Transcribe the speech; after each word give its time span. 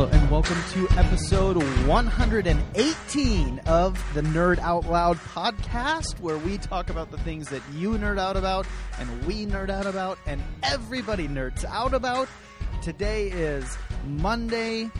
Hello 0.00 0.12
and 0.18 0.30
welcome 0.30 0.56
to 0.70 0.88
episode 0.98 1.62
118 1.86 3.58
of 3.66 4.14
the 4.14 4.22
Nerd 4.22 4.58
Out 4.60 4.86
Loud 4.86 5.18
podcast, 5.18 6.18
where 6.20 6.38
we 6.38 6.56
talk 6.56 6.88
about 6.88 7.10
the 7.10 7.18
things 7.18 7.50
that 7.50 7.60
you 7.74 7.90
nerd 7.98 8.18
out 8.18 8.34
about, 8.34 8.66
and 8.98 9.24
we 9.26 9.44
nerd 9.44 9.68
out 9.68 9.84
about, 9.84 10.18
and 10.24 10.42
everybody 10.62 11.28
nerds 11.28 11.66
out 11.66 11.92
about. 11.92 12.28
Today 12.80 13.26
is 13.26 13.76
Monday, 14.06 14.90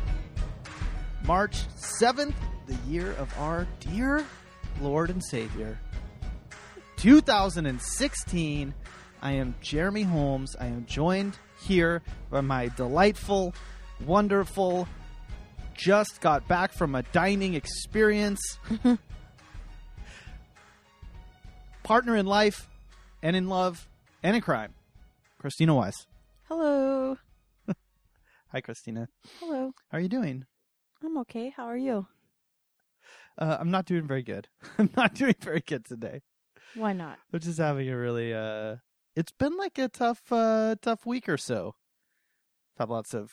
March 1.25 1.67
7th, 1.79 2.35
the 2.67 2.76
year 2.86 3.12
of 3.12 3.32
our 3.39 3.67
dear 3.80 4.22
Lord 4.82 5.08
and 5.08 5.25
Savior, 5.25 5.80
2016. 6.98 8.75
I 9.22 9.32
am 9.32 9.54
Jeremy 9.62 10.03
Holmes. 10.03 10.57
I 10.61 10.67
am 10.67 10.85
joined 10.85 11.39
here 11.58 12.03
by 12.30 12.43
my 12.43 12.68
delightful, 12.68 13.54
wonderful, 14.07 14.89
just 15.75 16.21
got 16.21 16.46
back 16.49 16.72
from 16.72 16.95
a 16.95 17.03
dining 17.03 17.54
experience, 17.54 18.41
partner 21.82 22.17
in 22.17 22.27
life 22.27 22.68
and 23.22 23.36
in 23.36 23.49
love 23.49 23.89
and 24.22 24.36
in 24.36 24.43
crime, 24.43 24.75
Christina 25.39 25.75
Weiss. 25.75 26.07
Hello. 26.44 27.17
Hi, 28.53 28.61
Christina. 28.61 29.08
Hello. 29.39 29.72
How 29.89 29.99
are 29.99 30.00
you 30.00 30.08
doing? 30.08 30.46
I'm 31.03 31.19
okay. 31.19 31.53
How 31.57 31.64
are 31.64 31.77
you? 31.77 32.06
Uh, 33.39 33.56
I'm 33.58 33.70
not 33.70 33.86
doing 33.86 34.06
very 34.06 34.22
good. 34.22 34.48
I'm 34.78 34.91
not 34.97 35.14
doing 35.14 35.34
very 35.41 35.61
good 35.61 35.84
today. 35.84 36.22
Why 36.75 36.92
not? 36.92 37.19
We're 37.33 37.39
just 37.39 37.58
having 37.58 37.89
a 37.89 37.97
really 37.97 38.33
uh 38.33 38.77
it's 39.17 39.33
been 39.33 39.56
like 39.56 39.78
a 39.78 39.89
tough 39.89 40.20
uh 40.30 40.77
tough 40.80 41.05
week 41.06 41.28
or 41.28 41.36
so. 41.36 41.74
I've 42.77 42.89
had 42.89 42.92
lots 42.92 43.14
of 43.14 43.30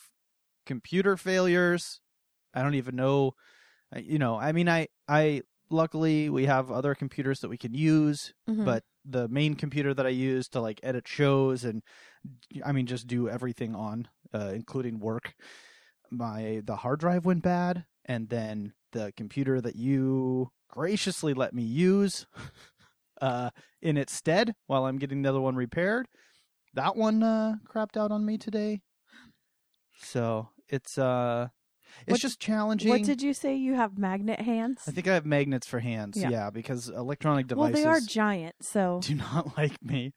computer 0.68 1.16
failures. 1.16 2.00
I 2.54 2.62
don't 2.62 2.74
even 2.76 2.94
know 2.94 3.32
you 3.96 4.18
know, 4.18 4.38
I 4.38 4.52
mean 4.52 4.68
I 4.68 4.88
I 5.08 5.42
luckily 5.70 6.28
we 6.30 6.44
have 6.46 6.70
other 6.70 6.94
computers 6.94 7.40
that 7.40 7.48
we 7.48 7.56
can 7.56 7.72
use, 7.74 8.32
Mhm. 8.48 8.64
but 8.64 8.84
the 9.04 9.28
main 9.28 9.54
computer 9.54 9.94
that 9.94 10.04
I 10.06 10.10
use 10.10 10.46
to 10.50 10.60
like 10.60 10.78
edit 10.82 11.08
shows 11.08 11.64
and 11.64 11.82
I 12.64 12.72
mean 12.72 12.86
just 12.86 13.06
do 13.06 13.28
everything 13.30 13.74
on 13.74 14.08
uh 14.34 14.52
including 14.54 15.00
work 15.00 15.34
my 16.10 16.60
the 16.64 16.76
hard 16.76 17.00
drive 17.00 17.24
went 17.24 17.42
bad 17.42 17.86
and 18.04 18.28
then 18.28 18.74
the 18.92 19.12
computer 19.16 19.60
that 19.60 19.76
you 19.76 20.50
graciously 20.68 21.32
let 21.34 21.54
me 21.54 21.62
use 21.62 22.26
uh 23.22 23.48
in 23.80 23.96
its 23.96 24.12
stead 24.12 24.54
while 24.66 24.84
I'm 24.84 24.98
getting 24.98 25.22
the 25.22 25.30
other 25.30 25.40
one 25.40 25.56
repaired. 25.56 26.06
That 26.74 26.94
one 26.96 27.22
uh 27.22 27.56
crapped 27.66 27.96
out 27.96 28.10
on 28.12 28.26
me 28.26 28.36
today. 28.36 28.82
So 30.00 30.48
it's 30.68 30.98
uh 30.98 31.48
it's 32.06 32.12
What- 32.12 32.20
just 32.20 32.38
challenging. 32.40 32.90
What 32.90 33.02
did 33.04 33.22
you 33.22 33.32
say? 33.34 33.56
You 33.56 33.74
have 33.74 33.98
magnet 33.98 34.40
hands? 34.40 34.82
I 34.86 34.90
think 34.90 35.08
I 35.08 35.14
have 35.14 35.26
magnets 35.26 35.66
for 35.66 35.80
hands, 35.80 36.16
yeah, 36.16 36.30
Yeah. 36.30 36.50
because 36.50 36.88
electronic 36.88 37.46
devices. 37.46 37.72
well, 37.72 37.82
they 37.82 37.88
are 37.88 38.00
giant, 38.00 38.56
so 38.60 39.00
do 39.02 39.14
not 39.26 39.56
like 39.56 39.82
me. 39.82 40.12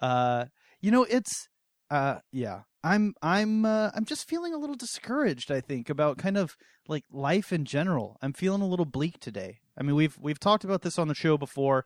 Uh 0.00 0.46
you 0.80 0.90
know, 0.90 1.04
it's 1.04 1.48
uh 1.90 2.16
yeah. 2.32 2.62
I'm 2.84 3.14
I'm 3.20 3.64
uh, 3.64 3.90
I'm 3.94 4.04
just 4.04 4.28
feeling 4.28 4.54
a 4.54 4.58
little 4.58 4.76
discouraged, 4.76 5.50
I 5.50 5.60
think, 5.60 5.90
about 5.90 6.18
kind 6.18 6.36
of 6.36 6.54
like 6.86 7.02
life 7.10 7.52
in 7.52 7.64
general. 7.64 8.16
I'm 8.22 8.32
feeling 8.32 8.62
a 8.62 8.66
little 8.68 8.84
bleak 8.84 9.18
today. 9.18 9.58
I 9.76 9.82
mean, 9.82 9.96
we've 9.96 10.16
we've 10.20 10.38
talked 10.38 10.62
about 10.62 10.82
this 10.82 10.96
on 10.96 11.08
the 11.08 11.14
show 11.14 11.36
before. 11.36 11.84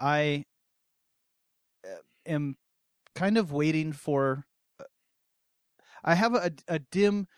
I 0.00 0.44
uh, 1.84 1.96
am 2.24 2.56
kind 3.14 3.36
of 3.36 3.52
waiting 3.52 3.92
for 3.92 4.46
I 6.04 6.14
have 6.14 6.34
a 6.34 6.52
a 6.66 6.78
dim 6.78 7.28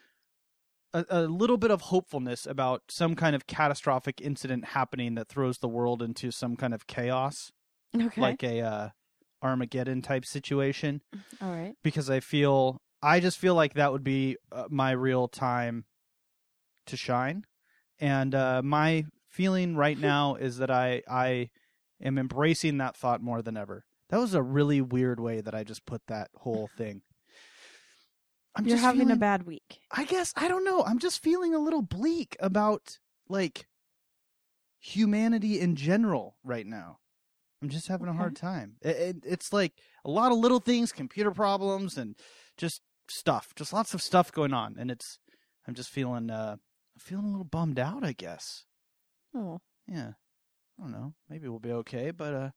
a, 0.93 1.04
a 1.09 1.22
little 1.22 1.56
bit 1.56 1.71
of 1.71 1.82
hopefulness 1.82 2.47
about 2.47 2.82
some 2.88 3.15
kind 3.15 3.37
of 3.37 3.47
catastrophic 3.47 4.21
incident 4.21 4.66
happening 4.66 5.15
that 5.15 5.28
throws 5.28 5.59
the 5.59 5.69
world 5.69 6.03
into 6.03 6.31
some 6.31 6.56
kind 6.56 6.75
of 6.75 6.87
chaos 6.87 7.53
okay. 7.94 8.20
like 8.20 8.43
a 8.43 8.60
uh, 8.60 8.88
Armageddon 9.43 10.03
type 10.03 10.25
situation 10.25 11.03
All 11.41 11.50
right. 11.50 11.75
because 11.82 12.10
I 12.10 12.20
feel 12.20 12.81
I 13.03 13.20
just 13.20 13.38
feel 13.38 13.54
like 13.54 13.75
that 13.75 13.93
would 13.93 14.04
be 14.04 14.37
uh, 14.53 14.65
my 14.69 14.91
real 14.91 15.28
time 15.28 15.84
to 16.87 16.97
shine, 16.97 17.44
and 17.99 18.34
uh, 18.34 18.62
my 18.62 19.06
feeling 19.28 19.76
right 19.76 19.99
now 19.99 20.34
is 20.34 20.59
that 20.59 20.70
I 20.70 21.03
I 21.09 21.50
am 22.03 22.19
embracing 22.19 22.78
that 22.78 22.97
thought 22.97 23.22
more 23.22 23.43
than 23.43 23.56
ever. 23.56 23.84
That 24.10 24.19
was 24.19 24.34
a 24.34 24.43
really 24.43 24.81
weird 24.81 25.20
way 25.20 25.41
that 25.41 25.54
I 25.54 25.65
just 25.65 25.87
put 25.87 26.03
that 26.09 26.31
whole 26.37 26.69
thing. 26.76 27.03
I'm 28.56 28.66
You're 28.66 28.77
just 28.77 28.84
having 28.84 29.11
a 29.11 29.16
bad 29.16 29.44
week. 29.44 29.81
I 29.91 30.05
guess 30.05 30.33
I 30.37 30.49
don't 30.49 30.65
know. 30.65 30.83
I'm 30.83 30.99
just 30.99 31.22
feeling 31.22 31.55
a 31.55 31.59
little 31.59 31.83
bleak 31.83 32.37
about 32.41 32.99
like 33.28 33.66
humanity 34.81 35.61
in 35.61 35.77
general 35.77 36.37
right 36.43 36.66
now. 36.66 36.99
I'm 37.62 37.69
just 37.69 37.88
having 37.88 38.09
a 38.09 38.15
hard 38.15 38.37
time. 38.37 38.77
It, 38.81 38.97
it, 38.97 39.16
it's 39.25 39.53
like 39.53 39.75
a 40.05 40.11
lot 40.11 40.33
of 40.33 40.38
little 40.38 40.61
things, 40.61 40.93
computer 40.93 41.31
problems, 41.31 41.99
and 41.99 42.16
just 42.56 42.81
stuff, 43.09 43.55
just 43.55 43.72
lots 43.72 43.93
of 43.93 44.00
stuff 44.00 44.33
going 44.33 44.55
on, 44.55 44.77
and 44.78 44.91
it's. 44.91 45.19
I'm 45.69 45.75
just 45.75 45.91
feeling, 45.91 46.31
uh, 46.31 46.56
feeling 46.99 47.27
a 47.27 47.31
little 47.31 47.44
bummed 47.44 47.78
out. 47.78 48.03
I 48.03 48.12
guess. 48.12 48.65
Oh, 49.37 49.61
Yeah. 49.87 50.12
I 50.78 50.82
don't 50.82 50.93
know. 50.93 51.12
Maybe 51.28 51.47
we'll 51.47 51.59
be 51.59 51.72
okay, 51.72 52.11
but 52.11 52.34
uh, 52.34 52.50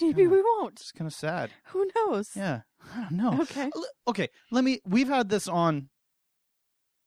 maybe 0.00 0.14
kinda, 0.22 0.30
we 0.30 0.42
won't. 0.42 0.80
It's 0.80 0.92
kind 0.92 1.06
of 1.06 1.14
sad. 1.14 1.50
Who 1.66 1.88
knows? 1.96 2.30
Yeah. 2.34 2.62
I 2.94 3.00
don't 3.02 3.12
know. 3.12 3.40
Okay. 3.42 3.70
L- 3.74 3.86
okay 4.08 4.28
let 4.50 4.64
me 4.64 4.80
we've 4.84 5.08
had 5.08 5.28
this 5.28 5.46
on 5.46 5.88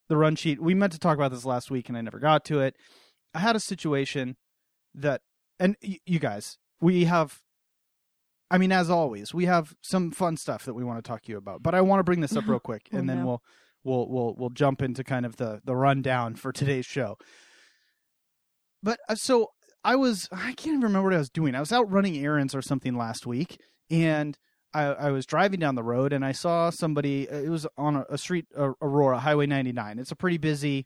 the 0.07 0.15
run 0.15 0.35
sheet 0.35 0.61
we 0.61 0.73
meant 0.73 0.93
to 0.93 0.99
talk 0.99 1.15
about 1.17 1.31
this 1.31 1.43
last 1.45 1.69
week 1.69 1.89
and 1.89 1.97
i 1.97 2.01
never 2.01 2.19
got 2.19 2.45
to 2.45 2.61
it 2.61 2.75
i 3.33 3.39
had 3.39 3.55
a 3.55 3.59
situation 3.59 4.37
that 4.93 5.19
and 5.59 5.75
y- 5.83 5.97
you 6.05 6.19
guys 6.19 6.57
we 6.79 7.03
have 7.03 7.41
i 8.49 8.57
mean 8.57 8.71
as 8.71 8.89
always 8.89 9.33
we 9.33 9.43
have 9.45 9.73
some 9.81 10.11
fun 10.11 10.37
stuff 10.37 10.63
that 10.63 10.73
we 10.75 10.83
want 10.85 11.03
to 11.03 11.07
talk 11.07 11.21
to 11.23 11.31
you 11.31 11.37
about 11.37 11.61
but 11.61 11.75
i 11.75 11.81
want 11.81 11.99
to 11.99 12.03
bring 12.05 12.21
this 12.21 12.37
up 12.37 12.47
real 12.47 12.59
quick 12.71 12.87
Oh, 12.93 12.97
and 12.97 13.09
then 13.09 13.19
no. 13.19 13.25
we'll 13.25 13.43
we'll 13.83 14.07
we'll 14.09 14.35
we'll 14.37 14.49
jump 14.51 14.81
into 14.81 15.03
kind 15.03 15.25
of 15.25 15.35
the 15.35 15.59
the 15.65 15.75
rundown 15.75 16.35
for 16.35 16.53
today's 16.53 16.85
show 16.85 17.17
but 18.81 18.99
uh, 19.09 19.15
so 19.15 19.49
i 19.85 19.96
was 19.96 20.28
i 20.31 20.51
can't 20.53 20.68
even 20.68 20.81
remember 20.81 21.07
what 21.09 21.16
i 21.16 21.18
was 21.19 21.29
doing 21.29 21.56
i 21.56 21.59
was 21.62 21.72
out 21.72 21.90
running 21.90 22.18
errands 22.18 22.53
or 22.53 22.62
something 22.62 22.97
last 22.97 23.25
week 23.25 23.59
and 23.90 24.38
I, 24.73 24.84
I 24.88 25.12
was 25.12 25.25
driving 25.25 25.62
down 25.62 25.75
the 25.75 25.84
road 25.84 26.12
and 26.12 26.25
I 26.25 26.34
saw 26.34 26.69
somebody. 26.69 27.29
uh, 27.29 27.38
It 27.38 27.47
was 27.50 27.66
on 27.78 27.95
a, 27.95 28.06
a 28.09 28.18
street, 28.18 28.47
uh, 28.57 28.72
Aurora 28.81 29.19
Highway 29.19 29.45
99. 29.45 30.00
It's 30.00 30.12
a 30.12 30.18
pretty 30.18 30.38
busy 30.38 30.85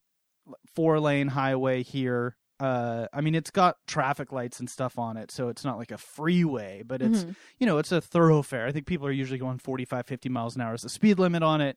four 0.75 0.99
lane 0.99 1.29
highway 1.29 1.81
here. 1.81 2.37
Uh, 2.59 3.07
I 3.11 3.21
mean, 3.21 3.33
it's 3.33 3.49
got 3.49 3.77
traffic 3.87 4.31
lights 4.31 4.59
and 4.59 4.69
stuff 4.69 4.99
on 4.99 5.17
it, 5.17 5.31
so 5.31 5.47
it's 5.49 5.65
not 5.65 5.79
like 5.79 5.89
a 5.89 5.97
freeway, 5.97 6.83
but 6.85 7.01
it's 7.01 7.23
Mhm. 7.23 7.35
you 7.57 7.65
know 7.65 7.79
it's 7.79 7.91
a 7.91 7.99
thoroughfare. 7.99 8.67
I 8.67 8.71
think 8.71 8.85
people 8.85 9.07
are 9.07 9.11
usually 9.11 9.39
going 9.39 9.57
45, 9.57 10.05
50 10.05 10.29
miles 10.29 10.55
an 10.55 10.61
hour 10.61 10.75
is 10.75 10.83
the 10.83 10.89
speed 10.89 11.17
limit 11.17 11.41
on 11.41 11.59
it. 11.61 11.75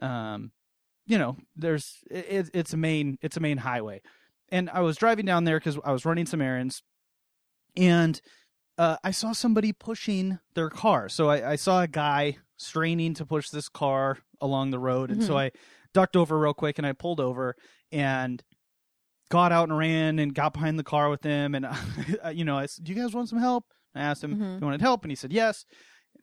Um, 0.00 0.50
you 1.06 1.18
know, 1.18 1.36
there's 1.56 1.98
it, 2.10 2.48
it's 2.54 2.72
a 2.72 2.78
main 2.78 3.18
it's 3.20 3.36
a 3.36 3.40
main 3.40 3.58
highway, 3.58 4.00
and 4.50 4.68
I 4.70 4.80
was 4.80 4.96
driving 4.96 5.26
down 5.26 5.44
there 5.44 5.58
because 5.58 5.78
I 5.84 5.92
was 5.92 6.04
running 6.04 6.26
some 6.26 6.40
errands, 6.40 6.82
and 7.76 8.20
uh, 8.78 8.96
I 9.04 9.10
saw 9.10 9.32
somebody 9.32 9.72
pushing 9.72 10.38
their 10.54 10.70
car. 10.70 11.08
So 11.08 11.28
I, 11.30 11.52
I 11.52 11.56
saw 11.56 11.82
a 11.82 11.88
guy 11.88 12.38
straining 12.56 13.14
to 13.14 13.26
push 13.26 13.50
this 13.50 13.68
car 13.68 14.18
along 14.40 14.70
the 14.70 14.78
road, 14.78 15.10
and 15.10 15.22
so 15.22 15.34
Mhm. 15.34 15.38
I 15.38 15.50
ducked 15.92 16.16
over 16.16 16.38
real 16.38 16.54
quick 16.54 16.76
and 16.78 16.86
I 16.86 16.92
pulled 16.92 17.20
over 17.20 17.54
and 17.92 18.42
got 19.30 19.52
out 19.52 19.68
and 19.68 19.78
ran 19.78 20.18
and 20.18 20.34
got 20.34 20.52
behind 20.52 20.76
the 20.78 20.82
car 20.84 21.08
with 21.08 21.22
him. 21.22 21.54
And 21.54 21.66
you 22.36 22.44
know, 22.44 22.58
I 22.58 22.66
said, 22.66 22.84
"Do 22.84 22.92
you 22.92 23.00
guys 23.00 23.14
want 23.14 23.28
some 23.28 23.38
help?" 23.38 23.64
I 23.94 24.00
asked 24.00 24.24
him 24.24 24.36
Mhm. 24.36 24.54
if 24.54 24.58
he 24.60 24.64
wanted 24.64 24.80
help, 24.80 25.02
and 25.04 25.10
he 25.10 25.16
said 25.16 25.32
yes. 25.32 25.64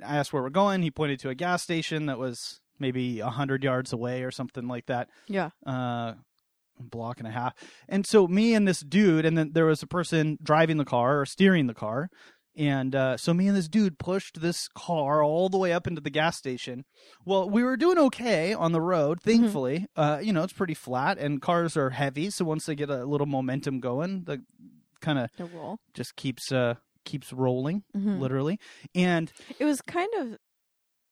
I 0.06 0.18
asked 0.18 0.34
where 0.34 0.42
we're 0.44 0.50
going. 0.50 0.82
He 0.84 0.92
pointed 0.92 1.20
to 1.22 1.30
a 1.30 1.36
gas 1.36 1.64
station 1.64 2.06
that 2.08 2.18
was 2.20 2.60
maybe 2.80 3.20
a 3.20 3.30
hundred 3.30 3.64
yards 3.64 3.94
away 3.94 4.24
or 4.24 4.32
something 4.32 4.68
like 4.68 4.88
that 4.88 5.10
Yeah. 5.28 5.52
uh, 5.66 6.14
block 6.90 7.20
and 7.20 7.28
a 7.28 7.32
half. 7.32 7.54
And 7.88 8.06
so 8.06 8.28
me 8.28 8.54
and 8.54 8.68
this 8.68 8.80
dude, 8.82 9.26
and 9.26 9.38
then 9.38 9.52
there 9.54 9.66
was 9.66 9.84
a 9.84 9.88
person 9.88 10.38
driving 10.42 10.78
the 10.78 10.86
car 10.86 11.20
or 11.22 11.26
steering 11.26 11.68
the 11.68 11.74
car. 11.74 12.10
And 12.54 12.94
uh, 12.96 13.16
so 13.16 13.34
me 13.34 13.48
and 13.48 13.56
this 13.56 13.70
dude 13.70 13.98
pushed 13.98 14.42
this 14.42 14.68
car 14.76 15.24
all 15.24 15.48
the 15.48 15.58
way 15.58 15.72
up 15.72 15.88
into 15.88 16.02
the 16.02 16.10
gas 16.10 16.38
station. 16.38 16.84
Well, 17.26 17.50
we 17.50 17.64
were 17.64 17.78
doing 17.78 17.98
okay 17.98 18.54
on 18.54 18.74
the 18.74 18.82
road, 18.82 19.22
thankfully. 19.22 19.86
Uh, 19.96 20.20
you 20.22 20.34
know, 20.34 20.44
it's 20.44 20.52
pretty 20.52 20.74
flat, 20.74 21.18
and 21.18 21.42
cars 21.42 21.78
are 21.78 21.92
heavy. 21.92 22.30
So 22.30 22.44
once 22.44 22.66
they 22.66 22.76
get 22.76 22.90
a 22.90 23.06
little 23.06 23.26
momentum 23.28 23.80
going, 23.80 24.26
the 24.26 24.42
kind 25.00 25.18
of 25.18 25.30
just 25.94 26.18
keeps 26.18 26.52
uh 26.52 26.76
keeps 27.06 27.32
rolling, 27.34 27.84
Mhm. 27.96 28.20
literally. 28.20 28.60
And 28.94 29.32
It 29.58 29.64
was 29.66 29.82
kind 29.82 30.10
of. 30.18 30.38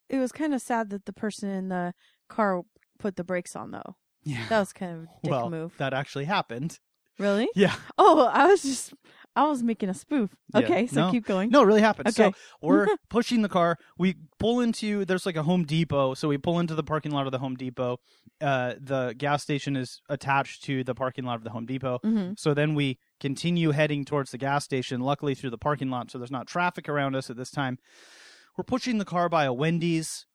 It 0.09 0.17
was 0.19 0.31
kind 0.33 0.53
of 0.53 0.61
sad 0.61 0.89
that 0.89 1.05
the 1.05 1.13
person 1.13 1.49
in 1.49 1.69
the 1.69 1.93
car 2.27 2.63
put 2.99 3.15
the 3.15 3.23
brakes 3.23 3.55
on, 3.55 3.71
though. 3.71 3.95
Yeah, 4.23 4.45
That 4.49 4.59
was 4.59 4.73
kind 4.73 4.91
of 4.93 5.03
a 5.03 5.07
dick 5.23 5.31
well, 5.31 5.49
move. 5.49 5.73
that 5.77 5.93
actually 5.93 6.25
happened. 6.25 6.79
Really? 7.17 7.49
Yeah. 7.55 7.75
Oh, 7.97 8.25
I 8.27 8.47
was 8.47 8.61
just. 8.61 8.93
I 9.35 9.43
was 9.43 9.61
making 9.61 9.89
a 9.89 9.93
spoof. 9.93 10.35
Yeah. 10.53 10.61
Okay, 10.61 10.87
so 10.87 11.05
No. 11.05 11.11
keep 11.11 11.25
going. 11.25 11.49
No, 11.49 11.61
it 11.61 11.65
really 11.65 11.81
happened. 11.81 12.13
So 12.13 12.25
Okay. 12.27 12.37
we're 12.61 12.87
pushing 13.09 13.41
the 13.41 13.47
car. 13.49 13.77
We 13.97 14.15
pull 14.37 14.59
into 14.59 15.05
there's 15.05 15.25
like 15.25 15.35
a 15.37 15.43
Home 15.43 15.63
Depot, 15.65 16.13
so 16.13 16.27
we 16.27 16.37
pull 16.37 16.59
into 16.59 16.75
the 16.75 16.83
parking 16.83 17.11
lot 17.11 17.25
of 17.25 17.31
the 17.31 17.37
Home 17.39 17.55
Depot. 17.55 17.99
Uh, 18.41 18.73
the 18.79 19.13
gas 19.17 19.43
station 19.43 19.75
is 19.75 20.01
attached 20.09 20.63
to 20.63 20.83
the 20.83 20.95
parking 20.95 21.25
lot 21.25 21.35
of 21.35 21.43
the 21.43 21.51
Home 21.51 21.65
Depot. 21.65 21.99
hmm 22.03 22.31
So 22.37 22.53
then 22.53 22.73
we 22.73 22.97
continue 23.19 23.71
heading 23.71 24.03
towards 24.03 24.31
the 24.31 24.37
gas 24.37 24.63
station, 24.65 24.99
luckily 25.01 25.35
through 25.35 25.51
the 25.51 25.57
parking 25.57 25.89
lot, 25.89 26.09
so 26.11 26.17
there's 26.17 26.31
not 26.31 26.47
traffic 26.47 26.89
around 26.89 27.15
us 27.15 27.29
at 27.29 27.37
this 27.37 27.51
time. 27.51 27.77
We're 28.57 28.63
pushing 28.63 28.97
the 28.97 29.05
car 29.05 29.29
by 29.29 29.45
a 29.45 29.53
Wendy's. 29.53 30.25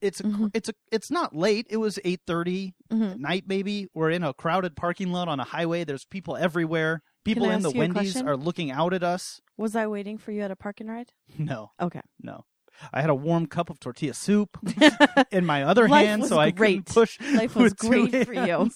It's 0.00 0.20
a 0.20 0.24
Mhm. 0.24 0.50
it's 0.54 0.68
a 0.68 0.74
it's 0.92 1.10
not 1.10 1.34
late. 1.34 1.66
It 1.70 1.78
was 1.78 1.98
8:30 2.04 2.74
hmm 2.90 3.12
night 3.16 3.44
maybe. 3.46 3.88
We're 3.94 4.10
in 4.10 4.22
a 4.22 4.34
crowded 4.34 4.76
parking 4.76 5.10
lot 5.12 5.28
on 5.28 5.40
a 5.40 5.44
highway. 5.44 5.84
There's 5.84 6.04
people 6.04 6.36
everywhere. 6.36 7.02
People 7.24 7.50
in 7.50 7.62
the 7.62 7.70
Wendy's 7.70 8.16
are 8.20 8.36
looking 8.36 8.70
out 8.70 8.92
at 8.94 9.02
us. 9.02 9.40
Was 9.56 9.74
I 9.74 9.86
waiting 9.86 10.18
for 10.18 10.32
you 10.32 10.42
at 10.42 10.50
a 10.50 10.56
parking 10.56 10.86
ride? 10.86 11.12
No. 11.38 11.70
Okay. 11.80 12.02
No. 12.22 12.44
I 12.92 13.00
had 13.00 13.08
a 13.08 13.14
warm 13.14 13.46
cup 13.46 13.70
of 13.70 13.80
tortilla 13.80 14.12
soup 14.12 14.58
in 15.32 15.46
my 15.46 15.62
other 15.64 15.88
Life 15.88 16.06
hand, 16.06 16.26
so 16.26 16.38
I 16.38 16.50
great. 16.50 16.84
couldn't 16.84 16.94
push. 16.94 17.18
Life 17.32 17.56
was 17.56 17.72
great 17.72 18.26
for 18.26 18.34
you. 18.34 18.70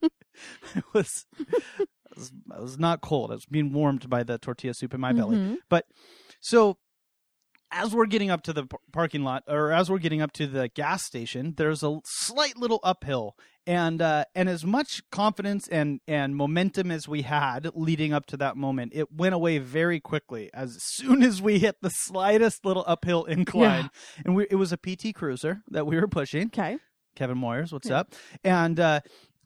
it 0.74 0.84
was, 0.92 1.24
it 2.16 2.28
was 2.60 2.78
not 2.78 3.00
cold. 3.00 3.30
I 3.30 3.34
was 3.34 3.46
being 3.46 3.72
warmed 3.72 4.10
by 4.10 4.22
the 4.24 4.36
tortilla 4.38 4.74
soup 4.74 4.92
in 4.92 5.00
my 5.00 5.14
belly. 5.14 5.58
But 5.70 5.86
So 6.38 6.76
as 7.76 7.94
we're 7.94 8.06
getting 8.06 8.30
up 8.30 8.42
to 8.42 8.52
the 8.52 8.66
parking 8.92 9.22
lot 9.22 9.44
or 9.46 9.70
as 9.72 9.90
we're 9.90 9.98
getting 9.98 10.22
up 10.22 10.32
to 10.32 10.46
the 10.46 10.68
gas 10.74 11.04
station, 11.04 11.54
there's 11.56 11.82
a 11.82 11.98
slight 12.04 12.56
little 12.56 12.80
uphill. 12.82 13.36
And 13.68 14.00
uh, 14.00 14.24
and 14.34 14.48
as 14.48 14.64
much 14.64 15.02
confidence 15.10 15.66
and, 15.66 16.00
and 16.06 16.36
momentum 16.36 16.90
as 16.92 17.08
we 17.08 17.22
had 17.22 17.68
leading 17.74 18.12
up 18.12 18.26
to 18.26 18.36
that 18.36 18.56
moment, 18.56 18.92
it 18.94 19.10
went 19.12 19.34
away 19.34 19.58
very 19.58 19.98
quickly 19.98 20.50
as 20.54 20.76
soon 20.80 21.22
as 21.22 21.42
we 21.42 21.58
hit 21.58 21.76
the 21.82 21.90
slightest 21.90 22.64
little 22.64 22.84
uphill 22.86 23.24
incline. 23.24 23.90
And 24.24 24.36
we, 24.36 24.46
it 24.50 24.54
was 24.54 24.72
a 24.72 24.76
PT 24.76 25.14
Cruiser 25.14 25.62
that 25.70 25.84
we 25.86 25.96
were 25.96 26.06
pushing. 26.06 26.46
Okay. 26.46 26.78
Kevin 27.16 27.38
Moyers, 27.38 27.72
what's 27.72 27.88
Yeah. 27.90 28.00
up? 28.00 28.14
And 28.44 28.78
uh, 28.78 29.00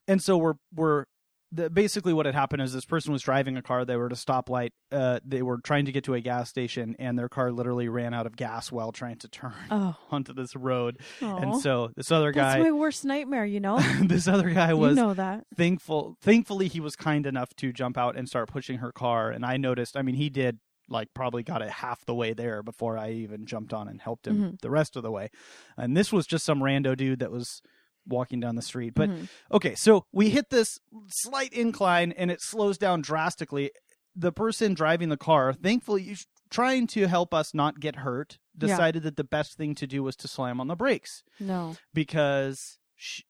and 0.07 0.21
so 0.23 0.37
we're 0.37 0.55
we're 0.75 1.07
the, 1.53 1.69
basically 1.69 2.13
what 2.13 2.27
had 2.27 2.35
happened 2.35 2.63
is 2.63 2.73
this 2.73 2.85
person 2.85 3.13
was 3.13 3.23
driving 3.23 3.57
a 3.57 3.63
car. 3.63 3.85
They 3.85 3.97
were 3.97 4.07
at 4.07 4.13
a 4.13 4.15
stoplight. 4.15 4.71
Uh, 4.93 5.21
they 5.25 5.43
were 5.43 5.59
trying 5.59 5.85
to 5.87 5.93
get 5.93 6.05
to 6.05 6.15
a 6.15 6.21
gas 6.21 6.49
station, 6.49 6.95
and 6.99 7.19
their 7.19 7.29
car 7.29 7.51
literally 7.51 7.89
ran 7.89 8.15
out 8.15 8.27
of 8.27 8.37
gas 8.37 8.71
while 8.71 8.93
trying 8.93 9.17
to 9.19 9.29
turn 9.29 9.53
Oh. 9.71 9.97
onto 10.11 10.33
this 10.33 10.55
road. 10.55 10.99
Aw. 11.23 11.37
And 11.39 11.61
so 11.61 11.91
this 11.97 12.13
other 12.13 12.31
guy, 12.33 12.55
that's 12.59 12.65
my 12.65 12.71
worst 12.73 13.05
nightmare. 13.05 13.45
You 13.45 13.61
know. 13.61 13.81
this 14.03 14.29
other 14.29 14.51
guy 14.51 14.75
was 14.75 14.97
you 14.97 15.03
know 15.03 15.15
that. 15.15 15.45
thankful. 15.57 16.17
Thankfully, 16.21 16.69
he 16.69 16.81
was 16.81 16.95
kind 16.97 17.27
enough 17.27 17.55
to 17.57 17.73
jump 17.73 17.99
out 17.99 18.17
and 18.17 18.29
start 18.29 18.49
pushing 18.49 18.79
her 18.79 18.93
car. 18.93 19.31
And 19.31 19.45
I 19.45 19.57
noticed. 19.57 19.97
I 19.97 20.03
mean, 20.03 20.15
he 20.15 20.31
did 20.31 20.59
like 20.89 21.09
probably 21.15 21.43
got 21.45 21.63
it 21.63 21.71
half 21.71 22.05
the 22.05 22.15
way 22.15 22.33
there 22.33 22.63
before 22.65 22.99
I 22.99 23.11
even 23.13 23.47
jumped 23.47 23.73
on 23.73 23.87
and 23.87 24.01
helped 24.01 24.27
him 24.27 24.37
Mhm. 24.39 24.61
the 24.61 24.71
rest 24.71 24.97
of 24.97 25.05
the 25.05 25.11
way. 25.13 25.31
And 25.77 25.97
this 25.97 26.13
was 26.13 26.27
just 26.27 26.45
some 26.45 26.59
rando 26.61 26.97
dude 26.97 27.21
that 27.21 27.31
was 27.31 27.63
walking 28.11 28.41
down 28.41 28.57
the 28.57 28.63
street. 28.63 28.93
But 28.95 29.09
Mhm. 29.11 29.29
okay, 29.53 29.75
so 29.75 30.05
we 30.13 30.31
hit 30.31 30.51
this 30.51 30.79
slight 31.09 31.53
incline 31.53 32.13
and 32.13 32.31
it 32.31 32.41
slows 32.43 32.77
down 32.79 33.01
drastically. 33.01 33.71
The 34.15 34.33
person 34.33 34.75
driving 34.75 35.09
the 35.09 35.17
car, 35.17 35.53
thankfully, 35.53 36.17
trying 36.51 36.87
to 36.89 37.07
help 37.07 37.33
us 37.33 37.55
not 37.55 37.81
get 37.81 37.97
hurt, 37.97 38.39
Yeah. 38.61 38.67
decided 38.69 39.05
that 39.05 39.17
the 39.17 39.25
best 39.25 39.57
thing 39.57 39.75
to 39.77 39.87
do 39.87 40.03
was 40.03 40.17
to 40.17 40.29
slam 40.29 40.61
on 40.61 40.67
the 40.67 40.77
brakes 40.77 41.23
no. 41.39 41.77
because 41.95 42.79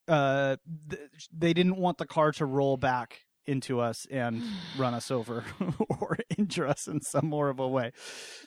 uh, 0.08 0.56
th- 0.88 1.02
they 1.32 1.52
didn't 1.52 1.76
want 1.76 1.98
the 1.98 2.06
car 2.06 2.32
to 2.32 2.44
roll 2.44 2.76
back 2.76 3.20
into 3.46 3.81
us 3.81 4.06
and 4.10 4.42
run 4.78 4.94
us 4.94 5.10
over 5.10 5.44
or 5.88 6.16
injure 6.38 6.66
us 6.66 6.87
in 6.87 7.00
some 7.00 7.26
more 7.26 7.48
of 7.48 7.58
a 7.58 7.69
way. 7.69 7.92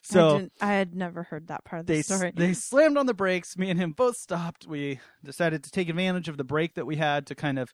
So 0.02 0.38
didn't, 0.38 0.54
I 0.62 0.74
had 0.74 0.96
never 0.96 1.24
heard 1.24 1.48
that 1.48 1.64
part 1.66 1.82
of 1.82 1.86
the 1.86 1.96
they 1.96 2.02
story. 2.02 2.32
they 2.36 2.54
slammed 2.54 2.98
on 2.98 3.06
the 3.06 3.14
brakes. 3.14 3.58
Me 3.58 3.70
and 3.70 3.80
him 3.80 3.92
both 3.92 4.18
stopped. 4.18 4.68
We 4.68 5.00
decided 5.24 5.64
to 5.64 5.72
take 5.72 5.90
advantage 5.90 6.30
of 6.30 6.38
the 6.38 6.44
break 6.44 6.76
that 6.76 6.86
we 6.86 6.96
had 6.96 7.28
to 7.28 7.36
kind 7.36 7.60
of 7.60 7.74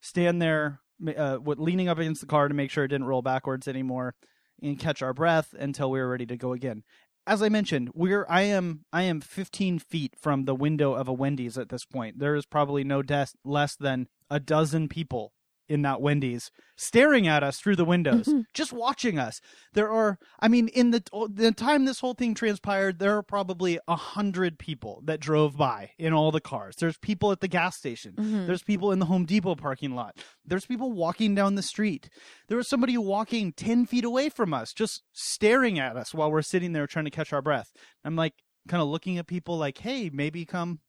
stand 0.00 0.40
there, 0.40 0.80
uh, 1.16 1.38
with 1.42 1.58
leaning 1.58 1.88
up 1.88 1.98
against 1.98 2.20
the 2.20 2.26
car 2.26 2.48
to 2.48 2.54
make 2.54 2.70
sure 2.70 2.84
it 2.84 2.88
didn't 2.88 3.06
roll 3.06 3.22
backwards 3.22 3.66
anymore, 3.68 4.14
and 4.62 4.78
catch 4.78 5.02
our 5.02 5.12
breath 5.12 5.54
until 5.58 5.90
we 5.90 5.98
were 5.98 6.08
ready 6.08 6.26
to 6.26 6.36
go 6.36 6.52
again. 6.52 6.82
As 7.26 7.42
I 7.42 7.50
mentioned, 7.50 7.90
we're 7.94 8.24
I 8.28 8.42
am 8.42 8.84
I 8.92 9.02
am 9.02 9.20
15 9.20 9.80
feet 9.80 10.14
from 10.18 10.44
the 10.44 10.54
window 10.54 10.94
of 10.94 11.08
a 11.08 11.12
Wendy's 11.12 11.58
at 11.58 11.68
this 11.68 11.84
point. 11.84 12.18
There 12.18 12.34
is 12.34 12.46
probably 12.46 12.84
no 12.84 13.02
des- 13.02 13.26
less 13.44 13.76
than 13.76 14.08
a 14.30 14.40
dozen 14.40 14.88
people 14.88 15.34
in 15.68 15.82
that 15.82 16.00
Wendy's 16.00 16.50
staring 16.76 17.26
at 17.26 17.42
us 17.42 17.58
through 17.58 17.74
the 17.76 17.84
windows, 17.84 18.26
Mhm. 18.26 18.44
just 18.54 18.72
watching 18.72 19.18
us. 19.18 19.40
There 19.72 19.90
are, 19.90 20.16
I 20.40 20.46
mean, 20.48 20.68
in 20.68 20.90
the 20.92 21.02
the 21.30 21.50
time 21.52 21.84
this 21.84 22.00
whole 22.00 22.14
thing 22.14 22.34
transpired, 22.34 22.98
there 23.00 23.16
are 23.16 23.22
probably 23.22 23.78
a 23.88 23.96
hundred 23.96 24.58
people 24.58 25.02
that 25.04 25.18
drove 25.20 25.56
by 25.56 25.90
in 25.98 26.12
all 26.12 26.30
the 26.30 26.40
cars. 26.40 26.76
There's 26.76 26.96
people 26.98 27.32
at 27.32 27.40
the 27.40 27.48
gas 27.48 27.76
station. 27.76 28.14
Mhm. 28.14 28.46
There's 28.46 28.62
people 28.62 28.92
in 28.92 28.98
the 29.00 29.06
Home 29.06 29.24
Depot 29.26 29.56
parking 29.56 29.94
lot. 29.94 30.16
There's 30.44 30.66
people 30.66 30.92
walking 30.92 31.34
down 31.34 31.56
the 31.56 31.62
street. 31.62 32.08
There 32.46 32.56
was 32.56 32.68
somebody 32.68 32.96
walking 32.96 33.52
ten 33.52 33.84
feet 33.84 34.04
away 34.04 34.28
from 34.28 34.54
us, 34.54 34.72
just 34.72 35.02
staring 35.12 35.78
at 35.78 35.96
us 35.96 36.14
while 36.14 36.30
we're 36.30 36.42
sitting 36.42 36.72
there 36.72 36.86
trying 36.86 37.04
to 37.06 37.10
catch 37.10 37.32
our 37.32 37.42
breath. 37.42 37.72
I'm 38.04 38.16
like, 38.16 38.34
kind 38.68 38.82
of 38.82 38.88
looking 38.88 39.18
at 39.18 39.26
people 39.26 39.56
like, 39.58 39.78
hey, 39.78 40.10
maybe 40.12 40.44
come 40.44 40.80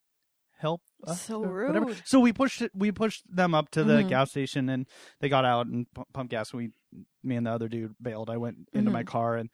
help 0.60 0.82
us 1.06 1.22
So 1.22 1.40
whatever. 1.40 1.86
rude. 1.88 2.02
So 2.06 2.20
we 2.20 2.32
pushed 2.34 2.62
it. 2.62 2.72
We 2.76 2.92
pushed 2.92 3.24
them 3.34 3.54
up 3.56 3.70
to 3.72 3.84
the 3.84 4.04
Mhm. 4.04 4.10
gas 4.10 4.30
station, 4.32 4.70
and 4.70 4.86
they 5.20 5.30
got 5.30 5.46
out 5.46 5.68
and 5.68 5.92
pu- 5.94 6.06
pumped 6.14 6.32
gas. 6.32 6.52
And 6.52 6.58
we, 6.62 7.04
me 7.24 7.36
and 7.36 7.46
the 7.48 7.52
other 7.52 7.68
dude, 7.68 7.96
bailed. 8.02 8.30
I 8.30 8.38
went 8.38 8.70
into 8.74 8.92
my 8.92 9.04
Mhm. 9.04 9.08
car 9.08 9.36
and 9.38 9.50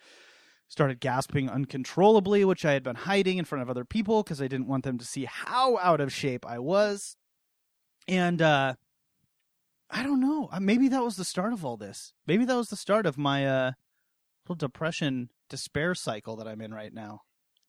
started 0.68 1.00
gasping 1.00 1.48
uncontrollably, 1.50 2.44
which 2.44 2.66
I 2.66 2.72
had 2.74 2.82
been 2.84 2.96
hiding 2.96 3.38
in 3.38 3.46
front 3.46 3.62
of 3.62 3.70
other 3.70 3.86
people 3.86 4.24
because 4.24 4.42
I 4.42 4.48
didn't 4.48 4.68
want 4.68 4.84
them 4.84 4.98
to 4.98 5.06
see 5.06 5.26
how 5.26 5.78
out 5.78 6.02
of 6.02 6.12
shape 6.12 6.46
I 6.46 6.58
was. 6.60 7.16
And 8.08 8.42
uh 8.42 8.76
I 9.92 10.02
don't 10.02 10.20
know. 10.20 10.50
Uh, 10.52 10.60
Maybe 10.60 10.88
that 10.90 11.04
was 11.04 11.16
the 11.18 11.24
start 11.24 11.54
of 11.54 11.64
all 11.64 11.78
this. 11.78 12.14
Maybe 12.26 12.44
that 12.46 12.56
was 12.56 12.70
the 12.70 12.76
start 12.76 13.06
of 13.06 13.18
my 13.18 13.46
uh 13.46 13.72
little 14.46 14.56
depression 14.56 15.30
despair 15.50 15.94
cycle 15.94 16.36
that 16.38 16.48
I'm 16.48 16.62
in 16.62 16.74
right 16.74 16.92
now. 16.94 17.22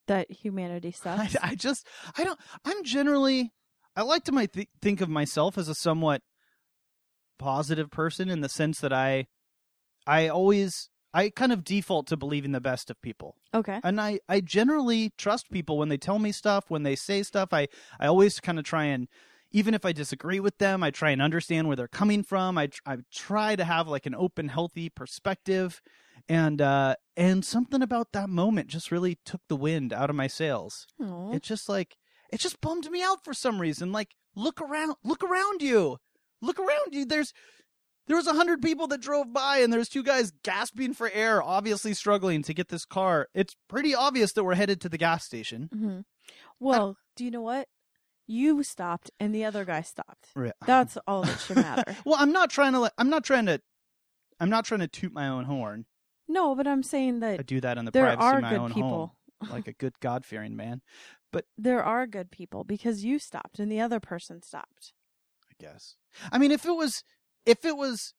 That 0.06 0.30
humanity 0.30 0.88
I, 1.04 1.26
sucks. 1.26 1.36
I 1.42 1.54
just 1.54 1.86
I 2.16 2.24
don't 2.24 2.38
I'm 2.64 2.84
generally 2.84 3.52
I 3.94 4.02
like 4.02 4.24
to 4.24 4.32
my 4.32 4.46
th- 4.46 4.68
think 4.80 5.00
of 5.00 5.08
myself 5.08 5.56
as 5.58 5.68
a 5.68 5.74
somewhat 5.74 6.22
positive 7.38 7.90
person 7.90 8.28
in 8.28 8.40
the 8.40 8.48
sense 8.48 8.80
that 8.80 8.92
I 8.92 9.26
I 10.06 10.28
always 10.28 10.88
I 11.14 11.30
kind 11.30 11.52
of 11.52 11.64
default 11.64 12.06
to 12.08 12.16
believing 12.16 12.52
the 12.52 12.60
best 12.60 12.90
of 12.90 13.00
people. 13.00 13.36
okay. 13.54 13.80
And 13.82 14.00
I 14.00 14.20
I 14.28 14.40
generally 14.40 15.12
trust 15.16 15.50
people 15.50 15.78
when 15.78 15.88
they 15.88 15.96
tell 15.96 16.18
me 16.18 16.32
stuff, 16.32 16.64
when 16.68 16.82
they 16.82 16.96
say 16.96 17.22
stuff. 17.22 17.52
I 17.52 17.68
I 17.98 18.06
always 18.06 18.40
kind 18.40 18.58
of 18.58 18.64
try 18.64 18.84
and 18.84 19.08
even 19.52 19.74
if 19.74 19.84
I 19.84 19.92
disagree 19.92 20.40
with 20.40 20.58
them, 20.58 20.82
I 20.82 20.90
try 20.90 21.10
and 21.10 21.22
understand 21.22 21.68
where 21.68 21.76
they're 21.76 21.88
coming 21.88 22.22
from. 22.22 22.58
I 22.58 22.68
I 22.84 22.98
try 23.12 23.56
to 23.56 23.64
have 23.64 23.88
like 23.88 24.06
an 24.06 24.14
open, 24.14 24.48
healthy 24.48 24.88
perspective, 24.88 25.80
and 26.28 26.60
uh, 26.60 26.96
and 27.16 27.44
something 27.44 27.82
about 27.82 28.12
that 28.12 28.28
moment 28.28 28.68
just 28.68 28.90
really 28.90 29.18
took 29.24 29.40
the 29.48 29.56
wind 29.56 29.92
out 29.92 30.10
of 30.10 30.16
my 30.16 30.26
sails. 30.26 30.86
Aw. 31.02 31.32
It 31.32 31.42
just 31.42 31.68
like 31.68 31.96
it 32.32 32.40
just 32.40 32.60
bummed 32.60 32.90
me 32.90 33.02
out 33.02 33.24
for 33.24 33.32
some 33.34 33.60
reason. 33.60 33.92
Like 33.92 34.14
look 34.34 34.60
around, 34.60 34.94
look 35.04 35.22
around 35.22 35.62
you, 35.62 35.98
look 36.42 36.58
around 36.58 36.92
you. 36.94 37.04
There's 37.04 37.32
there 38.08 38.16
was 38.16 38.26
a 38.26 38.34
hundred 38.34 38.62
people 38.62 38.86
that 38.88 39.00
drove 39.00 39.32
by, 39.32 39.58
and 39.58 39.72
there's 39.72 39.88
two 39.88 40.02
guys 40.04 40.32
gasping 40.44 40.94
for 40.94 41.10
air, 41.12 41.42
obviously 41.42 41.92
struggling 41.94 42.42
to 42.44 42.54
get 42.54 42.68
this 42.68 42.84
car. 42.84 43.28
It's 43.34 43.56
pretty 43.68 43.94
obvious 43.94 44.32
that 44.32 44.44
we're 44.44 44.54
headed 44.54 44.80
to 44.82 44.88
the 44.88 44.98
gas 44.98 45.24
station. 45.24 45.68
Mhm. 45.74 46.04
Well, 46.60 46.96
do 47.16 47.24
you 47.24 47.30
know 47.30 47.42
what? 47.42 47.68
You 48.28 48.62
stopped 48.64 49.10
and 49.20 49.32
the 49.34 49.44
other 49.44 49.64
guy 49.64 49.82
stopped. 49.82 50.28
Right. 50.34 50.52
That's 50.66 50.98
all 51.06 51.22
that 51.22 51.38
should 51.40 51.56
matter. 51.56 51.96
well, 52.04 52.16
I'm 52.18 52.32
not 52.32 52.50
trying 52.50 52.72
to. 52.72 52.80
Like, 52.80 52.92
I'm 52.98 53.10
not 53.10 53.24
trying 53.24 53.46
to. 53.46 53.60
I'm 54.40 54.50
not 54.50 54.64
trying 54.64 54.80
to 54.80 54.88
toot 54.88 55.12
my 55.12 55.28
own 55.28 55.44
horn. 55.44 55.86
No, 56.28 56.54
but 56.54 56.66
I'm 56.66 56.82
saying 56.82 57.20
that 57.20 57.40
I 57.40 57.42
do 57.42 57.60
that 57.60 57.78
in 57.78 57.84
the 57.84 57.90
there 57.90 58.04
privacy 58.04 58.24
are 58.26 58.36
of 58.36 58.42
my 58.42 58.50
good 58.50 58.58
own 58.60 58.72
people. 58.74 59.16
home, 59.40 59.50
like 59.50 59.68
a 59.68 59.72
good 59.72 59.94
God 60.00 60.24
fearing 60.24 60.56
man. 60.56 60.80
But 61.32 61.44
there 61.58 61.82
are 61.82 62.06
good 62.06 62.30
people 62.30 62.64
because 62.64 63.04
you 63.04 63.18
stopped 63.18 63.58
and 63.58 63.70
the 63.70 63.80
other 63.80 64.00
person 64.00 64.42
stopped. 64.42 64.92
I 65.50 65.54
guess. 65.62 65.96
I 66.32 66.38
mean, 66.38 66.50
if 66.50 66.64
it 66.64 66.72
was, 66.74 67.02
if 67.44 67.64
it 67.64 67.76
was, 67.76 68.14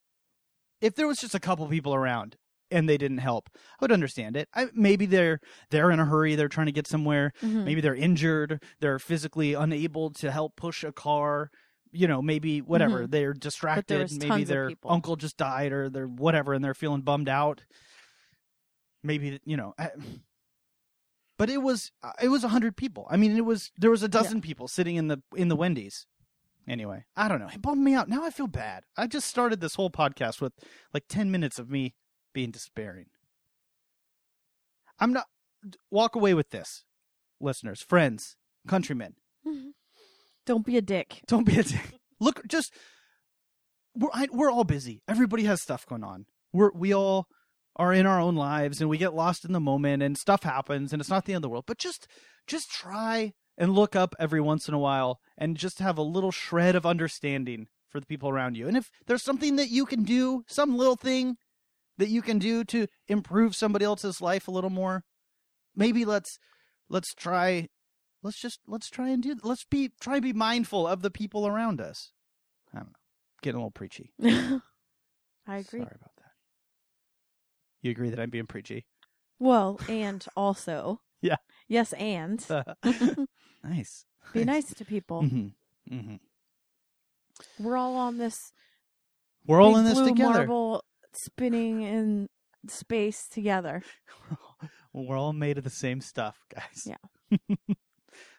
if 0.82 0.96
there 0.96 1.08
was 1.08 1.20
just 1.20 1.34
a 1.36 1.40
couple 1.40 1.66
people 1.68 1.96
around 1.96 2.36
and 2.70 2.88
they 2.88 2.98
didn't 2.98 3.20
help, 3.20 3.50
I 3.56 3.86
would 3.86 3.92
understand 3.92 4.36
it. 4.36 4.50
I, 4.54 4.68
maybe 4.74 5.06
they're 5.06 5.40
they're 5.72 5.90
in 5.92 6.00
a 6.00 6.06
hurry. 6.06 6.36
They're 6.36 6.48
trying 6.50 6.66
to 6.68 6.72
get 6.72 6.86
somewhere. 6.88 7.32
Mhm. 7.42 7.64
Maybe 7.64 7.82
they're 7.82 7.96
injured. 7.96 8.62
They're 8.82 9.00
physically 9.00 9.54
unable 9.54 10.12
to 10.12 10.32
help 10.32 10.56
push 10.56 10.84
a 10.84 10.92
car. 10.92 11.50
You 11.92 12.08
know, 12.08 12.22
maybe 12.22 12.62
whatever. 12.62 13.08
They're 13.08 13.34
distracted. 13.34 14.12
Maybe 14.12 14.44
their 14.44 14.72
uncle 14.86 15.16
just 15.16 15.38
died 15.38 15.72
or 15.72 15.90
they're 15.90 16.06
whatever, 16.06 16.54
and 16.54 16.64
they're 16.64 16.74
feeling 16.74 17.02
bummed 17.02 17.30
out. 17.30 17.64
Maybe 19.04 19.40
you 19.46 19.58
know. 19.58 19.74
I, 19.78 19.92
but 21.38 21.50
it 21.50 21.62
was 21.62 21.92
uh, 22.04 22.14
it 22.22 22.30
was 22.30 22.44
a 22.44 22.50
hundred 22.50 22.78
people. 22.78 23.08
I 23.10 23.18
mean, 23.18 23.36
it 23.36 23.46
was 23.46 23.72
there 23.78 23.92
was 23.92 24.04
a 24.04 24.08
dozen 24.08 24.42
people 24.42 24.68
sitting 24.68 24.96
in 24.96 25.08
the 25.08 25.22
in 25.36 25.48
the 25.48 25.56
Wendy's. 25.56 26.06
Anyway, 26.68 27.06
I 27.16 27.30
don't 27.30 27.40
know. 27.40 27.48
It 27.48 27.62
bummed 27.62 27.84
me 27.84 27.94
out. 27.94 28.10
Now 28.10 28.26
I 28.26 28.30
feel 28.30 28.48
bad. 28.48 28.84
I 28.98 29.08
just 29.08 29.28
started 29.28 29.62
this 29.62 29.76
whole 29.76 29.90
podcast 29.90 30.42
with 30.42 30.54
like 30.94 31.04
ten 31.08 31.32
minutes 31.32 31.60
of 31.60 31.70
me 31.70 31.96
being 32.34 32.52
despairing. 32.52 33.08
I'm 35.00 35.14
not. 35.14 35.26
Walk 35.90 36.16
away 36.16 36.34
with 36.34 36.52
this, 36.52 36.86
listeners, 37.40 37.82
friends, 37.82 38.36
countrymen. 38.68 39.16
Don't 40.46 40.66
be 40.66 40.78
a 40.78 40.82
dick. 40.82 41.22
Don't 41.28 41.46
be 41.46 41.60
a 41.60 41.64
dick. 41.64 42.00
Look, 42.20 42.48
just 42.48 42.74
we're 43.94 44.10
I, 44.14 44.28
we're 44.32 44.50
all 44.50 44.64
busy. 44.64 45.02
Everybody 45.08 45.44
has 45.44 45.62
stuff 45.62 45.86
going 45.86 46.04
on. 46.04 46.26
We're 46.54 46.72
we 46.72 46.94
all 46.94 47.28
are 47.78 47.94
in 47.94 48.06
our 48.06 48.20
own 48.20 48.36
lives, 48.36 48.82
and 48.82 48.90
we 48.90 48.98
get 48.98 49.14
lost 49.14 49.46
in 49.46 49.54
the 49.54 49.60
moment, 49.60 50.04
and 50.04 50.18
stuff 50.18 50.44
happens, 50.44 50.92
and 50.92 51.00
it's 51.00 51.10
not 51.10 51.26
the 51.26 51.34
end 51.34 51.38
of 51.38 51.42
the 51.44 51.50
world. 51.50 51.66
But 51.68 51.78
just 51.78 52.08
just 52.46 52.70
try 52.70 53.34
and 53.58 53.74
look 53.74 53.96
up 53.96 54.16
every 54.20 54.42
once 54.42 54.68
in 54.68 54.74
a 54.74 54.80
while, 54.80 55.20
and 55.38 55.58
just 55.58 55.80
have 55.80 55.98
a 55.98 56.04
little 56.04 56.32
shred 56.32 56.76
of 56.76 56.86
understanding 56.86 57.68
for 57.90 58.00
the 58.00 58.06
people 58.06 58.30
around 58.30 58.58
you. 58.58 58.68
And 58.68 58.78
if 58.78 58.90
there's 59.06 59.24
something 59.24 59.56
that 59.56 59.70
you 59.70 59.86
can 59.86 60.04
do, 60.04 60.44
some 60.48 60.78
little 60.78 60.96
thing 60.96 61.38
that 61.98 62.10
you 62.10 62.22
can 62.22 62.38
do 62.40 62.64
to 62.66 62.88
improve 63.08 63.56
somebody 63.56 63.86
else's 63.86 64.22
life 64.22 64.48
a 64.48 64.52
little 64.52 64.70
more, 64.70 65.04
maybe 65.76 66.06
let's 66.06 66.38
let's 66.90 67.14
try 67.14 67.68
let's 68.24 68.40
just 68.40 68.60
let's 68.68 68.90
try 68.90 69.10
and 69.10 69.24
do 69.24 69.36
let's 69.44 69.66
be 69.66 69.92
try 70.02 70.16
and 70.16 70.24
be 70.24 70.34
mindful 70.34 70.88
of 70.88 71.02
the 71.02 71.12
people 71.12 71.48
around 71.48 71.82
us. 71.82 72.12
I 72.74 72.80
don't 72.80 72.88
know. 72.88 72.94
Getting 73.42 73.58
a 73.58 73.60
little 73.60 73.72
preachy. 73.72 74.12
I 74.24 75.58
agree. 75.58 75.80
Sorry 75.80 75.96
about 75.96 76.16
that. 76.17 76.17
You 77.88 77.92
agree 77.92 78.10
that 78.10 78.20
I'm 78.20 78.30
being 78.30 78.48
preachy? 78.48 78.86
Well, 79.40 79.80
and 79.88 80.26
also. 80.36 81.00
Yeah. 81.20 81.38
Yes, 81.68 81.94
and. 81.94 82.46
nice. 83.64 84.06
Be 84.34 84.46
nice 84.46 84.72
to 84.72 84.86
people. 84.86 85.24
Mm-hmm. 85.24 85.96
Mm-hmm. 85.96 87.66
We're 87.66 87.76
all 87.76 87.96
on 87.96 88.20
this. 88.20 88.52
We're 89.48 89.60
all 89.60 89.78
in 89.78 89.86
this 89.86 89.96
blue 89.96 90.10
together. 90.10 90.46
Marble 90.46 90.84
spinning 91.14 91.82
in 91.82 92.30
space 92.68 93.28
together. 93.28 93.82
We're 94.94 95.18
all 95.18 95.34
made 95.34 95.58
of 95.58 95.64
the 95.64 95.72
same 95.72 96.02
stuff, 96.02 96.38
guys. 96.54 96.86
Yeah. 96.86 97.40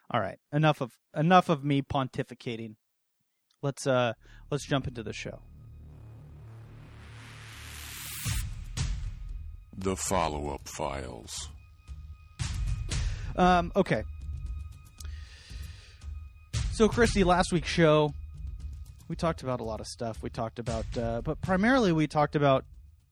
all 0.09 0.21
right. 0.21 0.39
Enough 0.53 0.79
of 0.79 0.93
enough 1.13 1.49
of 1.49 1.65
me 1.65 1.81
pontificating. 1.81 2.75
Let's 3.61 3.85
uh 3.85 4.13
let's 4.49 4.63
jump 4.63 4.87
into 4.87 5.03
the 5.03 5.13
show. 5.13 5.41
The 9.79 9.95
follow 9.95 10.53
up 10.53 10.67
files. 10.67 11.47
Um, 13.37 13.71
okay. 13.77 14.03
So, 16.73 16.89
Christy, 16.89 17.23
last 17.23 17.53
week's 17.53 17.69
show, 17.69 18.13
we 19.07 19.15
talked 19.15 19.41
about 19.41 19.61
a 19.61 19.63
lot 19.63 19.79
of 19.79 19.87
stuff. 19.87 20.21
We 20.21 20.29
talked 20.29 20.59
about, 20.59 20.85
uh, 20.97 21.21
but 21.21 21.41
primarily 21.41 21.93
we 21.93 22.07
talked 22.07 22.35
about 22.35 22.65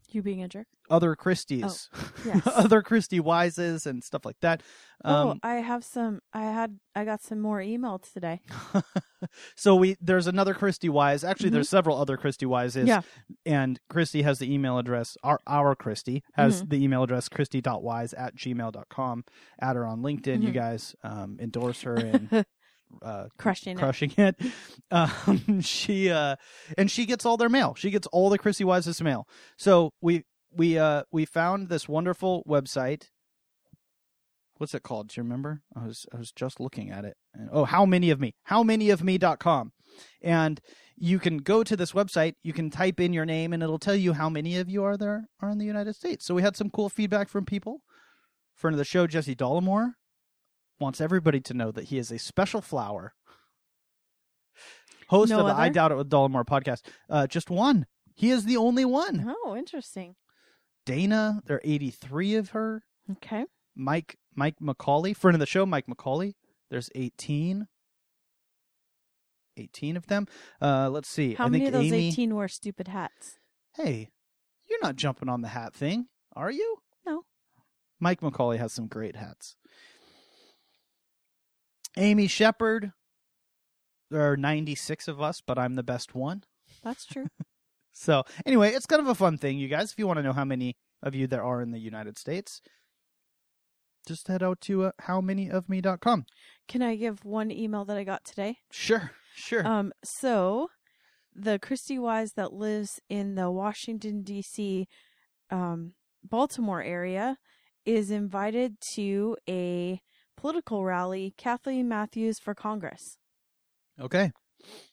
You 0.09 0.21
being 0.21 0.41
a 0.41 0.47
jerk. 0.47 0.67
other 0.89 1.15
Christies, 1.15 1.89
Yes. 2.25 2.41
other 2.45 2.81
Christy 2.81 3.19
Wises 3.19 3.85
and 3.85 4.03
stuff 4.03 4.25
like 4.25 4.37
that. 4.41 4.63
oh, 5.03 5.31
Um, 5.31 5.39
I 5.43 5.55
have 5.55 5.83
some. 5.83 6.21
I 6.33 6.43
had. 6.43 6.79
I 6.95 7.03
got 7.05 7.21
some 7.21 7.39
more 7.41 7.59
emails 7.59 8.11
today. 8.13 8.39
so 9.55 9.75
we 9.75 9.97
there's 10.01 10.27
another 10.27 10.53
Christy 10.53 10.89
Wise. 10.89 11.23
Actually, 11.23 11.49
there's 11.49 11.69
several 11.69 11.97
other 11.99 12.17
Christy 12.17 12.45
Wises. 12.45 12.85
Mm-hmm. 12.85 12.87
Yeah. 12.87 13.01
And 13.45 13.79
Christy 13.89 14.21
has 14.21 14.39
the 14.39 14.51
email 14.51 14.77
address. 14.77 15.17
Our 15.23 15.39
our 15.45 15.75
Christy 15.75 16.23
has 16.33 16.61
Mm-hmm. 16.61 16.69
the 16.69 16.83
email 16.83 17.03
address 17.03 17.29
christy.wise 17.29 18.13
at 18.13 18.35
gmail.com. 18.35 19.23
Add 19.61 19.75
her 19.75 19.85
on 19.85 20.01
LinkedIn, 20.01 20.41
you 20.41 20.49
Mhm. 20.49 20.53
guys. 20.53 20.95
Um, 21.03 21.37
endorse 21.39 21.81
her 21.81 21.95
and 21.97 22.45
uh, 23.01 23.27
Crushing 23.37 23.77
it. 23.77 23.79
crushing 23.79 24.13
it. 24.17 24.35
Um, 24.89 25.59
she 25.59 26.09
uh, 26.09 26.37
and 26.77 26.89
she 26.89 27.05
gets 27.05 27.25
all 27.25 27.35
their 27.35 27.49
mail. 27.49 27.75
She 27.75 27.89
gets 27.91 28.07
all 28.07 28.29
the 28.29 28.37
Chrissy 28.37 28.63
Wise's 28.63 29.01
mail. 29.01 29.27
So 29.57 29.91
we 29.99 30.23
we 30.55 30.77
uh 30.79 31.03
we 31.11 31.25
found 31.25 31.67
this 31.67 31.89
wonderful 31.89 32.43
website. 32.47 33.09
What's 34.59 34.73
it 34.73 34.83
called? 34.83 35.09
Do 35.09 35.19
you 35.19 35.23
remember? 35.23 35.61
I 35.75 35.85
was 35.85 36.05
I 36.13 36.17
was 36.17 36.31
just 36.31 36.59
looking 36.61 36.89
at 36.89 37.03
it. 37.03 37.17
And, 37.33 37.49
oh, 37.51 37.65
how 37.65 37.85
many 37.85 38.09
of 38.11 38.19
me? 38.21 38.33
How 38.43 38.63
many 38.63 38.89
of 38.89 39.03
me.com. 39.03 39.73
And 40.21 40.61
you 40.95 41.19
can 41.19 41.37
go 41.39 41.63
to 41.63 41.75
this 41.75 41.91
website, 41.91 42.33
you 42.43 42.53
can 42.53 42.69
type 42.69 42.99
in 42.99 43.11
your 43.13 43.25
name 43.25 43.51
and 43.53 43.61
it'll 43.61 43.77
tell 43.79 43.95
you 43.95 44.13
how 44.13 44.29
many 44.29 44.57
of 44.57 44.69
you 44.69 44.83
are 44.83 44.95
there 44.97 45.27
are 45.41 45.49
in 45.49 45.57
the 45.57 45.65
United 45.65 45.95
States. 45.95 46.25
So 46.25 46.33
we 46.33 46.41
had 46.41 46.55
some 46.55 46.69
cool 46.69 46.89
feedback 46.89 47.29
from 47.29 47.45
people. 47.45 47.81
Friend 48.55 48.73
of 48.73 48.77
the 48.79 48.85
show, 48.85 49.05
Jesse 49.05 49.35
Dollemore, 49.35 49.91
wants 50.79 51.01
everybody 51.01 51.39
to 51.41 51.53
know 51.53 51.71
that 51.71 51.85
he 51.85 51.97
is 51.97 52.11
a 52.11 52.19
special 52.19 52.61
flower. 52.61 53.13
Host 55.09 55.31
No 55.31 55.39
of 55.39 55.47
the 55.47 55.53
I? 55.53 55.69
Doubt 55.69 55.91
It 55.91 55.97
with 55.97 56.09
Dollemore 56.09 56.45
podcast. 56.45 56.81
Uh, 57.09 57.27
just 57.27 57.49
one. 57.49 57.85
He 58.13 58.31
is 58.31 58.45
the 58.45 58.57
only 58.57 58.83
one. 58.83 59.25
Oh, 59.45 59.55
interesting. 59.55 60.15
Dana, 60.85 61.41
there 61.45 61.57
are 61.57 61.61
83 61.63 62.35
of 62.35 62.49
her. 62.49 62.83
Okay. 63.11 63.45
Mike 63.75 64.17
Mike 64.35 64.55
McCauley, 64.61 65.15
friend 65.15 65.35
of 65.35 65.39
the 65.39 65.45
show, 65.45 65.65
Mike 65.65 65.85
McCauley. 65.87 66.33
There's 66.69 66.89
18. 66.95 67.67
18 69.55 69.97
of 69.97 70.07
them. 70.07 70.27
Uh, 70.61 70.89
let's 70.89 71.09
see. 71.09 71.33
How 71.33 71.45
I 71.45 71.49
many 71.49 71.65
think 71.65 71.75
of 71.75 71.81
those 71.81 71.91
Amy, 71.91 72.07
18 72.09 72.35
wore 72.35 72.47
stupid 72.47 72.87
hats? 72.87 73.37
Hey, 73.75 74.09
you're 74.69 74.81
not 74.81 74.95
jumping 74.95 75.29
on 75.29 75.41
the 75.41 75.47
hat 75.49 75.73
thing, 75.73 76.07
are 76.35 76.51
you? 76.51 76.77
No. 77.05 77.23
Mike 77.99 78.21
McCauley 78.21 78.57
has 78.59 78.73
some 78.73 78.87
great 78.87 79.15
hats. 79.15 79.55
Amy 81.97 82.27
Shepard. 82.27 82.93
There 84.09 84.31
are 84.31 84.37
96 84.37 85.07
of 85.07 85.21
us, 85.21 85.41
but 85.45 85.57
I'm 85.57 85.75
the 85.75 85.83
best 85.83 86.15
one. 86.15 86.43
That's 86.83 87.05
true. 87.05 87.27
So, 87.99 88.25
anyway, 88.45 88.73
it's 88.73 88.85
kind 88.85 89.01
of 89.01 89.07
a 89.07 89.15
fun 89.15 89.39
thing, 89.39 89.57
you 89.57 89.67
guys. 89.67 89.91
If 89.91 89.97
you 89.97 90.05
want 90.05 90.17
to 90.17 90.23
know 90.23 90.31
how 90.31 90.45
many 90.45 90.77
of 91.01 91.15
you 91.15 91.25
there 91.25 91.43
are 91.43 91.63
in 91.63 91.71
the 91.71 91.79
United 91.79 92.15
States, 92.15 92.61
just 94.07 94.27
head 94.27 94.43
out 94.43 94.61
to 94.61 94.83
uh, 94.83 94.91
howmanyofme.com. 95.07 96.27
Can 96.67 96.83
I 96.83 96.95
give 96.95 97.25
one 97.25 97.49
email 97.49 97.85
that 97.85 97.97
I 97.97 98.03
got 98.03 98.23
today? 98.23 98.59
Sure, 98.69 99.13
sure. 99.35 99.65
Um, 99.65 99.93
so 100.03 100.69
the 101.33 101.57
Christy 101.57 101.97
Wise 101.97 102.33
that 102.33 102.53
lives 102.53 102.99
in 103.09 103.33
the 103.33 103.49
Washington 103.49 104.21
D.C. 104.21 104.87
Um, 105.49 105.93
Baltimore 106.23 106.83
area 106.83 107.39
is 107.83 108.11
invited 108.11 108.75
to 108.93 109.37
a 109.49 110.01
political 110.37 110.85
rally, 110.85 111.33
Kathleen 111.37 111.89
Matthews 111.89 112.39
for 112.39 112.53
Congress. 112.55 113.17
okay. 113.99 114.31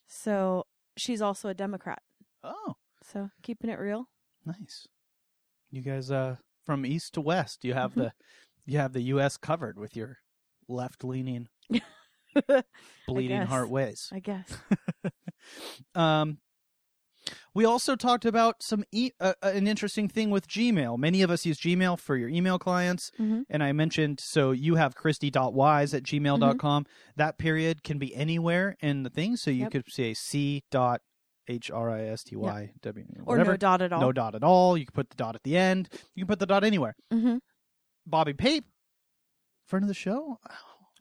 So 0.09 0.65
she's 0.97 1.23
also 1.23 1.49
a 1.49 1.55
Democrat. 1.55 2.03
Oh, 2.43 2.75
So 3.03 3.31
keeping 3.43 3.71
it 3.71 3.79
real. 3.79 4.09
nice. 4.45 4.87
You 5.71 5.83
guys, 5.83 6.11
uh, 6.11 6.37
from 6.65 6.85
east 6.87 7.15
to 7.15 7.21
west, 7.21 7.65
you 7.65 7.75
have 7.75 7.93
Mhm. 7.93 7.97
the 7.97 8.13
you 8.67 8.79
have 8.79 8.93
the 8.93 9.03
U.S. 9.15 9.37
covered 9.37 9.79
with 9.79 9.95
your 9.97 10.19
left-leaning, 10.69 11.49
bleeding 13.07 13.43
heart 13.43 13.69
ways. 13.69 14.09
I 14.13 14.21
guess. 14.21 14.49
um, 15.95 16.39
we 17.55 17.65
also 17.65 17.95
talked 17.97 18.25
about 18.25 18.63
some 18.63 18.85
e- 18.93 19.13
uh, 19.21 19.35
uh, 19.43 19.49
an 19.55 19.67
interesting 19.67 20.09
thing 20.09 20.31
with 20.31 20.49
Gmail. 20.49 20.99
Many 20.99 21.23
of 21.23 21.31
us 21.31 21.47
use 21.47 21.59
Gmail 21.59 21.99
for 21.99 22.17
your 22.17 22.29
email 22.29 22.59
clients, 22.59 23.11
hmm 23.17 23.43
and 23.49 23.63
I 23.63 23.73
mentioned 23.73 24.21
so 24.21 24.51
you 24.51 24.75
have 24.77 24.95
christy.wise 24.95 25.95
at 25.95 26.03
gmail.com. 26.03 26.87
That 27.17 27.39
period 27.39 27.83
can 27.85 27.99
be 27.99 28.15
anywhere 28.15 28.77
in 28.81 29.03
the 29.05 29.11
thing, 29.11 29.37
so 29.37 29.51
you 29.51 29.63
Yep. 29.63 29.73
could 29.73 29.85
say 29.93 30.15
c 30.15 30.65
dot 30.71 31.01
h 31.47 31.71
r 31.71 31.91
i 31.91 32.03
s 32.05 32.25
t 32.25 32.35
y 32.37 32.73
w 32.83 33.05
Or 33.27 33.37
no 33.39 33.57
dot 33.57 33.83
at 33.83 33.93
all. 33.93 34.01
No 34.01 34.13
dot 34.13 34.35
at 34.35 34.43
all. 34.43 34.77
You 34.79 34.87
can 34.87 34.93
put 34.95 35.11
the 35.11 35.17
dot 35.17 35.35
at 35.35 35.43
the 35.45 35.57
end. 35.57 35.89
You 36.15 36.23
can 36.25 36.29
put 36.29 36.39
the 36.41 36.47
dot 36.47 36.65
anywhere. 36.65 36.97
hmm 37.13 37.37
Bobby 38.07 38.33
Pape, 38.35 38.65
friend 39.67 39.85
of 39.85 39.89
the 39.89 39.95
show. 39.95 40.39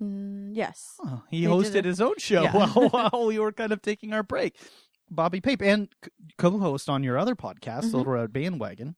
Mm, 0.02 0.50
yes. 0.54 0.96
Oh, 1.06 1.24
he 1.30 1.46
They 1.46 1.52
hosted 1.52 1.86
his 1.86 2.02
own 2.02 2.16
show 2.18 2.44
Yeah. 2.44 2.52
while, 2.74 2.90
while 2.90 3.26
we 3.28 3.40
were 3.40 3.52
kind 3.52 3.72
of 3.72 3.82
taking 3.82 4.14
our 4.14 4.24
break. 4.24 4.56
Bobby 5.10 5.42
Pape 5.42 5.62
and 5.62 5.90
co-host 6.38 6.90
on 6.90 7.04
your 7.04 7.18
other 7.18 7.36
podcast, 7.36 7.84
Mhm. 7.86 7.92
the 7.92 7.98
Little 7.98 8.14
Red 8.14 8.34
Bandwagon. 8.34 8.96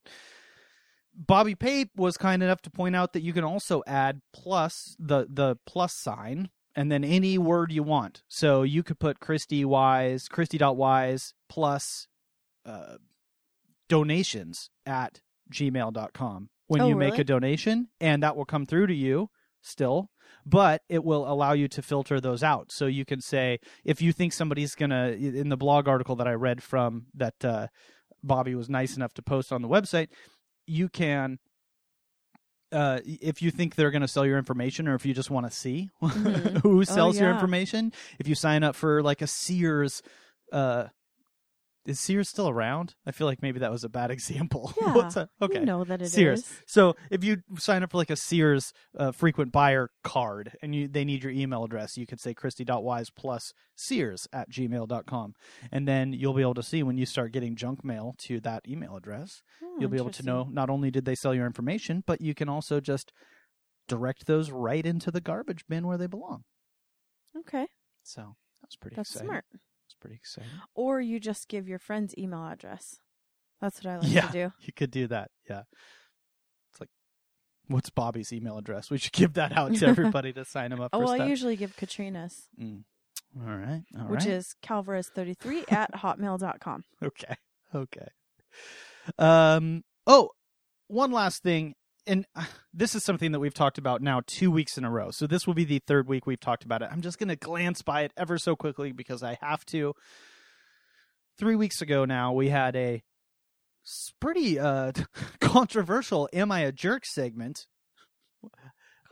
Bobby 1.13 1.55
Pape 1.55 1.91
was 1.95 2.17
kind 2.17 2.43
enough 2.43 2.61
to 2.63 2.69
point 2.69 2.95
out 2.95 3.13
that 3.13 3.21
you 3.21 3.31
can 3.33 3.43
also 3.43 3.83
add 3.87 4.21
plus 4.33 4.95
the 4.99 5.27
the 5.29 5.55
plus 5.65 5.93
sign 5.93 6.49
and 6.75 6.91
then 6.91 7.03
any 7.05 7.37
word 7.37 7.71
you 7.71 7.83
want. 7.83 8.23
So 8.27 8.63
you 8.63 8.83
could 8.83 8.99
put 8.99 9.21
Christy 9.21 9.63
Wise, 9.63 10.27
Christy.wise 10.27 11.33
plus 11.47 12.07
uh, 12.65 12.97
donations 13.87 14.69
at 14.85 15.21
gmail.com 15.51 16.49
when 16.67 16.81
Oh, 16.81 16.87
you 16.89 16.95
make 16.95 17.17
a 17.17 17.23
donation, 17.23 17.89
and 18.01 18.21
that 18.23 18.35
will 18.35 18.45
come 18.45 18.65
through 18.65 18.87
to 18.87 18.93
you 18.93 19.29
still, 19.65 20.09
but 20.45 20.81
it 20.89 21.03
will 21.03 21.27
allow 21.31 21.53
you 21.53 21.67
to 21.69 21.81
filter 21.81 22.21
those 22.21 22.43
out. 22.43 22.71
So 22.71 22.85
you 22.85 23.03
can 23.05 23.21
say, 23.21 23.59
if 23.83 24.01
you 24.01 24.11
think 24.13 24.33
somebody's 24.33 24.75
going 24.75 24.91
to, 24.91 25.13
in 25.13 25.49
the 25.49 25.57
blog 25.57 25.87
article 25.87 26.15
that 26.17 26.27
I 26.27 26.33
read 26.33 26.61
from 26.63 27.07
that 27.15 27.43
uh, 27.43 27.67
Bobby 28.23 28.55
was 28.55 28.69
nice 28.69 28.95
enough 28.95 29.13
to 29.15 29.21
post 29.21 29.51
on 29.51 29.61
the 29.61 29.67
website, 29.67 30.07
you 30.67 30.89
can 30.89 31.39
uh, 32.71 32.99
if 33.05 33.41
you 33.41 33.51
think 33.51 33.75
they're 33.75 33.91
going 33.91 34.01
to 34.01 34.07
sell 34.07 34.25
your 34.25 34.37
information 34.37 34.87
or 34.87 34.95
if 34.95 35.05
you 35.05 35.13
just 35.13 35.29
want 35.29 35.45
to 35.45 35.51
see 35.51 35.89
Mhm. 36.01 36.61
who 36.61 36.83
sells 36.83 37.17
your 37.19 37.29
yeah. 37.29 37.35
information, 37.35 37.93
if 38.19 38.27
you 38.27 38.35
sign 38.35 38.63
up 38.63 38.75
for 38.75 39.01
like 39.03 39.21
a 39.21 39.27
Sears 39.27 40.01
uh, 40.51 40.85
is 41.85 41.99
Sears 41.99 42.29
still 42.29 42.49
around? 42.49 42.95
I 43.05 43.11
feel 43.11 43.27
like 43.27 43.41
maybe 43.41 43.59
that 43.59 43.71
was 43.71 43.83
a 43.83 43.89
bad 43.89 44.11
example. 44.17 44.73
Yeah, 44.81 44.93
What's 44.95 45.15
a, 45.15 45.29
okay. 45.41 45.59
You 45.59 45.65
know 45.65 45.83
that 45.83 46.01
it 46.01 46.05
is. 46.05 46.13
Sears. 46.13 46.49
So 46.65 46.95
if 47.11 47.23
you 47.23 47.37
sign 47.57 47.83
up 47.83 47.91
for 47.91 47.97
like 47.97 48.09
a 48.09 48.15
Sears 48.15 48.73
uh, 48.97 49.11
frequent 49.11 49.51
buyer 49.51 49.89
card 50.03 50.53
and 50.61 50.73
you 50.75 50.87
they 50.87 51.05
need 51.05 51.23
your 51.23 51.31
email 51.31 51.63
address, 51.63 51.97
you 51.97 52.05
could 52.07 52.19
say 52.19 52.33
christy.wise 52.33 53.09
plus 53.09 53.53
sears 53.75 54.27
at 54.33 54.49
gmail.com. 54.49 55.33
And 55.71 55.87
then 55.87 56.13
you'll 56.13 56.33
be 56.33 56.41
able 56.41 56.53
to 56.55 56.63
see 56.63 56.81
when 56.83 56.97
you 56.97 57.05
start 57.05 57.31
getting 57.31 57.55
junk 57.55 57.83
mail 57.83 58.15
to 58.19 58.39
that 58.41 58.67
email 58.67 58.95
address, 58.95 59.41
Oh, 59.63 59.77
you'll 59.79 59.89
be 59.89 59.97
able 59.97 60.11
to 60.11 60.23
know 60.23 60.47
not 60.49 60.69
only 60.69 60.89
did 60.91 61.05
they 61.05 61.15
sell 61.15 61.33
your 61.33 61.45
information, 61.45 62.03
but 62.07 62.21
you 62.21 62.33
can 62.33 62.49
also 62.49 62.79
just 62.79 63.11
direct 63.87 64.25
those 64.25 64.49
right 64.49 64.85
into 64.85 65.11
the 65.11 65.21
garbage 65.21 65.63
bin 65.69 65.85
where 65.85 65.97
they 65.97 66.07
belong. 66.07 66.43
Okay, 67.37 67.67
So 68.01 68.35
that's 68.61 68.75
pretty 68.77 68.95
that's 68.95 69.09
exciting. 69.11 69.27
smart. 69.27 69.45
It's 69.85 69.95
pretty 69.99 70.15
exciting. 70.15 70.49
Or 70.73 70.99
you 71.01 71.19
just 71.19 71.47
give 71.47 71.67
your 71.67 71.79
friend's 71.79 72.15
email 72.17 72.45
address. 72.45 72.99
That's 73.61 73.83
what 73.83 73.93
I 73.93 73.97
like 73.97 74.11
Yeah. 74.11 74.27
to 74.27 74.31
do. 74.31 74.53
You 74.61 74.73
could 74.73 74.91
do 74.91 75.07
that. 75.07 75.31
Yeah. 75.49 75.63
It's 76.71 76.79
like, 76.79 76.89
what's 77.67 77.89
Bobby's 77.89 78.33
email 78.33 78.57
address? 78.57 78.89
We 78.89 78.97
should 78.97 79.13
give 79.13 79.33
that 79.33 79.55
out 79.57 79.73
to 79.75 79.87
everybody 79.87 80.33
to 80.33 80.43
sign 80.45 80.71
them 80.71 80.81
up 80.81 80.89
Oh, 80.93 80.99
well, 80.99 81.11
I 81.21 81.25
usually 81.27 81.55
give 81.55 81.75
Katrina's, 81.75 82.47
Mm. 82.59 82.83
All 83.37 83.55
right. 83.55 83.83
All 83.99 84.07
which 84.07 84.21
right. 84.21 84.29
is 84.29 84.55
calvarez33 84.63 85.71
at 85.71 85.93
hotmail.com. 85.95 86.83
okay. 87.03 87.35
Okay. 87.73 88.07
Um. 89.17 89.83
Oh, 90.07 90.29
one 90.87 91.11
last 91.11 91.43
thing, 91.43 91.73
and 92.07 92.25
uh, 92.35 92.45
this 92.73 92.95
is 92.95 93.03
something 93.03 93.31
that 93.31 93.39
we've 93.39 93.53
talked 93.53 93.77
about 93.77 94.01
now 94.01 94.21
two 94.25 94.51
weeks 94.51 94.77
in 94.77 94.83
a 94.83 94.91
row. 94.91 95.11
So 95.11 95.27
this 95.27 95.47
will 95.47 95.53
be 95.53 95.63
the 95.63 95.79
third 95.79 96.07
week 96.07 96.25
we've 96.25 96.39
talked 96.39 96.63
about 96.63 96.81
it. 96.81 96.89
I'm 96.91 97.01
just 97.01 97.19
going 97.19 97.29
to 97.29 97.35
glance 97.35 97.81
by 97.81 98.01
it 98.01 98.13
ever 98.17 98.37
so 98.37 98.55
quickly 98.55 98.91
because 98.91 99.23
I 99.23 99.37
have 99.41 99.65
to. 99.67 99.93
Three 101.37 101.55
weeks 101.55 101.81
ago 101.81 102.05
now, 102.05 102.31
we 102.31 102.49
had 102.49 102.75
a 102.75 103.03
pretty 104.19 104.57
uh 104.57 104.91
controversial 105.41 106.29
"Am 106.33 106.51
I 106.51 106.61
a 106.61 106.71
Jerk?" 106.71 107.05
segment. 107.05 107.67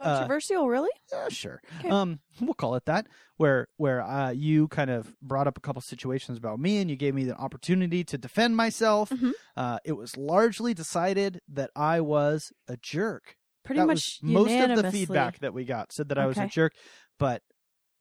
Uh, 0.04 0.18
Controversial, 0.20 0.68
really? 0.68 0.90
Yeah, 1.12 1.30
sure. 1.30 1.62
Okay. 1.80 1.90
Um, 1.90 2.20
we'll 2.42 2.54
call 2.54 2.76
it 2.76 2.86
that. 2.86 3.08
Where 3.38 3.68
where 3.78 4.02
uh, 4.02 4.32
you 4.32 4.68
kind 4.68 4.90
of 4.92 5.16
brought 5.22 5.48
up 5.48 5.58
a 5.58 5.62
couple 5.62 5.82
situations 5.82 6.38
about 6.38 6.60
me, 6.60 6.78
and 6.78 6.90
you 6.90 6.96
gave 6.96 7.16
me 7.16 7.24
the 7.24 7.36
opportunity 7.36 8.04
to 8.04 8.18
defend 8.18 8.56
myself. 8.56 9.10
Mhm. 9.10 9.32
Uh, 9.58 9.80
it 9.86 9.94
was 9.94 10.18
largely 10.18 10.74
decided 10.74 11.40
that 11.48 11.72
I 11.76 12.02
was 12.02 12.52
a 12.68 12.78
jerk. 12.78 13.36
Pretty 13.66 13.80
that 13.80 13.88
much 13.88 14.20
most 14.22 14.52
of 14.52 14.76
the 14.76 14.92
feedback 14.92 15.40
that 15.40 15.54
we 15.54 15.64
got 15.66 15.92
said 15.94 16.10
that 16.10 16.18
I 16.18 16.26
was 16.26 16.38
a 16.38 16.48
jerk. 16.48 16.74
But 17.18 17.42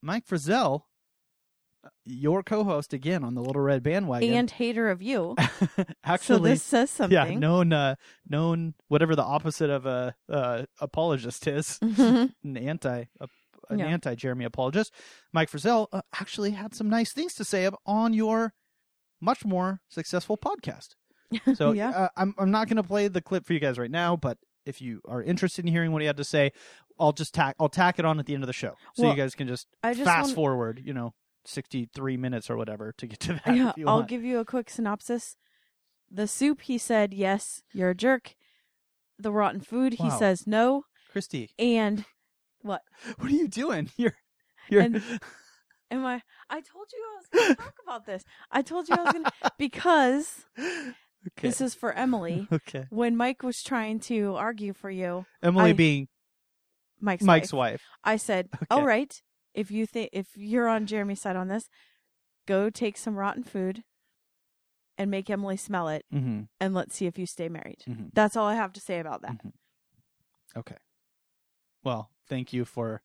Mike 0.03 0.27
Frizzell, 0.27 0.81
uh, 0.81 0.85
your 2.05 2.43
co-host 2.43 2.93
again 2.93 3.25
on 3.25 3.35
the 3.35 3.41
Little 3.43 3.62
Red 3.62 3.83
Bandwagon, 3.83 4.33
and 4.35 4.51
hater 4.51 4.91
of 4.91 5.03
you. 5.03 5.37
Actually, 6.05 6.37
so 6.39 6.39
this 6.55 6.62
says 6.62 6.91
something. 6.91 7.12
yeah, 7.15 7.35
known 7.39 7.73
uh, 7.73 7.95
known 8.29 8.75
whatever 8.89 9.15
the 9.17 9.23
opposite 9.25 9.71
of 9.71 9.87
a 9.87 10.15
uh, 10.29 10.65
apologist 10.81 11.47
is 11.47 11.79
Mhm. 11.83 12.33
an 12.45 12.57
anti 12.57 13.05
a, 13.21 13.29
an 13.71 13.79
Yeah. 13.79 13.87
anti 13.87 14.15
Jeremy 14.15 14.45
apologist, 14.45 14.93
Mike 15.33 15.51
Frizzell 15.51 15.87
uh, 15.93 16.03
actually 16.21 16.51
had 16.53 16.75
some 16.75 16.89
nice 16.89 17.12
things 17.12 17.35
to 17.35 17.45
say 17.45 17.69
on 17.87 18.12
your 18.15 18.55
much 19.21 19.45
more 19.45 19.81
successful 19.89 20.37
podcast. 20.37 20.91
So 21.55 21.73
yeah. 21.73 21.91
uh, 21.91 22.09
I'm 22.17 22.35
I'm 22.39 22.51
not 22.51 22.69
going 22.69 22.77
to 22.77 22.83
play 22.83 23.09
the 23.09 23.23
clip 23.23 23.47
for 23.47 23.55
you 23.55 23.61
guys 23.61 23.79
right 23.79 23.91
now, 23.91 24.17
but 24.17 24.37
if 24.67 24.81
you 24.83 25.01
are 25.09 25.23
interested 25.23 25.65
in 25.65 25.73
hearing 25.73 25.91
what 25.91 26.03
he 26.03 26.07
had 26.07 26.19
to 26.19 26.25
say, 26.25 26.53
I'll 27.01 27.12
just 27.12 27.33
tack 27.35 27.57
I'll 27.59 27.71
tack 27.71 27.99
it 27.99 28.05
on 28.05 28.19
at 28.21 28.27
the 28.27 28.35
end 28.35 28.43
of 28.43 28.47
the 28.49 28.53
show, 28.53 28.75
so 28.95 29.05
Well, 29.05 29.12
you 29.12 29.17
guys 29.17 29.35
can 29.35 29.49
just, 29.49 29.67
I 29.83 29.95
just 29.95 30.05
fast 30.05 30.27
want- 30.27 30.35
forward, 30.37 30.83
you 30.85 30.93
know, 30.93 31.15
sixty 31.45 31.89
three 31.95 32.17
minutes 32.17 32.49
or 32.51 32.57
whatever 32.57 32.93
to 32.99 33.07
get 33.07 33.21
to 33.21 33.41
that. 33.45 33.57
Yeah, 33.57 33.71
if 33.71 33.77
you 33.79 33.87
I'll 33.89 33.97
want. 33.97 34.09
give 34.09 34.23
you 34.25 34.39
a 34.39 34.45
quick 34.45 34.71
synopsis. 34.71 35.37
The 36.11 36.27
soup, 36.29 36.61
he 36.63 36.77
said, 36.77 37.15
yes, 37.15 37.63
you're 37.73 37.91
a 37.91 37.95
jerk. 37.95 38.35
The 39.19 39.33
rotten 39.33 39.61
food, 39.61 39.95
he 39.95 40.11
says 40.11 40.47
no. 40.47 40.85
Christy, 41.11 41.51
And 41.59 42.05
what? 42.61 42.83
what 43.19 43.31
are 43.31 43.35
you 43.35 43.49
doing? 43.49 43.90
You're 43.97 44.14
you're 44.69 44.83
And- 44.83 45.03
Am 45.90 46.07
I? 46.07 46.23
I 46.49 46.61
told 46.62 46.87
you 46.93 46.99
I 47.05 47.16
was 47.16 47.27
going 47.33 47.49
to 47.57 47.62
talk 47.62 47.75
about 47.87 48.07
this. 48.07 48.25
I 48.51 48.62
told 48.62 48.88
you 48.88 48.95
I 48.99 49.03
was 49.03 49.12
going 49.12 49.25
to 49.25 49.33
because 49.59 50.47
okay. 50.59 50.95
this 51.43 51.61
is 51.61 51.75
for 51.75 51.93
Emily. 51.93 52.49
okay. 52.51 52.87
When 52.88 53.14
Mike 53.16 53.43
was 53.43 53.62
trying 53.62 54.01
to 54.01 54.35
argue 54.37 54.73
for 54.73 54.90
you, 54.90 55.27
Emily 55.43 55.71
I- 55.71 55.75
being 55.75 56.09
Mike's, 57.01 57.25
Mike's 57.25 57.53
wife, 57.53 57.73
wife. 57.73 57.83
I 58.05 58.16
said, 58.16 58.49
Okay. 58.55 58.66
"All 58.71 58.87
right, 58.87 59.21
if 59.55 59.71
you 59.71 59.87
think 59.87 60.11
if 60.12 60.29
you're 60.37 60.69
on 60.69 60.87
Jeremy's 60.87 61.21
side 61.21 61.37
on 61.37 61.49
this, 61.49 61.69
go 62.47 62.71
take 62.71 62.97
some 62.97 63.17
rotten 63.17 63.43
food 63.45 63.85
and 64.99 65.11
make 65.11 65.31
Emily 65.31 65.57
smell 65.57 65.88
it, 65.88 66.05
Mm-hmm. 66.12 66.43
and 66.61 66.75
let's 66.75 66.95
see 66.95 67.07
if 67.07 67.19
you 67.19 67.27
stay 67.27 67.49
married." 67.49 67.79
Mhm. 67.88 68.11
That's 68.12 68.37
all 68.37 68.47
I 68.47 68.55
have 68.55 68.73
to 68.75 68.81
say 68.81 68.99
about 69.01 69.23
that. 69.23 69.37
Okay. 70.57 70.77
Well, 71.85 72.11
thank 72.29 72.53
you 72.53 72.65
for 72.65 73.03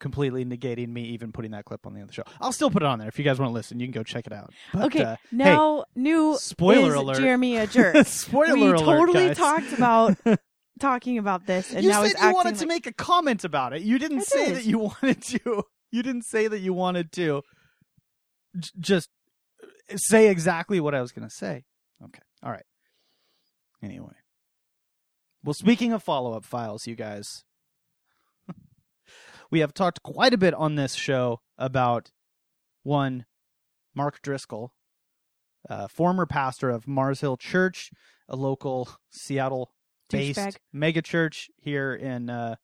completely 0.00 0.44
negating 0.44 0.88
me 0.88 1.02
even 1.04 1.30
putting 1.30 1.52
that 1.52 1.64
clip 1.64 1.86
on 1.86 1.94
the 1.94 2.04
the 2.04 2.12
show. 2.12 2.24
I'll 2.40 2.50
still 2.50 2.70
put 2.70 2.82
it 2.82 2.86
on 2.86 2.98
there 2.98 3.06
if 3.08 3.18
you 3.18 3.24
guys 3.24 3.38
want 3.38 3.50
to 3.50 3.54
listen. 3.54 3.78
You 3.78 3.86
can 3.86 3.92
go 3.92 4.02
check 4.02 4.26
it 4.26 4.32
out. 4.32 4.52
But, 4.72 4.84
okay, 4.86 5.02
uh, 5.04 5.16
now 5.30 5.84
new 5.94 6.36
spoiler 6.38 6.88
is 6.88 6.94
alert. 6.94 7.18
Jeremy 7.18 7.56
a 7.58 7.66
jerk. 7.66 8.04
spoiler 8.06 8.54
we 8.54 8.62
alert, 8.62 8.80
We 8.80 8.84
totally 8.84 9.26
guys. 9.28 9.36
talked 9.36 9.72
about 9.72 10.16
talking 10.80 11.18
about 11.18 11.46
this, 11.46 11.72
and 11.72 11.84
you 11.84 11.90
now 11.90 12.04
said 12.04 12.16
you 12.20 12.34
wanted 12.34 12.50
like, 12.50 12.58
to 12.60 12.66
make 12.66 12.86
a 12.86 12.92
comment 12.92 13.44
about 13.44 13.72
it. 13.72 13.82
You 13.82 13.98
didn't 13.98 14.20
I 14.20 14.24
say 14.24 14.46
did. 14.46 14.56
that 14.56 14.64
you 14.64 14.78
wanted 15.02 15.22
to. 15.22 15.64
You 15.90 16.02
didn't 16.02 16.24
say 16.24 16.48
that 16.48 16.60
you 16.60 16.72
wanted 16.72 17.12
to. 17.12 17.42
J- 18.58 18.70
just 18.78 19.10
say 19.96 20.28
exactly 20.28 20.80
what 20.80 20.94
I 20.94 21.00
was 21.00 21.12
going 21.12 21.28
to 21.28 21.34
say. 21.34 21.64
Okay. 22.04 22.22
All 22.42 22.50
right. 22.50 22.64
Anyway. 23.82 24.14
Well, 25.44 25.54
speaking 25.54 25.92
of 25.92 26.02
follow 26.02 26.34
up 26.34 26.44
files, 26.44 26.86
you 26.86 26.94
guys, 26.94 27.44
we 29.50 29.60
have 29.60 29.74
talked 29.74 30.02
quite 30.02 30.32
a 30.32 30.38
bit 30.38 30.54
on 30.54 30.76
this 30.76 30.94
show 30.94 31.40
about 31.58 32.12
one 32.84 33.26
Mark 33.94 34.22
Driscoll, 34.22 34.72
uh, 35.68 35.88
former 35.88 36.26
pastor 36.26 36.70
of 36.70 36.86
Mars 36.86 37.20
Hill 37.20 37.36
Church, 37.36 37.90
a 38.28 38.36
local 38.36 38.88
Seattle 39.10 39.72
based 40.18 40.58
mega 40.72 41.02
church 41.02 41.50
here 41.56 41.94
in 41.94 42.28
uh, 42.30 42.56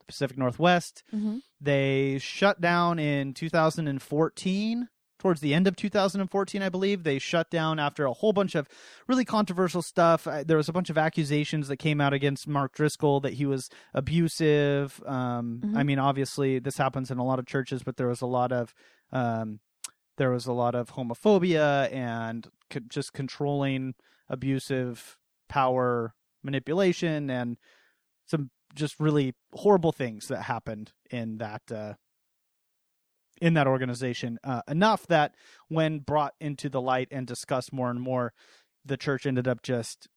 the 0.00 0.04
Pacific 0.06 0.36
Northwest. 0.38 1.02
Mhm. 1.12 1.40
They 1.60 2.18
shut 2.18 2.60
down 2.60 2.98
in 2.98 3.32
2014, 3.34 4.88
towards 5.18 5.40
the 5.40 5.54
end 5.54 5.66
of 5.66 5.74
2014, 5.76 6.60
I 6.62 6.68
believe. 6.68 7.02
They 7.02 7.18
shut 7.18 7.50
down 7.50 7.78
after 7.78 8.04
a 8.04 8.12
whole 8.12 8.34
bunch 8.34 8.54
of 8.54 8.68
really 9.08 9.24
controversial 9.24 9.80
stuff. 9.80 10.24
There 10.44 10.58
was 10.58 10.68
a 10.68 10.72
bunch 10.72 10.90
of 10.90 10.98
accusations 10.98 11.68
that 11.68 11.78
came 11.78 11.98
out 12.00 12.12
against 12.12 12.46
Mark 12.46 12.74
Driscoll 12.74 13.20
that 13.20 13.32
he 13.34 13.46
was 13.46 13.70
abusive. 13.94 15.02
Um, 15.06 15.60
Mhm. 15.64 15.76
I 15.78 15.82
mean, 15.82 15.98
obviously, 15.98 16.58
this 16.58 16.76
happens 16.76 17.10
in 17.10 17.16
a 17.18 17.24
lot 17.24 17.38
of 17.38 17.46
churches, 17.46 17.82
but 17.82 17.96
there 17.96 18.08
was 18.08 18.20
a 18.20 18.26
lot 18.26 18.52
of. 18.52 18.74
Um, 19.12 19.60
there 20.16 20.30
was 20.30 20.46
a 20.46 20.52
lot 20.52 20.74
of 20.76 20.92
homophobia 20.92 21.90
and 21.92 22.46
co- 22.70 22.80
just 22.88 23.12
controlling, 23.14 23.94
abusive 24.28 25.16
power 25.48 26.14
manipulation, 26.44 27.30
and 27.30 27.56
some 28.26 28.50
just 28.74 28.98
really 28.98 29.34
horrible 29.52 29.92
things 29.92 30.28
that 30.28 30.42
happened 30.42 30.92
in 31.10 31.38
that 31.38 31.62
uh, 31.72 31.94
in 33.40 33.54
that 33.54 33.66
organization. 33.66 34.38
Uh, 34.44 34.62
enough 34.68 35.06
that 35.06 35.34
when 35.68 35.98
brought 35.98 36.34
into 36.40 36.68
the 36.68 36.80
light 36.80 37.08
and 37.10 37.26
discussed 37.26 37.72
more 37.72 37.90
and 37.90 38.00
more, 38.00 38.32
the 38.84 38.96
church 38.96 39.26
ended 39.26 39.48
up 39.48 39.62
just 39.62 40.08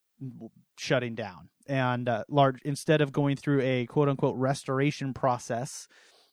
shutting 0.77 1.15
down. 1.15 1.49
And 1.67 2.07
uh, 2.07 2.23
large 2.29 2.61
instead 2.63 3.01
of 3.01 3.11
going 3.11 3.35
through 3.35 3.61
a 3.61 3.85
quote 3.85 4.09
unquote 4.09 4.37
restoration 4.37 5.13
process, 5.13 5.87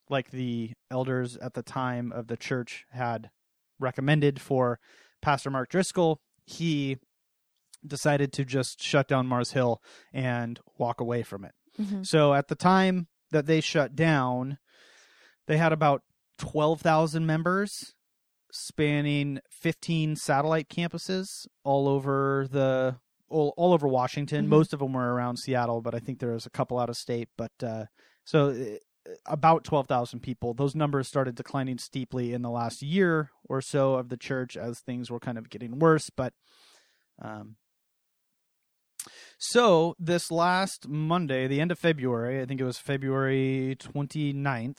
like 0.08 0.30
the 0.30 0.72
elders 0.90 1.36
at 1.38 1.54
the 1.54 1.62
time 1.62 2.12
of 2.12 2.28
the 2.28 2.36
church 2.36 2.84
had 2.92 3.30
recommended 3.80 4.40
for 4.40 4.78
Pastor 5.22 5.50
Mark 5.50 5.70
Driscoll, 5.70 6.20
he 6.46 6.98
decided 7.86 8.32
to 8.34 8.44
just 8.44 8.82
shut 8.82 9.08
down 9.08 9.26
Mars 9.26 9.52
Hill 9.52 9.82
and 10.12 10.58
walk 10.78 11.00
away 11.00 11.22
from 11.22 11.44
it. 11.44 11.52
Mhm. 11.78 12.06
So 12.06 12.34
at 12.34 12.48
the 12.48 12.54
time 12.54 13.08
that 13.30 13.46
they 13.46 13.60
shut 13.60 13.94
down, 13.96 14.58
they 15.46 15.56
had 15.56 15.72
about 15.72 16.02
12,000 16.38 17.26
members 17.26 17.94
spanning 18.52 19.40
15 19.50 20.16
satellite 20.16 20.68
campuses 20.68 21.46
all 21.64 21.88
over 21.88 22.46
the 22.50 22.96
all, 23.28 23.52
all 23.56 23.72
over 23.72 23.88
Washington. 23.88 24.44
Mhm. 24.46 24.48
Most 24.50 24.72
of 24.72 24.78
them 24.78 24.92
were 24.92 25.12
around 25.12 25.38
Seattle, 25.38 25.80
but 25.80 25.94
I 25.94 25.98
think 25.98 26.20
there 26.20 26.32
was 26.32 26.46
a 26.46 26.50
couple 26.50 26.78
out 26.78 26.88
of 26.90 26.96
state, 26.96 27.28
but 27.36 27.52
uh 27.62 27.86
so 28.24 28.50
uh, 28.50 29.12
about 29.26 29.64
12,000 29.64 30.20
people. 30.20 30.54
Those 30.54 30.74
numbers 30.74 31.08
started 31.08 31.34
declining 31.34 31.76
steeply 31.78 32.32
in 32.32 32.42
the 32.42 32.50
last 32.50 32.80
year 32.80 33.30
or 33.48 33.60
so 33.60 33.94
of 33.94 34.08
the 34.08 34.16
church 34.16 34.56
as 34.56 34.80
things 34.80 35.10
were 35.10 35.20
kind 35.20 35.36
of 35.36 35.50
getting 35.50 35.78
worse, 35.78 36.10
but 36.10 36.32
um 37.20 37.56
so 39.38 39.94
this 39.98 40.30
last 40.30 40.88
Monday, 40.88 41.46
the 41.46 41.60
end 41.60 41.72
of 41.72 41.78
February, 41.78 42.40
I 42.40 42.46
think 42.46 42.60
it 42.60 42.64
was 42.64 42.78
February 42.78 43.76
29th, 43.78 44.78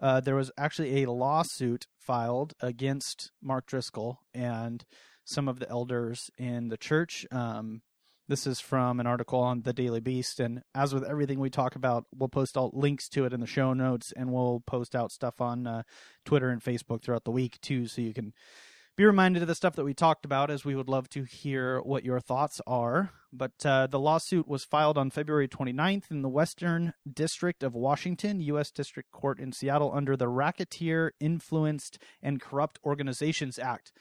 uh, 0.00 0.20
there 0.20 0.34
was 0.34 0.50
actually 0.58 1.02
a 1.02 1.10
lawsuit 1.10 1.86
filed 1.98 2.54
against 2.60 3.30
Mark 3.40 3.66
Driscoll, 3.66 4.18
and 4.34 4.84
some 5.24 5.48
of 5.48 5.60
the 5.60 5.68
elders 5.68 6.30
in 6.36 6.68
the 6.68 6.76
church. 6.76 7.24
Um, 7.30 7.82
this 8.28 8.46
is 8.46 8.60
from 8.60 8.98
an 8.98 9.06
article 9.06 9.40
on 9.40 9.62
the 9.62 9.72
Daily 9.72 10.00
Beast, 10.00 10.40
and 10.40 10.62
as 10.74 10.94
with 10.94 11.04
everything 11.04 11.38
we 11.38 11.50
talk 11.50 11.76
about, 11.76 12.06
we'll 12.14 12.28
post 12.28 12.56
all 12.56 12.70
links 12.72 13.08
to 13.10 13.24
it 13.24 13.32
in 13.32 13.40
the 13.40 13.46
show 13.46 13.72
notes, 13.72 14.12
and 14.16 14.32
we'll 14.32 14.62
post 14.66 14.96
out 14.96 15.12
stuff 15.12 15.40
on 15.40 15.66
uh, 15.66 15.82
Twitter 16.24 16.50
and 16.50 16.62
Facebook 16.62 17.02
throughout 17.02 17.24
the 17.24 17.30
week 17.30 17.60
too, 17.60 17.86
so 17.86 18.00
you 18.00 18.14
can 18.14 18.32
be 18.96 19.04
reminded 19.04 19.42
of 19.42 19.48
the 19.48 19.54
stuff 19.54 19.74
that 19.76 19.84
we 19.84 19.94
talked 19.94 20.24
about 20.24 20.50
as 20.50 20.64
we 20.64 20.74
would 20.74 20.88
love 20.88 21.08
to 21.10 21.24
hear 21.24 21.80
what 21.80 22.04
your 22.04 22.20
thoughts 22.20 22.60
are. 22.66 23.10
But 23.32 23.64
uh, 23.64 23.86
the 23.86 23.98
lawsuit 23.98 24.46
was 24.46 24.64
filed 24.64 24.98
on 24.98 25.10
February 25.10 25.48
29th 25.48 26.10
in 26.10 26.20
the 26.20 26.28
Western 26.28 26.92
District 27.10 27.62
of 27.62 27.74
Washington, 27.74 28.40
U.S. 28.40 28.70
District 28.70 29.10
Court 29.10 29.40
in 29.40 29.52
Seattle, 29.52 29.90
under 29.94 30.16
the 30.16 30.28
Racketeer 30.28 31.12
Influenced 31.18 31.98
and 32.22 32.40
Corrupt 32.40 32.78
Organizations 32.84 33.58
Act, 33.58 33.92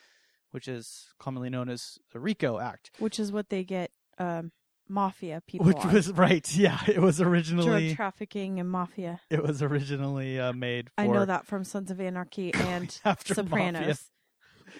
which 0.51 0.67
is 0.67 1.13
commonly 1.17 1.49
known 1.49 1.69
as 1.69 1.97
the 2.11 2.19
RICO 2.19 2.59
Act. 2.59 2.91
Which 2.99 3.19
is 3.19 3.31
what 3.31 3.47
they 3.47 3.63
get 3.63 3.91
um, 4.17 4.51
mafia 4.89 5.41
people 5.47 5.65
Which 5.65 5.77
on. 5.77 5.93
was 5.93 6.11
right, 6.11 6.53
yeah. 6.55 6.79
It 6.87 6.99
was 6.99 7.21
originally 7.21 7.87
drug 7.87 7.95
trafficking 7.95 8.59
and 8.59 8.69
mafia. 8.69 9.21
it 9.29 9.41
was 9.41 9.63
originally 9.63 10.39
uh, 10.39 10.51
made. 10.51 10.89
For 10.89 11.03
I 11.03 11.07
know 11.07 11.23
that 11.23 11.47
from 11.47 11.63
Sons 11.63 11.89
of 11.89 12.01
Anarchy 12.01 12.53
and 12.53 12.91
Sopranos. 13.25 14.03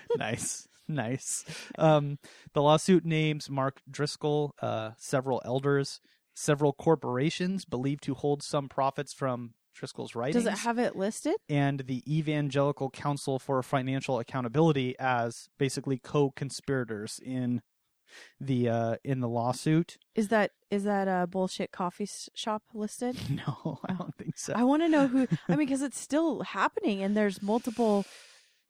Nice, 0.18 0.68
nice. 0.88 1.46
Um, 1.78 2.18
the 2.54 2.62
lawsuit 2.62 3.06
names 3.06 3.50
Mark 3.50 3.82
Driscoll, 3.90 4.54
uh, 4.62 4.92
several 4.98 5.42
elders, 5.46 6.00
several 6.34 6.74
corporations 6.74 7.66
believed 7.66 8.04
to 8.04 8.14
hold 8.14 8.44
some 8.44 8.68
profits 8.70 9.14
from 9.14 9.54
Driscoll's 9.74 10.16
writings, 10.16 10.44
Does 10.44 10.54
it 10.54 10.60
have 10.60 10.78
it 10.80 10.96
listed? 10.98 11.36
and 11.48 11.80
the 11.88 12.04
Evangelical 12.06 12.90
Council 12.90 13.40
for 13.40 13.64
Financial 13.64 14.20
Accountability 14.20 14.96
as 15.00 15.48
basically 15.58 15.98
co-conspirators 15.98 17.20
in 17.24 17.62
the 18.42 18.68
uh, 18.68 18.96
in 19.06 19.22
the 19.22 19.30
lawsuit. 19.30 19.98
Is 20.14 20.28
that 20.28 20.52
is 20.70 20.84
that 20.84 21.08
a 21.08 21.26
bullshit 21.28 21.72
coffee 21.72 22.10
shop 22.34 22.64
listed? 22.74 23.16
No, 23.30 23.80
I 23.88 23.94
don't 23.94 24.16
think 24.18 24.38
so. 24.38 24.52
I 24.54 24.64
want 24.66 24.82
to 24.84 24.90
know 24.90 25.08
who. 25.08 25.28
I 25.48 25.56
mean, 25.56 25.60
because 25.68 25.82
it's 25.82 25.98
still 26.00 26.42
happening, 26.42 27.02
and 27.02 27.16
there's 27.16 27.42
multiple 27.42 28.06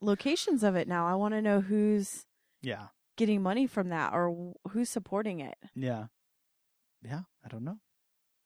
locations 0.02 0.64
of 0.64 0.76
it 0.76 0.88
now. 0.88 1.08
I 1.08 1.16
want 1.16 1.34
to 1.34 1.42
know 1.42 1.62
who's 1.62 2.26
yeah, 2.62 2.88
getting 3.18 3.42
money 3.42 3.68
from 3.68 3.90
that 3.90 4.14
or 4.14 4.54
who's 4.70 4.90
supporting 4.90 5.40
it. 5.40 5.58
Yeah. 5.76 6.06
Yeah, 7.04 7.22
I 7.44 7.48
don't 7.48 7.64
know. 7.64 7.78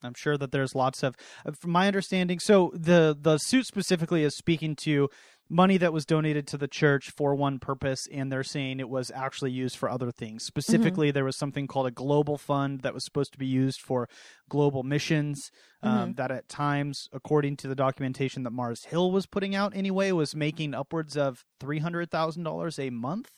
I'm 0.04 0.14
sure 0.14 0.38
that 0.38 0.52
there's 0.52 0.76
lots 0.76 1.04
of 1.04 1.16
uh, 1.46 1.52
from 1.52 1.72
my 1.72 1.88
understanding 1.88 2.40
so 2.40 2.72
the 2.76 3.18
the 3.20 3.38
suit 3.38 3.66
specifically 3.66 4.24
is 4.24 4.36
speaking 4.36 4.76
to 4.84 5.10
money 5.48 5.78
that 5.78 5.94
was 5.94 6.06
donated 6.06 6.48
to 6.48 6.58
the 6.58 6.68
church 6.68 7.12
for 7.12 7.36
one 7.36 7.60
purpose 7.60 8.08
and 8.12 8.32
they're 8.32 8.44
saying 8.44 8.80
it 8.80 8.90
was 8.90 9.12
actually 9.14 9.52
used 9.52 9.78
for 9.78 9.90
other 9.90 10.12
things. 10.12 10.44
Specifically 10.44 11.12
there 11.12 11.24
was 11.24 11.36
something 11.38 11.68
called 11.68 11.86
a 11.88 11.92
global 11.92 12.38
fund 12.38 12.82
that 12.82 12.94
was 12.94 13.04
supposed 13.04 13.32
to 13.34 13.38
be 13.38 13.46
used 13.46 13.80
for 13.82 14.10
global 14.50 14.82
missions 14.84 15.52
um, 15.84 16.14
that 16.16 16.32
at 16.32 16.50
times 16.50 17.08
according 17.14 17.58
to 17.58 17.68
the 17.68 17.76
documentation 17.76 18.42
that 18.44 18.50
Mars 18.52 18.86
Hill 18.86 19.12
was 19.12 19.28
putting 19.28 19.54
out 19.54 19.76
anyway 19.76 20.12
was 20.12 20.36
making 20.36 20.74
upwards 20.74 21.16
of 21.16 21.46
$300,000 21.62 22.80
a 22.80 22.90
month 22.90 23.30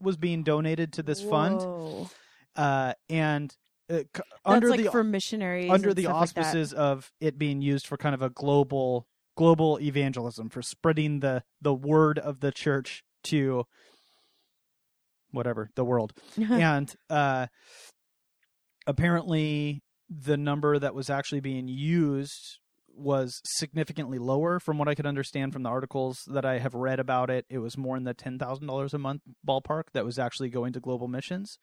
was 0.00 0.16
being 0.16 0.42
donated 0.42 0.92
to 0.94 1.02
this 1.02 1.22
fund. 1.22 1.60
Uh, 2.56 2.92
and 3.08 3.56
uh, 3.90 4.00
c- 4.14 4.22
under 4.44 4.68
like 4.70 4.82
the 4.82 4.90
for 4.90 5.04
missionaries 5.04 5.70
under 5.70 5.92
the 5.92 6.02
stuff 6.02 6.14
like 6.14 6.22
auspices 6.22 6.72
of 6.72 7.10
it 7.20 7.36
being 7.38 7.60
used 7.60 7.86
for 7.86 7.96
kind 7.96 8.14
of 8.14 8.22
a 8.22 8.30
global 8.30 9.06
global 9.36 9.78
evangelism 9.80 10.48
for 10.48 10.62
spreading 10.62 11.20
the 11.20 11.42
the 11.60 11.74
word 11.74 12.18
of 12.18 12.40
the 12.40 12.52
church 12.52 13.04
to 13.22 13.64
whatever 15.30 15.70
the 15.74 15.84
world 15.84 16.12
and 16.36 16.94
uh 17.10 17.46
apparently 18.86 19.82
the 20.08 20.36
number 20.36 20.78
that 20.78 20.94
was 20.94 21.10
actually 21.10 21.40
being 21.40 21.66
used 21.68 22.58
was 22.96 23.40
significantly 23.44 24.18
lower 24.18 24.60
from 24.60 24.78
what 24.78 24.88
I 24.88 24.94
could 24.94 25.06
understand 25.06 25.52
from 25.52 25.62
the 25.62 25.68
articles 25.68 26.20
that 26.28 26.44
I 26.44 26.58
have 26.58 26.74
read 26.74 27.00
about 27.00 27.30
it. 27.30 27.44
It 27.48 27.58
was 27.58 27.76
more 27.76 27.96
in 27.96 28.04
the 28.04 28.14
$10,000 28.14 28.94
a 28.94 28.98
month 28.98 29.22
ballpark 29.46 29.84
that 29.92 30.04
was 30.04 30.18
actually 30.18 30.48
going 30.48 30.72
to 30.74 30.80
global 30.80 31.08
missions. 31.08 31.58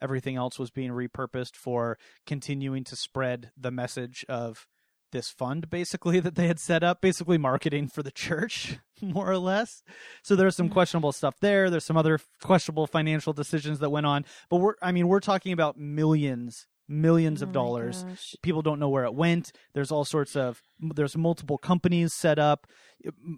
Everything 0.00 0.36
else 0.36 0.58
was 0.58 0.70
being 0.70 0.90
repurposed 0.90 1.56
for 1.56 1.98
continuing 2.26 2.84
to 2.84 2.96
spread 2.96 3.50
the 3.56 3.70
message 3.70 4.24
of 4.28 4.66
this 5.12 5.30
fund 5.30 5.70
basically 5.70 6.20
that 6.26 6.34
they 6.34 6.46
had 6.46 6.58
set 6.60 6.82
up, 6.82 7.00
basically 7.00 7.38
marketing 7.38 7.88
for 7.88 8.02
the 8.02 8.10
church, 8.10 8.78
more 9.00 9.30
or 9.30 9.38
less. 9.38 9.82
So 10.22 10.36
there's 10.36 10.56
some 10.56 10.68
Mhm. 10.68 10.72
questionable 10.72 11.12
stuff 11.12 11.36
there. 11.40 11.70
There's 11.70 11.84
some 11.84 11.96
other 11.96 12.18
questionable 12.42 12.86
financial 12.86 13.32
decisions 13.32 13.78
that 13.80 13.90
went 13.90 14.06
on. 14.06 14.24
But 14.50 14.56
we're 14.58 14.74
I 14.82 14.92
mean, 14.92 15.08
we're 15.08 15.20
talking 15.20 15.52
about 15.52 15.78
millions, 15.78 16.66
millions 16.88 17.42
Oh 17.42 17.46
of 17.46 17.52
dollars 17.52 18.04
gosh. 18.08 18.36
people 18.42 18.62
don't 18.62 18.78
know 18.78 18.88
where 18.88 19.02
it 19.04 19.12
went 19.12 19.50
there's 19.74 19.90
all 19.90 20.04
sorts 20.04 20.36
of 20.36 20.62
there's 20.78 21.16
multiple 21.16 21.58
companies 21.58 22.14
set 22.14 22.38
up 22.38 22.68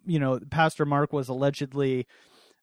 you 0.04 0.18
know 0.18 0.38
pastor 0.50 0.84
mark 0.84 1.14
was 1.14 1.28
allegedly 1.30 2.06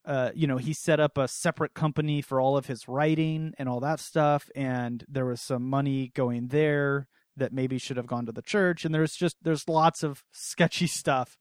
uh, 0.04 0.30
you 0.32 0.46
know 0.46 0.58
he 0.58 0.72
set 0.72 1.00
up 1.00 1.18
a 1.18 1.26
separate 1.26 1.74
company 1.74 2.22
for 2.22 2.40
all 2.40 2.56
of 2.56 2.66
his 2.66 2.86
writing 2.86 3.52
and 3.58 3.68
all 3.68 3.80
that 3.80 3.98
stuff 3.98 4.48
and 4.54 5.04
there 5.08 5.26
was 5.26 5.40
some 5.40 5.68
money 5.68 6.12
going 6.14 6.46
there 6.48 7.08
that 7.36 7.52
maybe 7.52 7.78
should 7.78 7.96
have 7.96 8.06
gone 8.06 8.26
to 8.26 8.32
the 8.32 8.42
church 8.42 8.84
and 8.84 8.94
there's 8.94 9.14
just 9.14 9.36
there's 9.42 9.68
lots 9.68 10.02
of 10.02 10.22
sketchy 10.32 10.86
stuff 10.86 11.36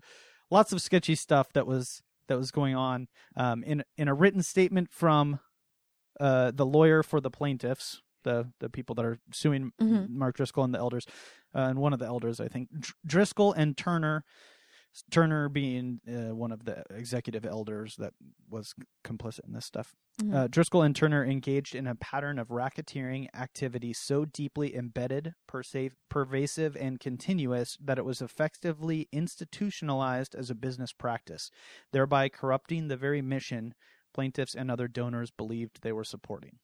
lots 0.52 0.72
of 0.74 0.82
sketchy 0.82 1.16
stuff 1.16 1.52
that 1.54 1.66
was 1.68 2.02
that 2.28 2.38
was 2.38 2.52
going 2.52 2.76
on 2.76 3.08
um, 3.38 3.64
in 3.64 3.84
in 3.98 4.08
a 4.08 4.14
written 4.14 4.42
statement 4.44 4.90
from 4.92 5.40
uh, 6.20 6.52
the 6.54 6.66
lawyer 6.66 7.04
for 7.04 7.20
the 7.22 7.30
plaintiffs 7.32 8.02
the 8.24 8.50
the 8.60 8.70
people 8.70 8.96
that 8.96 9.06
are 9.06 9.20
suing 9.32 9.72
Mhm. 9.82 10.10
Mark 10.10 10.36
Driscoll 10.38 10.64
and 10.64 10.74
the 10.74 10.80
elders, 10.80 11.06
uh, 11.54 11.60
and 11.70 11.78
one 11.78 11.94
of 11.94 12.00
the 12.00 12.06
elders, 12.08 12.40
I 12.40 12.48
think 12.48 12.70
Dr- 12.72 12.96
Driscoll 13.06 13.54
and 13.54 13.78
Turner, 13.78 14.24
Turner 15.12 15.50
being 15.50 16.00
uh, 16.08 16.34
one 16.36 16.52
of 16.52 16.66
the 16.66 16.84
executive 16.90 17.46
elders 17.46 17.96
that 17.98 18.14
was 18.50 18.74
complicit 19.04 19.46
in 19.46 19.54
this 19.54 19.66
stuff. 19.66 19.96
Mhm. 20.22 20.34
Uh, 20.34 20.48
Driscoll 20.48 20.82
and 20.82 20.96
Turner 20.96 21.26
engaged 21.26 21.76
in 21.76 21.88
a 21.88 21.96
pattern 21.96 22.40
of 22.40 22.48
racketeering 22.48 23.28
activity 23.34 23.92
so 23.92 24.24
deeply 24.26 24.76
embedded, 24.76 25.36
persa- 25.50 25.92
pervasive, 26.10 26.78
and 26.78 27.00
continuous 27.00 27.78
that 27.82 27.98
it 27.98 28.06
was 28.06 28.22
effectively 28.22 29.10
institutionalized 29.12 30.36
as 30.36 30.50
a 30.50 30.56
business 30.56 30.94
practice, 30.94 31.52
thereby 31.92 32.30
corrupting 32.30 32.88
the 32.88 32.98
very 32.98 33.22
mission 33.22 33.74
plaintiffs 34.14 34.56
and 34.56 34.72
other 34.72 34.88
donors 34.88 35.32
believed 35.32 35.82
they 35.82 35.92
were 35.92 36.06
supporting. 36.06 36.60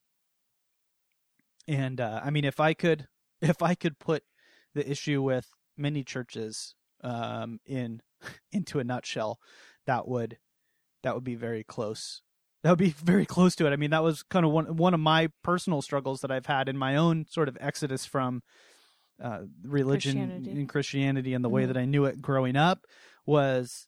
And 1.67 1.99
uh, 1.99 2.21
I 2.23 2.29
mean, 2.29 2.45
if 2.45 2.59
I 2.59 2.73
could, 2.73 3.07
if 3.41 3.61
I 3.61 3.75
could 3.75 3.99
put 3.99 4.23
the 4.73 4.89
issue 4.89 5.21
with 5.21 5.49
many 5.77 6.03
churches 6.03 6.75
um, 7.03 7.59
in 7.65 8.01
into 8.51 8.79
a 8.79 8.83
nutshell, 8.83 9.39
that 9.85 10.07
would 10.07 10.37
that 11.03 11.15
would 11.15 11.23
be 11.23 11.35
very 11.35 11.63
close. 11.63 12.21
That 12.63 12.69
would 12.71 12.79
be 12.79 12.89
very 13.03 13.25
close 13.25 13.55
to 13.55 13.67
it. 13.67 13.71
I 13.71 13.75
mean, 13.75 13.89
that 13.91 14.03
was 14.03 14.23
kind 14.23 14.45
of 14.45 14.51
one 14.51 14.75
one 14.77 14.93
of 14.93 14.99
my 14.99 15.29
personal 15.43 15.81
struggles 15.81 16.21
that 16.21 16.31
I've 16.31 16.45
had 16.45 16.69
in 16.69 16.77
my 16.77 16.95
own 16.95 17.25
sort 17.27 17.47
of 17.49 17.57
exodus 17.59 18.05
from 18.05 18.43
uh, 19.21 19.41
religion 19.63 20.13
Christianity. 20.13 20.51
and 20.51 20.69
Christianity 20.69 21.33
and 21.33 21.45
the 21.45 21.49
way 21.49 21.63
Mhm. 21.63 21.67
that 21.67 21.77
I 21.77 21.85
knew 21.85 22.05
it 22.05 22.21
growing 22.21 22.55
up 22.55 22.85
was 23.25 23.87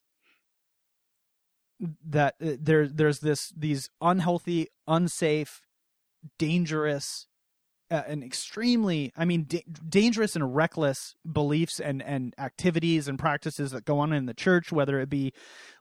that 2.06 2.34
uh, 2.40 2.52
there 2.60 2.86
there's 2.88 3.18
this 3.20 3.50
these 3.56 3.90
unhealthy, 4.00 4.68
unsafe, 4.86 5.60
dangerous, 6.38 7.26
uh, 7.90 8.02
and 8.06 8.24
extremely 8.24 9.12
I 9.16 9.24
mean 9.24 9.44
da- 9.46 9.64
dangerous 9.88 10.36
and 10.36 10.54
reckless 10.54 11.14
beliefs 11.30 11.80
and 11.80 12.02
and 12.02 12.34
activities 12.38 13.08
and 13.08 13.18
practices 13.18 13.72
that 13.72 13.84
go 13.84 13.98
on 13.98 14.12
in 14.12 14.26
the 14.26 14.34
church, 14.34 14.72
whether 14.72 14.98
it 15.00 15.10
be 15.10 15.32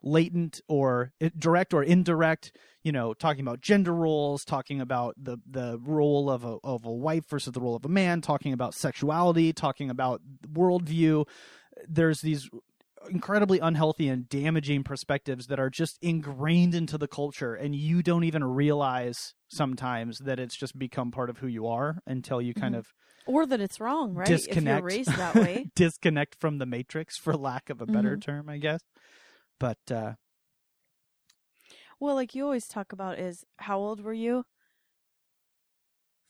latent 0.01 0.61
or 0.67 1.11
direct 1.37 1.73
or 1.73 1.83
indirect. 1.83 2.51
You 2.83 2.91
know, 2.91 3.13
talking 3.13 3.41
about 3.41 3.61
gender 3.61 3.93
roles, 3.93 4.43
talking 4.43 4.81
about 4.81 5.15
the 5.17 5.37
the 5.49 5.79
role 5.81 6.29
of 6.29 6.43
a 6.43 6.57
of 6.63 6.85
a 6.85 6.91
wife 6.91 7.29
versus 7.29 7.53
the 7.53 7.61
role 7.61 7.75
of 7.75 7.85
a 7.85 7.89
man, 7.89 8.21
talking 8.21 8.51
about 8.53 8.73
sexuality, 8.73 9.53
talking 9.53 9.89
about 9.89 10.21
worldview. 10.51 11.25
There's 11.87 12.21
these 12.21 12.49
incredibly 13.09 13.59
unhealthy 13.59 14.07
and 14.07 14.27
damaging 14.29 14.83
perspectives 14.83 15.47
that 15.47 15.59
are 15.59 15.69
just 15.69 15.97
ingrained 16.01 16.73
into 16.75 16.97
the 16.97 17.07
culture 17.07 17.53
and 17.55 17.75
you 17.75 18.01
don't 18.03 18.23
even 18.23 18.43
realize 18.43 19.33
sometimes 19.49 20.19
that 20.19 20.39
it's 20.39 20.55
just 20.55 20.77
become 20.77 21.11
part 21.11 21.29
of 21.29 21.37
who 21.39 21.47
you 21.47 21.67
are 21.67 21.99
until 22.07 22.41
you 22.41 22.53
kind 22.53 22.75
Mhm. 22.75 22.79
of 22.79 22.87
or 23.25 23.45
that 23.45 23.61
it's 23.61 23.79
wrong, 23.79 24.13
right? 24.13 24.29
disconnect 24.29 24.57
If 24.57 24.65
you're 24.65 24.81
raised 24.81 25.15
that 25.17 25.35
way. 25.37 25.69
disconnect 25.75 26.35
from 26.39 26.57
the 26.57 26.65
matrix 26.65 27.17
for 27.17 27.35
lack 27.35 27.69
of 27.69 27.81
a 27.81 27.85
better 27.85 28.15
Mhm. 28.15 28.21
term 28.21 28.49
i 28.49 28.57
guess 28.57 28.81
but 29.59 29.79
uh 29.91 30.13
Well, 31.99 32.15
like 32.15 32.35
you 32.35 32.43
always 32.43 32.67
talk 32.67 32.91
about 32.91 33.19
is 33.19 33.45
how 33.57 33.79
old 33.79 34.01
were 34.01 34.13
you? 34.13 34.45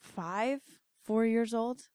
Five, 0.02 0.62
four 1.04 1.26
years 1.26 1.54
old 1.54 1.90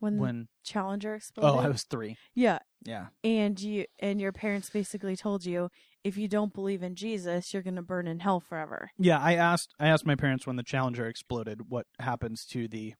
when, 0.00 0.18
when 0.18 0.48
Challenger 0.64 1.14
exploded. 1.14 1.50
oh 1.54 1.58
I 1.58 1.68
was 1.68 1.82
three. 1.84 2.16
yeah, 2.34 2.58
Yeah. 2.84 3.06
and 3.24 3.60
you 3.60 3.86
and 3.98 4.20
your 4.20 4.32
parents 4.32 4.70
basically 4.70 5.16
told 5.16 5.44
you 5.44 5.70
if 6.04 6.16
you 6.16 6.28
don't 6.28 6.52
believe 6.54 6.82
in 6.82 6.94
Jesus, 6.94 7.52
you're 7.52 7.62
gonna 7.62 7.82
burn 7.82 8.06
in 8.06 8.20
hell 8.20 8.40
forever. 8.40 8.90
Yeah, 8.98 9.18
I 9.18 9.34
asked 9.34 9.74
I 9.80 9.88
asked 9.88 10.06
my 10.06 10.14
parents 10.14 10.46
when 10.46 10.56
the 10.56 10.62
Challenger 10.62 11.06
exploded 11.06 11.68
what 11.68 11.86
happens 11.98 12.44
to 12.46 12.68
the 12.68 12.94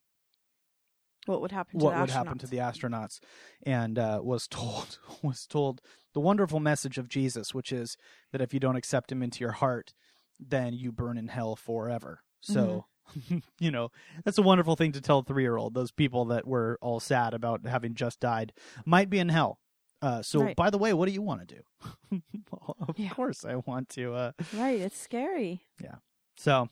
What 1.27 1.41
would 1.41 1.53
happen? 1.53 1.79
To 1.79 1.85
what 1.85 1.95
the 1.95 2.01
would 2.01 2.11
happen 2.11 2.35
astronauts? 2.39 2.41
to 2.41 2.47
the 2.47 2.57
astronauts 2.57 3.21
and 3.65 3.99
uh, 3.99 4.21
was 4.23 4.47
told 4.49 4.99
was 5.23 5.47
told 5.47 5.81
the 6.15 6.21
wonderful 6.21 6.59
message 6.61 6.99
of 6.99 7.09
Jesus 7.09 7.55
which 7.55 7.71
is 7.73 7.97
that 8.33 8.41
if 8.41 8.53
you 8.55 8.61
don't 8.61 8.77
accept 8.77 9.13
him 9.13 9.23
into 9.23 9.41
your 9.41 9.53
heart 9.53 9.93
then 10.41 10.73
you 10.73 10.91
burn 10.93 11.19
in 11.19 11.29
hell 11.29 11.55
forever. 11.57 12.21
So 12.41 12.61
Mm-hmm. 12.61 12.79
you 13.61 13.71
know, 13.71 13.91
that's 14.25 14.39
a 14.39 14.43
wonderful 14.43 14.77
thing 14.77 14.93
to 14.93 15.01
tell 15.01 15.19
a 15.21 15.25
3-year-old. 15.25 15.75
Those 15.75 15.91
people 15.93 16.25
that 16.27 16.47
were 16.47 16.79
all 16.81 17.01
sad 17.01 17.35
about 17.35 17.67
having 17.67 17.95
just 17.95 18.21
died 18.21 18.53
might 18.85 19.11
be 19.11 19.19
in 19.19 19.29
hell. 19.29 19.59
Uh, 20.01 20.23
so 20.23 20.43
Right. 20.43 20.57
by 20.57 20.71
the 20.71 20.79
way, 20.79 20.93
what 20.93 21.07
do 21.07 21.13
you 21.13 21.23
want 21.23 21.49
to 21.49 21.57
do? 21.57 22.21
of 22.89 22.99
Yeah. 22.99 23.11
course 23.11 23.45
I 23.45 23.57
want 23.57 23.89
to 23.91 24.15
uh 24.15 24.33
Right, 24.57 24.81
it's 24.81 24.99
scary. 24.99 25.63
Yeah. 25.83 25.97
So, 26.37 26.69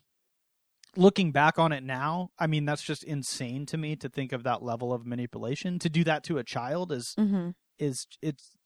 looking 0.96 1.33
back 1.33 1.59
on 1.59 1.72
it 1.72 1.83
now, 1.83 2.31
I 2.38 2.46
mean, 2.46 2.64
that's 2.64 2.83
just 2.83 3.03
insane 3.03 3.66
to 3.66 3.77
me 3.77 3.96
to 3.96 4.09
think 4.09 4.33
of 4.33 4.44
that 4.44 4.62
level 4.62 4.92
of 4.92 5.05
manipulation. 5.05 5.79
To 5.81 5.88
do 5.90 6.05
that 6.05 6.22
to 6.25 6.38
a 6.38 6.44
child 6.44 6.92
is 6.92 7.14
Mm-hmm. 7.18 7.51
is 7.79 8.07
it's 8.22 8.57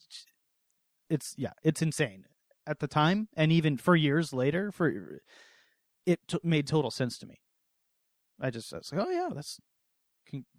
it's 1.09 1.35
yeah, 1.37 1.53
it's 1.65 1.83
insane 1.83 2.25
at 2.67 2.79
the 2.81 2.87
time, 2.87 3.29
and 3.37 3.51
even 3.51 3.77
for 3.79 3.97
years 3.97 4.33
later, 4.33 4.71
for 4.71 5.21
it 6.07 6.21
t- 6.29 6.39
made 6.43 6.67
total 6.67 6.91
sense 6.91 7.19
to 7.19 7.27
me. 7.27 7.41
I 8.41 8.51
just 8.51 8.73
I 8.73 8.79
was 8.79 8.93
like, 8.93 9.07
oh 9.07 9.11
yeah, 9.11 9.29
that's 9.35 9.59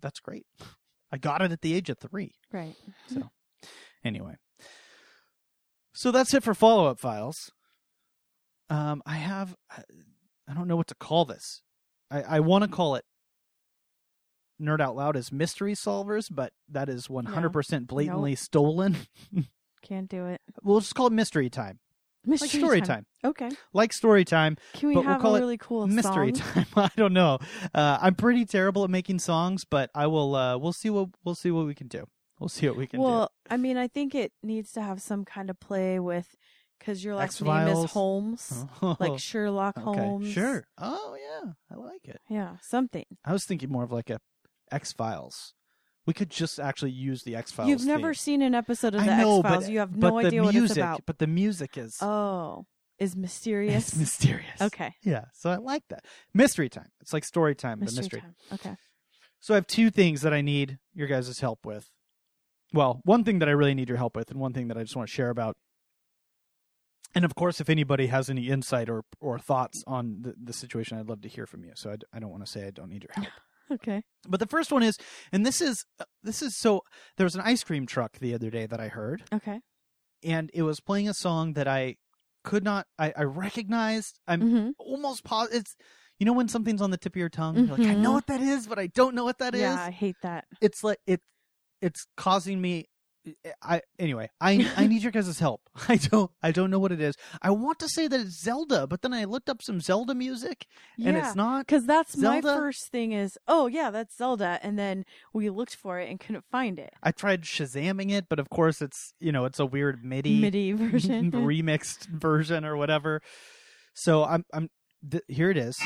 that's 0.01 0.19
great. 0.19 0.45
I 1.11 1.17
got 1.17 1.41
it 1.41 1.51
at 1.51 1.61
the 1.61 1.73
age 1.73 1.89
of 1.89 1.97
three. 1.97 2.35
Right. 2.53 2.75
So, 3.13 3.29
anyway, 4.03 4.35
so 5.93 6.11
that's 6.11 6.33
it 6.33 6.43
for 6.43 6.53
follow 6.53 6.87
up 6.87 6.99
files. 6.99 7.51
Um, 8.69 9.01
I 9.05 9.15
have, 9.15 9.57
I 9.69 10.53
don't 10.53 10.69
know 10.69 10.77
what 10.77 10.87
to 10.87 10.95
call 10.95 11.25
this. 11.25 11.61
I, 12.09 12.21
I 12.21 12.39
want 12.39 12.63
to 12.63 12.69
call 12.69 12.95
it 12.95 13.03
Nerd 14.61 14.79
Out 14.79 14.95
Loud 14.95 15.17
as 15.17 15.29
Mystery 15.33 15.73
Solvers, 15.73 16.29
but 16.31 16.53
that 16.69 16.87
is 16.87 17.07
100% 17.07 17.87
blatantly 17.87 18.35
stolen. 18.35 18.95
Can't 19.81 20.09
do 20.09 20.27
it. 20.27 20.39
We'll 20.63 20.79
just 20.79 20.95
call 20.95 21.07
it 21.07 21.13
Mystery 21.13 21.49
Time. 21.49 21.79
Mystery 22.25 22.47
like 22.61 22.65
story 22.65 22.81
time. 22.81 23.05
Okay. 23.23 23.49
Like 23.73 23.93
story 23.93 24.25
time, 24.25 24.57
Can 24.73 24.89
we 24.89 24.95
But 24.95 25.05
we'll 25.05 25.13
have 25.13 25.21
call 25.21 25.35
a 25.35 25.37
it 25.37 25.41
really 25.41 25.57
cool 25.57 25.87
mystery 25.87 26.33
song? 26.35 26.43
time. 26.53 26.65
I 26.75 26.89
don't 26.95 27.13
know. 27.13 27.39
Uh, 27.73 27.97
I'm 28.01 28.15
pretty 28.15 28.45
terrible 28.45 28.83
at 28.83 28.89
making 28.89 29.19
songs, 29.19 29.65
but 29.65 29.89
I 29.95 30.07
will. 30.07 30.35
Uh, 30.35 30.57
we'll 30.57 30.73
see 30.73 30.89
what 30.89 31.09
we'll 31.25 31.35
see 31.35 31.49
what 31.51 31.65
we 31.65 31.73
can 31.75 31.87
do. 31.87 32.05
We'll 32.39 32.49
see 32.49 32.67
what 32.67 32.77
we 32.77 32.87
can 32.87 32.99
do. 32.99 33.03
Well, 33.05 33.31
I 33.49 33.57
mean, 33.57 33.77
I 33.77 33.87
think 33.87 34.13
it 34.15 34.31
needs 34.43 34.71
to 34.73 34.81
have 34.81 35.01
some 35.01 35.25
kind 35.25 35.49
of 35.49 35.59
play 35.59 35.99
with 35.99 36.35
because 36.79 37.03
your 37.03 37.15
last 37.15 37.39
name 37.41 37.51
X-Files? 37.53 37.85
is 37.85 37.91
Holmes, 37.91 38.65
do. 38.81 38.95
like 38.99 39.19
Sherlock 39.19 39.75
Oh, 39.77 39.91
okay, 39.91 39.99
Holmes. 40.01 40.27
Sure. 40.31 40.65
Oh 40.77 41.15
yeah, 41.19 41.51
I 41.71 41.75
like 41.79 42.07
it. 42.07 42.19
Yeah, 42.29 42.57
something. 42.61 43.05
I 43.25 43.33
was 43.33 43.45
thinking 43.45 43.69
more 43.71 43.83
of 43.83 43.91
like 43.91 44.09
a 44.09 44.19
X 44.71 44.91
Files. 44.91 45.53
We 46.05 46.13
could 46.13 46.29
just 46.31 46.59
actually 46.59 46.91
use 46.91 47.23
the 47.23 47.35
X 47.35 47.51
Files. 47.51 47.69
You've 47.69 47.85
never 47.85 48.13
seen 48.13 48.41
an 48.41 48.55
episode 48.55 48.95
of 48.95 49.03
the 49.05 49.11
X 49.11 49.23
Files. 49.23 49.69
You 49.69 49.79
have 49.79 49.95
no 49.95 50.17
idea 50.17 50.41
music, 50.41 50.55
what 50.61 50.65
it's 50.65 50.77
about. 50.77 51.03
But 51.05 51.19
the 51.19 51.27
music 51.27 51.77
is 51.77 51.97
Oh, 52.01 52.65
is 52.97 53.15
mysterious. 53.15 53.89
it's 53.89 53.95
mysterious. 53.97 54.61
okay. 54.61 54.93
Yeah, 55.03 55.25
so 55.33 55.49
I 55.51 55.57
like 55.57 55.83
that 55.89 56.05
mystery 56.33 56.69
time. 56.69 56.89
It's 57.01 57.13
like 57.13 57.23
story 57.23 57.53
time, 57.55 57.79
but 57.79 57.85
Mystery, 57.85 58.01
mystery. 58.03 58.21
time. 58.21 58.35
Okay. 58.53 58.75
So 59.39 59.53
I 59.53 59.57
have 59.57 59.67
two 59.67 59.89
things 59.91 60.21
that 60.21 60.33
I 60.33 60.41
need 60.41 60.77
your 60.93 61.07
guys' 61.07 61.39
help 61.39 61.65
with. 61.65 61.89
Well, 62.73 63.01
one 63.03 63.23
thing 63.23 63.39
that 63.39 63.49
I 63.49 63.53
really 63.53 63.73
need 63.73 63.89
your 63.89 63.97
help 63.97 64.15
with, 64.15 64.31
and 64.31 64.39
one 64.39 64.53
thing 64.53 64.67
that 64.69 64.77
I 64.77 64.81
just 64.83 64.95
want 64.95 65.07
to 65.09 65.13
share 65.13 65.29
about. 65.29 65.57
And 67.13 67.25
of 67.25 67.35
course, 67.35 67.59
if 67.59 67.69
anybody 67.69 68.07
has 68.07 68.29
any 68.29 68.47
insight 68.49 68.89
or 68.89 69.03
or 69.19 69.37
thoughts 69.37 69.83
on 69.85 70.21
the, 70.21 70.33
the 70.41 70.53
situation, 70.53 70.97
I'd 70.97 71.09
love 71.09 71.21
to 71.21 71.27
hear 71.27 71.45
from 71.45 71.63
you. 71.65 71.73
So 71.75 71.91
I, 71.91 71.95
d- 71.97 72.05
I 72.13 72.19
don't 72.19 72.29
want 72.31 72.45
to 72.45 72.51
say 72.51 72.65
I 72.65 72.71
don't 72.71 72.89
need 72.89 73.03
your 73.03 73.11
help. 73.13 73.27
Okay. 73.71 74.03
But 74.27 74.39
the 74.39 74.47
first 74.47 74.71
one 74.71 74.83
is, 74.83 74.97
and 75.31 75.45
this 75.45 75.61
is 75.61 75.83
uh, 75.99 76.05
this 76.23 76.41
is 76.41 76.57
so. 76.57 76.81
There 77.17 77.25
was 77.25 77.35
an 77.35 77.41
ice 77.41 77.63
cream 77.63 77.85
truck 77.85 78.19
the 78.19 78.33
other 78.33 78.49
day 78.49 78.65
that 78.65 78.79
I 78.79 78.87
heard, 78.87 79.23
Okay. 79.33 79.59
and 80.23 80.49
it 80.53 80.63
was 80.63 80.79
playing 80.79 81.09
a 81.09 81.13
song 81.13 81.53
that 81.53 81.67
I 81.67 81.95
could 82.43 82.63
not. 82.63 82.85
I, 82.99 83.13
I 83.17 83.23
recognized. 83.23 84.19
I'm 84.27 84.41
Mm-hmm. 84.41 84.69
almost 84.77 85.23
positive. 85.23 85.61
It's 85.61 85.75
you 86.19 86.25
know 86.25 86.33
when 86.33 86.47
something's 86.47 86.81
on 86.81 86.91
the 86.91 86.97
tip 86.97 87.13
of 87.15 87.19
your 87.19 87.29
tongue, 87.29 87.55
you're 87.57 87.77
like, 87.77 87.87
I 87.87 87.95
know 87.95 88.11
Mhm. 88.11 88.13
what 88.13 88.27
that 88.27 88.41
is, 88.41 88.67
but 88.67 88.77
I 88.77 88.87
don't 88.87 89.15
know 89.15 89.23
what 89.23 89.39
that 89.39 89.55
is. 89.55 89.61
yeah, 89.61 89.83
I 89.83 89.91
hate 89.91 90.17
that. 90.21 90.45
It's 90.61 90.83
like 90.83 90.99
it. 91.07 91.21
It's 91.81 92.05
causing 92.15 92.61
me. 92.61 92.85
I 93.61 93.81
anyway. 93.99 94.29
I 94.39 94.71
I 94.75 94.87
need 94.87 95.03
your 95.03 95.11
guys' 95.11 95.39
help. 95.39 95.61
I 95.87 95.97
don't 95.97 96.31
I 96.41 96.51
don't 96.51 96.71
know 96.71 96.79
what 96.79 96.91
it 96.91 96.99
is. 96.99 97.15
I 97.41 97.51
want 97.51 97.79
to 97.79 97.87
say 97.87 98.07
that 98.07 98.19
it's 98.19 98.41
Zelda, 98.41 98.87
but 98.87 99.01
then 99.01 99.13
I 99.13 99.25
looked 99.25 99.49
up 99.49 99.61
some 99.61 99.79
Zelda 99.79 100.15
music, 100.15 100.65
and 100.97 101.15
yeah. 101.15 101.27
it's 101.27 101.35
not. 101.35 101.67
Because 101.67 101.85
that's 101.85 102.17
my 102.17 102.41
first 102.41 102.91
thing 102.91 103.11
is, 103.11 103.37
oh 103.47 103.67
yeah, 103.67 103.91
that's 103.91 104.17
Zelda, 104.17 104.59
and 104.63 104.77
then 104.77 105.05
we 105.33 105.49
looked 105.49 105.75
for 105.75 105.99
it 105.99 106.09
and 106.09 106.19
couldn't 106.19 106.45
find 106.51 106.79
it. 106.79 106.93
I 107.03 107.11
tried 107.11 107.43
Shazamming 107.43 108.11
it, 108.11 108.25
but 108.27 108.39
of 108.39 108.49
course 108.49 108.81
it's 108.81 109.13
you 109.19 109.31
know 109.31 109.45
it's 109.45 109.59
a 109.59 109.65
weird 109.65 110.03
MIDI, 110.03 110.41
MIDI 110.41 110.71
version. 110.73 111.31
remixed 111.31 112.07
version 112.07 112.65
or 112.65 112.75
whatever. 112.75 113.21
So 113.93 114.23
I'm 114.23 114.45
I'm 114.53 114.69
th- 115.09 115.23
here 115.27 115.51
it 115.51 115.57
is. 115.57 115.77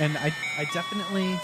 And 0.00 0.16
I 0.18 0.32
I 0.58 0.64
definitely 0.72 1.34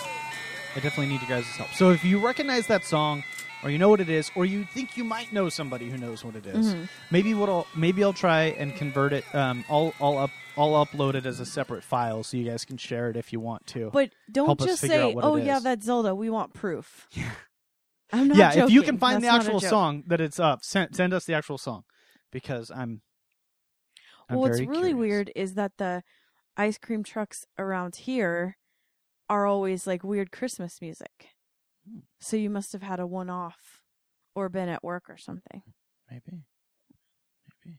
I 0.75 0.81
definitely 0.81 1.07
need 1.07 1.23
you 1.23 1.29
guys' 1.29 1.47
help. 1.57 1.71
So 1.71 1.91
if 1.91 2.05
you 2.05 2.19
recognize 2.19 2.67
that 2.69 2.85
song 2.85 3.23
or 3.63 3.71
you 3.71 3.79
know 3.79 3.89
what 3.89 4.01
it 4.01 4.09
is 4.09 4.31
or 4.35 4.45
you 4.45 4.65
think 4.65 4.97
you 4.97 5.05
might 5.05 5.33
know 5.33 5.49
somebody 5.49 5.89
who 5.91 5.97
knows 5.99 6.25
what 6.25 6.37
it 6.37 6.47
is, 6.47 6.75
Mhm. 6.75 6.89
maybe 7.11 7.35
what 7.35 7.49
I'll 7.49 7.67
maybe 7.75 8.03
I'll 8.03 8.13
try 8.13 8.45
and 8.59 8.75
convert 8.75 9.13
it. 9.13 9.25
Um, 9.35 9.65
I'll 9.69 9.95
I'll 10.01 10.19
up 10.19 10.31
I'll 10.57 10.87
upload 10.87 11.15
it 11.15 11.27
as 11.27 11.39
a 11.39 11.47
separate 11.47 11.85
file 11.85 12.23
so 12.23 12.37
you 12.39 12.49
guys 12.49 12.65
can 12.65 12.79
share 12.79 13.11
it 13.11 13.17
if 13.17 13.33
you 13.33 13.41
want 13.41 13.67
to. 13.69 13.91
But 13.93 14.11
don't 14.33 14.47
Help 14.47 14.61
just 14.61 14.81
say, 14.81 15.01
out 15.03 15.15
what 15.15 15.25
it 15.25 15.29
"Oh 15.29 15.37
yeah, 15.37 15.59
that's 15.59 15.85
Zelda." 15.85 16.15
We 16.15 16.31
want 16.31 16.55
proof. 16.55 17.07
I'm 18.13 18.29
not 18.29 18.37
yeah, 18.39 18.65
if 18.65 18.71
you 18.71 18.83
can 18.83 18.99
find 18.99 19.23
That's 19.23 19.43
the 19.45 19.49
actual 19.49 19.61
song 19.61 20.05
that 20.07 20.21
it's 20.21 20.39
up, 20.41 20.65
send 20.65 20.95
send 20.97 21.13
us 21.13 21.25
the 21.27 21.35
actual 21.35 21.59
song 21.59 21.85
because 22.33 22.71
I'm. 22.71 23.03
I'm 24.29 24.37
well, 24.37 24.49
what's 24.49 24.61
really 24.61 24.73
curious. 24.75 24.95
weird 24.97 25.33
is 25.37 25.55
that 25.55 25.73
the 25.79 26.03
ice 26.57 26.79
cream 26.79 27.03
trucks 27.03 27.47
around 27.59 27.97
here 27.97 28.57
are 29.29 29.47
always 29.47 29.87
like 29.87 30.05
weird 30.05 30.33
Christmas 30.33 30.81
music. 30.81 31.29
Hmm. 31.89 32.01
So 32.21 32.37
you 32.37 32.51
must 32.51 32.73
have 32.73 32.83
had 32.83 33.01
a 33.01 33.07
one 33.07 33.31
off 33.31 33.83
or 34.35 34.49
been 34.49 34.69
at 34.69 34.85
work 34.85 35.05
or 35.09 35.17
something. 35.17 35.63
Maybe. 36.11 36.45
Maybe. 37.65 37.79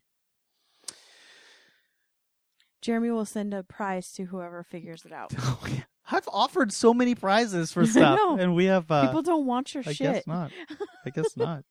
Jeremy 2.82 3.12
will 3.12 3.26
send 3.26 3.54
a 3.54 3.64
prize 3.64 4.12
to 4.14 4.26
whoever 4.26 4.64
figures 4.64 5.06
it 5.06 5.12
out. 5.12 5.34
Oh, 5.40 5.60
yeah. 5.68 5.84
I've 6.10 6.28
offered 6.32 6.72
so 6.72 6.94
many 6.94 7.16
prizes 7.16 7.74
for 7.74 7.86
stuff, 7.86 8.18
and 8.40 8.56
we 8.56 8.66
have. 8.66 8.90
Uh, 8.90 9.08
People 9.08 9.24
don't 9.24 9.46
want 9.46 9.74
your 9.74 9.84
I 9.86 9.92
shit. 9.92 10.08
I 10.08 10.14
guess 10.14 10.28
not. 10.28 10.52
I 11.06 11.10
guess 11.10 11.36
not. 11.38 11.64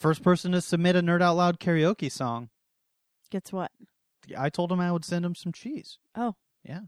First 0.00 0.22
person 0.22 0.52
to 0.52 0.62
submit 0.62 0.96
a 0.96 1.02
Nerd 1.02 1.20
Out 1.20 1.36
Loud 1.36 1.60
karaoke 1.60 2.10
song. 2.10 2.48
Gets 3.30 3.52
what? 3.52 3.70
I 4.36 4.48
told 4.50 4.72
him 4.72 4.80
I 4.80 4.90
would 4.92 5.04
send 5.04 5.24
him 5.24 5.34
some 5.34 5.52
cheese. 5.52 5.98
Oh. 6.14 6.34
Yeah. 6.64 6.80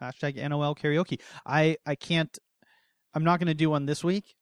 Hashtag 0.00 0.36
NOL 0.48 0.74
karaoke. 0.74 1.20
I, 1.44 1.76
I 1.84 1.94
can't, 1.94 2.36
I'm 3.14 3.24
not 3.24 3.38
going 3.40 3.48
to 3.48 3.54
do 3.54 3.70
one 3.70 3.86
this 3.86 4.04
week. 4.04 4.34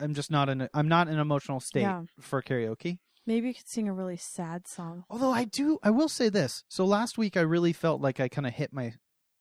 I'm 0.00 0.14
just 0.14 0.30
not 0.30 0.48
in, 0.48 0.62
a, 0.62 0.70
I'm 0.72 0.88
not 0.88 1.08
in 1.08 1.14
an 1.14 1.20
emotional 1.20 1.60
state 1.60 1.82
Yeah. 1.82 2.02
for 2.20 2.42
karaoke. 2.42 2.98
Maybe 3.26 3.48
you 3.48 3.54
could 3.54 3.68
sing 3.68 3.88
a 3.88 3.92
really 3.92 4.16
sad 4.16 4.66
song. 4.66 5.04
Although 5.10 5.32
I 5.32 5.44
do, 5.44 5.78
I 5.82 5.90
will 5.90 6.08
say 6.08 6.30
this. 6.30 6.64
So 6.68 6.84
last 6.86 7.18
week 7.18 7.36
I 7.36 7.40
really 7.42 7.74
felt 7.74 8.00
like 8.00 8.20
I 8.20 8.28
kind 8.28 8.46
of 8.46 8.54
hit 8.54 8.72
my, 8.72 8.94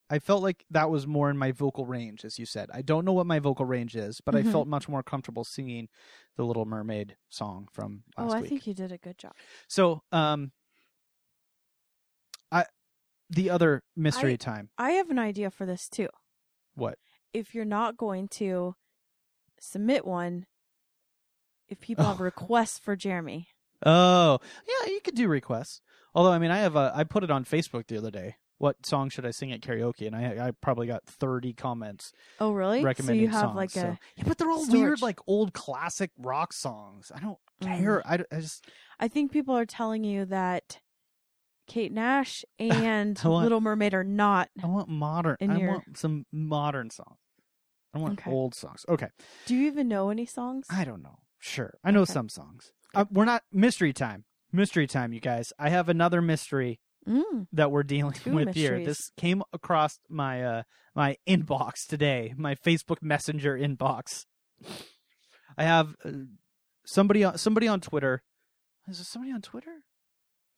I 0.09 0.19
felt 0.19 0.43
like 0.43 0.65
that 0.71 0.89
was 0.89 1.07
more 1.07 1.29
in 1.29 1.37
my 1.37 1.51
vocal 1.53 1.85
range, 1.85 2.25
as 2.25 2.37
you 2.37 2.45
said. 2.45 2.69
I 2.73 2.81
don't 2.81 3.05
know 3.05 3.13
what 3.13 3.25
my 3.27 3.39
vocal 3.39 3.65
range 3.65 3.95
is, 3.95 4.19
but 4.25 4.35
I 4.35 4.41
Mhm. 4.41 4.51
felt 4.51 4.67
much 4.67 4.89
more 4.89 5.03
comfortable 5.03 5.43
singing 5.45 5.87
the 6.35 6.43
Little 6.43 6.65
Mermaid 6.65 7.15
song 7.29 7.67
from 7.71 8.03
last 8.17 8.25
week. 8.25 8.33
oh, 8.33 8.37
I 8.37 8.41
week. 8.41 8.49
think 8.49 8.67
you 8.67 8.73
did 8.73 8.91
a 8.91 8.97
good 8.97 9.17
job. 9.17 9.33
So, 9.69 10.01
um, 10.11 10.51
I, 10.51 10.56
the 13.29 13.49
other 13.49 13.83
mystery 13.95 14.33
I- 14.33 14.37
time. 14.37 14.69
I 14.77 14.91
have 14.91 15.09
an 15.09 15.19
idea 15.19 15.49
for 15.51 15.65
this 15.65 15.87
too. 15.89 16.09
What? 16.75 16.97
If 17.33 17.53
you're 17.53 17.65
not 17.65 17.97
going 17.97 18.27
to 18.29 18.75
submit 19.59 20.05
one, 20.05 20.45
if 21.67 21.79
people 21.79 22.05
have 22.05 22.21
Oh. 22.21 22.23
requests 22.23 22.79
for 22.79 22.95
Jeremy, 22.95 23.49
Oh, 23.85 24.39
yeah, 24.67 24.91
you 24.91 24.99
could 25.01 25.13
do 25.13 25.27
requests. 25.27 25.81
Although, 26.15 26.31
I 26.31 26.39
mean, 26.39 26.49
I 26.49 26.57
have 26.59 26.75
a, 26.75 26.91
I 26.95 27.03
put 27.03 27.23
it 27.23 27.29
on 27.29 27.45
Facebook 27.45 27.85
the 27.87 27.97
other 27.97 28.09
day. 28.11 28.35
what 28.59 28.87
song 28.87 29.07
should 29.07 29.23
I 29.23 29.29
sing 29.29 29.51
at 29.51 29.61
karaoke, 29.61 30.07
and 30.07 30.15
I 30.15 30.47
I 30.47 30.51
probably 30.61 30.87
got 30.87 31.05
thirty 31.05 31.53
comments 31.53 32.11
Oh, 32.39 32.53
really? 32.53 32.79
So 32.79 32.85
recommending 32.85 33.21
you 33.21 33.29
have 33.29 33.41
songs. 33.41 33.55
like 33.55 33.69
so- 33.69 33.81
a. 33.89 33.99
yeah, 34.15 34.23
but 34.25 34.39
they're 34.39 34.49
all 34.49 34.65
storage. 34.65 34.81
weird, 34.81 35.01
like 35.03 35.19
old 35.27 35.53
classic 35.53 36.09
rock 36.17 36.53
songs. 36.53 37.11
I 37.13 37.19
don't 37.19 37.37
Mm. 37.61 37.77
care. 37.77 38.07
I, 38.07 38.23
I 38.31 38.39
just 38.39 38.65
I 38.99 39.07
think 39.09 39.31
people 39.31 39.55
are 39.55 39.65
telling 39.67 40.03
you 40.03 40.25
that 40.25 40.79
Kate 41.67 41.91
Nash 41.91 42.43
and 42.59 43.19
want- 43.23 43.43
Little 43.43 43.61
Mermaid 43.61 43.93
are 43.93 44.03
not. 44.03 44.49
I 44.63 44.67
want 44.67 44.89
modern. 44.89 45.37
I 45.41 45.57
your- 45.57 45.71
want 45.71 45.97
some 45.97 46.25
modern 46.31 46.89
songs. 46.89 47.17
I 47.93 47.99
want 47.99 48.19
Okay. 48.19 48.31
old 48.31 48.53
songs. 48.55 48.85
Okay, 48.89 49.07
Do 49.45 49.55
you 49.55 49.67
even 49.67 49.87
know 49.87 50.09
any 50.09 50.25
songs? 50.25 50.67
I 50.69 50.83
don't 50.83 51.01
know. 51.01 51.19
Sure, 51.39 51.77
I 51.83 51.91
know 51.91 52.01
Okay. 52.01 52.13
some 52.13 52.29
songs. 52.29 52.71
Uh, 52.95 53.05
we're 53.11 53.25
not 53.25 53.43
mystery 53.51 53.93
time. 53.93 54.25
Mystery 54.51 54.87
time, 54.87 55.13
you 55.13 55.19
guys. 55.19 55.51
I 55.59 55.69
have 55.69 55.89
another 55.89 56.21
mystery 56.21 56.79
Mm. 57.07 57.47
that 57.53 57.71
we're 57.71 57.83
dealing 57.83 58.13
Two 58.13 58.33
with 58.33 58.53
here. 58.55 58.83
This 58.83 59.11
came 59.17 59.41
across 59.53 59.99
my 60.09 60.43
uh 60.43 60.63
my 60.95 61.15
inbox 61.27 61.85
today, 61.87 62.33
my 62.37 62.55
Facebook 62.55 63.01
Messenger 63.01 63.57
inbox. 63.57 64.25
I 65.57 65.63
have 65.63 65.95
uh, 66.03 66.11
somebody 66.85 67.23
on 67.23 67.37
somebody 67.37 67.67
on 67.67 67.79
Twitter. 67.81 68.23
Is 68.87 68.99
it 68.99 69.05
somebody 69.05 69.31
on 69.31 69.41
Twitter? 69.41 69.83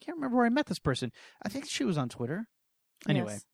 Can't 0.03 0.17
remember 0.17 0.37
where 0.37 0.45
I 0.45 0.49
met 0.49 0.65
this 0.67 0.79
person. 0.79 1.11
I 1.43 1.49
think 1.49 1.67
she 1.69 1.83
was 1.83 1.97
on 1.97 2.09
Twitter. 2.09 2.47
Anyway, 3.07 3.33
Yes. 3.33 3.45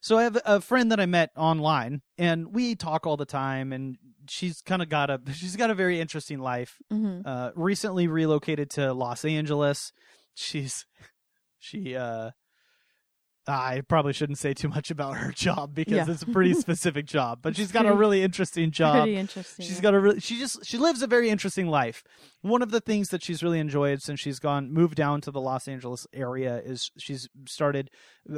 so 0.00 0.18
I 0.18 0.24
have 0.24 0.38
a 0.44 0.60
friend 0.60 0.90
that 0.92 1.00
I 1.00 1.06
met 1.06 1.30
online, 1.36 2.02
and 2.18 2.54
we 2.54 2.74
talk 2.74 3.06
all 3.06 3.16
the 3.16 3.24
time. 3.26 3.72
And 3.72 3.96
she's 4.28 4.60
kind 4.62 4.82
of 4.82 4.88
got 4.88 5.10
a 5.10 5.20
she's 5.34 5.56
got 5.56 5.70
a 5.70 5.74
very 5.74 6.00
interesting 6.00 6.38
life 6.38 6.78
Mhm. 6.92 7.22
uh, 7.26 7.52
recently 7.54 8.06
relocated 8.06 8.70
to 8.70 8.92
Los 8.94 9.24
Angeles. 9.24 9.92
She's 10.34 10.86
she 11.58 11.96
uh 11.96 12.30
I 13.46 13.82
probably 13.88 14.12
shouldn't 14.12 14.38
say 14.38 14.54
too 14.54 14.68
much 14.68 14.90
about 14.90 15.16
her 15.16 15.30
job 15.34 15.74
because 15.74 16.06
Yeah. 16.08 16.12
it's 16.12 16.22
a 16.22 16.26
pretty 16.26 16.54
specific 16.66 17.06
job, 17.06 17.40
but 17.42 17.56
she's 17.56 17.72
got 17.72 17.84
a 17.86 17.92
really 17.94 18.22
interesting 18.22 18.70
job. 18.70 19.04
Pretty 19.04 19.16
interesting. 19.18 19.66
She's 19.66 19.80
got 19.80 19.94
a 19.94 20.00
really 20.00 20.20
she 20.20 20.38
just 20.38 20.64
she 20.64 20.78
lives 20.78 21.02
a 21.02 21.06
very 21.06 21.28
interesting 21.30 21.68
life. 21.68 22.02
One 22.42 22.62
of 22.62 22.70
the 22.70 22.80
things 22.80 23.08
that 23.10 23.22
she's 23.22 23.42
really 23.42 23.58
enjoyed 23.58 24.00
since 24.02 24.20
she's 24.20 24.38
gone 24.38 24.72
moved 24.72 24.94
down 24.96 25.20
to 25.22 25.30
the 25.30 25.40
Los 25.40 25.68
Angeles 25.68 26.06
area 26.12 26.60
is 26.64 26.90
she's 26.98 27.28
started 27.46 27.90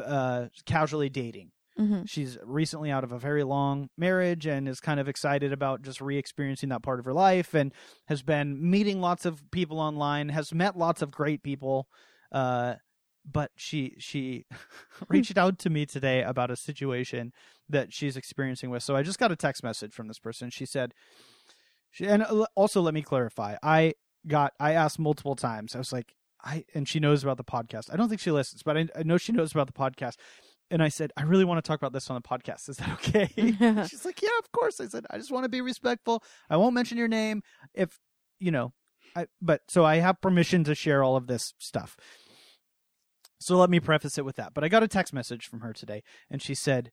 uh 0.05 0.47
casually 0.65 1.09
dating. 1.09 1.51
hmm 1.77 2.03
She's 2.07 2.39
recently 2.45 2.91
out 2.91 3.05
of 3.05 3.13
a 3.13 3.19
very 3.19 3.45
long 3.45 3.89
marriage 3.97 4.47
and 4.47 4.69
is 4.69 4.81
kind 4.81 4.99
of 4.99 5.09
excited 5.09 5.53
about 5.53 5.83
just 5.83 6.01
re 6.01 6.17
experiencing 6.19 6.71
that 6.71 6.83
part 6.83 6.99
of 6.99 7.05
her 7.05 7.13
life 7.13 7.55
and 7.55 7.73
has 8.09 8.23
been 8.23 8.71
meeting 8.71 9.01
lots 9.01 9.25
of 9.25 9.43
people 9.51 9.79
online, 9.79 10.31
has 10.31 10.53
met 10.55 10.77
lots 10.77 11.01
of 11.03 11.11
great 11.11 11.43
people. 11.43 11.87
Uh, 12.33 12.75
but 13.31 13.51
she 13.57 13.95
she 13.99 14.47
reached 15.09 15.37
out 15.37 15.59
to 15.61 15.71
me 15.71 15.87
today 15.87 16.23
about 16.23 16.51
a 16.51 16.57
situation 16.57 17.33
that 17.69 17.93
she's 17.93 18.17
experiencing 18.17 18.71
with. 18.71 18.83
So 18.83 18.97
I 18.97 19.03
just 19.03 19.19
got 19.19 19.33
a 19.33 19.37
text 19.37 19.63
message 19.63 19.93
from 19.93 20.09
this 20.09 20.19
person. 20.19 20.51
She 20.51 20.67
said, 20.67 20.95
she, 21.91 22.07
and 22.07 22.23
uh, 22.23 22.47
also 22.55 22.81
let 22.81 22.95
me 22.95 23.03
clarify. 23.03 23.57
I 23.63 23.95
got 24.27 24.53
I 24.61 24.73
asked 24.73 24.99
multiple 24.99 25.37
times. 25.37 25.75
I 25.75 25.79
was 25.79 25.93
like, 25.93 26.15
I 26.45 26.65
and 26.75 26.89
she 26.89 27.01
knows 27.01 27.23
about 27.23 27.37
the 27.37 27.45
podcast. 27.45 27.93
I 27.93 27.97
don't 27.97 28.09
think 28.09 28.21
she 28.21 28.31
listens, 28.31 28.63
but 28.63 28.77
I, 28.77 28.89
I 28.97 29.03
know 29.03 29.19
she 29.19 29.33
knows 29.33 29.53
about 29.53 29.67
the 29.67 29.73
podcast. 29.73 30.17
And 30.69 30.83
I 30.83 30.89
said, 30.89 31.13
I 31.17 31.23
really 31.23 31.45
want 31.45 31.65
to 31.65 31.69
talk 31.69 31.79
about 31.79 31.93
this 31.93 32.11
on 32.11 32.21
the 32.21 32.29
podcast. 32.29 32.69
Is 32.69 32.79
that 32.79 32.89
okay? 32.95 33.29
She's 33.89 34.05
like, 34.05 34.21
Yeah, 34.23 34.37
of 34.39 34.51
course. 34.53 34.81
I 34.81 34.87
said, 34.87 35.07
I 35.11 35.17
just 35.19 35.31
want 35.31 35.45
to 35.45 35.49
be 35.49 35.61
respectful. 35.61 36.23
I 36.51 36.57
won't 36.57 36.75
mention 36.75 36.99
your 36.99 37.09
name 37.09 37.43
if 37.75 37.99
you 38.39 38.51
know. 38.51 38.73
I 39.15 39.27
but 39.41 39.63
so 39.69 39.85
I 39.85 39.97
have 39.97 40.21
permission 40.21 40.65
to 40.65 40.75
share 40.75 41.03
all 41.03 41.17
of 41.17 41.27
this 41.27 41.55
stuff. 41.59 41.97
So 43.39 43.57
let 43.57 43.71
me 43.71 43.81
preface 43.81 44.19
it 44.19 44.25
with 44.25 44.37
that. 44.37 44.55
But 44.55 44.65
I 44.65 44.69
got 44.69 44.83
a 44.83 44.89
text 44.89 45.13
message 45.13 45.47
from 45.47 45.61
her 45.61 45.73
today, 45.73 46.03
and 46.31 46.41
she 46.43 46.55
said, 46.55 46.91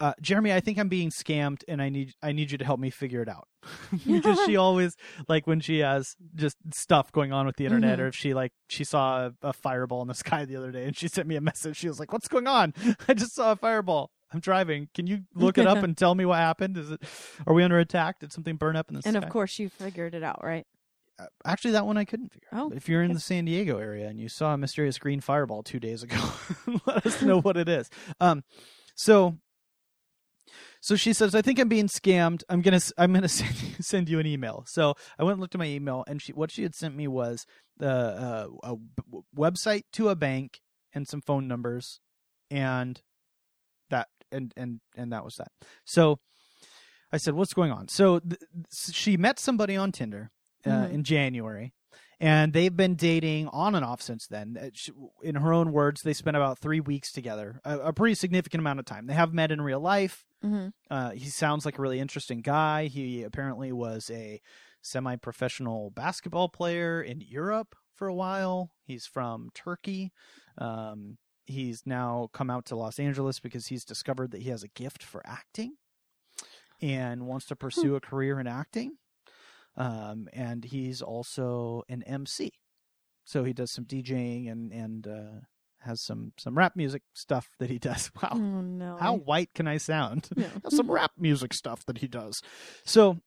uh, 0.00 0.14
"Jeremy, 0.20 0.52
I 0.52 0.60
think 0.60 0.78
I'm 0.78 0.88
being 0.88 1.10
scammed, 1.10 1.62
and 1.68 1.80
I 1.80 1.88
need 1.88 2.12
I 2.22 2.32
need 2.32 2.50
you 2.50 2.58
to 2.58 2.64
help 2.64 2.80
me 2.80 2.90
figure 2.90 3.22
it 3.22 3.28
out." 3.28 3.46
because 4.06 4.38
she 4.46 4.56
always 4.56 4.96
like 5.28 5.46
when 5.46 5.60
she 5.60 5.78
has 5.80 6.16
just 6.34 6.56
stuff 6.72 7.12
going 7.12 7.32
on 7.32 7.46
with 7.46 7.56
the 7.56 7.64
internet, 7.66 7.98
Mhm. 7.98 8.02
or 8.02 8.06
if 8.08 8.14
she 8.16 8.34
like 8.34 8.52
she 8.68 8.84
saw 8.84 9.26
a, 9.26 9.32
a 9.42 9.52
fireball 9.52 10.02
in 10.02 10.08
the 10.08 10.14
sky 10.26 10.44
the 10.44 10.56
other 10.56 10.70
day, 10.72 10.84
and 10.86 10.96
she 10.96 11.08
sent 11.08 11.28
me 11.28 11.36
a 11.36 11.40
message. 11.40 11.76
She 11.76 11.88
was 11.88 12.00
like, 12.00 12.12
"What's 12.12 12.28
going 12.28 12.46
on? 12.46 12.74
I 13.08 13.14
just 13.14 13.34
saw 13.34 13.52
a 13.52 13.56
fireball." 13.56 14.10
I'm 14.34 14.40
driving. 14.40 14.88
Can 14.94 15.06
you 15.06 15.24
look 15.34 15.58
it 15.58 15.66
up 15.66 15.82
and 15.84 15.94
tell 15.94 16.14
me 16.14 16.24
what 16.24 16.38
happened? 16.38 16.78
Is 16.78 16.90
it 16.90 17.02
are 17.46 17.52
we 17.52 17.62
under 17.62 17.78
attack? 17.78 18.18
Did 18.20 18.32
something 18.32 18.56
burn 18.56 18.76
up 18.76 18.88
in 18.88 18.94
the 18.94 19.02
And 19.04 19.14
sky? 19.14 19.26
of 19.26 19.30
course, 19.30 19.58
you 19.58 19.68
figured 19.68 20.14
it 20.14 20.22
out, 20.22 20.42
right? 20.42 20.66
Uh, 21.22 21.26
actually 21.44 21.72
that 21.72 21.86
one 21.86 21.96
I 21.96 22.04
couldn't 22.04 22.32
figure 22.32 22.48
out. 22.52 22.72
Oh, 22.72 22.76
if 22.76 22.88
you're 22.88 23.02
in 23.02 23.12
the 23.12 23.20
San 23.20 23.44
Diego 23.44 23.78
area 23.78 24.08
and 24.08 24.18
you 24.20 24.28
saw 24.28 24.54
a 24.54 24.58
mysterious 24.58 24.98
green 24.98 25.20
fireball 25.20 25.62
two 25.62 25.80
days 25.80 26.02
ago, 26.02 26.18
let 26.86 27.06
us 27.06 27.22
know 27.22 27.40
what 27.40 27.56
it 27.56 27.68
is. 27.68 27.88
Um, 28.20 28.44
so, 28.94 29.36
so 30.80 30.96
she 30.96 31.12
says, 31.12 31.34
"I 31.34 31.42
think 31.42 31.58
I'm 31.58 31.68
being 31.68 31.88
scammed. 31.88 32.42
I'm 32.48 32.60
gonna 32.60 32.80
I'm 32.98 33.12
gonna 33.12 33.28
send 33.28 33.62
you, 33.62 33.74
send 33.80 34.08
you 34.08 34.18
an 34.18 34.26
email." 34.26 34.64
So 34.66 34.94
I 35.18 35.24
went 35.24 35.34
and 35.34 35.40
looked 35.40 35.54
at 35.54 35.58
my 35.58 35.66
email, 35.66 36.04
and 36.06 36.20
she 36.20 36.32
what 36.32 36.50
she 36.50 36.62
had 36.62 36.74
sent 36.74 36.96
me 36.96 37.06
was 37.08 37.46
the 37.76 37.88
uh, 37.88 38.46
a 38.62 38.76
w- 39.10 39.24
website 39.36 39.82
to 39.94 40.08
a 40.08 40.16
bank 40.16 40.60
and 40.92 41.06
some 41.06 41.20
phone 41.20 41.46
numbers, 41.46 42.00
and 42.50 43.00
that 43.90 44.08
and 44.30 44.52
and 44.56 44.80
and 44.96 45.12
that 45.12 45.24
was 45.24 45.36
that. 45.36 45.52
So 45.84 46.18
I 47.12 47.16
said, 47.18 47.34
"What's 47.34 47.54
going 47.54 47.70
on?" 47.70 47.88
So 47.88 48.18
th- 48.18 48.40
she 48.92 49.16
met 49.16 49.38
somebody 49.38 49.76
on 49.76 49.92
Tinder 49.92 50.30
uh, 50.66 50.70
Mhm. 50.86 50.90
in 50.92 51.04
January, 51.04 51.72
and 52.20 52.52
they've 52.52 52.76
been 52.76 52.94
dating 52.94 53.48
on 53.48 53.74
and 53.74 53.84
off 53.84 54.00
since 54.02 54.26
then. 54.26 54.56
Uh, 54.56 54.70
In 55.22 55.36
her 55.36 55.52
own 55.52 55.72
words, 55.72 56.02
they 56.02 56.12
spent 56.12 56.36
about 56.36 56.58
three 56.58 56.80
weeks 56.80 57.10
together, 57.12 57.60
a, 57.64 57.78
a 57.78 57.92
pretty 57.92 58.14
significant 58.14 58.60
amount 58.60 58.78
of 58.80 58.84
time. 58.84 59.06
They 59.06 59.14
have 59.14 59.32
met 59.34 59.50
in 59.52 59.60
real 59.60 59.80
life. 59.80 60.24
hmm 60.42 60.68
Uh, 60.90 61.10
he 61.10 61.28
sounds 61.30 61.64
like 61.64 61.78
a 61.78 61.82
really 61.82 62.00
interesting 62.00 62.40
guy. 62.42 62.86
He 62.86 63.22
apparently 63.22 63.72
was 63.72 64.10
a 64.10 64.40
semi-professional 64.80 65.90
basketball 65.90 66.48
player 66.48 67.00
in 67.02 67.20
Europe 67.20 67.74
for 67.94 68.08
a 68.08 68.14
while. 68.14 68.70
He's 68.84 69.06
from 69.06 69.50
Turkey. 69.54 70.12
Um, 70.58 71.18
he's 71.46 71.86
now 71.86 72.28
come 72.32 72.50
out 72.50 72.64
to 72.66 72.76
Los 72.76 72.98
Angeles 72.98 73.40
because 73.40 73.66
he's 73.68 73.84
discovered 73.84 74.30
that 74.32 74.42
he 74.42 74.50
has 74.50 74.62
a 74.62 74.68
gift 74.68 75.02
for 75.02 75.22
acting 75.26 75.76
and 76.80 77.26
wants 77.26 77.46
to 77.46 77.56
pursue 77.56 77.94
a 77.94 78.00
career 78.00 78.40
in 78.40 78.46
acting. 78.46 78.98
Um, 79.76 80.28
and 80.32 80.64
he's 80.64 81.00
also 81.00 81.82
an 81.88 82.02
MC, 82.02 82.52
so 83.24 83.44
he 83.44 83.52
does 83.52 83.70
some 83.70 83.84
DJing 83.86 84.50
and 84.50 84.70
and 84.72 85.06
uh, 85.06 85.40
has 85.80 86.00
some 86.02 86.32
some 86.38 86.56
rap 86.58 86.76
music 86.76 87.02
stuff 87.14 87.48
that 87.58 87.70
he 87.70 87.78
does. 87.78 88.10
Wow, 88.22 88.28
Oh 88.32 88.36
no! 88.60 88.96
how 89.00 89.16
white 89.16 89.50
can 89.54 89.66
I 89.66 89.78
sound? 89.78 90.28
Yeah. 90.36 90.48
Some 90.68 90.90
rap 90.90 91.12
music 91.18 91.54
stuff 91.54 91.86
that 91.86 91.98
he 91.98 92.06
does. 92.08 92.42
So, 92.84 93.18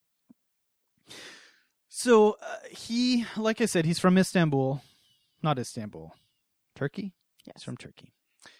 so 1.90 2.38
uh, 2.42 2.56
he, 2.70 3.26
like 3.38 3.62
I 3.62 3.66
said, 3.66 3.86
he's 3.86 4.00
from 4.00 4.18
Istanbul, 4.18 4.82
not 5.42 5.60
Istanbul, 5.60 6.14
Turkey. 6.76 7.14
Yes. 7.46 7.56
He's 7.58 7.64
from 7.64 7.78
Turkey. 7.78 8.14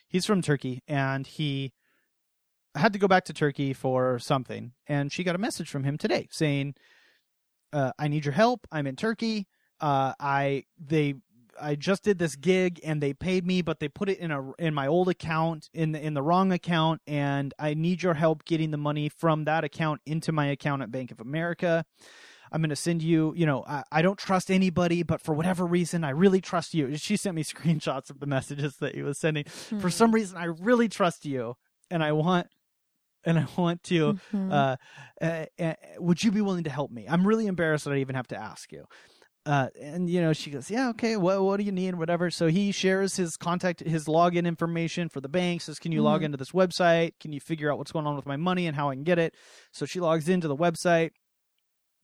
He's 0.08 0.26
from 0.26 0.42
Turkey, 0.42 0.82
and 0.88 1.28
he 1.28 1.74
had 2.76 2.94
to 2.94 3.00
go 3.00 3.08
back 3.08 3.26
to 3.26 3.34
Turkey 3.34 3.74
for 3.74 4.20
something. 4.20 4.74
And 4.88 5.12
she 5.12 5.24
got 5.24 5.36
a 5.36 5.40
message 5.40 5.70
from 5.70 5.84
him 5.84 5.98
today 5.98 6.28
saying, 6.32 6.76
uh, 7.74 7.92
"I 8.00 8.08
need 8.08 8.26
your 8.26 8.34
help. 8.34 8.68
I'm 8.72 8.88
in 8.88 8.96
Turkey. 8.96 9.48
Uh, 9.80 10.14
I 10.20 10.64
they." 10.80 11.16
I 11.58 11.76
just 11.76 12.04
did 12.04 12.20
this 12.20 12.36
gig 12.36 12.82
and 12.84 13.02
they 13.02 13.14
paid 13.14 13.48
me, 13.48 13.62
but 13.62 13.80
they 13.80 13.88
put 13.88 14.10
it 14.10 14.20
in 14.20 14.30
a 14.30 14.52
in 14.60 14.74
my 14.74 14.88
old 14.88 15.08
account 15.08 15.70
in 15.74 15.94
the 15.94 16.06
in 16.06 16.14
the 16.14 16.22
wrong 16.22 16.52
account, 16.52 17.00
and 17.08 17.54
I 17.58 17.76
need 17.76 18.04
your 18.04 18.16
help 18.16 18.44
getting 18.44 18.72
the 18.72 18.78
money 18.78 19.08
from 19.08 19.46
that 19.46 19.64
account 19.64 20.02
into 20.06 20.34
my 20.34 20.48
account 20.48 20.82
at 20.82 20.92
Bank 20.92 21.12
of 21.12 21.22
America. 21.22 21.86
I'm 22.52 22.60
going 22.62 22.72
to 22.72 22.76
send 22.76 23.02
you, 23.02 23.34
you 23.38 23.46
know, 23.46 23.64
I, 23.66 23.84
I 23.90 24.02
don't 24.02 24.20
trust 24.20 24.52
anybody, 24.52 25.02
but 25.04 25.22
for 25.22 25.34
whatever 25.34 25.66
reason, 25.66 26.04
I 26.04 26.10
really 26.10 26.42
trust 26.42 26.74
you. 26.74 26.96
She 26.98 27.16
sent 27.16 27.36
me 27.38 27.44
screenshots 27.46 28.10
of 28.10 28.20
the 28.20 28.26
messages 28.28 28.76
that 28.82 28.94
he 28.94 29.02
was 29.02 29.18
sending. 29.18 29.46
For 29.46 29.80
Hmm. 29.80 29.88
some 29.90 30.12
reason, 30.12 30.38
I 30.38 30.46
really 30.46 30.90
trust 30.90 31.26
you, 31.26 31.56
and 31.90 32.04
I 32.04 32.12
want, 32.12 32.48
and 33.26 33.40
I 33.40 33.48
want 33.58 33.84
to. 33.84 34.20
Mhm. 34.34 34.52
Uh, 34.52 34.76
uh, 35.22 35.46
uh, 35.60 35.74
would 36.00 36.24
you 36.24 36.32
be 36.32 36.42
willing 36.42 36.64
to 36.66 36.70
help 36.70 36.92
me? 36.92 37.06
I'm 37.08 37.26
really 37.28 37.48
embarrassed 37.48 37.86
that 37.86 37.92
I 37.94 37.98
even 37.98 38.16
have 38.16 38.28
to 38.28 38.38
ask 38.38 38.72
you. 38.72 38.86
Uh, 39.48 39.68
and 39.80 40.10
you 40.10 40.20
know, 40.22 40.34
she 40.34 40.50
goes, 40.50 40.72
yeah, 40.72 40.90
okay. 40.90 41.18
What 41.18 41.44
what 41.44 41.58
do 41.58 41.64
you 41.64 41.72
need? 41.72 41.94
Whatever. 41.96 42.32
So 42.32 42.48
he 42.48 42.72
shares 42.72 43.16
his 43.16 43.38
contact, 43.38 43.80
his 43.82 44.06
login 44.06 44.48
information 44.48 45.08
for 45.08 45.22
the 45.22 45.30
bank. 45.30 45.62
Says, 45.62 45.78
can 45.78 45.92
you 45.92 46.02
log 46.02 46.22
Mhm. 46.22 46.26
into 46.26 46.38
this 46.38 46.52
website? 46.52 47.12
Can 47.20 47.32
you 47.32 47.40
figure 47.40 47.72
out 47.72 47.78
what's 47.78 47.92
going 47.92 48.08
on 48.08 48.16
with 48.16 48.26
my 48.26 48.38
money 48.38 48.66
and 48.66 48.76
how 48.76 48.90
I 48.90 48.96
can 48.96 49.04
get 49.04 49.20
it? 49.20 49.36
So 49.72 49.86
she 49.86 50.00
logs 50.00 50.28
into 50.30 50.48
the 50.48 50.56
website. 50.56 51.12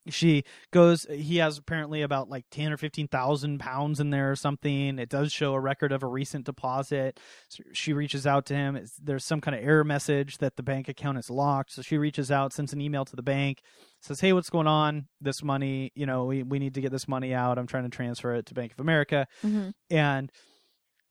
She 0.08 0.44
goes. 0.72 1.06
He 1.12 1.38
has 1.38 1.60
apparently 1.60 2.02
about 2.02 2.28
like 2.30 2.46
ten 2.50 2.74
or 2.74 2.78
fifteen 2.78 3.08
thousand 3.08 3.60
pounds 3.60 4.00
in 4.00 4.10
there 4.10 4.32
or 4.32 4.36
something. 4.36 4.98
It 4.98 5.10
does 5.10 5.32
show 5.32 5.54
a 5.54 5.60
record 5.60 5.92
of 5.92 6.02
a 6.02 6.08
recent 6.08 6.46
deposit. 6.46 7.20
So 7.50 7.64
she 7.74 7.94
reaches 7.94 8.26
out 8.26 8.46
to 8.48 8.56
him. 8.56 8.76
It's, 8.76 8.96
there's 8.98 9.24
some 9.24 9.42
kind 9.42 9.56
of 9.56 9.64
error 9.64 9.84
message 9.84 10.40
that 10.40 10.56
the 10.56 10.64
bank 10.64 10.90
account 10.90 11.20
is 11.20 11.30
locked. 11.30 11.72
So 11.72 11.84
she 11.84 11.98
reaches 11.98 12.32
out, 12.32 12.52
sends 12.52 12.74
an 12.74 12.82
email 12.82 13.06
to 13.06 13.16
the 13.16 13.22
bank, 13.22 13.62
says, 14.00 14.20
"Hey, 14.20 14.34
what's 14.34 14.50
going 14.50 14.68
on? 14.68 15.08
This 15.22 15.44
money, 15.44 15.92
you 15.94 16.08
know, 16.08 16.26
we 16.26 16.42
we 16.42 16.58
need 16.58 16.74
to 16.74 16.82
get 16.82 16.92
this 16.92 17.08
money 17.08 17.34
out. 17.34 17.60
I'm 17.60 17.68
trying 17.68 17.84
to 17.84 17.90
transfer 17.90 18.34
it 18.34 18.48
to 18.48 18.54
Bank 18.56 18.72
of 18.72 18.80
America." 18.80 19.28
Mhm. 19.44 19.74
And 19.92 20.32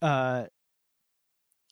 uh, 0.03 0.47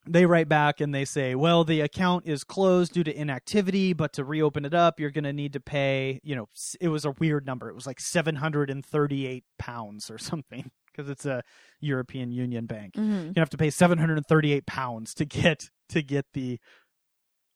they 0.07 0.27
write 0.27 0.49
back 0.49 0.81
and 0.81 0.95
they 0.95 1.05
say, 1.05 1.35
well, 1.35 1.65
the 1.65 1.81
account 1.81 2.27
is 2.27 2.45
closed 2.45 2.93
due 2.93 3.05
to 3.05 3.15
inactivity, 3.15 3.93
but 3.93 4.13
to 4.15 4.25
reopen 4.25 4.65
it 4.65 4.75
up, 4.75 4.99
you're 4.99 5.11
going 5.11 5.25
to 5.25 5.33
need 5.33 5.53
to 5.53 5.61
pay, 5.61 6.21
you 6.23 6.35
know, 6.35 6.49
it 6.81 6.89
was 6.89 7.05
a 7.05 7.13
weird 7.13 7.47
number. 7.47 7.69
It 7.69 7.75
was 7.75 7.87
like 7.87 8.01
738 8.01 9.45
pounds 9.59 10.11
or 10.11 10.19
something 10.19 10.71
because 10.87 11.11
it's 11.11 11.27
a 11.27 11.43
European 11.81 12.33
Union 12.33 12.67
bank. 12.67 12.95
hmm 12.97 13.03
You're 13.03 13.23
going 13.23 13.35
to 13.35 13.41
have 13.41 13.51
to 13.51 13.59
pay 13.59 13.71
738 13.71 14.67
pounds 14.67 15.15
to 15.15 15.25
get 15.25 15.71
to 15.91 16.03
get 16.03 16.27
the 16.35 16.59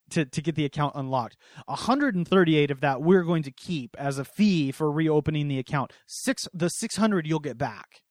to, 0.09 0.25
to 0.25 0.41
get 0.41 0.55
the 0.55 0.65
account 0.65 0.93
unlocked. 0.95 1.37
138 1.65 2.71
of 2.71 2.81
that 2.81 3.01
we're 3.01 3.23
going 3.23 3.43
to 3.43 3.51
keep 3.51 3.95
as 3.97 4.19
a 4.19 4.25
fee 4.25 4.71
for 4.71 4.91
reopening 4.91 5.47
the 5.47 5.59
account. 5.59 5.91
Six 6.05 6.47
the 6.53 6.69
600 6.69 7.25
you'll 7.25 7.39
get 7.39 7.57
back. 7.57 8.01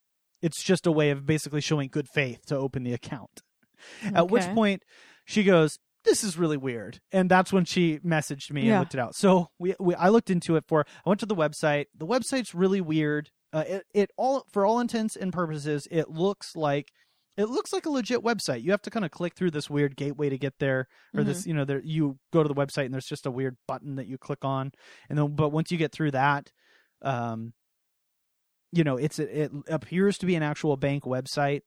It's 0.40 0.62
just 0.62 0.86
a 0.86 0.92
way 0.92 1.10
of 1.10 1.24
basically 1.24 1.60
showing 1.60 1.88
good 1.88 2.08
faith 2.08 2.44
to 2.46 2.56
open 2.56 2.82
the 2.82 2.92
account. 2.92 3.42
At 4.14 4.30
which 4.30 4.44
point 4.54 4.82
she 5.24 5.44
goes, 5.44 5.78
"This 6.04 6.24
is 6.24 6.36
really 6.36 6.56
weird," 6.56 7.00
and 7.12 7.30
that's 7.30 7.52
when 7.52 7.64
she 7.64 7.98
messaged 8.00 8.50
me 8.50 8.62
and 8.62 8.80
looked 8.80 8.94
it 8.94 9.00
out. 9.00 9.14
So 9.14 9.48
we, 9.58 9.74
we 9.78 9.94
I 9.94 10.08
looked 10.08 10.30
into 10.30 10.56
it 10.56 10.64
for. 10.66 10.84
I 11.04 11.08
went 11.08 11.20
to 11.20 11.26
the 11.26 11.36
website. 11.36 11.86
The 11.96 12.06
website's 12.06 12.54
really 12.54 12.80
weird. 12.80 13.30
Uh, 13.52 13.64
it 13.66 13.84
it 13.94 14.10
all 14.16 14.46
for 14.50 14.64
all 14.64 14.80
intents 14.80 15.14
and 15.14 15.32
purposes, 15.32 15.86
it 15.90 16.08
looks 16.08 16.56
like 16.56 16.90
it 17.36 17.46
looks 17.46 17.72
like 17.72 17.86
a 17.86 17.90
legit 17.90 18.20
website. 18.20 18.62
You 18.62 18.72
have 18.72 18.82
to 18.82 18.90
kind 18.90 19.04
of 19.04 19.10
click 19.10 19.34
through 19.34 19.52
this 19.52 19.70
weird 19.70 19.96
gateway 19.96 20.28
to 20.28 20.38
get 20.38 20.54
there, 20.58 20.86
or 21.14 21.24
this 21.24 21.46
you 21.46 21.54
know 21.54 21.64
there 21.64 21.80
you 21.82 22.18
go 22.32 22.42
to 22.42 22.48
the 22.48 22.54
website 22.54 22.84
and 22.86 22.94
there's 22.94 23.06
just 23.06 23.26
a 23.26 23.30
weird 23.30 23.56
button 23.66 23.96
that 23.96 24.06
you 24.06 24.18
click 24.18 24.44
on, 24.44 24.72
and 25.08 25.18
then 25.18 25.34
but 25.34 25.50
once 25.50 25.70
you 25.70 25.78
get 25.78 25.92
through 25.92 26.10
that, 26.10 26.50
um, 27.02 27.52
you 28.70 28.84
know 28.84 28.96
it's 28.96 29.18
it 29.18 29.50
appears 29.68 30.18
to 30.18 30.26
be 30.26 30.34
an 30.34 30.42
actual 30.42 30.76
bank 30.76 31.04
website. 31.04 31.62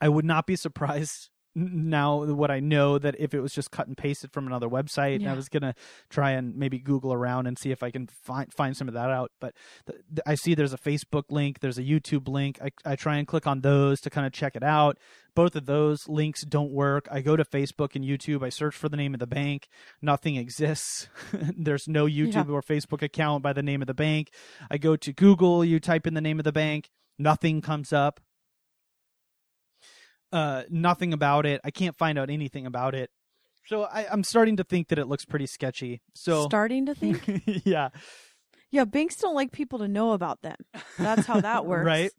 I 0.00 0.08
would 0.08 0.24
not 0.24 0.46
be 0.46 0.56
surprised 0.56 1.30
now 1.56 2.22
what 2.22 2.50
I 2.50 2.60
know 2.60 2.98
that 2.98 3.16
if 3.18 3.32
it 3.32 3.40
was 3.40 3.54
just 3.54 3.70
cut 3.70 3.86
and 3.86 3.96
pasted 3.96 4.30
from 4.30 4.46
another 4.46 4.68
website, 4.68 5.16
and 5.16 5.28
I 5.28 5.32
was 5.32 5.48
gonna 5.48 5.74
try 6.10 6.32
and 6.32 6.54
maybe 6.54 6.78
Google 6.78 7.14
around 7.14 7.46
and 7.46 7.58
see 7.58 7.70
if 7.70 7.82
I 7.82 7.90
can 7.90 8.06
find 8.06 8.52
find 8.52 8.76
some 8.76 8.88
of 8.88 8.94
that 8.94 9.10
out. 9.10 9.32
But 9.40 9.54
th- 9.86 10.00
th- 10.14 10.20
I 10.26 10.34
see 10.34 10.54
there's 10.54 10.74
a 10.74 10.78
Facebook 10.78 11.24
link, 11.30 11.60
there's 11.60 11.78
a 11.78 11.82
YouTube 11.82 12.28
link. 12.28 12.58
I 12.62 12.70
I 12.84 12.94
try 12.94 13.16
and 13.16 13.26
click 13.26 13.46
on 13.46 13.62
those 13.62 14.02
to 14.02 14.10
kind 14.10 14.26
of 14.26 14.34
check 14.34 14.54
it 14.54 14.62
out. 14.62 14.98
Both 15.34 15.56
of 15.56 15.64
those 15.64 16.06
links 16.08 16.42
don't 16.42 16.72
work. 16.72 17.08
I 17.10 17.22
go 17.22 17.36
to 17.36 17.44
Facebook 17.44 17.96
and 17.96 18.04
YouTube. 18.04 18.44
I 18.44 18.50
search 18.50 18.74
for 18.74 18.90
the 18.90 18.96
name 18.96 19.14
of 19.14 19.20
the 19.20 19.26
bank. 19.26 19.68
Nothing 20.02 20.36
exists. 20.36 21.08
there's 21.32 21.88
no 21.88 22.04
YouTube 22.04 22.50
or 22.50 22.60
Facebook 22.60 23.02
account 23.02 23.42
by 23.42 23.54
the 23.54 23.62
name 23.62 23.80
of 23.80 23.86
the 23.86 23.94
bank. 23.94 24.30
I 24.70 24.76
go 24.76 24.94
to 24.96 25.12
Google. 25.12 25.64
You 25.64 25.80
type 25.80 26.06
in 26.06 26.12
the 26.12 26.20
name 26.20 26.38
of 26.38 26.44
the 26.44 26.52
bank. 26.52 26.90
Nothing 27.18 27.62
comes 27.62 27.94
up 27.94 28.20
uh 30.36 30.62
nothing 30.70 31.12
about 31.12 31.46
it 31.46 31.60
i 31.64 31.70
can't 31.70 31.96
find 31.96 32.18
out 32.18 32.28
anything 32.30 32.66
about 32.66 32.94
it 32.94 33.10
so 33.66 33.84
I, 33.84 34.06
i'm 34.12 34.22
starting 34.24 34.56
to 34.58 34.64
think 34.64 34.88
that 34.88 34.98
it 34.98 35.06
looks 35.06 35.24
pretty 35.24 35.46
sketchy 35.46 36.00
so 36.14 36.44
Starting 36.44 36.86
to 36.86 36.94
think. 36.94 37.22
yeah 37.64 37.88
yeah, 38.72 38.84
banks 38.84 39.16
don't 39.16 39.34
like 39.34 39.52
people 39.52 39.78
to 39.78 39.86
know 39.88 40.10
about 40.12 40.42
them. 40.42 40.56
That's 40.98 41.24
how 41.26 41.40
that 41.40 41.64
works. 41.72 41.86
right 41.86 42.10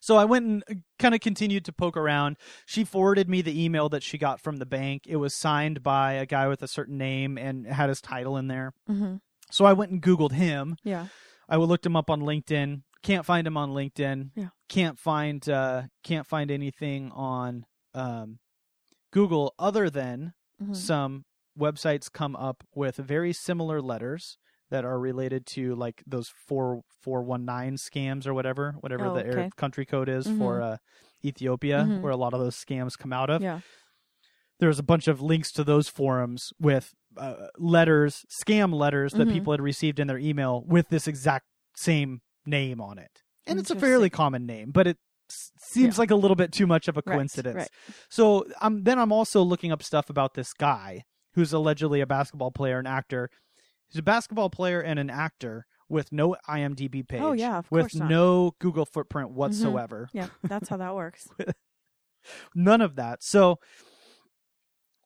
so 0.00 0.16
i 0.16 0.24
went 0.24 0.44
and 0.68 0.82
kind 0.98 1.14
of 1.14 1.20
continued 1.20 1.64
to 1.64 1.72
poke 1.72 1.96
around 1.96 2.36
she 2.66 2.82
forwarded 2.84 3.28
me 3.28 3.40
the 3.40 3.64
email 3.64 3.88
that 3.88 4.02
she 4.02 4.18
got 4.18 4.40
from 4.40 4.56
the 4.56 4.66
bank 4.66 5.02
it 5.06 5.16
was 5.16 5.32
signed 5.38 5.82
by 5.82 6.14
a 6.14 6.26
guy 6.26 6.48
with 6.48 6.60
a 6.62 6.68
certain 6.68 6.98
name 6.98 7.38
and 7.38 7.66
had 7.68 7.88
his 7.88 8.00
title 8.00 8.36
in 8.36 8.48
there 8.48 8.72
hmm 8.88 9.14
so 9.52 9.64
i 9.64 9.72
went 9.72 9.92
and 9.92 10.02
googled 10.02 10.32
him 10.32 10.76
Yeah. 10.84 11.06
I 11.48 11.56
looked 11.56 11.84
him 11.84 11.96
up 11.96 12.10
on 12.10 12.20
LinkedIn. 12.20 12.82
Can't 13.02 13.24
find 13.24 13.46
him 13.46 13.56
on 13.56 13.70
LinkedIn. 13.70 14.30
Yeah. 14.34 14.48
Can't 14.68 14.98
find 14.98 15.48
uh 15.48 15.84
can't 16.04 16.26
find 16.26 16.50
anything 16.50 17.10
on 17.12 17.64
um 17.94 18.38
Google 19.12 19.54
other 19.58 19.90
than 19.90 20.32
Mhm. 20.62 20.76
some 20.76 21.24
websites 21.58 22.12
come 22.12 22.36
up 22.36 22.62
with 22.74 22.96
very 22.96 23.32
similar 23.32 23.80
letters 23.80 24.36
that 24.70 24.84
are 24.84 25.00
related 25.00 25.46
to 25.46 25.74
like 25.74 26.02
those 26.06 26.28
four 26.46 26.82
four 27.02 27.22
one 27.22 27.44
nine 27.44 27.76
scams 27.76 28.26
or 28.26 28.34
whatever, 28.34 28.72
whatever 28.80 29.06
Oh, 29.06 29.14
the 29.14 29.24
air 29.26 29.38
okay. 29.40 29.50
country 29.56 29.86
code 29.86 30.08
is 30.08 30.26
for 30.30 30.60
uh 30.62 30.76
Ethiopia, 31.24 31.84
Mhm. 31.88 32.02
where 32.02 32.12
a 32.12 32.16
lot 32.16 32.34
of 32.34 32.40
those 32.40 32.56
scams 32.56 32.96
come 32.98 33.12
out 33.12 33.30
of 33.30 33.42
Yeah. 33.42 33.60
there's 34.58 34.78
a 34.78 34.82
bunch 34.82 35.08
of 35.08 35.20
links 35.22 35.50
to 35.52 35.64
those 35.64 35.88
forums 35.88 36.52
with 36.60 36.92
uh, 37.16 37.48
letters, 37.58 38.24
scam 38.30 38.72
letters 38.72 39.14
that 39.14 39.26
Mhm. 39.26 39.32
people 39.32 39.52
had 39.52 39.60
received 39.60 39.98
in 39.98 40.06
their 40.06 40.18
email 40.18 40.62
with 40.66 40.88
this 40.90 41.08
exact 41.08 41.44
same 41.74 42.20
name 42.46 42.80
on 42.80 42.98
it. 42.98 43.22
And 43.46 43.58
it's 43.58 43.70
a 43.70 43.76
fairly 43.76 44.10
common 44.10 44.46
name, 44.46 44.70
but 44.70 44.86
it 44.86 44.98
seems 45.28 45.96
Yeah. 45.96 46.00
like 46.02 46.10
a 46.10 46.16
little 46.16 46.34
bit 46.36 46.52
too 46.52 46.66
much 46.66 46.88
of 46.88 46.96
a 46.96 47.02
coincidence. 47.02 47.56
right. 47.56 47.68
So 48.08 48.46
um, 48.60 48.82
then 48.84 48.98
I'm 48.98 49.12
also 49.12 49.42
looking 49.42 49.72
up 49.72 49.82
stuff 49.82 50.10
about 50.10 50.34
this 50.34 50.52
guy 50.52 51.04
who's 51.34 51.52
allegedly 51.52 52.00
a 52.00 52.06
basketball 52.06 52.50
player 52.50 52.78
and 52.78 52.88
actor. 52.88 53.30
He's 53.88 53.98
a 53.98 54.02
basketball 54.02 54.50
player 54.50 54.80
and 54.80 54.98
an 54.98 55.10
actor 55.10 55.66
with 55.88 56.12
no 56.12 56.36
IMDb 56.48 57.06
page. 57.06 57.20
Oh, 57.20 57.32
yeah, 57.32 57.58
of 57.58 57.70
with 57.70 57.94
not. 57.94 58.08
no 58.10 58.54
Google 58.60 58.86
footprint 58.86 59.30
whatsoever. 59.30 60.08
Yeah, 60.12 60.28
that's 60.44 60.68
how 60.68 60.76
that 60.76 60.94
works. 60.94 61.26
none 62.54 62.80
of 62.80 62.96
that. 62.96 63.22
So 63.22 63.58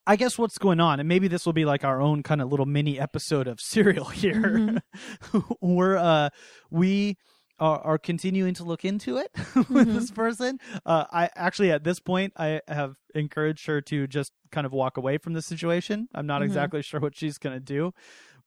I 0.06 0.16
guess 0.16 0.36
what's 0.38 0.58
going 0.58 0.80
on, 0.80 1.00
and 1.00 1.08
maybe 1.08 1.28
this 1.28 1.46
will 1.46 1.52
be 1.54 1.64
like 1.64 1.82
our 1.84 2.00
own 2.00 2.22
kind 2.22 2.42
of 2.42 2.50
little 2.50 2.66
mini 2.66 2.98
episode 3.00 3.46
of 3.48 3.58
serial 3.60 4.04
here. 4.06 4.34
Mm-hmm. 4.34 5.38
We're 5.60 5.96
uh 5.96 6.28
we 6.70 7.16
are, 7.58 7.78
are 7.78 7.98
continuing 7.98 8.52
to 8.54 8.64
look 8.64 8.84
into 8.84 9.16
it 9.16 9.30
with 9.54 9.68
Mm-hmm. 9.68 9.94
this 9.94 10.10
person. 10.10 10.58
Uh 10.84 11.04
I 11.10 11.30
actually 11.36 11.70
at 11.70 11.84
this 11.84 12.00
point 12.00 12.32
I 12.36 12.60
have 12.68 12.94
encouraged 13.14 13.66
her 13.66 13.80
to 13.82 14.06
just 14.06 14.32
kind 14.50 14.66
of 14.66 14.72
walk 14.72 14.96
away 14.96 15.18
from 15.18 15.32
the 15.32 15.42
situation. 15.42 16.08
I'm 16.14 16.26
not 16.26 16.42
Mhm. 16.42 16.46
exactly 16.46 16.82
sure 16.82 17.00
what 17.00 17.16
she's 17.16 17.38
gonna 17.38 17.60
do. 17.60 17.92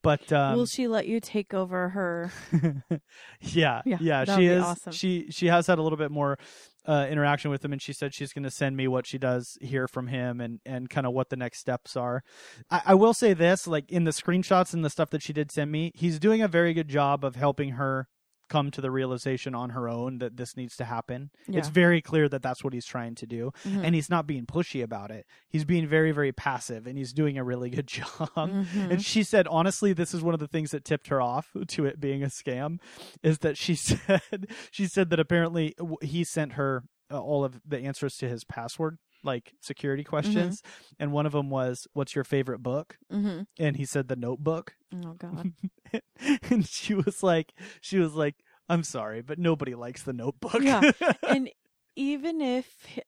But 0.04 0.32
um 0.32 0.58
Will 0.58 0.66
she 0.66 0.88
let 0.88 1.08
you 1.08 1.20
take 1.20 1.54
over 1.54 1.90
her? 1.90 2.32
yeah, 3.42 3.82
Yeah, 3.86 3.98
yeah, 4.00 4.26
she 4.26 4.46
is. 4.46 4.64
awesome. 4.64 4.94
She 4.94 5.28
she 5.30 5.48
has 5.48 5.68
had 5.68 5.80
a 5.80 5.82
little 5.82 5.98
bit 5.98 6.12
more 6.12 6.38
uh, 6.86 7.06
interaction 7.10 7.52
with 7.52 7.64
him, 7.66 7.74
and 7.74 7.82
she 7.82 7.92
said 7.92 8.14
she's 8.14 8.32
going 8.32 8.44
to 8.44 8.52
send 8.52 8.78
me 8.78 8.88
what 8.88 9.06
she 9.06 9.18
does 9.18 9.58
hear 9.62 9.88
from 9.88 10.08
him, 10.08 10.40
and 10.40 10.60
and 10.66 10.90
kind 10.90 11.06
of 11.06 11.14
what 11.14 11.30
the 11.30 11.36
next 11.36 11.60
steps 11.60 11.98
are. 11.98 12.24
I, 12.72 12.82
I 12.88 12.94
will 12.94 13.14
say 13.14 13.34
this: 13.34 13.68
like 13.68 13.92
in 13.92 14.06
the 14.06 14.12
screenshots 14.12 14.74
and 14.74 14.86
the 14.86 14.90
stuff 14.90 15.10
that 15.10 15.22
she 15.22 15.34
did 15.34 15.52
send 15.52 15.72
me, 15.72 15.92
he's 15.96 16.20
doing 16.20 16.42
a 16.42 16.48
very 16.48 16.74
good 16.74 16.88
job 16.88 17.26
of 17.26 17.36
helping 17.36 17.72
her 17.72 18.08
come 18.50 18.72
to 18.72 18.82
the 18.82 18.92
realization 18.92 19.54
on 19.56 19.72
her 19.72 19.88
own 19.90 20.20
that 20.20 20.38
this 20.38 20.56
needs 20.56 20.76
to 20.78 20.86
happen. 20.86 21.32
It's 21.48 21.68
very 21.70 22.02
clear 22.02 22.30
that 22.30 22.42
that's 22.42 22.64
what 22.64 22.74
he's 22.74 22.86
trying 22.86 23.16
to 23.16 23.26
do, 23.26 23.52
Mhm. 23.66 23.84
and 23.84 23.96
he's 23.96 24.10
not 24.10 24.26
being 24.28 24.46
pushy 24.46 24.84
about 24.84 25.12
it. 25.12 25.26
He's 25.50 25.66
being 25.66 25.88
very 25.88 26.12
very 26.12 26.32
passive, 26.32 26.88
and 26.88 26.98
he's 26.98 27.14
doing 27.14 27.38
a 27.38 27.44
really 27.44 27.70
good 27.70 27.88
job. 28.00 28.30
Mhm. 28.36 28.92
And 28.92 29.04
she 29.04 29.24
said, 29.24 29.48
honestly, 29.48 29.94
this 29.94 30.14
is 30.14 30.22
one 30.22 30.34
of 30.34 30.40
the 30.40 30.48
things 30.48 30.72
that 30.72 30.86
tipped 30.86 31.08
her 31.08 31.22
off 31.22 31.50
to 31.68 31.86
it 31.86 32.00
being 32.00 32.24
a 32.24 32.28
scam, 32.28 32.80
is 33.24 33.40
that 33.40 33.58
she 33.58 33.76
said 33.76 34.48
she 34.72 34.86
said 34.88 35.10
that 35.10 35.20
apparently 35.20 35.76
he 36.02 36.24
sent 36.24 36.54
her 36.54 36.84
uh, 37.10 37.22
all 37.22 37.46
of 37.46 37.62
the 37.66 37.80
answers 37.80 38.18
to 38.18 38.28
his 38.28 38.44
password 38.44 38.98
like 39.24 39.54
security 39.62 40.04
questions, 40.04 40.62
and 41.00 41.12
one 41.12 41.26
of 41.26 41.32
them 41.32 41.50
was, 41.50 41.88
"What's 41.94 42.16
your 42.16 42.24
favorite 42.24 42.64
book?" 42.64 42.98
Mhm. 43.12 43.48
And 43.60 43.76
he 43.78 43.86
said, 43.86 44.08
"The 44.08 44.16
Notebook." 44.16 44.76
Oh 45.04 45.14
God. 45.14 45.54
and 46.50 46.66
she 46.66 46.94
was 46.94 47.24
like, 47.24 47.54
she 47.82 47.98
was 47.98 48.14
like, 48.14 48.36
"I'm 48.70 48.84
sorry, 48.84 49.22
but 49.22 49.40
nobody 49.40 49.76
likes 49.76 50.04
The 50.04 50.14
Notebook." 50.14 50.62
Yeah. 50.62 50.92
and 51.28 51.50
even 51.96 52.42
if 52.42 53.00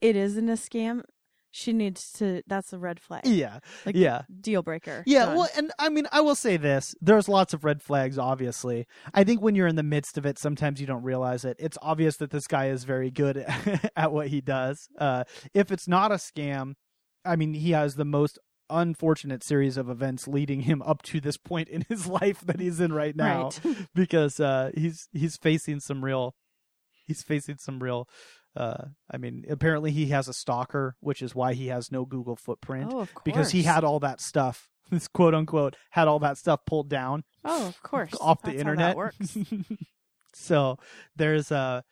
it 0.00 0.16
isn't 0.16 0.48
a 0.48 0.54
scam, 0.54 1.02
she 1.50 1.72
needs 1.72 2.12
to. 2.12 2.42
That's 2.46 2.72
a 2.72 2.78
red 2.78 3.00
flag. 3.00 3.26
yeah, 3.26 3.58
Like, 3.86 3.94
yeah. 3.96 4.22
Deal 4.40 4.62
breaker. 4.62 5.02
Yeah, 5.06 5.26
Done. 5.26 5.36
well, 5.36 5.48
and 5.56 5.72
I 5.78 5.88
mean, 5.88 6.06
I 6.12 6.20
will 6.20 6.34
say 6.34 6.56
this: 6.56 6.94
there's 7.00 7.28
lots 7.28 7.54
of 7.54 7.64
red 7.64 7.82
flags. 7.82 8.18
Obviously, 8.18 8.86
I 9.14 9.24
think 9.24 9.40
when 9.40 9.54
you're 9.54 9.66
in 9.66 9.76
the 9.76 9.82
midst 9.82 10.18
of 10.18 10.26
it, 10.26 10.38
sometimes 10.38 10.80
you 10.80 10.86
don't 10.86 11.02
realize 11.02 11.44
it. 11.44 11.56
It's 11.58 11.78
obvious 11.82 12.16
that 12.18 12.30
this 12.30 12.46
guy 12.46 12.68
is 12.68 12.84
very 12.84 13.10
good 13.10 13.38
at 13.96 14.12
what 14.12 14.28
he 14.28 14.40
does. 14.40 14.88
Uh, 14.98 15.24
if 15.54 15.72
it's 15.72 15.88
not 15.88 16.12
a 16.12 16.16
scam, 16.16 16.74
I 17.24 17.36
mean, 17.36 17.54
he 17.54 17.70
has 17.72 17.94
the 17.96 18.04
most 18.04 18.38
unfortunate 18.70 19.42
series 19.42 19.78
of 19.78 19.88
events 19.88 20.28
leading 20.28 20.60
him 20.60 20.82
up 20.82 21.00
to 21.02 21.20
this 21.20 21.38
point 21.38 21.68
in 21.70 21.86
his 21.88 22.06
life 22.20 22.40
that 22.42 22.60
he's 22.60 22.80
in 22.80 22.92
right 22.92 23.16
now, 23.16 23.50
Right. 23.64 23.76
because 23.94 24.38
uh, 24.40 24.70
he's 24.74 25.08
he's 25.12 25.36
facing 25.38 25.80
some 25.80 26.04
real, 26.04 26.34
he's 27.06 27.22
facing 27.22 27.56
some 27.58 27.82
real. 27.82 28.06
Uh, 28.56 28.86
I 29.10 29.16
mean, 29.18 29.44
apparently 29.48 29.90
he 29.92 30.06
has 30.06 30.26
a 30.28 30.32
stalker, 30.32 30.96
which 31.00 31.22
is 31.22 31.34
why 31.34 31.54
he 31.54 31.68
has 31.68 31.92
no 31.92 32.04
Google 32.04 32.34
footprint 32.36 32.90
Oh, 32.92 33.00
of 33.00 33.14
course. 33.14 33.24
because 33.24 33.50
he 33.50 33.62
had 33.62 33.84
all 33.84 34.00
that 34.00 34.20
stuff 34.20 34.68
this 34.90 35.06
quote 35.06 35.34
unquote 35.34 35.76
had 35.90 36.08
all 36.08 36.18
that 36.20 36.38
stuff 36.38 36.60
pulled 36.66 36.88
down 36.88 37.22
Oh, 37.44 37.68
of 37.68 37.82
course. 37.82 38.12
off 38.20 38.42
the 38.42 38.50
That's 38.52 38.62
how 38.62 38.70
internet 38.70 38.96
works. 38.96 39.36
so 40.34 40.78
there's 41.16 41.50
uh 41.52 41.82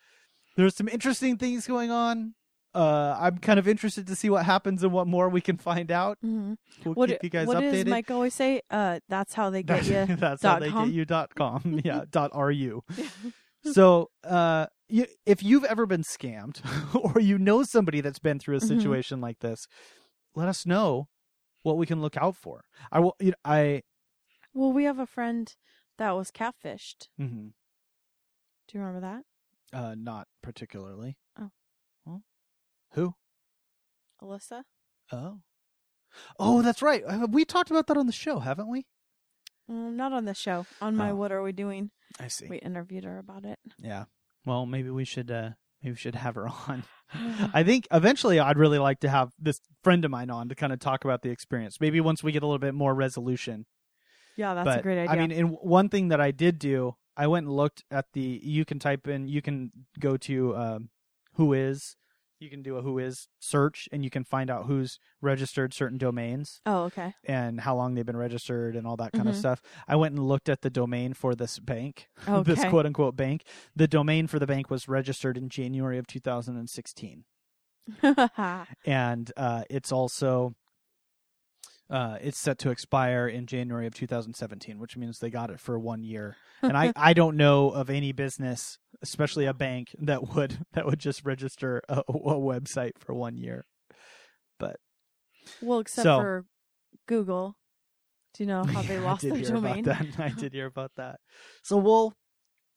there's 0.55 0.75
some 0.75 0.87
interesting 0.87 1.37
things 1.37 1.67
going 1.67 1.91
on 1.91 2.33
uh 2.75 3.15
i'm 3.19 3.37
kind 3.37 3.59
of 3.59 3.67
interested 3.67 4.05
to 4.07 4.15
see 4.15 4.29
what 4.29 4.45
happens 4.45 4.83
and 4.83 4.91
what 4.91 5.07
more 5.07 5.29
we 5.29 5.41
can 5.41 5.57
find 5.57 5.91
out 5.91 6.17
Mm-hmm. 6.25 6.53
we'll 6.85 6.93
What, 6.95 7.09
keep 7.09 7.23
you 7.23 7.29
guys 7.29 7.47
what 7.47 7.57
updated 7.57 7.71
does 7.71 7.85
Mike 7.85 8.11
always 8.11 8.33
say? 8.33 8.61
Uh, 8.69 8.99
that's 9.09 9.33
how 9.33 9.49
they 9.49 9.63
get 9.63 9.85
you. 9.85 10.05
that's 10.15 10.41
dot 10.41 10.53
how 10.55 10.59
they 10.59 10.69
com? 10.69 10.89
get 10.89 10.95
you 10.95 11.05
dot 11.05 11.33
com 11.35 11.81
yeah 11.83 12.03
dot 12.09 12.31
ru 12.35 12.83
so 13.73 14.09
uh 14.23 14.67
you, 14.89 15.05
if 15.25 15.43
you've 15.43 15.65
ever 15.65 15.85
been 15.85 16.03
scammed 16.03 16.61
or 17.15 17.19
you 17.19 17.37
know 17.37 17.63
somebody 17.63 17.99
that's 18.01 18.19
been 18.19 18.39
through 18.39 18.55
a 18.57 18.59
Mhm. 18.61 18.67
situation 18.67 19.19
like 19.21 19.39
this, 19.39 19.67
let 20.35 20.47
us 20.47 20.65
know 20.65 21.07
what 21.63 21.77
we 21.77 21.85
can 21.85 22.01
look 22.01 22.15
out 22.15 22.35
for. 22.37 22.63
I 22.91 22.99
will. 23.01 23.15
You 23.19 23.31
know, 23.31 23.37
I. 23.43 23.83
Well, 24.53 24.71
we 24.71 24.85
have 24.85 24.99
a 24.99 25.05
friend 25.05 25.53
that 25.97 26.11
was 26.11 26.31
catfished. 26.31 27.09
mm-hmm. 27.19 27.47
Do 28.67 28.77
you 28.77 28.79
remember 28.79 29.01
that? 29.01 29.23
Uh, 29.77 29.95
not 29.97 30.27
particularly. 30.41 31.17
Oh. 31.39 31.51
Well, 32.05 32.23
who? 32.93 33.15
Alyssa? 34.21 34.63
Oh. 35.11 35.41
Oh, 36.39 36.61
that's 36.61 36.81
right. 36.81 37.03
Uh, 37.05 37.27
We 37.29 37.43
talked 37.45 37.69
about 37.69 37.87
that 37.87 37.97
on 37.97 38.07
the 38.07 38.13
show, 38.13 38.39
haven't 38.39 38.69
we? 38.69 38.85
Mm, 39.69 39.93
not 39.95 40.13
on 40.13 40.25
the 40.25 40.33
show. 40.33 40.65
On 40.81 40.95
my 40.95 41.11
Oh. 41.11 41.15
What 41.15 41.31
Are 41.31 41.41
We 41.43 41.51
Doing? 41.51 41.91
I 42.19 42.27
see. 42.29 42.47
We 42.47 42.57
interviewed 42.57 43.03
her 43.03 43.17
about 43.17 43.45
it. 43.45 43.59
Yeah. 43.79 44.05
Well, 44.45 44.65
maybe 44.65 44.89
we 44.89 45.03
should. 45.05 45.29
Uh, 45.29 45.51
maybe 45.83 45.93
we 45.93 45.97
should 45.97 46.15
have 46.15 46.35
her 46.35 46.47
on. 46.47 46.83
I 47.53 47.63
think 47.63 47.87
eventually 47.91 48.39
I'd 48.39 48.57
really 48.57 48.79
like 48.79 49.01
to 49.01 49.09
have 49.09 49.31
this 49.39 49.59
friend 49.83 50.03
of 50.05 50.11
mine 50.11 50.29
on 50.29 50.49
to 50.49 50.55
kind 50.55 50.71
of 50.73 50.79
talk 50.79 51.03
about 51.05 51.21
the 51.21 51.29
experience. 51.29 51.79
Maybe 51.81 51.99
once 52.01 52.23
we 52.23 52.31
get 52.31 52.43
a 52.43 52.45
little 52.45 52.59
bit 52.59 52.73
more 52.73 52.93
resolution. 52.95 53.65
yeah, 54.37 54.53
that's 54.53 54.65
but 54.65 54.79
a 54.79 54.81
great 54.83 54.99
idea. 54.99 55.11
I 55.11 55.27
mean, 55.27 55.31
and 55.37 55.57
one 55.61 55.89
thing 55.89 56.07
that 56.09 56.21
I 56.21 56.31
did 56.31 56.59
do, 56.59 56.95
I 57.17 57.27
went 57.27 57.45
and 57.47 57.55
looked 57.55 57.83
at 57.91 58.05
the. 58.13 58.39
You 58.43 58.63
can 58.63 58.79
type 58.79 59.07
in. 59.07 59.27
You 59.27 59.41
can 59.41 59.71
go 59.99 60.15
to 60.17 60.55
um, 60.55 60.89
WHOIS. 61.37 61.95
You 62.39 62.49
can 62.49 62.61
do 62.61 62.77
a 62.77 62.81
WHOIS 62.83 63.27
search, 63.39 63.89
and 63.91 64.03
you 64.03 64.09
can 64.11 64.23
find 64.23 64.49
out 64.49 64.65
who's 64.65 64.99
registered 65.21 65.73
certain 65.73 65.97
domains 65.97 66.61
oh, 66.65 66.83
okay. 66.83 67.13
and 67.23 67.61
how 67.61 67.75
long 67.75 67.95
they've 67.95 68.05
been 68.05 68.15
registered 68.15 68.75
and 68.75 68.85
all 68.85 68.95
that 68.97 69.11
kind 69.11 69.27
of 69.27 69.33
Mhm. 69.35 69.39
stuff. 69.39 69.61
I 69.87 69.95
went 69.95 70.13
and 70.13 70.27
looked 70.27 70.47
at 70.47 70.61
the 70.61 70.69
domain 70.69 71.13
for 71.13 71.33
this 71.33 71.57
bank, 71.57 72.09
this 72.43 72.63
quote 72.65 72.85
unquote 72.85 73.15
bank. 73.15 73.43
The 73.75 73.87
domain 73.87 74.27
for 74.27 74.37
the 74.37 74.47
bank 74.47 74.69
was 74.69 74.87
registered 74.87 75.37
in 75.37 75.49
January 75.49 75.97
of 75.97 76.05
2016 76.05 77.23
and 78.85 79.31
uh, 79.37 79.63
it's 79.69 79.91
also 79.91 80.53
uh, 81.89 82.17
it's 82.21 82.37
set 82.37 82.57
to 82.59 82.69
expire 82.69 83.27
in 83.29 83.45
January 83.45 83.87
of 83.87 83.93
2017, 83.93 84.77
which 84.77 84.97
means 84.97 85.19
they 85.19 85.29
got 85.29 85.49
it 85.49 85.57
for 85.59 85.79
one 85.79 86.03
year. 86.03 86.35
And 86.61 86.75
I, 86.75 86.91
I 86.97 87.13
don't 87.13 87.37
know 87.37 87.69
of 87.69 87.89
any 87.89 88.11
business, 88.11 88.77
especially 89.01 89.45
a 89.45 89.53
bank, 89.53 89.95
that 89.99 90.35
would 90.35 90.59
that 90.73 90.85
would 90.85 90.99
just 90.99 91.25
register 91.25 91.81
a, 91.89 91.99
a 92.07 92.13
website 92.13 92.97
for 92.99 93.13
one 93.13 93.37
year. 93.37 93.65
But 94.59 94.77
well, 95.61 95.79
except 95.79 96.03
So- 96.03 96.19
for 96.19 96.45
Google. 97.07 97.55
Do 98.33 98.43
you 98.43 98.47
know 98.49 98.63
how 98.65 98.83
they 98.83 98.99
lost 98.99 99.23
their 99.23 99.41
domain? 99.41 99.87
I 100.19 100.29
did 100.29 100.53
hear 100.53 100.67
about 100.67 100.91
that. 100.97 101.19
So 101.63 101.75
we'll 101.77 102.13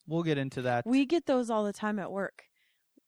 we'll 0.06 0.22
get 0.22 0.38
into 0.38 0.62
that. 0.62 0.86
We 0.86 1.04
get 1.04 1.26
those 1.26 1.50
all 1.50 1.64
the 1.64 1.72
time 1.74 1.98
at 1.98 2.10
work. 2.10 2.44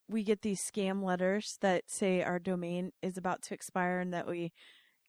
We 0.07 0.23
get 0.23 0.43
these 0.43 0.61
scam 0.61 1.03
letters 1.03 1.57
that 1.63 1.85
say 1.89 2.23
our 2.23 2.39
domain 2.39 2.91
is 3.01 3.17
about 3.17 3.41
to 3.45 3.55
expire 3.55 4.01
and 4.01 4.13
that 4.13 4.27
we 4.29 4.53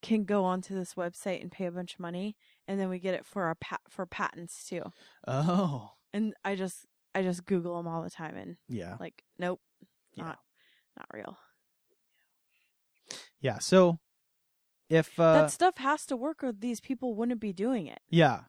can 0.02 0.24
go 0.24 0.46
onto 0.46 0.74
this 0.74 0.94
website 0.94 1.42
and 1.42 1.52
pay 1.52 1.66
a 1.66 1.72
bunch 1.72 1.96
of 1.96 2.00
money, 2.00 2.38
and 2.66 2.80
then 2.80 2.88
we 2.88 3.00
get 3.00 3.14
it 3.14 3.26
for 3.26 3.44
our 3.44 3.56
pat 3.56 3.82
for 3.90 4.06
patents 4.06 4.64
too. 4.66 4.84
oh 5.28 5.90
And 6.14 6.34
I 6.46 6.56
just 6.56 6.86
I 7.16 7.22
just 7.22 7.46
Google 7.46 7.78
them 7.78 7.88
all 7.88 8.02
the 8.04 8.10
time 8.10 8.36
and 8.36 8.58
yeah 8.68 8.98
like, 9.00 9.24
nope, 9.38 9.60
yeah 10.16 10.24
not 10.26 10.40
not 10.98 11.08
real. 11.14 11.38
yeah. 13.40 13.60
So 13.60 14.00
if 14.90 15.20
uh, 15.20 15.34
that 15.34 15.52
stuff 15.52 15.78
has 15.78 16.06
to 16.08 16.16
work, 16.18 16.44
or 16.44 16.52
these 16.52 16.80
people 16.80 17.16
wouldn't 17.16 17.40
be 17.40 17.54
doing 17.54 17.88
it. 17.88 18.00
yeah 18.10 18.42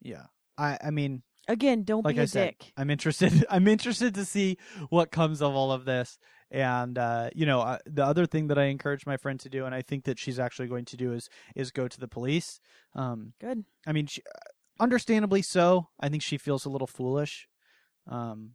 yeah 0.00 0.26
I 0.56 0.78
I 0.84 0.90
mean 0.90 1.22
Again, 1.50 1.82
don't 1.82 2.04
like 2.04 2.16
be 2.16 2.20
I 2.20 2.24
a 2.24 2.28
said, 2.28 2.56
dick. 2.58 2.72
I'm 2.76 2.90
interested. 2.90 3.46
I'm 3.50 3.66
interested 3.68 4.14
to 4.16 4.26
see 4.26 4.58
what 4.90 5.10
comes 5.10 5.40
of 5.40 5.54
all 5.54 5.72
of 5.72 5.86
this. 5.86 6.18
And 6.50 6.98
uh, 6.98 7.30
you 7.34 7.46
know, 7.46 7.62
uh, 7.62 7.78
the 7.86 8.04
other 8.04 8.26
thing 8.26 8.48
that 8.48 8.58
I 8.58 8.64
encourage 8.64 9.06
my 9.06 9.16
friend 9.16 9.40
to 9.40 9.48
do, 9.48 9.64
and 9.64 9.74
I 9.74 9.80
think 9.80 10.04
that 10.04 10.18
she's 10.18 10.38
actually 10.38 10.68
going 10.68 10.84
to 10.86 10.96
do, 10.98 11.12
is 11.14 11.30
is 11.56 11.70
go 11.70 11.88
to 11.88 11.98
the 11.98 12.06
police. 12.06 12.60
Um, 12.94 13.32
Good. 13.40 13.64
I 13.86 13.92
mean, 13.92 14.06
she, 14.08 14.20
understandably 14.78 15.40
so. 15.40 15.88
I 15.98 16.10
think 16.10 16.22
she 16.22 16.36
feels 16.36 16.66
a 16.66 16.68
little 16.70 16.86
foolish, 16.86 17.48
um, 18.08 18.54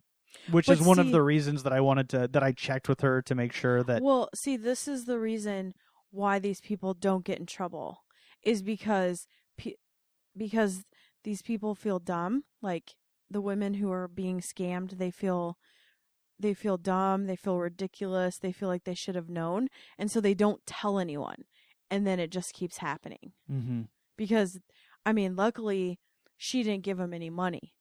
which 0.51 0.68
But 0.68 0.80
is 0.80 0.86
one 0.86 0.99
of 0.99 1.12
the 1.12 1.22
reasons 1.22 1.64
that 1.64 1.74
I 1.74 1.80
wanted 1.80 2.10
to 2.10 2.28
that 2.28 2.43
I 2.43 2.51
checked 2.51 2.89
with 2.89 3.01
her 3.01 3.22
to 3.22 3.36
make 3.36 3.54
sure 3.54 3.84
that 3.84 4.01
Well, 4.01 4.30
see, 4.36 4.58
this 4.58 4.88
is 4.88 5.06
the 5.06 5.20
reason 5.20 5.74
why 6.12 6.39
these 6.39 6.62
people 6.62 6.93
don't 6.93 7.26
get 7.26 7.39
in 7.39 7.45
trouble 7.45 8.04
is 8.43 8.62
because 8.62 9.28
because 10.36 10.84
these 11.24 11.41
people 11.41 11.76
feel 11.76 11.99
dumb. 11.99 12.43
Like 12.62 12.95
the 13.30 13.41
women 13.41 13.76
who 13.76 13.91
are 13.91 14.08
being 14.08 14.41
scammed, 14.41 14.97
they 14.97 15.12
feel 15.12 15.58
they 16.39 16.54
feel 16.54 16.78
dumb, 16.78 17.26
they 17.28 17.36
feel 17.36 17.58
ridiculous, 17.58 18.38
they 18.38 18.51
feel 18.51 18.68
like 18.68 18.84
they 18.84 18.95
should 18.95 19.16
have 19.16 19.30
known, 19.30 19.68
and 19.97 20.12
so 20.12 20.20
they 20.20 20.34
don't 20.34 20.66
tell 20.66 20.99
anyone. 20.99 21.43
And 21.89 22.08
then 22.08 22.20
it 22.20 22.32
just 22.32 22.54
keeps 22.54 22.78
happening. 22.78 23.34
Mhm. 23.49 23.88
Because 24.18 24.60
I 25.06 25.14
mean, 25.14 25.36
luckily 25.36 25.99
she 26.38 26.64
didn't 26.64 26.84
give 26.84 26.99
him 26.99 27.14
any 27.14 27.30
money. 27.30 27.74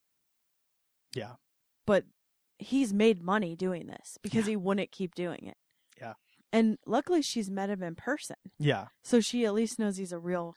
Yeah. 1.14 1.36
But 1.86 2.04
he's 2.58 2.92
made 2.92 3.22
money 3.22 3.56
doing 3.56 3.86
this 3.86 4.18
because 4.22 4.46
he 4.46 4.56
wouldn't 4.56 4.92
keep 4.92 5.14
doing 5.14 5.46
it. 5.46 5.56
Yeah. 6.00 6.14
And 6.52 6.78
luckily 6.86 7.22
she's 7.22 7.50
met 7.50 7.70
him 7.70 7.82
in 7.82 7.94
person. 7.94 8.36
yeah. 8.58 8.86
So 9.02 9.20
she 9.20 9.44
at 9.46 9.54
least 9.54 9.78
knows 9.78 9.96
he's 9.96 10.12
a 10.12 10.18
real 10.18 10.54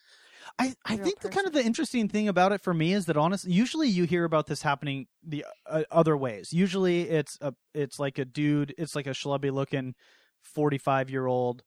I, 0.59 0.75
I 0.85 0.97
think 0.97 1.21
the 1.21 1.29
kind 1.29 1.47
of 1.47 1.53
the 1.53 1.63
interesting 1.63 2.07
thing 2.07 2.27
about 2.27 2.51
it 2.51 2.61
for 2.61 2.71
me 2.73 2.93
is 2.93 3.05
that 3.07 3.17
honestly, 3.17 3.51
usually 3.51 3.87
you 3.87 4.03
hear 4.03 4.25
about 4.25 4.45
this 4.45 4.61
happening 4.61 5.07
the 5.25 5.43
uh, 5.67 5.83
other 5.89 6.15
ways. 6.15 6.53
Usually 6.53 7.09
it's 7.09 7.35
a 7.41 7.53
it's 7.73 7.97
like 7.97 8.19
a 8.19 8.25
dude, 8.25 8.75
it's 8.77 8.95
like 8.95 9.07
a 9.07 9.11
schlubby 9.11 9.51
looking 9.51 9.95
forty 10.43 10.77
five 10.77 11.09
year 11.09 11.25
old 11.25 11.63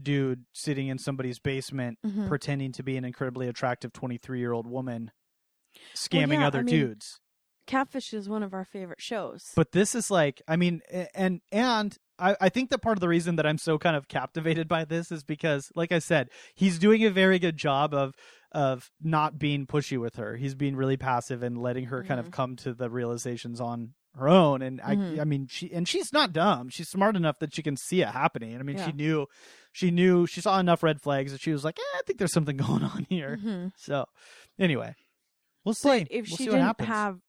dude 0.00 0.44
sitting 0.52 0.86
in 0.86 0.98
somebody's 0.98 1.40
basement 1.40 1.98
Mhm. 2.06 2.28
pretending 2.28 2.70
to 2.72 2.84
be 2.84 2.96
an 2.96 3.04
incredibly 3.04 3.48
attractive 3.48 3.92
twenty 3.92 4.18
three 4.18 4.38
year 4.38 4.52
old 4.52 4.68
woman 4.68 5.10
scamming 5.96 6.40
yeah, 6.40 6.46
other 6.46 6.60
I 6.60 6.62
mean- 6.62 6.74
dudes. 6.74 7.18
Catfish 7.66 8.12
is 8.12 8.28
one 8.28 8.42
of 8.42 8.52
our 8.54 8.64
favorite 8.64 9.00
shows. 9.00 9.42
But 9.54 9.72
this 9.72 9.94
is 9.94 10.10
like, 10.10 10.42
I 10.48 10.56
mean, 10.56 10.80
and 11.14 11.40
and 11.52 11.96
I, 12.18 12.36
I 12.40 12.48
think 12.48 12.70
that 12.70 12.78
part 12.82 12.96
of 12.96 13.00
the 13.00 13.08
reason 13.08 13.36
that 13.36 13.46
I'm 13.46 13.58
so 13.58 13.78
kind 13.78 13.96
of 13.96 14.08
captivated 14.08 14.68
by 14.68 14.84
this 14.84 15.10
is 15.12 15.22
because, 15.22 15.70
like 15.74 15.92
I 15.92 15.98
said, 16.00 16.28
he's 16.54 16.78
doing 16.78 17.04
a 17.04 17.10
very 17.10 17.38
good 17.38 17.56
job 17.56 17.94
of 17.94 18.14
of 18.52 18.90
not 19.00 19.38
being 19.38 19.66
pushy 19.66 19.98
with 20.00 20.16
her. 20.16 20.36
He's 20.36 20.54
being 20.56 20.74
really 20.74 20.96
passive 20.96 21.42
and 21.42 21.56
letting 21.56 21.84
her 21.86 22.02
kind 22.02 22.18
of 22.18 22.26
Mhm. 22.26 22.32
come 22.32 22.56
to 22.56 22.74
the 22.74 22.90
realizations 22.90 23.60
on 23.60 23.94
her 24.16 24.28
own. 24.28 24.60
And 24.60 24.80
I, 24.80 24.96
Mhm. 24.96 25.20
I 25.20 25.24
mean, 25.24 25.46
she 25.48 25.72
and 25.72 25.86
she's 25.88 26.12
not 26.12 26.32
dumb. 26.32 26.68
She's 26.68 26.88
smart 26.88 27.14
enough 27.14 27.38
that 27.38 27.54
she 27.54 27.62
can 27.62 27.76
see 27.76 28.00
it 28.02 28.08
happening. 28.08 28.58
I 28.58 28.64
mean, 28.64 28.76
Yeah. 28.78 28.86
she 28.86 28.92
knew, 28.92 29.26
she 29.70 29.92
knew, 29.92 30.26
she 30.26 30.40
saw 30.40 30.58
enough 30.58 30.82
red 30.82 31.00
flags 31.00 31.30
that 31.30 31.40
she 31.40 31.52
was 31.52 31.62
like, 31.64 31.78
eh, 31.78 31.98
I 31.98 32.02
think 32.04 32.18
there's 32.18 32.32
something 32.32 32.56
going 32.82 32.82
on 32.82 33.06
here. 33.08 33.38
Mhm. 33.40 33.70
So, 33.76 34.06
anyway, 34.58 34.96
we'll 35.64 35.74
see. 35.74 36.00
But 36.00 36.08
if 36.10 36.26
We'll 36.28 36.36
she 36.36 36.36
see 36.38 36.44
didn't 36.46 36.84
have 36.86 37.20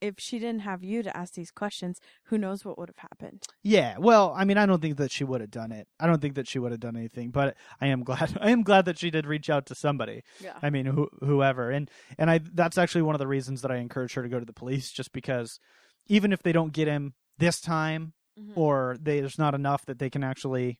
if 0.00 0.14
she 0.18 0.38
didn't 0.38 0.60
have 0.60 0.82
you 0.84 1.02
to 1.02 1.16
ask 1.16 1.34
these 1.34 1.50
questions, 1.50 2.00
who 2.24 2.38
knows 2.38 2.64
what 2.64 2.78
would 2.78 2.88
have 2.88 2.98
happened? 2.98 3.44
Yeah, 3.62 3.96
well, 3.98 4.32
I 4.36 4.44
mean, 4.44 4.56
I 4.58 4.66
don't 4.66 4.80
think 4.80 4.96
that 4.98 5.10
she 5.10 5.24
would 5.24 5.40
have 5.40 5.50
done 5.50 5.72
it. 5.72 5.88
I 5.98 6.06
don't 6.06 6.20
think 6.20 6.34
that 6.34 6.48
she 6.48 6.58
would 6.58 6.70
have 6.72 6.80
done 6.80 6.96
anything, 6.96 7.30
but 7.30 7.56
I 7.80 7.86
am 7.88 8.02
glad. 8.04 8.36
I 8.40 8.50
am 8.50 8.62
glad 8.62 8.84
that 8.86 8.98
she 8.98 9.10
did 9.10 9.26
reach 9.26 9.50
out 9.50 9.66
to 9.66 9.74
somebody. 9.74 10.22
Yeah. 10.40 10.54
I 10.62 10.70
mean, 10.70 10.86
who, 10.86 11.08
whoever, 11.20 11.70
and 11.70 11.90
and 12.18 12.30
I 12.30 12.40
that's 12.54 12.78
actually 12.78 13.02
one 13.02 13.14
of 13.14 13.18
the 13.20 13.26
reasons 13.26 13.62
that 13.62 13.70
I 13.70 13.76
encourage 13.76 14.14
her 14.14 14.22
to 14.22 14.28
go 14.28 14.38
to 14.40 14.46
the 14.46 14.52
police, 14.52 14.90
just 14.90 15.12
because 15.12 15.58
even 16.06 16.32
if 16.32 16.42
they 16.42 16.52
don't 16.52 16.72
get 16.72 16.88
him 16.88 17.14
this 17.38 17.60
time, 17.60 18.12
Mhm. 18.38 18.52
or 18.56 18.96
they, 19.00 19.18
there's 19.20 19.38
not 19.38 19.54
enough 19.54 19.84
that 19.86 19.98
they 19.98 20.10
can 20.10 20.22
actually 20.22 20.78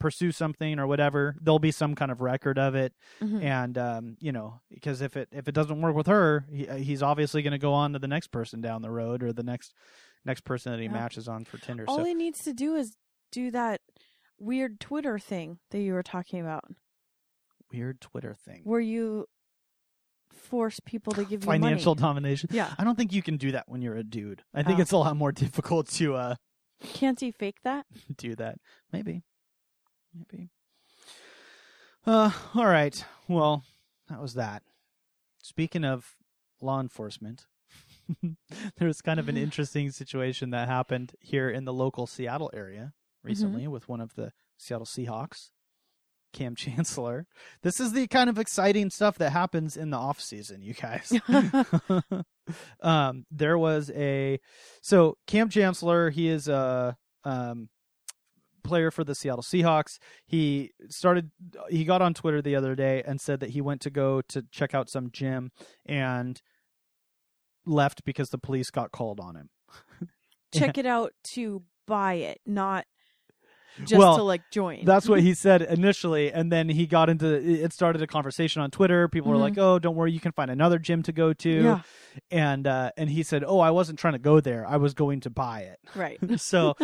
pursue 0.00 0.32
something 0.32 0.80
or 0.80 0.86
whatever, 0.88 1.36
there'll 1.40 1.58
be 1.60 1.70
some 1.70 1.94
kind 1.94 2.10
of 2.10 2.20
record 2.20 2.58
of 2.58 2.74
it, 2.74 2.92
Mhm. 3.20 3.42
and 3.44 3.78
um, 3.78 4.16
you 4.20 4.32
know, 4.32 4.60
because 4.70 5.00
if 5.00 5.16
it 5.16 5.28
if 5.30 5.46
it 5.46 5.52
doesn't 5.54 5.80
work 5.80 5.94
with 5.94 6.08
her, 6.08 6.46
he, 6.50 6.66
uh, 6.66 6.74
he's 6.76 7.02
obviously 7.02 7.42
going 7.42 7.52
to 7.52 7.58
go 7.58 7.72
on 7.72 7.92
to 7.92 7.98
the 8.00 8.08
next 8.08 8.28
person 8.32 8.60
down 8.60 8.82
the 8.82 8.90
road 8.90 9.22
or 9.22 9.32
the 9.32 9.42
next 9.44 9.72
next 10.24 10.40
person 10.44 10.72
that 10.72 10.78
he 10.78 10.86
Yeah. 10.86 10.92
matches 10.92 11.28
on 11.28 11.44
for 11.44 11.58
Tinder. 11.58 11.84
All 11.86 11.98
so 11.98 12.04
he 12.04 12.14
needs 12.14 12.42
to 12.44 12.52
do 12.52 12.74
is 12.74 12.96
do 13.30 13.50
that 13.52 13.80
weird 14.38 14.80
Twitter 14.80 15.18
thing 15.18 15.58
that 15.70 15.80
you 15.80 15.92
were 15.92 16.02
talking 16.02 16.40
about, 16.40 16.64
weird 17.72 18.00
Twitter 18.00 18.34
thing. 18.34 18.62
where 18.64 18.80
you 18.80 19.26
force 20.32 20.80
people 20.84 21.12
to 21.12 21.22
give 21.24 21.42
you 21.42 21.46
Financial 21.46 21.94
domination. 21.94 22.48
Yeah. 22.52 22.72
I 22.78 22.84
don't 22.84 22.96
think 22.96 23.12
you 23.12 23.22
can 23.22 23.36
do 23.36 23.52
that 23.52 23.68
when 23.68 23.82
you're 23.82 23.96
a 23.96 24.04
dude. 24.04 24.42
I 24.54 24.62
think 24.62 24.78
Oh. 24.78 24.82
it's 24.82 24.92
a 24.92 24.96
lot 24.96 25.16
more 25.16 25.32
difficult 25.44 25.88
to 25.88 26.14
uh 26.14 26.34
Can't 26.82 27.20
he 27.20 27.30
fake 27.30 27.58
that? 27.64 27.84
do 28.16 28.34
that. 28.36 28.56
Maybe. 28.92 29.22
Maybe. 30.14 30.50
Uh 32.06 32.30
all 32.54 32.66
right. 32.66 33.04
Well, 33.28 33.64
that 34.08 34.20
was 34.20 34.34
that. 34.34 34.62
Speaking 35.42 35.84
of 35.84 36.16
law 36.60 36.80
enforcement, 36.80 37.46
there 38.22 38.88
was 38.88 39.00
kind 39.00 39.20
of 39.20 39.28
an 39.28 39.36
interesting 39.36 39.90
situation 39.90 40.50
that 40.50 40.68
happened 40.68 41.12
here 41.20 41.48
in 41.48 41.64
the 41.64 41.72
local 41.72 42.06
Seattle 42.06 42.50
area 42.52 42.92
recently 43.22 43.66
with 43.68 43.88
one 43.88 44.00
of 44.00 44.14
the 44.14 44.32
Seattle 44.56 44.86
Seahawks, 44.86 45.50
Cam 46.32 46.54
Chancellor. 46.56 47.26
This 47.62 47.80
is 47.80 47.92
the 47.92 48.06
kind 48.06 48.30
of 48.30 48.38
exciting 48.38 48.90
stuff 48.90 49.18
that 49.18 49.30
happens 49.30 49.76
in 49.76 49.90
the 49.90 49.96
off 49.96 50.20
season, 50.20 50.62
you 50.62 50.74
guys. 50.74 51.12
um, 52.80 53.26
there 53.30 53.58
was 53.58 53.90
a 53.94 54.40
so 54.82 55.16
Kam 55.26 55.48
Chancellor. 55.48 56.10
He 56.10 56.28
is 56.28 56.48
a 56.48 56.96
um, 57.24 57.68
player 58.62 58.90
for 58.90 59.04
the 59.04 59.14
Seattle 59.14 59.42
Seahawks. 59.42 59.98
He 60.26 60.72
started. 60.88 61.30
He 61.68 61.84
got 61.84 62.02
on 62.02 62.14
Twitter 62.14 62.40
the 62.42 62.56
other 62.56 62.74
day 62.74 63.02
and 63.04 63.20
said 63.20 63.40
that 63.40 63.50
he 63.50 63.60
went 63.60 63.80
to 63.82 63.90
go 63.90 64.20
to 64.22 64.44
check 64.50 64.74
out 64.74 64.88
some 64.88 65.10
gym 65.10 65.50
and 65.84 66.40
left 67.66 68.04
because 68.04 68.30
the 68.30 68.38
police 68.38 68.70
got 68.70 68.92
called 68.92 69.20
on 69.20 69.36
him. 69.36 69.50
Check 70.52 70.78
it 70.78 70.86
out 70.86 71.12
to 71.34 71.62
buy 71.86 72.14
it, 72.14 72.40
not 72.44 72.84
just 73.84 73.98
Well, 73.98 74.16
to 74.16 74.22
like 74.22 74.50
join. 74.50 74.84
That's 74.84 75.08
what 75.08 75.20
he 75.20 75.34
said 75.34 75.62
initially, 75.62 76.32
and 76.32 76.50
then 76.50 76.68
he 76.68 76.86
got 76.86 77.08
into 77.10 77.26
it. 77.34 77.72
Started 77.72 78.02
a 78.02 78.06
conversation 78.06 78.62
on 78.62 78.70
Twitter. 78.70 79.08
People 79.08 79.30
were 79.32 79.36
Mhm. 79.38 79.40
like, 79.40 79.58
"Oh, 79.58 79.78
don't 79.78 79.96
worry, 79.96 80.12
you 80.12 80.20
can 80.20 80.32
find 80.32 80.50
another 80.50 80.78
gym 80.78 81.02
to 81.04 81.12
go 81.12 81.32
to." 81.32 81.50
yeah, 81.50 81.80
And 82.30 82.66
uh, 82.66 82.90
and 82.96 83.08
he 83.10 83.22
said, 83.22 83.44
"Oh, 83.46 83.60
I 83.60 83.70
wasn't 83.70 83.98
trying 83.98 84.14
to 84.14 84.18
go 84.18 84.40
there. 84.40 84.66
I 84.66 84.76
was 84.76 84.94
going 84.94 85.20
to 85.20 85.30
buy 85.30 85.60
it." 85.60 85.78
right. 85.94 86.18
so 86.40 86.74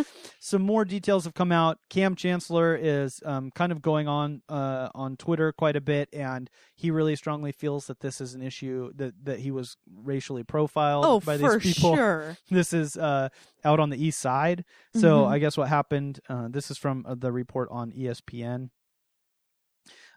some 0.41 0.63
more 0.63 0.85
details 0.85 1.25
have 1.25 1.35
come 1.35 1.53
out. 1.53 1.79
Kam 1.91 2.15
Chancellor 2.15 2.77
is 2.77 3.21
um, 3.25 3.51
kind 3.51 3.73
of 3.73 3.83
going 3.83 4.09
on 4.09 4.43
uh, 4.49 4.89
on 4.95 5.17
Twitter 5.17 5.53
quite 5.53 5.77
a 5.77 5.81
bit, 5.81 6.09
and 6.13 6.49
he 6.79 6.91
really 6.91 7.17
strongly 7.17 7.53
feels 7.53 7.87
that 7.87 8.01
this 8.01 8.21
is 8.21 8.35
an 8.35 8.43
issue 8.43 8.93
that 8.95 9.15
that 9.25 9.41
he 9.41 9.51
was 9.51 9.77
racially 10.03 10.45
profiled 10.45 11.05
Oh, 11.07 11.21
by 11.21 11.37
for 11.39 11.59
these 11.59 11.75
people. 11.75 11.97
sure. 11.97 12.37
This 12.51 12.73
is 12.73 12.97
uh, 12.97 13.31
out 13.65 13.81
on 13.81 13.91
the 13.91 13.97
east 14.03 14.21
side. 14.21 14.65
So 14.95 15.25
Mhm. 15.25 15.29
I 15.29 15.39
guess 15.39 15.57
what 15.57 15.69
happened. 15.69 16.21
Uh, 16.29 16.49
this 16.49 16.71
is 16.71 16.79
from 16.79 17.05
uh, 17.09 17.15
the 17.15 17.33
report 17.33 17.69
on 17.73 17.93
ESPN. 17.93 18.71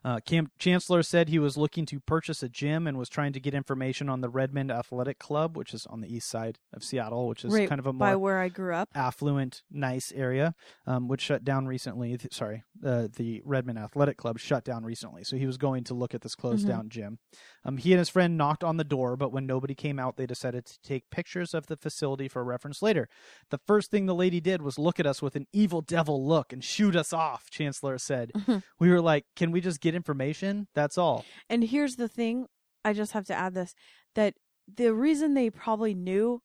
Uh, 0.04 0.20
Chancellor 0.58 1.04
said 1.04 1.30
he 1.30 1.40
was 1.40 1.58
looking 1.58 1.86
to 1.88 2.00
purchase 2.00 2.42
a 2.44 2.50
gym 2.50 2.88
and 2.88 2.98
was 2.98 3.10
trying 3.10 3.34
to 3.34 3.40
get 3.40 3.54
information 3.54 4.10
on 4.10 4.22
the 4.22 4.30
Redmond 4.30 4.72
Athletic 4.72 5.20
Club, 5.20 5.58
which 5.58 5.74
is 5.74 5.86
on 5.88 6.02
the 6.02 6.14
east 6.14 6.30
side 6.30 6.60
of 6.74 6.84
Seattle, 6.84 7.28
which 7.28 7.44
is 7.44 7.54
right 7.54 7.68
kind 7.68 7.80
of 7.80 7.86
a 7.86 7.94
by 7.94 8.12
more 8.12 8.20
where 8.20 8.40
I 8.40 8.50
grew 8.50 8.74
up. 8.74 8.90
affluent, 8.96 9.64
nice 9.72 10.12
area, 10.16 10.56
um, 10.88 11.08
which 11.08 11.22
shut 11.22 11.44
down 11.44 11.66
recently. 11.68 12.18
Th- 12.18 12.34
sorry, 12.34 12.64
uh, 12.86 13.08
the 13.16 13.42
Redmond 13.46 13.80
Athletic 13.80 14.18
Club 14.18 14.40
shut 14.40 14.64
down 14.64 14.84
recently. 14.84 15.24
So 15.24 15.36
he 15.38 15.46
was 15.46 15.58
going 15.58 15.84
to 15.86 15.94
look 15.94 16.14
at 16.14 16.22
this 16.22 16.36
closed 16.36 16.66
Mhm. 16.66 16.70
down 16.70 16.90
gym. 16.90 17.20
Um, 17.66 17.78
he 17.78 17.92
and 17.92 18.00
his 18.00 18.10
friend 18.10 18.38
knocked 18.38 18.64
on 18.64 18.78
the 18.78 18.84
door, 18.84 19.18
but 19.18 19.32
when 19.34 19.46
nobody 19.46 19.76
came 19.76 20.00
out, 20.00 20.16
they 20.16 20.26
decided 20.26 20.66
to 20.66 20.80
take 20.82 21.10
pictures 21.10 21.54
of 21.54 21.68
the 21.68 21.76
facility 21.76 22.28
for 22.28 22.44
reference 22.44 22.82
later. 22.82 23.10
The 23.50 23.58
first 23.58 23.92
thing 23.92 24.06
the 24.06 24.16
lady 24.16 24.40
did 24.40 24.62
was 24.62 24.80
look 24.80 25.00
at 25.00 25.06
us 25.06 25.22
with 25.22 25.36
an 25.36 25.48
evil 25.52 25.82
devil 25.82 26.26
look 26.26 26.54
and 26.54 26.64
shoot 26.64 26.96
us 26.96 27.12
off, 27.12 27.50
Chancellor 27.50 27.98
said. 27.98 28.32
We 28.80 28.90
were 28.90 29.02
like, 29.02 29.26
can 29.36 29.52
we 29.52 29.60
just 29.62 29.82
get 29.82 29.89
information? 29.96 30.68
That's 30.74 30.98
all. 30.98 31.26
And 31.50 31.64
here's 31.64 31.96
the 31.96 32.08
thing, 32.08 32.48
I 32.84 32.94
just 32.94 33.12
have 33.14 33.26
to 33.26 33.34
add 33.34 33.54
this 33.54 33.74
that 34.16 34.36
the 34.74 34.94
reason 34.94 35.34
they 35.34 35.50
probably 35.50 35.94
knew 35.94 36.42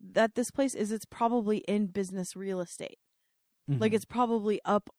that 0.00 0.34
this 0.34 0.50
place 0.50 0.74
is 0.74 0.92
it's 0.92 1.04
probably 1.06 1.58
in 1.68 1.86
business 1.86 2.36
real 2.36 2.60
estate. 2.60 2.98
Like 3.66 3.92
Mhm. 3.92 3.94
it's 3.96 4.04
probably 4.04 4.60
up 4.64 4.90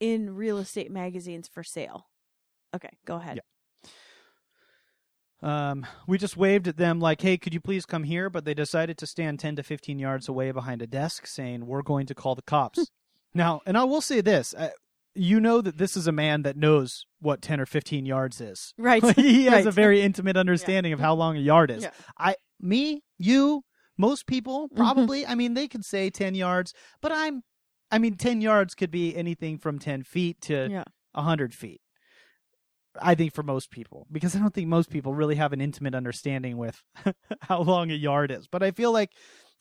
in 0.00 0.34
real 0.34 0.58
estate 0.58 0.90
magazines 0.90 1.48
for 1.48 1.62
sale. 1.62 2.08
Okay, 2.74 2.90
go 3.04 3.16
ahead. 3.16 3.36
Yeah. 3.36 3.90
Um, 5.42 5.86
we 6.06 6.18
just 6.18 6.36
waved 6.36 6.68
at 6.68 6.76
them 6.76 7.00
like, 7.00 7.22
"Hey, 7.22 7.38
could 7.38 7.54
you 7.54 7.60
please 7.60 7.86
come 7.86 8.04
here?" 8.04 8.28
But 8.28 8.44
they 8.44 8.52
decided 8.54 8.98
to 8.98 9.06
stand 9.06 9.40
ten 9.40 9.56
to 9.56 9.62
fifteen 9.62 9.98
yards 9.98 10.28
away 10.28 10.50
behind 10.52 10.82
a 10.82 10.86
desk, 10.86 11.26
saying, 11.26 11.66
"We're 11.66 11.82
going 11.82 12.06
to 12.06 12.14
call 12.14 12.34
the 12.34 12.42
cops." 12.42 12.90
now, 13.34 13.60
and 13.64 13.78
I 13.78 13.84
will 13.84 14.02
say 14.02 14.20
this: 14.20 14.52
uh, 14.54 14.70
you 15.14 15.40
know 15.40 15.60
that 15.62 15.78
this 15.78 15.96
is 15.96 16.06
a 16.06 16.12
man 16.12 16.42
that 16.42 16.56
knows 16.56 17.06
what 17.20 17.42
ten 17.42 17.60
or 17.60 17.66
fifteen 17.66 18.06
yards 18.06 18.40
is. 18.40 18.72
Right. 18.78 19.02
he 19.16 19.44
has 19.44 19.52
Right. 19.52 19.66
a 19.66 19.70
very 19.70 20.02
intimate 20.02 20.36
understanding 20.36 20.92
of 20.92 21.00
how 21.00 21.14
long 21.14 21.36
a 21.36 21.40
yard 21.40 21.70
is. 21.70 21.82
Yeah. 21.84 21.90
I, 22.18 22.34
me, 22.60 23.02
you, 23.18 23.62
most 23.98 24.26
people 24.26 24.68
Mm-hmm. 24.68 24.76
probably. 24.76 25.26
I 25.26 25.34
mean, 25.34 25.54
they 25.54 25.68
could 25.68 25.84
say 25.84 26.10
ten 26.10 26.34
yards, 26.34 26.72
but 27.00 27.12
I'm. 27.12 27.42
I 27.92 27.98
mean, 27.98 28.16
ten 28.16 28.40
yards 28.40 28.74
could 28.74 28.90
be 28.90 29.16
anything 29.16 29.58
from 29.58 29.78
ten 29.78 30.02
feet 30.02 30.40
to 30.42 30.68
Yeah. 30.70 30.84
a 31.14 31.22
hundred 31.22 31.54
feet. 31.54 31.80
I 33.00 33.14
think 33.14 33.32
for 33.34 33.42
most 33.44 33.70
people, 33.70 34.06
because 34.10 34.34
I 34.34 34.40
don't 34.40 34.52
think 34.52 34.66
most 34.68 34.90
people 34.90 35.14
really 35.14 35.36
have 35.36 35.52
an 35.52 35.60
intimate 35.60 35.94
understanding 35.94 36.56
with 36.58 36.82
how 37.42 37.62
long 37.62 37.90
a 37.90 37.94
yard 37.94 38.30
is. 38.32 38.48
But 38.48 38.62
I 38.64 38.72
feel 38.72 38.92
like 38.92 39.10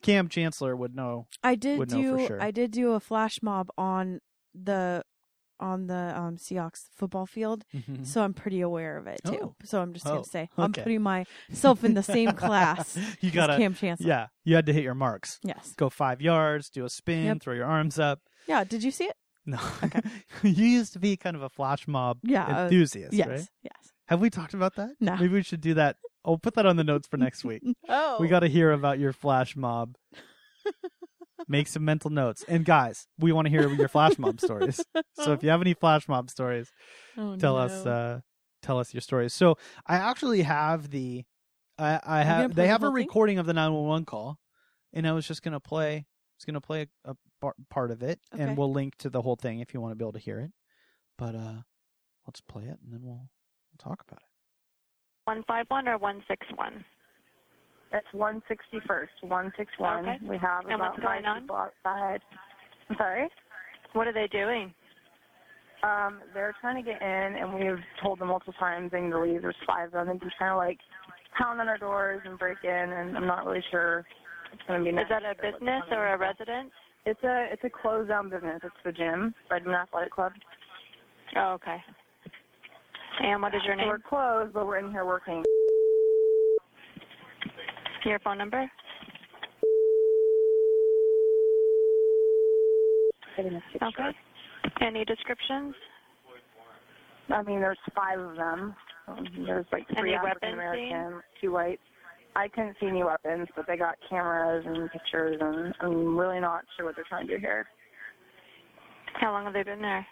Kam 0.01 0.29
Chancellor 0.29 0.75
would 0.75 0.95
know. 0.95 1.27
I 1.43 1.53
did 1.55 1.77
would 1.77 1.89
do 1.89 2.25
sure. 2.25 2.41
I 2.41 2.49
did 2.51 2.71
do 2.71 2.93
a 2.93 2.99
flash 2.99 3.39
mob 3.43 3.69
on 3.77 4.19
the 4.55 5.03
on 5.59 5.87
the 5.87 6.13
um 6.17 6.37
Seahawks 6.37 6.85
football 6.95 7.25
field, 7.25 7.63
so 8.03 8.21
I'm 8.23 8.33
pretty 8.33 8.61
aware 8.61 8.97
of 8.97 9.07
it 9.07 9.19
too. 9.25 9.31
Mm-hmm. 9.31 9.43
Oh. 9.45 9.55
So 9.63 9.81
I'm 9.81 9.93
just 9.93 10.05
Oh, 10.07 10.11
gonna 10.11 10.23
say 10.25 10.49
I'm 10.57 10.71
putting 10.73 11.01
myself 11.01 11.83
in 11.83 11.93
the 11.93 12.03
same 12.03 12.31
class 12.43 12.97
you 13.21 13.31
gotta, 13.31 13.57
Kam 13.57 13.73
Chancellor. 13.75 14.07
yeah, 14.07 14.27
you 14.43 14.55
had 14.55 14.65
to 14.67 14.73
hit 14.73 14.83
your 14.83 14.95
marks. 14.95 15.39
Yes. 15.43 15.73
Go 15.77 15.89
five 15.89 16.21
yards, 16.21 16.69
do 16.69 16.85
a 16.85 16.89
spin, 16.89 17.25
Yep. 17.25 17.41
throw 17.41 17.53
your 17.53 17.65
arms 17.65 17.99
up. 17.99 18.19
Yeah. 18.47 18.63
Did 18.63 18.83
you 18.83 18.91
see 18.91 19.05
it? 19.05 19.15
No, 19.45 19.59
okay. 19.83 20.01
you 20.43 20.65
used 20.65 20.93
to 20.93 20.99
be 20.99 21.17
kind 21.17 21.35
of 21.35 21.41
a 21.41 21.49
flash 21.49 21.87
mob 21.87 22.19
Yeah, 22.23 22.45
uh, 22.45 22.63
enthusiast, 22.63 23.13
yes. 23.13 23.27
right? 23.27 23.47
Yes. 23.63 23.73
Have 24.07 24.19
we 24.21 24.29
talked 24.29 24.53
about 24.53 24.75
that? 24.75 24.91
No. 24.99 25.15
Maybe 25.15 25.29
we 25.33 25.43
should 25.43 25.61
do 25.61 25.73
that. 25.75 25.97
I'll 26.25 26.37
put 26.37 26.55
that 26.55 26.65
on 26.65 26.75
the 26.75 26.83
notes 26.83 27.07
for 27.07 27.17
next 27.17 27.43
week. 27.43 27.63
Oh. 27.89 28.17
We 28.19 28.27
got 28.27 28.41
to 28.41 28.47
hear 28.47 28.71
about 28.71 28.99
your 28.99 29.13
flash 29.13 29.55
mob. 29.55 29.95
Make 31.47 31.67
some 31.67 31.85
mental 31.85 32.09
notes. 32.09 32.43
And 32.47 32.65
guys, 32.65 33.07
we 33.17 33.31
want 33.31 33.45
to 33.45 33.49
hear 33.49 33.69
your 33.69 33.87
flash 33.87 34.17
mob 34.19 34.39
stories. 34.41 34.83
So 35.13 35.33
if 35.33 35.43
you 35.43 35.49
have 35.49 35.61
any 35.61 35.73
flash 35.73 36.07
mob 36.07 36.29
stories, 36.29 36.71
Oh, 37.17 37.35
tell 37.37 37.57
us 37.57 37.85
uh 37.85 38.21
tell 38.61 38.79
us 38.79 38.93
your 38.93 39.01
stories. 39.01 39.33
So 39.33 39.57
I 39.87 39.95
actually 39.95 40.41
have 40.43 40.89
the 40.89 41.25
I 41.77 41.87
I 41.87 41.89
you 41.93 41.99
gonna 42.03 42.23
have 42.25 42.55
they 42.55 42.63
the 42.63 42.67
have 42.67 42.83
a 42.83 42.87
whole 42.87 42.95
thing? 42.95 43.05
recording 43.05 43.37
of 43.39 43.45
the 43.45 43.53
911 43.53 44.05
call 44.05 44.37
and 44.93 45.07
I 45.07 45.13
was 45.13 45.27
just 45.27 45.41
going 45.43 45.53
to 45.53 45.59
play 45.59 45.95
I 45.97 46.05
was 46.37 46.45
going 46.45 46.53
to 46.55 46.61
play 46.61 46.87
a, 47.05 47.11
a 47.11 47.15
par- 47.41 47.55
part 47.69 47.91
of 47.91 48.03
it 48.03 48.19
Okay. 48.33 48.43
and 48.43 48.57
we'll 48.57 48.71
link 48.71 48.95
to 48.97 49.09
the 49.09 49.21
whole 49.21 49.35
thing 49.35 49.59
if 49.59 49.73
you 49.73 49.79
want 49.81 49.91
to 49.91 49.95
be 49.95 50.03
able 50.03 50.13
to 50.13 50.19
hear 50.19 50.39
it. 50.39 50.51
But 51.17 51.35
uh 51.35 51.61
let's 52.27 52.41
play 52.41 52.63
it 52.63 52.79
and 52.83 52.91
then 52.93 53.01
we'll, 53.03 53.29
we'll 53.71 53.77
talk 53.79 54.03
about 54.07 54.19
it. 54.21 54.29
151 55.25 55.87
or 55.87 55.97
161? 55.97 56.83
It's 57.91 58.07
161st, 58.13 59.07
161. 59.21 59.99
Okay. 59.99 60.17
We 60.27 60.37
have 60.37 60.65
And 60.65 60.75
about 60.75 60.91
what's 60.91 61.01
going 61.01 61.23
nine 61.23 61.25
on? 61.25 61.41
people 61.41 61.55
outside. 61.55 62.21
I'm 62.89 62.95
sorry? 62.97 63.29
What 63.93 64.07
are 64.07 64.13
they 64.13 64.27
doing? 64.27 64.73
Um, 65.81 66.19
they're 66.33 66.53
trying 66.59 66.83
to 66.83 66.87
get 66.87 67.01
in, 67.01 67.35
and 67.39 67.53
we've 67.53 67.83
told 68.03 68.19
them 68.19 68.27
multiple 68.27 68.53
times 68.59 68.91
they 68.91 69.01
need 69.01 69.11
to 69.11 69.21
leave. 69.21 69.41
There's 69.41 69.55
five 69.65 69.93
of 69.93 70.07
them. 70.07 70.19
They're 70.21 70.33
trying 70.37 70.51
to, 70.51 70.57
like, 70.57 70.77
pound 71.37 71.61
on 71.61 71.69
our 71.69 71.77
doors 71.77 72.21
and 72.25 72.37
break 72.37 72.57
in, 72.63 72.69
and 72.69 73.17
I'm 73.17 73.25
not 73.25 73.45
really 73.45 73.63
sure 73.71 74.05
it's 74.51 74.61
going 74.67 74.79
to 74.79 74.85
be 74.85 74.91
nice. 74.91 75.05
Is 75.05 75.09
that 75.09 75.23
a 75.23 75.35
business 75.35 75.83
or 75.91 76.07
a 76.13 76.17
residence? 76.17 76.71
It's 77.05 77.23
a 77.23 77.47
it's 77.51 77.63
a 77.63 77.69
closed 77.69 78.09
down 78.09 78.29
business. 78.29 78.59
It's 78.61 78.75
the 78.83 78.91
gym, 78.91 79.33
Redmond 79.49 79.75
Athletic 79.75 80.11
Club. 80.11 80.33
Oh, 81.37 81.53
okay. 81.53 81.77
And 83.21 83.41
what 83.41 83.55
is 83.55 83.61
your 83.65 83.77
So 83.77 83.87
we're 83.87 83.99
closed, 83.99 84.53
but 84.53 84.67
we're 84.67 84.79
in 84.79 84.91
here 84.91 85.05
working. 85.05 85.43
Your 88.05 88.19
phone 88.19 88.37
number? 88.37 88.69
Getting 93.35 93.55
a 93.55 93.61
picture. 93.71 93.85
Okay. 93.87 94.85
Any 94.85 95.05
descriptions? 95.05 95.75
I 97.29 97.43
mean, 97.43 97.59
there's 97.59 97.77
five 97.95 98.19
of 98.19 98.35
them. 98.35 98.75
Um, 99.07 99.27
There's 99.45 99.65
like 99.71 99.87
three 99.97 100.13
African? 100.13 100.53
American, 100.53 101.21
two 101.41 101.51
whites. 101.51 101.81
I 102.35 102.47
couldn't 102.47 102.75
see 102.79 102.87
any 102.87 103.03
weapons, 103.03 103.47
but 103.55 103.65
they 103.67 103.77
got 103.77 103.95
cameras 104.09 104.65
and 104.65 104.89
pictures, 104.91 105.37
and 105.39 105.73
I'm 105.81 106.17
really 106.17 106.39
not 106.39 106.63
sure 106.75 106.85
what 106.85 106.95
they're 106.95 107.05
trying 107.07 107.27
to 107.27 107.35
do 107.35 107.39
here. 107.39 107.65
How 109.13 109.31
long 109.31 109.45
have 109.45 109.53
they 109.53 109.63
been 109.63 109.81
there? 109.81 110.05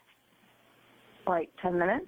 Like 1.27 1.49
10 1.61 1.77
minutes? 1.77 2.05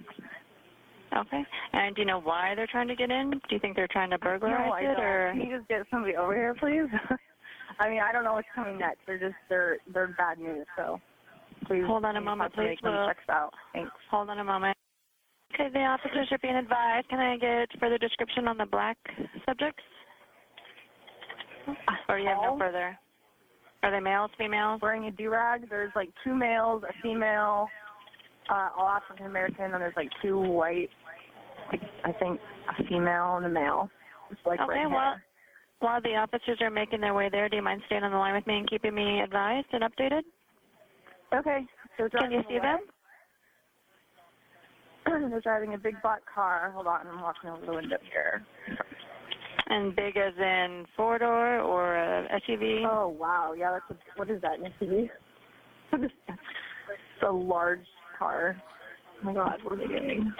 Okay. 1.16 1.42
And 1.72 1.94
do 1.94 2.02
you 2.02 2.06
know 2.06 2.20
why 2.20 2.54
they're 2.54 2.68
trying 2.70 2.88
to 2.88 2.94
get 2.96 3.10
in? 3.10 3.30
Do 3.30 3.38
you 3.50 3.58
think 3.58 3.74
they're 3.76 3.88
trying 3.90 4.10
to 4.10 4.18
burglarize 4.18 4.66
no, 4.66 4.72
I 4.72 4.80
it 4.80 4.94
don't. 4.96 5.04
or 5.04 5.32
Can 5.32 5.40
you 5.42 5.56
just 5.58 5.68
get 5.68 5.82
somebody 5.90 6.16
over 6.16 6.34
here, 6.34 6.54
please? 6.54 6.88
I 7.80 7.88
mean, 7.88 8.00
I 8.00 8.12
don't 8.12 8.24
know 8.24 8.34
what's 8.34 8.46
coming 8.54 8.78
next. 8.78 8.98
They're 9.06 9.18
just 9.18 9.34
they're 9.48 9.78
they're 9.92 10.14
bad 10.18 10.38
news. 10.38 10.66
So 10.76 11.00
please 11.66 11.82
Hold 11.86 12.04
on 12.04 12.16
a 12.16 12.20
moment, 12.20 12.52
please. 12.54 12.76
Come 12.82 12.92
We'll- 12.94 13.10
out. 13.30 13.52
Thanks. 13.72 13.90
hold 14.10 14.28
on 14.30 14.38
a 14.38 14.44
moment? 14.44 14.76
Okay, 15.54 15.68
the 15.72 15.80
officers 15.80 16.28
are 16.30 16.38
being 16.38 16.54
advised. 16.56 17.08
Can 17.08 17.18
I 17.18 17.36
get 17.36 17.68
further 17.80 17.98
description 17.98 18.46
on 18.46 18.56
the 18.56 18.66
black 18.66 18.96
subjects? 19.48 19.82
Or 22.08 22.16
do 22.18 22.22
you 22.22 22.28
have 22.28 22.38
no 22.42 22.56
further? 22.58 22.96
Are 23.82 23.90
they 23.90 24.00
males, 24.00 24.30
females? 24.38 24.80
wearing 24.82 25.06
a 25.06 25.10
do-rag. 25.10 25.68
There's 25.68 25.92
like 25.96 26.10
two 26.22 26.34
males, 26.34 26.82
a 26.88 26.92
female, 27.02 27.66
uh, 28.50 28.68
all 28.76 28.88
African 28.88 29.26
American, 29.26 29.64
and 29.64 29.74
there's 29.74 29.96
like 29.96 30.10
two 30.22 30.38
white. 30.38 30.90
I 32.04 32.12
think 32.12 32.40
a 32.68 32.84
female 32.84 33.36
and 33.36 33.46
a 33.46 33.48
male. 33.48 33.90
It's 34.30 34.40
like 34.46 34.60
Okay, 34.60 34.68
red 34.68 34.86
well, 34.90 35.16
while 35.80 36.00
the 36.02 36.16
officers 36.16 36.58
are 36.60 36.70
making 36.70 37.00
their 37.00 37.14
way 37.14 37.28
there, 37.30 37.48
do 37.48 37.56
you 37.56 37.62
mind 37.62 37.82
staying 37.86 38.02
on 38.02 38.12
the 38.12 38.18
line 38.18 38.34
with 38.34 38.46
me 38.46 38.58
and 38.58 38.68
keeping 38.68 38.94
me 38.94 39.20
advised 39.20 39.66
and 39.72 39.82
updated? 39.82 40.22
Okay. 41.34 41.66
So 41.96 42.08
Can 42.18 42.30
you 42.30 42.42
see 42.48 42.58
them? 42.58 42.78
them? 45.06 45.22
They're 45.30 45.40
driving 45.40 45.74
a 45.74 45.78
big 45.78 46.00
black 46.02 46.20
car. 46.32 46.70
Hold 46.74 46.86
on, 46.86 47.06
I'm 47.06 47.20
walking 47.20 47.50
over 47.50 47.64
the 47.64 47.72
window 47.72 47.96
here. 48.12 48.42
And 49.68 49.94
big 49.94 50.16
as 50.16 50.34
in 50.36 50.84
four 50.96 51.18
door 51.18 51.60
or 51.60 51.96
a 51.96 52.40
SUV? 52.48 52.84
Oh 52.86 53.08
wow, 53.08 53.54
yeah, 53.56 53.70
that's 53.72 53.84
a, 53.90 54.18
what 54.18 54.30
is 54.30 54.42
that? 54.42 54.58
An 54.58 54.72
SUV? 54.80 55.08
What 55.90 56.04
is 56.04 56.10
that? 56.28 56.38
It's 56.92 57.28
a 57.28 57.32
large 57.32 57.86
car. 58.18 58.60
Oh 59.22 59.26
my 59.26 59.34
god, 59.34 59.58
what 59.62 59.74
are 59.74 59.76
they 59.76 59.86
doing? 59.86 60.32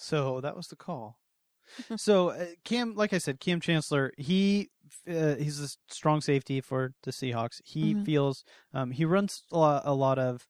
So 0.00 0.40
that 0.40 0.56
was 0.56 0.68
the 0.68 0.76
call. 0.76 1.18
so 1.96 2.30
uh, 2.30 2.46
Kam, 2.64 2.94
like 2.94 3.12
I 3.12 3.18
said, 3.18 3.38
Kam 3.40 3.60
Chancellor, 3.60 4.12
he 4.16 4.70
uh, 5.08 5.36
he's 5.36 5.60
a 5.60 5.68
strong 5.88 6.20
safety 6.20 6.60
for 6.60 6.94
the 7.02 7.10
Seahawks. 7.12 7.60
He 7.64 7.94
Mhm. 7.94 8.04
feels 8.04 8.44
um, 8.72 8.90
he 8.90 9.04
runs 9.04 9.44
a 9.52 9.58
lot, 9.58 9.82
a 9.84 9.94
lot 9.94 10.18
of 10.18 10.48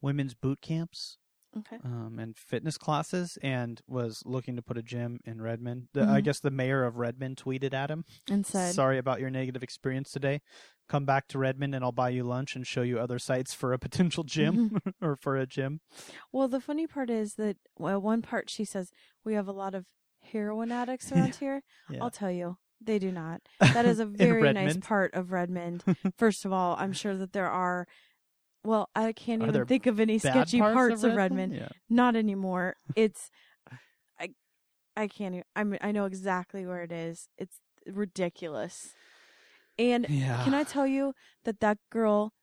women's 0.00 0.34
boot 0.34 0.60
camps 0.60 1.18
Okay. 1.56 1.78
um, 1.82 2.18
and 2.18 2.36
fitness 2.36 2.76
classes, 2.76 3.38
and 3.42 3.80
was 3.86 4.22
looking 4.26 4.54
to 4.56 4.62
put 4.62 4.76
a 4.76 4.82
gym 4.82 5.18
in 5.24 5.40
Redmond. 5.40 5.88
The, 5.94 6.02
I 6.02 6.20
Mhm. 6.20 6.24
guess 6.24 6.40
the 6.40 6.50
mayor 6.50 6.84
of 6.84 6.96
Redmond 6.96 7.36
tweeted 7.38 7.72
at 7.72 7.90
him, 7.90 8.04
And 8.30 8.44
said, 8.46 8.74
"Sorry 8.74 8.98
about 8.98 9.18
your 9.20 9.30
negative 9.30 9.62
experience 9.62 10.10
today. 10.12 10.42
Come 10.88 11.04
back 11.06 11.26
to 11.28 11.38
Redmond, 11.38 11.74
and 11.74 11.82
I'll 11.84 11.92
buy 11.92 12.10
you 12.10 12.24
lunch 12.24 12.54
and 12.54 12.66
show 12.66 12.82
you 12.82 12.98
other 12.98 13.18
sites 13.18 13.54
for 13.54 13.72
a 13.72 13.78
potential 13.78 14.24
gym 14.24 14.70
Mm-hmm. 14.70 14.88
or 15.04 15.16
for 15.16 15.36
a 15.36 15.46
gym." 15.46 15.80
Well, 16.32 16.48
the 16.48 16.60
funny 16.60 16.86
part 16.86 17.08
is 17.10 17.34
that 17.36 17.56
well, 17.78 18.00
one 18.00 18.20
part 18.22 18.50
she 18.50 18.64
says 18.64 18.90
we 19.24 19.34
have 19.34 19.48
a 19.48 19.52
lot 19.52 19.74
of 19.74 19.86
heroin 20.20 20.70
addicts 20.70 21.10
around 21.12 21.36
here. 21.36 21.62
Yeah. 21.88 22.02
I'll 22.02 22.10
tell 22.10 22.30
you, 22.30 22.58
they 22.80 22.98
do 22.98 23.10
not. 23.10 23.40
That 23.74 23.86
is 23.86 23.98
a 24.00 24.06
very 24.06 24.52
nice 24.52 24.76
part 24.76 25.14
of 25.14 25.32
Redmond. 25.32 25.82
First 26.18 26.44
of 26.44 26.52
all, 26.52 26.76
I'm 26.78 26.92
sure 26.92 27.16
that 27.16 27.32
there 27.32 27.48
are. 27.50 27.86
Well, 28.68 28.90
I 28.94 29.12
can't 29.12 29.40
Are 29.40 29.46
even 29.46 29.54
there 29.54 29.64
think 29.64 29.86
of 29.86 29.98
any 29.98 30.18
Bad 30.18 30.32
sketchy 30.32 30.60
parts, 30.60 31.02
of 31.02 31.14
Redmond. 31.14 31.54
Yeah. 31.54 31.68
Not 31.88 32.16
anymore. 32.16 32.76
It's, 32.94 33.30
I, 34.20 34.28
I 34.94 35.08
can't. 35.08 35.36
Even, 35.36 35.44
I 35.56 35.64
mean, 35.64 35.78
I 35.80 35.90
know 35.90 36.04
exactly 36.04 36.66
where 36.66 36.82
it 36.82 36.92
is. 36.92 37.30
It's 37.38 37.60
ridiculous. 37.86 38.90
And 39.78 40.06
Yeah. 40.10 40.44
can 40.44 40.52
I 40.52 40.64
tell 40.64 40.86
you 40.86 41.14
that 41.44 41.60
that 41.60 41.78
girl 41.90 42.34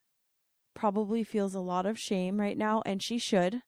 probably 0.73 1.23
feels 1.23 1.53
a 1.53 1.59
lot 1.59 1.85
of 1.85 1.99
shame 1.99 2.39
right 2.39 2.57
now, 2.57 2.81
and 2.87 3.03
she 3.03 3.19
should. 3.19 3.61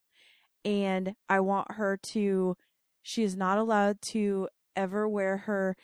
And 0.64 1.14
I 1.28 1.38
want 1.38 1.74
her 1.74 1.96
to, 1.96 2.56
she 3.02 3.22
is 3.22 3.36
not 3.36 3.58
allowed 3.58 4.02
to 4.02 4.48
ever 4.74 5.08
wear 5.08 5.36
her 5.46 5.76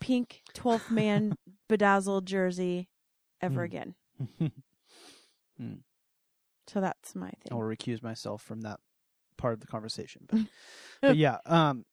pink 0.00 0.40
12th 0.54 0.90
man 0.90 1.36
bedazzled 1.68 2.24
jersey 2.24 2.88
ever 3.42 3.66
Hmm. 3.66 3.66
again. 3.66 3.94
Hmm. 5.58 5.74
So 6.72 6.80
that's 6.80 7.14
my 7.14 7.28
thing. 7.28 7.50
I 7.50 7.54
will 7.54 7.62
recuse 7.62 8.02
myself 8.02 8.42
from 8.42 8.62
that 8.62 8.80
part 9.36 9.52
of 9.54 9.60
the 9.60 9.66
conversation. 9.66 10.26
But, 10.30 10.40
but 11.02 11.16
yeah, 11.16 11.38
um, 11.44 11.84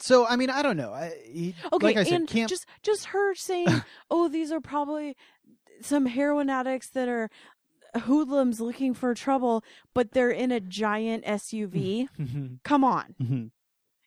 so 0.00 0.26
I 0.26 0.36
mean, 0.36 0.50
I 0.50 0.62
don't 0.62 0.76
know. 0.76 0.92
I, 0.92 1.12
he, 1.24 1.54
Okay, 1.72 1.86
like 1.86 1.96
I 1.96 2.04
said, 2.04 2.12
and 2.20 2.28
camp. 2.28 2.48
just 2.48 2.66
just 2.82 3.06
her 3.06 3.34
saying, 3.34 3.68
"Oh, 4.10 4.28
these 4.28 4.52
are 4.52 4.60
probably 4.60 5.16
some 5.80 6.06
heroin 6.06 6.48
addicts 6.48 6.88
that 6.90 7.08
are 7.08 7.28
hoodlums 8.02 8.60
looking 8.60 8.94
for 8.94 9.14
trouble, 9.14 9.62
but 9.94 10.12
they're 10.12 10.30
in 10.30 10.50
a 10.52 10.60
giant 10.60 11.24
SUV." 11.24 12.08
Come 12.64 12.84
on, 12.84 13.14
mhm. 13.20 13.50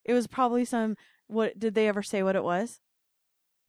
it 0.03 0.13
was 0.13 0.27
probably 0.27 0.65
some. 0.65 0.95
What 1.27 1.59
did 1.59 1.75
they 1.75 1.87
ever 1.87 2.03
say? 2.03 2.23
What 2.23 2.35
it 2.35 2.43
was? 2.43 2.79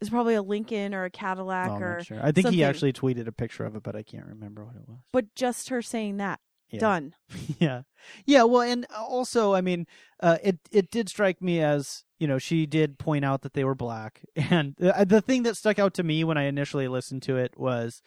It's 0.02 0.10
probably 0.10 0.34
a 0.34 0.42
Lincoln 0.42 0.94
or 0.94 1.04
a 1.04 1.10
Cadillac 1.10 1.70
Oh, 1.70 1.74
I'm 1.76 1.82
or, 1.82 1.96
not 1.98 2.06
sure. 2.06 2.18
I 2.20 2.32
think 2.32 2.44
something. 2.46 2.52
he 2.58 2.64
actually 2.64 2.92
tweeted 2.92 3.26
a 3.26 3.32
picture 3.32 3.64
of 3.64 3.74
it, 3.76 3.82
but 3.82 3.96
I 3.96 4.02
can't 4.02 4.26
remember 4.26 4.64
what 4.64 4.76
it 4.76 4.86
was. 4.86 4.98
but 5.12 5.34
just 5.34 5.70
her 5.70 5.80
saying 5.82 6.18
that. 6.18 6.40
Yeah. 6.70 6.80
Done. 6.80 7.14
yeah 7.58 7.82
yeah 8.26 8.42
well 8.44 8.62
and 8.62 8.86
also 8.96 9.52
i 9.54 9.60
mean 9.60 9.86
uh 10.22 10.38
it 10.42 10.58
it 10.70 10.90
did 10.90 11.08
strike 11.10 11.40
me 11.42 11.60
as 11.60 12.04
you 12.18 12.26
know 12.26 12.38
she 12.38 12.64
did 12.66 12.98
point 12.98 13.24
out 13.26 13.42
that 13.42 13.52
they 13.52 13.62
were 13.62 13.74
black 13.74 14.22
and 14.36 14.74
the, 14.78 15.04
the 15.06 15.20
thing 15.20 15.42
that 15.44 15.56
stuck 15.58 15.78
out 15.78 15.92
to 15.94 16.02
me 16.02 16.24
when 16.24 16.38
i 16.38 16.44
initially 16.44 16.88
listened 16.88 17.22
to 17.22 17.36
it 17.36 17.58
was 17.58 18.00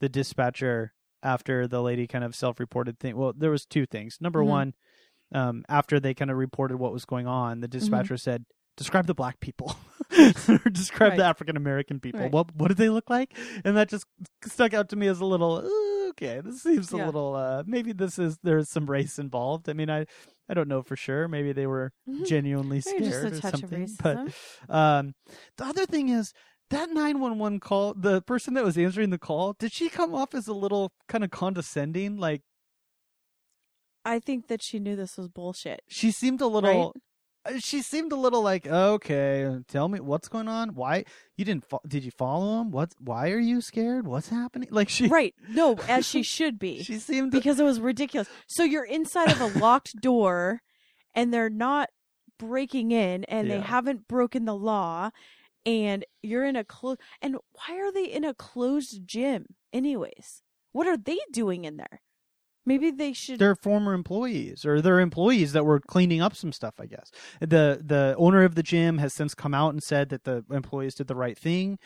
the 0.00 0.08
dispatcher 0.08 0.94
after 1.22 1.66
the 1.66 1.82
lady 1.82 2.06
kind 2.06 2.22
of 2.24 2.34
self-reported 2.36 2.98
thing 3.00 3.16
well 3.16 3.32
there 3.36 3.50
was 3.50 3.66
two 3.66 3.86
things 3.86 4.18
number 4.20 4.40
Mhm. 4.42 4.46
one 4.46 4.74
um 5.34 5.64
after 5.68 5.98
they 5.98 6.14
kind 6.14 6.30
of 6.30 6.36
reported 6.36 6.76
what 6.76 6.92
was 6.92 7.04
going 7.04 7.26
on 7.26 7.54
Mm-hmm. 7.56 7.60
the 7.62 7.68
dispatcher 7.68 8.16
said 8.16 8.44
describe 8.76 9.06
the 9.08 9.14
black 9.14 9.40
people 9.40 9.74
describe 10.72 11.16
the 11.16 11.24
african 11.24 11.56
american 11.56 11.98
people 12.00 12.20
Right. 12.20 12.32
what 12.32 12.54
what 12.54 12.68
did 12.68 12.76
they 12.76 12.88
look 12.88 13.08
like 13.10 13.36
and 13.64 13.76
that 13.76 13.88
just 13.88 14.06
stuck 14.46 14.74
out 14.74 14.88
to 14.90 14.96
me 14.96 15.06
as 15.06 15.20
a 15.20 15.24
little 15.24 15.56
"Uh, 15.58 16.08
okay 16.10 16.40
this 16.40 16.62
seems 16.62 16.92
a 16.92 16.96
Yeah. 16.98 17.06
little 17.06 17.34
uh 17.34 17.62
maybe 17.66 17.92
this 17.92 18.18
is 18.18 18.38
there's 18.42 18.68
some 18.68 18.86
race 18.86 19.18
involved 19.18 19.68
i 19.68 19.72
mean 19.72 19.88
i 19.90 20.06
i 20.48 20.54
don't 20.54 20.68
know 20.68 20.82
for 20.82 20.96
sure 20.96 21.28
maybe 21.28 21.52
they 21.52 21.66
were 21.66 21.92
Mhm. 22.08 22.26
genuinely 22.26 22.80
scared 22.80 23.32
or 23.32 23.40
something 23.40 23.88
but 24.02 24.18
um 24.68 25.14
the 25.56 25.64
other 25.64 25.86
thing 25.86 26.08
is 26.10 26.32
that 26.70 26.88
911 26.90 27.60
call 27.60 27.94
the 27.94 28.22
person 28.22 28.54
that 28.54 28.64
was 28.64 28.76
answering 28.78 29.10
the 29.10 29.18
call 29.18 29.54
did 29.58 29.72
she 29.72 29.88
come 29.88 30.14
off 30.14 30.34
as 30.34 30.46
a 30.48 30.54
little 30.54 30.92
kind 31.08 31.24
of 31.24 31.30
condescending 31.30 32.16
like 32.18 32.42
I 34.04 34.18
think 34.18 34.48
that 34.48 34.62
she 34.62 34.80
knew 34.80 34.96
this 34.96 35.16
was 35.16 35.28
bullshit. 35.28 35.80
she 35.88 36.10
seemed 36.10 36.40
a 36.40 36.46
little 36.48 36.92
uh, 36.96 36.98
Uh, 37.44 37.58
she 37.58 37.82
seemed 37.82 38.12
a 38.12 38.16
little 38.16 38.42
like 38.42 38.66
okay 38.66 39.58
tell 39.66 39.88
me 39.88 39.98
what's 39.98 40.28
going 40.28 40.46
on 40.46 40.74
why 40.74 41.04
you 41.36 41.44
didn't 41.44 41.64
fo- 41.68 41.80
did 41.88 42.04
you 42.04 42.10
follow 42.12 42.60
him 42.60 42.70
what 42.70 42.94
why 43.00 43.30
are 43.30 43.38
you 43.40 43.60
scared 43.60 44.06
what's 44.06 44.28
happening 44.28 44.68
like 44.72 44.88
she 44.88 45.08
Right? 45.08 45.34
No, 45.48 45.76
as 45.88 46.06
she 46.06 46.22
should 46.36 46.58
be. 46.58 46.82
she 46.82 46.98
seemed 46.98 47.32
because 47.32 47.58
it 47.58 47.64
was 47.64 47.80
ridiculous. 47.80 48.28
So 48.46 48.62
you're 48.62 48.84
inside 48.84 49.30
of 49.32 49.40
a 49.40 49.58
locked 49.58 50.00
door 50.00 50.60
and 51.14 51.34
they're 51.34 51.50
not 51.50 51.90
breaking 52.38 52.92
in 52.92 53.24
and 53.24 53.50
they 53.50 53.60
haven't 53.60 54.06
broken 54.08 54.44
the 54.44 54.54
law 54.54 55.10
and 55.66 56.04
you're 56.22 56.44
in 56.44 56.56
a 56.56 56.64
closed 56.64 57.00
and 57.20 57.36
why 57.52 57.76
are 57.78 57.92
they 57.92 58.04
in 58.04 58.24
a 58.24 58.34
closed 58.34 59.00
gym 59.06 59.46
anyways? 59.72 60.42
What 60.72 60.86
are 60.86 60.96
they 60.96 61.18
doing 61.32 61.64
in 61.64 61.76
there? 61.76 62.00
Maybe 62.64 62.90
they 62.90 63.12
should 63.12 63.38
they're 63.38 63.56
former 63.56 63.92
employees 63.92 64.64
or 64.64 64.80
they're 64.80 65.00
employees 65.00 65.52
that 65.52 65.64
were 65.64 65.80
cleaning 65.80 66.20
up 66.20 66.36
some 66.36 66.52
stuff 66.52 66.74
i 66.78 66.86
guess. 66.86 67.10
The 67.40 67.82
the 67.84 68.14
owner 68.16 68.44
of 68.44 68.54
the 68.54 68.62
gym 68.62 68.98
has 68.98 69.12
since 69.12 69.34
come 69.34 69.54
out 69.54 69.70
and 69.70 69.82
said 69.82 70.10
that 70.10 70.24
the 70.24 70.44
employees 70.50 70.94
did 70.94 71.08
the 71.08 71.16
right 71.16 71.36
thing. 71.36 71.78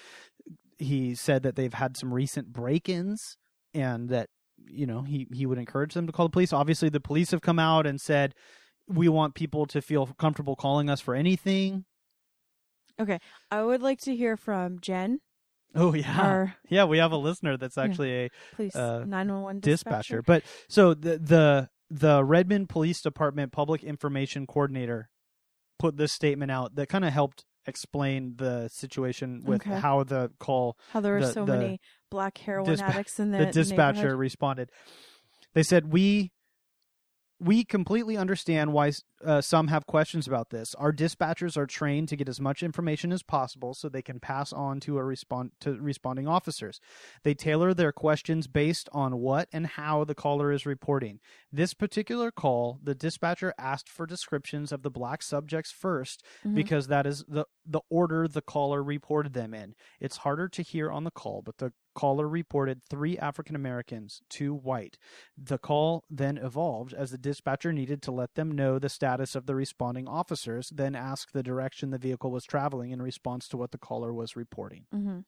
He 0.78 1.14
said 1.14 1.42
that 1.44 1.56
they've 1.56 1.72
had 1.72 1.96
some 1.96 2.12
recent 2.12 2.52
break-ins 2.52 3.36
and 3.72 4.08
that 4.10 4.28
you 4.68 4.86
know 4.86 5.02
he 5.02 5.26
he 5.32 5.46
would 5.46 5.58
encourage 5.58 5.94
them 5.94 6.06
to 6.06 6.12
call 6.12 6.26
the 6.26 6.32
police. 6.32 6.52
Obviously 6.52 6.88
the 6.88 7.00
police 7.00 7.30
have 7.30 7.40
come 7.40 7.58
out 7.58 7.86
and 7.86 8.00
said 8.00 8.34
we 8.86 9.08
want 9.08 9.34
people 9.34 9.66
to 9.66 9.80
feel 9.80 10.06
comfortable 10.18 10.56
calling 10.56 10.90
us 10.90 11.00
for 11.00 11.14
anything. 11.14 11.84
Okay, 12.98 13.18
I 13.50 13.62
would 13.62 13.82
like 13.82 14.00
to 14.02 14.16
hear 14.16 14.36
from 14.36 14.80
Jen, 14.80 15.20
oh 15.74 15.94
yeah 15.94 16.20
our 16.20 16.54
yeah 16.68 16.84
we 16.84 16.98
have 16.98 17.12
a 17.12 17.16
listener 17.16 17.56
that's 17.56 17.76
actually 17.78 18.12
a 18.12 18.28
police 18.54 18.74
Uh, 18.76 19.04
911 19.04 19.60
dispatcher. 19.60 20.16
dispatcher. 20.18 20.22
But 20.22 20.42
so 20.68 20.94
the 20.94 21.18
the 21.18 21.68
the 21.90 22.24
Redmond 22.24 22.68
Police 22.68 23.00
Department 23.00 23.52
Public 23.52 23.84
Information 23.84 24.46
Coordinator 24.46 25.08
put 25.78 25.96
this 25.96 26.12
statement 26.12 26.50
out 26.50 26.74
that 26.76 26.88
kind 26.88 27.04
of 27.04 27.12
helped 27.12 27.44
explain 27.66 28.34
the 28.36 28.68
situation 28.68 29.42
with 29.44 29.60
Okay. 29.66 29.78
how 29.78 30.02
the 30.04 30.30
call 30.38 30.76
How 30.92 31.00
there 31.00 31.14
were 31.14 31.20
the- 31.20 31.32
so 31.32 31.44
the 31.44 31.56
many 31.56 31.80
black 32.10 32.38
heroin 32.38 32.68
dispa- 32.70 32.82
addicts 32.90 33.18
in 33.20 33.30
the, 33.32 33.38
the 33.38 33.46
dispatcher 33.46 34.16
responded. 34.16 34.70
They 35.54 35.62
said 35.62 35.92
we 35.92 36.32
we 37.38 37.64
completely 37.64 38.16
understand 38.16 38.72
why 38.72 38.92
uh, 39.24 39.40
some 39.40 39.68
have 39.68 39.86
questions 39.86 40.26
about 40.26 40.50
this. 40.50 40.74
Our 40.76 40.92
dispatchers 40.92 41.56
are 41.56 41.66
trained 41.66 42.08
to 42.08 42.16
get 42.16 42.28
as 42.28 42.40
much 42.40 42.62
information 42.62 43.12
as 43.12 43.22
possible 43.22 43.74
so 43.74 43.88
they 43.88 44.02
can 44.02 44.20
pass 44.20 44.52
on 44.52 44.80
to 44.80 44.96
a 44.96 45.04
respond 45.04 45.52
to 45.60 45.74
responding 45.74 46.26
officers. 46.26 46.80
They 47.24 47.34
tailor 47.34 47.74
their 47.74 47.92
questions 47.92 48.46
based 48.46 48.88
on 48.92 49.18
what 49.18 49.48
and 49.52 49.66
how 49.66 50.04
the 50.04 50.14
caller 50.14 50.50
is 50.50 50.64
reporting. 50.64 51.20
This 51.52 51.74
particular 51.74 52.30
call, 52.30 52.78
the 52.82 52.94
dispatcher 52.94 53.52
asked 53.58 53.88
for 53.88 54.06
descriptions 54.06 54.72
of 54.72 54.82
the 54.82 54.90
black 54.90 55.22
subjects 55.22 55.72
1st 55.72 56.22
Mhm. 56.44 56.54
because 56.54 56.86
that 56.88 57.06
is 57.06 57.24
the 57.28 57.44
the 57.66 57.80
order 57.90 58.28
the 58.28 58.42
caller 58.42 58.82
reported 58.82 59.32
them 59.32 59.52
in. 59.52 59.74
It's 60.00 60.18
harder 60.18 60.48
to 60.48 60.62
hear 60.62 60.90
on 60.90 61.04
the 61.04 61.10
call, 61.10 61.42
but 61.42 61.58
the 61.58 61.72
caller 61.96 62.28
reported 62.28 62.82
three 62.88 63.18
African 63.18 63.56
Americans, 63.56 64.20
two 64.28 64.54
white. 64.54 64.98
The 65.36 65.58
call 65.58 66.04
then 66.08 66.36
evolved 66.36 66.92
as 66.92 67.10
the 67.10 67.18
dispatcher 67.18 67.72
needed 67.72 68.02
to 68.02 68.12
let 68.12 68.34
them 68.34 68.52
know 68.52 68.78
the 68.78 68.88
status 68.88 69.34
of 69.34 69.46
the 69.46 69.56
responding 69.56 70.06
officers, 70.06 70.70
then 70.72 70.94
ask 70.94 71.32
the 71.32 71.42
direction 71.42 71.90
the 71.90 71.98
vehicle 71.98 72.30
was 72.30 72.44
traveling 72.44 72.90
in 72.92 73.02
response 73.02 73.48
to 73.48 73.56
what 73.56 73.72
the 73.72 73.78
caller 73.78 74.12
was 74.12 74.36
reporting. 74.36 74.84
Mhm. 74.94 75.24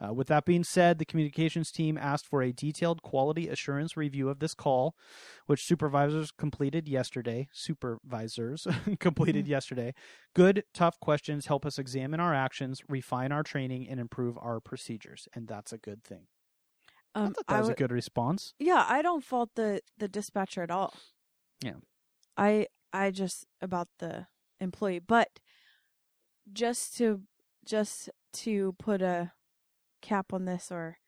Uh, 0.00 0.12
with 0.12 0.28
that 0.28 0.44
being 0.44 0.62
said, 0.62 0.98
the 0.98 1.04
communications 1.04 1.72
team 1.72 1.98
asked 1.98 2.26
for 2.26 2.40
a 2.42 2.52
detailed 2.52 3.02
quality 3.02 3.48
assurance 3.48 3.96
review 3.96 4.28
of 4.28 4.38
this 4.38 4.54
call, 4.54 4.94
which 5.46 5.64
supervisors 5.64 6.30
completed 6.30 6.88
yesterday. 6.88 7.48
Supervisors 7.52 8.66
completed 9.00 9.48
yesterday. 9.48 9.92
Good, 10.34 10.62
tough 10.72 11.00
questions 11.00 11.46
help 11.46 11.66
us 11.66 11.78
examine 11.78 12.20
our 12.20 12.32
actions, 12.34 12.80
refine 12.88 13.32
our 13.32 13.42
training, 13.42 13.88
and 13.88 13.98
improve 13.98 14.38
our 14.38 14.60
procedures, 14.60 15.26
and 15.34 15.48
that's 15.48 15.72
a 15.72 15.78
good 15.78 16.04
thing. 16.04 16.28
I 17.14 17.20
Um, 17.24 17.34
thought 17.34 17.46
that 17.48 17.58
was 17.58 17.68
would- 17.68 17.76
a 17.78 17.82
good 17.82 17.90
response. 17.92 18.54
yeah 18.60 18.84
i 18.88 19.02
don't 19.02 19.24
fault 19.24 19.50
the 19.56 19.80
the 19.96 20.06
dispatcher 20.08 20.62
at 20.62 20.70
all 20.70 20.92
Yeah. 21.64 21.80
i 22.36 22.66
i 22.92 23.10
just 23.10 23.46
about 23.60 23.88
the 23.98 24.26
employee 24.60 25.00
but 25.00 25.40
just 26.52 26.96
to 26.98 27.22
just 27.64 28.10
to 28.32 28.74
put 28.78 29.02
a 29.02 29.32
cap 30.00 30.32
on 30.32 30.44
this 30.44 30.70
or 30.70 30.98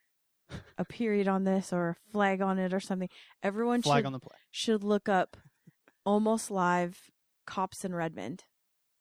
a 0.79 0.85
period 0.85 1.29
on 1.29 1.45
this 1.45 1.73
or 1.73 1.91
a 1.91 2.13
flag 2.13 2.41
on 2.41 2.59
it 2.59 2.73
or 2.75 2.81
something. 2.81 3.09
Everyone 3.43 3.83
Flag 3.83 4.01
should 4.03 4.07
on 4.07 4.13
the 4.13 4.19
play. 4.21 4.37
should 4.51 4.83
look 4.85 5.09
up 5.09 5.37
almost 6.05 6.51
live 6.51 7.11
cops 7.47 7.85
in 7.85 7.95
Redmond. 7.95 8.45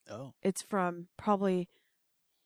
Oh. 0.10 0.34
It's 0.44 0.62
from 0.62 1.08
probably 1.18 1.68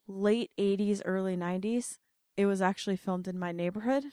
late 0.06 0.50
80s, 0.58 1.00
early 1.04 1.36
90s. 1.36 1.98
It 2.36 2.46
was 2.46 2.60
actually 2.60 2.96
filmed 2.96 3.28
in 3.28 3.38
my 3.38 3.52
neighborhood. 3.52 4.04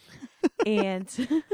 and 0.65 1.07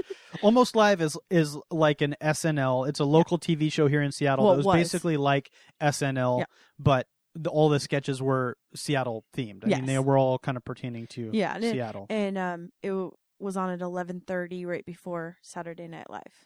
Almost 0.41 0.75
Live 0.75 1.01
is 1.01 1.17
is 1.31 1.57
like 1.71 2.01
an 2.01 2.15
SNL. 2.21 2.87
It's 2.89 2.99
a 2.99 3.05
local 3.05 3.39
TV 3.39 3.71
show 3.71 3.87
here 3.87 4.01
in 4.01 4.11
Seattle 4.11 4.45
Well, 4.45 4.53
it 4.53 4.57
was, 4.57 4.65
was. 4.65 4.75
basically 4.75 5.15
like 5.17 5.49
SNL, 5.81 6.39
Yeah. 6.39 6.45
but 6.77 7.07
the, 7.37 7.49
all 7.49 7.69
the 7.69 7.79
sketches 7.79 8.21
were 8.21 8.57
Seattle 8.75 9.23
themed. 9.35 9.63
I 9.65 9.67
mean, 9.67 9.85
they 9.85 9.99
were 9.99 10.17
all 10.17 10.39
kind 10.39 10.57
of 10.57 10.65
pertaining 10.65 11.07
to 11.07 11.29
Yeah, 11.33 11.55
and 11.55 11.63
it- 11.63 11.71
Seattle. 11.73 12.05
and 12.09 12.37
um 12.37 12.69
it 12.81 12.89
w- 12.89 13.11
was 13.39 13.55
on 13.57 13.69
at 13.69 13.79
11:30 13.79 14.65
right 14.65 14.85
before 14.85 15.37
Saturday 15.41 15.87
Night 15.87 16.09
Live. 16.09 16.45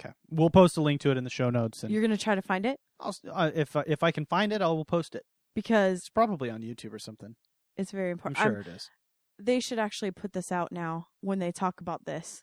okay, 0.00 0.12
we'll 0.30 0.50
post 0.50 0.76
a 0.76 0.82
link 0.82 1.00
to 1.02 1.10
it 1.10 1.16
in 1.16 1.24
the 1.24 1.30
show 1.30 1.50
notes, 1.50 1.82
and 1.82 1.92
You're 1.92 2.02
going 2.02 2.10
to 2.10 2.16
try 2.22 2.34
to 2.34 2.42
find 2.42 2.64
it 2.66 2.78
I'll, 3.00 3.08
s- 3.08 3.20
uh, 3.30 3.50
if 3.54 3.74
uh, 3.76 3.82
if 3.86 4.02
I 4.02 4.10
can 4.12 4.24
find 4.26 4.52
it, 4.52 4.62
I 4.62 4.68
will 4.68 4.84
post 4.84 5.14
it. 5.14 5.24
because 5.54 5.98
It's 5.98 6.08
probably 6.10 6.48
on 6.50 6.60
YouTube 6.62 6.92
or 6.92 6.98
something. 6.98 7.34
it's 7.76 7.90
very 7.90 8.10
important. 8.12 8.38
I'm 8.40 8.46
sure 8.46 8.52
I'm- 8.58 8.70
it 8.70 8.76
is. 8.76 8.90
they 9.38 9.58
should 9.60 9.78
actually 9.78 10.10
put 10.12 10.32
this 10.32 10.50
out 10.52 10.70
now 10.72 11.06
when 11.20 11.38
they 11.40 11.50
talk 11.52 11.80
about 11.80 12.04
this. 12.06 12.42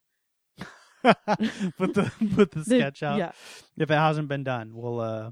put 1.03 1.93
the 1.93 2.11
put 2.35 2.51
the 2.51 2.59
The- 2.65 2.65
sketch 2.65 3.03
out. 3.03 3.17
Yeah. 3.17 3.31
If 3.77 3.91
it 3.91 3.95
hasn't 3.95 4.27
been 4.27 4.43
done, 4.43 4.73
we'll 4.75 4.99
uh 4.99 5.31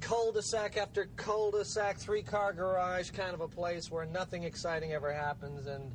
cul-de-sac 0.00 0.76
after 0.76 1.08
cul-de-sac, 1.16 1.98
three-car 1.98 2.52
garage 2.52 3.10
kind 3.10 3.34
of 3.34 3.40
a 3.40 3.48
place 3.48 3.90
where 3.90 4.06
nothing 4.06 4.44
exciting 4.44 4.92
ever 4.92 5.12
happens 5.12 5.66
and 5.66 5.92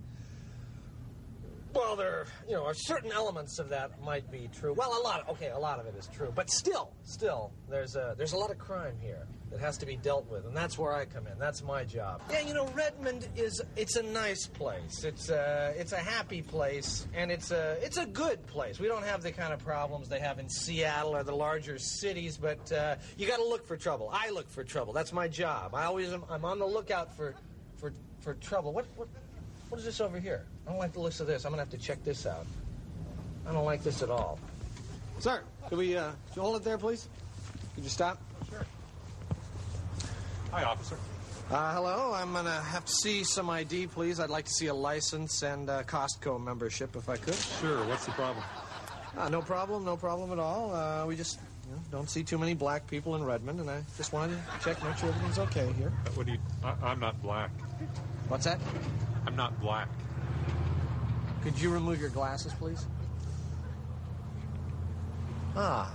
well, 1.75 1.97
there, 1.97 2.25
you 2.47 2.53
know, 2.53 2.71
certain 2.73 3.11
elements 3.11 3.59
of 3.59 3.67
that 3.67 4.01
might 4.01 4.31
be 4.31 4.49
true. 4.57 4.73
Well, 4.73 4.97
a 4.97 5.03
lot. 5.03 5.23
Of, 5.23 5.35
okay, 5.35 5.49
a 5.49 5.59
lot 5.59 5.77
of 5.77 5.85
it 5.85 5.95
is 5.99 6.07
true, 6.07 6.31
but 6.33 6.49
still, 6.49 6.93
still, 7.03 7.51
there's 7.69 7.97
a 7.97 8.15
there's 8.17 8.31
a 8.31 8.37
lot 8.37 8.49
of 8.49 8.57
crime 8.57 8.95
here 9.01 9.27
that 9.55 9.63
has 9.63 9.77
to 9.77 9.85
be 9.85 9.95
dealt 9.95 10.29
with, 10.29 10.45
and 10.45 10.55
that's 10.55 10.77
where 10.77 10.91
I 10.91 11.05
come 11.05 11.27
in. 11.27 11.39
That's 11.39 11.63
my 11.63 11.85
job. 11.85 12.21
Yeah, 12.29 12.41
you 12.41 12.53
know, 12.53 12.67
Redmond 12.75 13.29
is 13.37 13.61
it's 13.77 13.95
a 13.95 14.03
nice 14.03 14.47
place. 14.47 15.05
It's 15.05 15.29
a 15.29 15.73
it's 15.77 15.93
a 15.93 15.97
happy 15.97 16.41
place, 16.41 17.07
and 17.13 17.31
it's 17.31 17.51
a 17.51 17.77
it's 17.81 17.95
a 17.95 18.05
good 18.05 18.45
place. 18.47 18.79
We 18.79 18.87
don't 18.87 19.05
have 19.05 19.23
the 19.23 19.31
kind 19.31 19.53
of 19.53 19.63
problems 19.63 20.09
they 20.09 20.19
have 20.19 20.39
in 20.39 20.49
Seattle 20.49 21.15
or 21.15 21.23
the 21.23 21.35
larger 21.35 21.79
cities, 21.79 22.37
but 22.37 22.69
uh, 22.69 22.97
you 23.17 23.27
got 23.27 23.37
to 23.37 23.45
look 23.45 23.65
for 23.65 23.77
trouble. 23.77 24.09
I 24.11 24.29
look 24.29 24.49
for 24.49 24.65
trouble. 24.65 24.91
That's 24.91 25.13
my 25.13 25.29
job. 25.29 25.73
I 25.73 25.85
always 25.85 26.11
am, 26.11 26.25
I'm 26.29 26.43
on 26.43 26.59
the 26.59 26.67
lookout 26.67 27.15
for 27.15 27.33
for 27.77 27.93
for 28.19 28.33
trouble. 28.35 28.73
What 28.73 28.85
what 28.97 29.07
what 29.69 29.79
is 29.79 29.85
this 29.85 30.01
over 30.01 30.19
here? 30.19 30.45
I 30.67 30.71
don't 30.71 30.79
like 30.79 30.91
the 30.91 30.99
looks 30.99 31.21
of 31.21 31.27
this. 31.27 31.45
I'm 31.45 31.51
gonna 31.51 31.61
have 31.61 31.71
to 31.71 31.77
check 31.77 32.03
this 32.03 32.25
out. 32.25 32.45
I 33.47 33.53
don't 33.53 33.65
like 33.65 33.83
this 33.83 34.01
at 34.01 34.09
all. 34.09 34.37
Sir, 35.19 35.43
could 35.69 35.77
we 35.77 35.95
uh, 35.95 36.11
could 36.27 36.35
you 36.35 36.41
hold 36.41 36.57
it 36.57 36.65
there, 36.65 36.77
please? 36.77 37.07
Could 37.75 37.85
you 37.85 37.89
stop? 37.89 38.21
Hi, 40.55 40.63
officer. 40.63 40.97
Uh, 41.51 41.73
hello, 41.73 42.13
I'm 42.13 42.31
gonna 42.31 42.61
have 42.61 42.85
to 42.85 42.91
see 42.93 43.25
some 43.25 43.49
ID, 43.49 43.87
please. 43.87 44.21
I'd 44.21 44.29
like 44.29 44.45
to 44.45 44.51
see 44.51 44.67
a 44.67 44.73
license 44.73 45.43
and 45.43 45.69
uh, 45.69 45.83
Costco 45.83 46.41
membership, 46.41 46.95
if 46.95 47.09
I 47.09 47.17
could. 47.17 47.35
Sure, 47.35 47.85
what's 47.87 48.05
the 48.05 48.13
problem? 48.13 48.41
Uh, 49.17 49.27
no 49.27 49.41
problem, 49.41 49.83
no 49.83 49.97
problem 49.97 50.31
at 50.31 50.39
all. 50.39 50.73
Uh, 50.73 51.05
we 51.07 51.17
just 51.17 51.39
you 51.67 51.75
know, 51.75 51.81
don't 51.91 52.09
see 52.09 52.23
too 52.23 52.37
many 52.37 52.53
black 52.53 52.87
people 52.87 53.17
in 53.17 53.25
Redmond, 53.25 53.59
and 53.59 53.69
I 53.69 53.83
just 53.97 54.13
wanted 54.13 54.37
to 54.37 54.63
check, 54.63 54.81
make 54.81 54.95
sure 54.95 55.09
everything's 55.09 55.39
okay 55.39 55.69
here. 55.73 55.91
Uh, 56.05 56.11
What 56.11 56.25
do 56.25 56.31
you? 56.31 56.39
I, 56.63 56.73
I'm 56.83 57.01
not 57.01 57.21
black. 57.21 57.49
What's 58.29 58.45
that? 58.45 58.57
I'm 59.27 59.35
not 59.35 59.59
black. 59.59 59.89
Could 61.43 61.59
you 61.59 61.69
remove 61.69 61.99
your 61.99 62.11
glasses, 62.11 62.53
please? 62.53 62.85
Ah. 65.57 65.93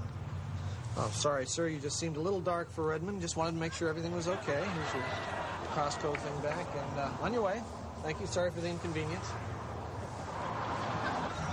Oh, 0.96 1.10
sorry, 1.14 1.46
sir. 1.46 1.68
You 1.68 1.78
just 1.78 1.98
seemed 1.98 2.16
a 2.16 2.20
little 2.20 2.40
dark 2.40 2.70
for 2.70 2.84
Redmond. 2.84 3.20
Just 3.20 3.36
wanted 3.36 3.52
to 3.52 3.58
make 3.58 3.72
sure 3.72 3.88
everything 3.88 4.14
was 4.14 4.28
okay. 4.28 4.62
Here's 4.74 4.94
your 4.94 5.04
Costco 5.72 6.16
thing 6.16 6.40
back, 6.42 6.66
and 6.74 6.98
uh, 6.98 7.10
on 7.22 7.32
your 7.32 7.42
way. 7.42 7.62
Thank 8.02 8.20
you. 8.20 8.26
Sorry 8.26 8.50
for 8.50 8.60
the 8.60 8.68
inconvenience. 8.68 9.26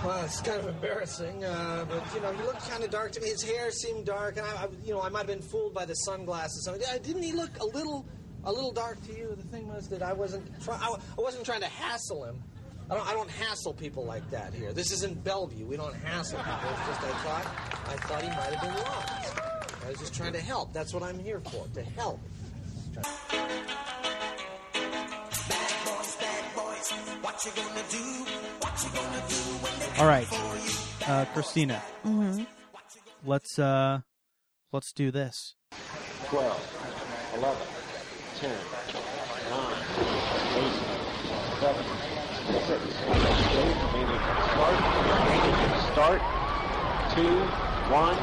Well, 0.04 0.24
it's 0.24 0.40
kind 0.40 0.60
of 0.60 0.68
embarrassing, 0.68 1.44
uh, 1.44 1.84
but 1.88 2.02
you 2.14 2.20
know, 2.20 2.32
he 2.32 2.42
looked 2.44 2.68
kind 2.70 2.84
of 2.84 2.90
dark 2.90 3.10
to 3.12 3.20
me. 3.20 3.28
His 3.28 3.42
hair 3.42 3.70
seemed 3.72 4.06
dark, 4.06 4.36
and 4.36 4.46
I, 4.46 4.50
I 4.50 4.68
you 4.84 4.92
know, 4.92 5.02
I 5.02 5.08
might 5.08 5.18
have 5.18 5.26
been 5.26 5.42
fooled 5.42 5.74
by 5.74 5.84
the 5.86 5.94
sunglasses. 5.94 6.64
So, 6.64 6.74
uh, 6.74 6.98
didn't 6.98 7.22
he 7.22 7.32
look 7.32 7.50
a 7.60 7.64
little, 7.64 8.06
a 8.44 8.52
little 8.52 8.72
dark 8.72 9.04
to 9.06 9.16
you? 9.16 9.34
The 9.36 9.48
thing 9.48 9.66
was 9.66 9.88
that 9.88 10.02
I 10.02 10.12
wasn't, 10.12 10.46
try, 10.62 10.76
I, 10.76 10.94
I 10.94 11.20
wasn't 11.20 11.44
trying 11.44 11.62
to 11.62 11.66
hassle 11.68 12.24
him. 12.24 12.42
I 12.90 12.94
don't, 12.94 13.06
I 13.08 13.12
don't 13.12 13.30
hassle 13.30 13.74
people 13.74 14.04
like 14.04 14.28
that 14.30 14.54
here. 14.54 14.72
This 14.72 14.92
isn't 14.92 15.22
Bellevue. 15.22 15.66
We 15.66 15.76
don't 15.76 15.94
hassle 15.94 16.38
people. 16.38 16.70
It's 16.70 16.86
just 16.86 17.02
I 17.02 17.10
thought, 17.18 17.46
I 17.86 17.96
thought 18.06 18.22
he 18.22 18.28
might 18.28 18.54
have 18.54 18.62
been 18.62 18.82
lost. 18.82 19.84
I 19.84 19.88
was 19.90 19.98
just 19.98 20.14
trying 20.14 20.32
to 20.32 20.40
help. 20.40 20.72
That's 20.72 20.94
what 20.94 21.02
I'm 21.02 21.18
here 21.18 21.40
for, 21.40 21.66
to 21.74 21.82
help. 21.82 22.20
All 29.98 30.06
right, 30.06 30.26
uh, 31.08 31.24
Christina, 31.34 31.82
Mm-hmm. 32.04 32.44
let's 33.24 33.58
uh 33.58 34.00
let's 34.72 34.92
do 34.92 35.10
this. 35.10 35.54
12, 36.26 37.34
11, 37.38 37.58
10, 38.40 38.50
9, 38.50 38.56
8, 40.54 40.72
7, 41.60 41.84
6, 41.84 41.88
meaning 41.90 42.07
start, 42.48 42.80
start, 45.92 46.20
2, 47.14 47.22
1, 47.92 48.16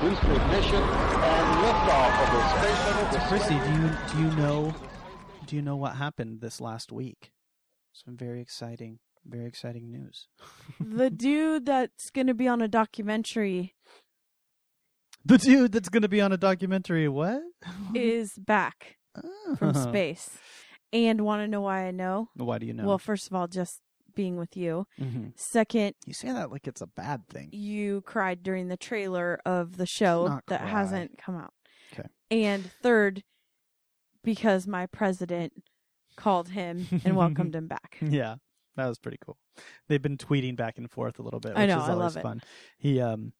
boost 0.00 0.22
ignition, 0.22 0.82
and 0.82 1.46
liftoff 1.62 2.12
of 2.22 2.28
the 2.32 2.42
Space 2.58 2.80
Shuttle. 2.84 3.20
Chrissy, 3.28 3.58
do 3.58 3.70
you 3.80 3.86
do 4.12 4.18
you 4.18 4.30
know 4.36 4.74
do 5.46 5.56
you 5.56 5.62
know 5.62 5.76
what 5.76 5.96
happened 5.96 6.40
this 6.40 6.60
last 6.60 6.92
week? 6.92 7.32
Some 7.92 8.16
very 8.16 8.40
exciting, 8.40 9.00
very 9.26 9.46
exciting 9.46 9.90
news. 9.90 10.28
the 10.80 11.10
dude 11.10 11.66
that's 11.66 12.10
going 12.10 12.28
to 12.28 12.34
be 12.34 12.48
on 12.48 12.62
a 12.62 12.68
documentary 12.68 13.74
The 15.24 15.38
dude 15.38 15.72
that's 15.72 15.88
going 15.88 16.02
to 16.02 16.08
be 16.08 16.20
on 16.20 16.32
a 16.32 16.36
documentary. 16.36 17.08
What? 17.08 17.42
is 17.94 18.32
back 18.36 18.96
from 19.56 19.74
space. 19.88 20.30
And 20.92 21.22
want 21.22 21.40
to 21.42 21.48
know 21.48 21.62
why 21.62 21.86
I 21.86 21.90
know? 21.90 22.28
Why 22.34 22.58
do 22.58 22.66
you 22.66 22.72
know? 22.74 22.84
Well, 22.84 22.98
first 22.98 23.26
of 23.26 23.34
all, 23.34 23.46
just 23.48 23.80
being 24.14 24.36
with 24.36 24.56
you. 24.58 24.86
Mhm. 25.00 25.32
Second, 25.38 25.94
you 26.04 26.12
say 26.12 26.28
that 26.32 26.50
like 26.50 26.66
it's 26.66 26.82
a 26.82 26.86
bad 26.86 27.26
thing. 27.28 27.48
you 27.52 28.02
cried 28.02 28.42
during 28.42 28.68
the 28.68 28.76
trailer 28.76 29.40
of 29.46 29.78
the 29.78 29.86
show 29.86 30.40
that 30.48 30.60
cry. 30.60 30.68
hasn't 30.68 31.16
come 31.16 31.36
out. 31.36 31.54
Okay. 31.94 32.08
And 32.30 32.70
third, 32.82 33.22
because 34.22 34.66
my 34.66 34.86
president 34.86 35.52
called 36.16 36.50
him 36.50 36.86
and 37.04 37.16
welcomed 37.16 37.54
him 37.54 37.68
back. 37.68 37.96
Yeah, 38.02 38.36
that 38.76 38.86
was 38.86 38.98
pretty 38.98 39.18
cool. 39.24 39.38
They've 39.88 40.02
been 40.02 40.18
tweeting 40.18 40.56
back 40.56 40.76
and 40.78 40.90
forth 40.90 41.18
a 41.18 41.22
little 41.22 41.40
bit, 41.40 41.52
which 41.52 41.58
I 41.58 41.66
know, 41.66 41.78
is 41.82 41.88
I 41.88 41.92
always 41.92 41.98
love 41.98 42.16
it. 42.18 42.22
fun. 42.22 42.42
He 42.78 43.00
um 43.00 43.32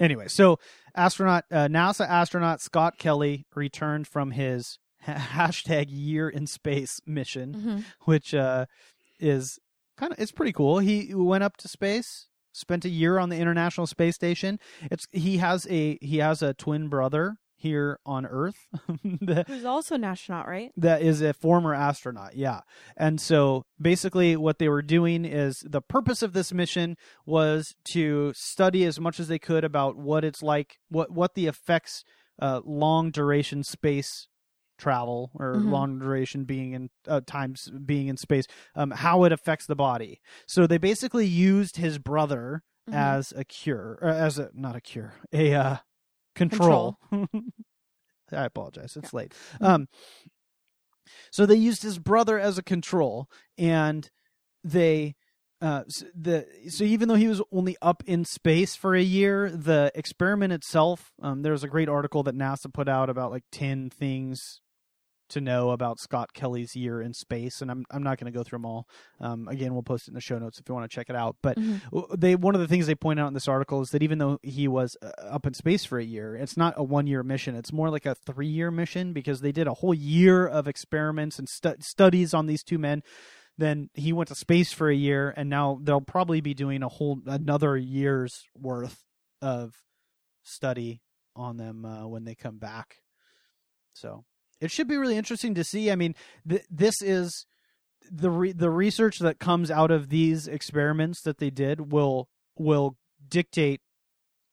anyway, 0.00 0.26
so 0.28 0.58
astronaut 0.96 1.44
uh, 1.52 1.68
NASA 1.68 2.08
astronaut 2.08 2.60
Scott 2.60 2.98
Kelly 2.98 3.46
returned 3.54 4.08
from 4.08 4.32
his 4.32 4.78
hashtag 5.14 5.86
year 5.88 6.28
in 6.28 6.46
space 6.46 7.00
mission, 7.06 7.54
Mhm. 7.54 7.84
which 8.04 8.34
uh 8.34 8.66
is 9.18 9.58
kind 9.96 10.12
of 10.12 10.18
it's 10.18 10.32
pretty 10.32 10.52
cool. 10.52 10.78
He 10.78 11.12
went 11.14 11.42
up 11.44 11.56
to 11.58 11.68
space, 11.68 12.28
spent 12.52 12.84
a 12.84 12.88
year 12.88 13.18
on 13.18 13.28
the 13.28 13.36
International 13.38 13.86
Space 13.86 14.14
Station. 14.14 14.58
It's 14.90 15.06
he 15.12 15.38
has 15.38 15.66
a 15.70 15.98
he 16.00 16.18
has 16.18 16.42
a 16.42 16.54
twin 16.54 16.88
brother 16.88 17.36
here 17.60 17.98
on 18.06 18.24
Earth 18.24 18.68
that 19.20 19.48
Who's 19.48 19.64
also 19.64 19.96
an 19.96 20.04
astronaut, 20.04 20.46
right? 20.46 20.70
that 20.76 21.02
is 21.02 21.20
a 21.20 21.32
former 21.32 21.74
astronaut 21.74 22.36
yeah 22.36 22.60
and 22.96 23.20
so 23.20 23.64
basically 23.82 24.36
what 24.36 24.60
they 24.60 24.68
were 24.68 24.80
doing 24.80 25.24
is 25.24 25.64
the 25.68 25.82
purpose 25.82 26.22
of 26.22 26.34
this 26.34 26.52
mission 26.52 26.96
was 27.26 27.74
to 27.86 28.32
study 28.32 28.84
as 28.84 29.00
much 29.00 29.18
as 29.18 29.26
they 29.26 29.40
could 29.40 29.64
about 29.64 29.96
what 29.96 30.24
it's 30.24 30.40
like 30.40 30.78
what 30.88 31.10
what 31.10 31.34
the 31.34 31.48
effects 31.48 32.04
uh, 32.40 32.60
long 32.64 33.10
duration 33.10 33.64
space 33.64 34.28
travel 34.78 35.30
or 35.34 35.60
Mhm. 35.60 35.70
long 35.70 35.98
duration 35.98 36.44
being 36.44 36.72
in 36.72 36.90
uh, 37.06 37.20
times 37.26 37.70
being 37.84 38.08
in 38.08 38.16
space, 38.16 38.46
um, 38.74 38.90
how 38.92 39.24
it 39.24 39.32
affects 39.32 39.66
the 39.66 39.76
body. 39.76 40.20
So 40.46 40.66
they 40.66 40.78
basically 40.78 41.26
used 41.26 41.76
his 41.76 41.98
brother 41.98 42.62
Mhm. 42.88 42.94
as 42.94 43.32
a 43.36 43.44
cure, 43.44 43.98
as 44.02 44.38
a 44.38 44.50
not 44.54 44.76
a 44.76 44.80
cure, 44.80 45.12
a 45.32 45.54
uh, 45.54 45.76
control. 46.34 46.98
I 48.32 48.44
apologize. 48.44 48.96
It's 48.96 49.12
late. 49.12 49.34
Um, 49.60 49.88
so 51.30 51.46
they 51.46 51.54
used 51.56 51.82
his 51.82 51.98
brother 51.98 52.38
as 52.38 52.58
a 52.58 52.62
control, 52.62 53.28
and 53.56 54.10
they 54.64 55.14
uh 55.60 55.82
s- 55.86 56.04
the 56.14 56.46
so 56.68 56.84
even 56.84 57.08
though 57.08 57.14
he 57.16 57.26
was 57.26 57.42
only 57.50 57.76
up 57.82 58.02
in 58.06 58.24
space 58.24 58.76
for 58.76 58.94
a 58.94 59.02
year, 59.02 59.50
the 59.50 59.90
experiment 59.94 60.52
itself, 60.52 61.12
um, 61.22 61.42
there 61.42 61.52
was 61.52 61.64
a 61.64 61.68
great 61.68 61.88
article 61.88 62.22
that 62.24 62.36
NASA 62.36 62.72
put 62.72 62.88
out 62.88 63.10
about 63.10 63.30
like 63.30 63.44
ten 63.50 63.90
things 63.90 64.60
to 65.30 65.40
know 65.40 65.70
about 65.70 65.98
Scott 66.00 66.32
Kelly's 66.32 66.74
year 66.76 67.00
in 67.00 67.12
space, 67.14 67.60
and 67.60 67.70
I'm 67.70 67.84
I'm 67.90 68.02
not 68.02 68.18
going 68.18 68.32
to 68.32 68.36
go 68.36 68.42
through 68.42 68.58
them 68.58 68.66
all. 68.66 68.88
Um, 69.20 69.48
again, 69.48 69.72
we'll 69.72 69.82
post 69.82 70.06
it 70.08 70.10
in 70.10 70.14
the 70.14 70.20
show 70.20 70.38
notes 70.38 70.58
if 70.58 70.68
you 70.68 70.74
want 70.74 70.90
to 70.90 70.94
check 70.94 71.08
it 71.10 71.16
out. 71.16 71.36
But 71.42 71.58
Mhm. 71.58 72.18
they 72.18 72.34
one 72.36 72.54
of 72.54 72.60
the 72.60 72.68
things 72.68 72.86
they 72.86 72.94
point 72.94 73.20
out 73.20 73.28
in 73.28 73.34
this 73.34 73.48
article 73.48 73.80
is 73.80 73.90
that 73.90 74.02
even 74.02 74.18
though 74.18 74.38
he 74.42 74.68
was 74.68 74.96
uh, 75.02 75.10
up 75.22 75.46
in 75.46 75.54
space 75.54 75.84
for 75.84 75.98
a 75.98 76.04
year, 76.04 76.34
it's 76.36 76.56
not 76.56 76.74
a 76.76 76.82
one 76.84 77.06
year 77.06 77.22
mission. 77.22 77.54
It's 77.54 77.72
more 77.72 77.90
like 77.90 78.06
a 78.06 78.14
three 78.14 78.46
year 78.48 78.70
mission 78.70 79.12
because 79.12 79.40
they 79.40 79.52
did 79.52 79.66
a 79.66 79.74
whole 79.74 79.94
year 79.94 80.46
of 80.46 80.66
experiments 80.68 81.38
and 81.38 81.48
stu- 81.48 81.76
studies 81.80 82.34
on 82.34 82.46
these 82.46 82.62
two 82.62 82.78
men. 82.78 83.02
Then 83.56 83.90
he 83.94 84.12
went 84.12 84.28
to 84.28 84.34
space 84.36 84.72
for 84.72 84.88
a 84.88 84.94
year, 84.94 85.34
and 85.36 85.48
now 85.50 85.80
they'll 85.82 86.00
probably 86.00 86.40
be 86.40 86.54
doing 86.54 86.82
a 86.82 86.88
whole 86.88 87.20
another 87.26 87.76
year's 87.76 88.44
worth 88.54 89.02
of 89.42 89.74
study 90.44 91.02
on 91.34 91.56
them 91.56 91.84
uh, 91.84 92.06
when 92.06 92.24
they 92.24 92.34
come 92.34 92.58
back. 92.58 92.96
So 93.94 94.24
it 94.60 94.70
should 94.70 94.88
be 94.88 94.96
really 94.96 95.16
interesting 95.16 95.54
to 95.54 95.64
see. 95.64 95.90
I 95.90 95.96
mean, 95.96 96.14
th- 96.48 96.64
this 96.70 97.00
is 97.02 97.46
the 98.10 98.30
re- 98.30 98.52
the 98.52 98.70
research 98.70 99.18
that 99.18 99.38
comes 99.38 99.70
out 99.70 99.90
of 99.90 100.08
these 100.08 100.48
experiments 100.48 101.22
that 101.22 101.38
they 101.38 101.50
did 101.50 101.92
will 101.92 102.28
will 102.56 102.96
dictate 103.28 103.80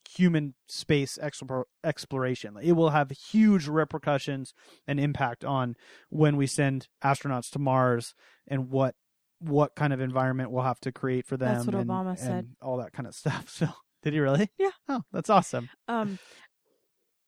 human 0.10 0.54
space 0.68 1.18
explor- 1.22 1.64
exploration. 1.84 2.56
It 2.62 2.74
will 2.74 2.92
have 2.92 3.10
huge 3.12 3.68
repercussions 3.68 4.54
and 4.88 5.00
impact 5.00 5.44
on 5.44 5.76
when 6.10 6.38
we 6.38 6.48
send 6.48 6.88
astronauts 7.04 7.50
to 7.52 7.60
Mars 7.60 8.14
and 8.48 8.70
what 8.70 8.96
what 9.40 9.76
kind 9.76 9.92
of 9.94 10.00
environment 10.00 10.50
we'll 10.52 10.64
have 10.64 10.80
to 10.82 10.92
create 10.92 11.26
for 11.26 11.38
them. 11.38 11.56
That's 11.56 11.66
what 11.66 11.76
and- 11.76 11.90
Obama 11.90 12.18
said. 12.18 12.32
and 12.32 12.56
all 12.62 12.78
that 12.78 12.94
kind 12.94 13.08
of 13.08 13.14
stuff. 13.16 13.50
So 13.50 13.68
did 14.04 14.14
he 14.14 14.20
really? 14.20 14.50
Yeah. 14.58 14.70
Oh, 14.88 15.02
that's 15.12 15.30
awesome. 15.30 15.70
Um, 15.88 16.20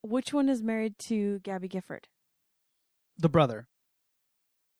which 0.03 0.31
one 0.33 0.47
is 0.47 0.61
married 0.63 0.97
to 0.99 1.39
Gabby 1.39 1.67
Gifford? 1.67 2.07
The 3.17 3.29
brother. 3.29 3.67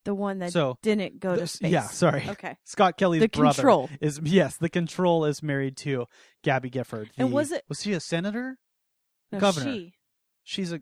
The 0.05 0.15
one 0.15 0.39
that 0.39 0.53
So, 0.53 0.77
didn't 0.81 1.19
go 1.19 1.33
the- 1.35 1.41
to 1.41 1.47
space. 1.47 1.71
Yeah, 1.71 1.88
sorry. 1.88 2.25
Okay. 2.29 2.55
Scott 2.63 2.97
Kelly's 2.97 3.21
The 3.21 3.27
brother 3.27 3.55
control. 3.55 3.89
is 3.99 4.19
yes, 4.23 4.55
the 4.55 4.69
control 4.69 5.25
is 5.25 5.43
married 5.43 5.75
to 5.77 6.05
Gabby 6.43 6.69
Gifford. 6.69 7.09
And 7.17 7.29
the- 7.31 7.35
was 7.35 7.51
it- 7.51 7.65
was 7.67 7.81
she 7.81 7.93
a 7.93 7.99
senator? 7.99 8.57
No, 9.31 9.39
governor. 9.39 9.71
She. 9.73 9.93
She's 10.43 10.71
a 10.71 10.81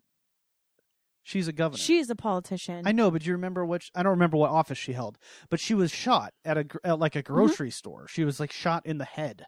she's 1.24 1.48
a 1.48 1.54
governor. 1.54 1.80
She's 1.80 2.08
a 2.12 2.16
politician. 2.16 2.84
I 2.86 2.92
know, 2.92 3.10
but 3.10 3.24
do 3.24 3.28
you 3.30 3.34
remember 3.34 3.66
which? 3.66 3.90
I 3.96 4.04
don't 4.04 4.12
remember 4.12 4.38
what 4.38 4.52
office 4.52 4.78
she 4.78 4.94
held, 4.94 5.18
but 5.50 5.60
she 5.60 5.74
was 5.74 5.92
shot 5.92 6.34
at 6.44 6.56
a 6.60 6.64
gr- 6.66 6.78
at 6.84 7.00
like 7.00 7.16
a 7.16 7.24
Mm-hmm. 7.24 7.34
grocery 7.34 7.72
store. 7.72 8.08
She 8.08 8.24
was 8.24 8.40
like 8.40 8.52
shot 8.52 8.86
in 8.86 9.00
the 9.00 9.06
head 9.06 9.48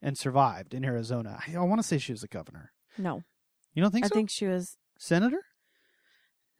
and 0.00 0.18
survived 0.18 0.74
in 0.74 0.84
Arizona. 0.84 1.38
I, 1.46 1.54
I 1.54 1.60
want 1.60 1.80
to 1.80 1.86
say 1.86 1.98
she 1.98 2.10
was 2.10 2.24
a 2.24 2.28
governor. 2.28 2.72
No. 2.98 3.22
You 3.72 3.82
don't 3.82 3.92
think 3.92 4.04
I 4.04 4.08
so? 4.08 4.14
think 4.16 4.30
she 4.30 4.46
was. 4.48 4.76
senator. 4.98 5.42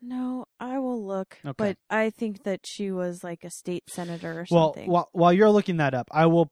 No, 0.01 0.47
I 0.63 0.79
will 0.79 1.05
look. 1.05 1.39
Okay. 1.45 1.55
But 1.57 1.77
I 1.91 2.11
think 2.11 2.45
that 2.45 2.61
she 2.65 2.91
was 2.93 3.25
like 3.25 3.43
a 3.45 3.51
state 3.51 3.83
senator 3.91 4.41
or 4.41 4.47
Well, 4.51 4.73
something. 4.75 4.91
while 4.91 5.09
while 5.13 5.33
you're 5.33 5.51
looking 5.51 5.77
that 5.79 5.93
up, 5.93 6.09
I 6.13 6.27
will 6.27 6.51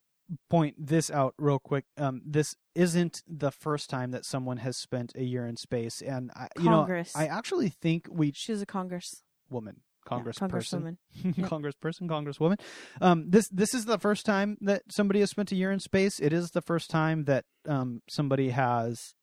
point 0.49 0.75
this 0.79 1.11
out 1.11 1.35
real 1.39 1.59
quick. 1.61 1.85
Um, 1.97 2.21
this 2.27 2.55
isn't 2.75 3.23
the 3.29 3.51
first 3.53 3.89
time 3.91 4.11
that 4.11 4.25
someone 4.25 4.59
has 4.59 4.77
spent 4.79 5.13
a 5.17 5.23
year 5.25 5.47
in 5.47 5.57
space, 5.57 6.03
and 6.03 6.31
I, 6.35 6.49
you 6.59 6.65
know, 6.71 6.79
Congress. 6.79 7.15
I 7.17 7.27
actually 7.27 7.69
think 7.69 8.07
we 8.11 8.33
She's 8.35 8.61
a 8.63 8.67
Congress. 8.67 9.23
woman, 9.49 9.81
yeah, 10.11 10.19
congressperson, 10.19 10.97
congresswoman. 11.25 11.35
Congressperson, 11.49 12.09
congresswoman. 12.09 12.61
Um, 13.01 13.31
this 13.31 13.49
this 13.49 13.75
is 13.75 13.85
the 13.85 13.99
first 13.99 14.25
time 14.27 14.57
that 14.61 14.83
somebody 14.91 15.21
has 15.21 15.31
spent 15.31 15.53
a 15.53 15.57
year 15.57 15.71
in 15.73 15.79
space. 15.81 16.19
It 16.21 16.33
is 16.33 16.51
the 16.51 16.63
first 16.63 16.91
time 16.91 17.25
that 17.25 17.45
um 17.69 18.03
somebody 18.09 18.51
has. 18.51 19.15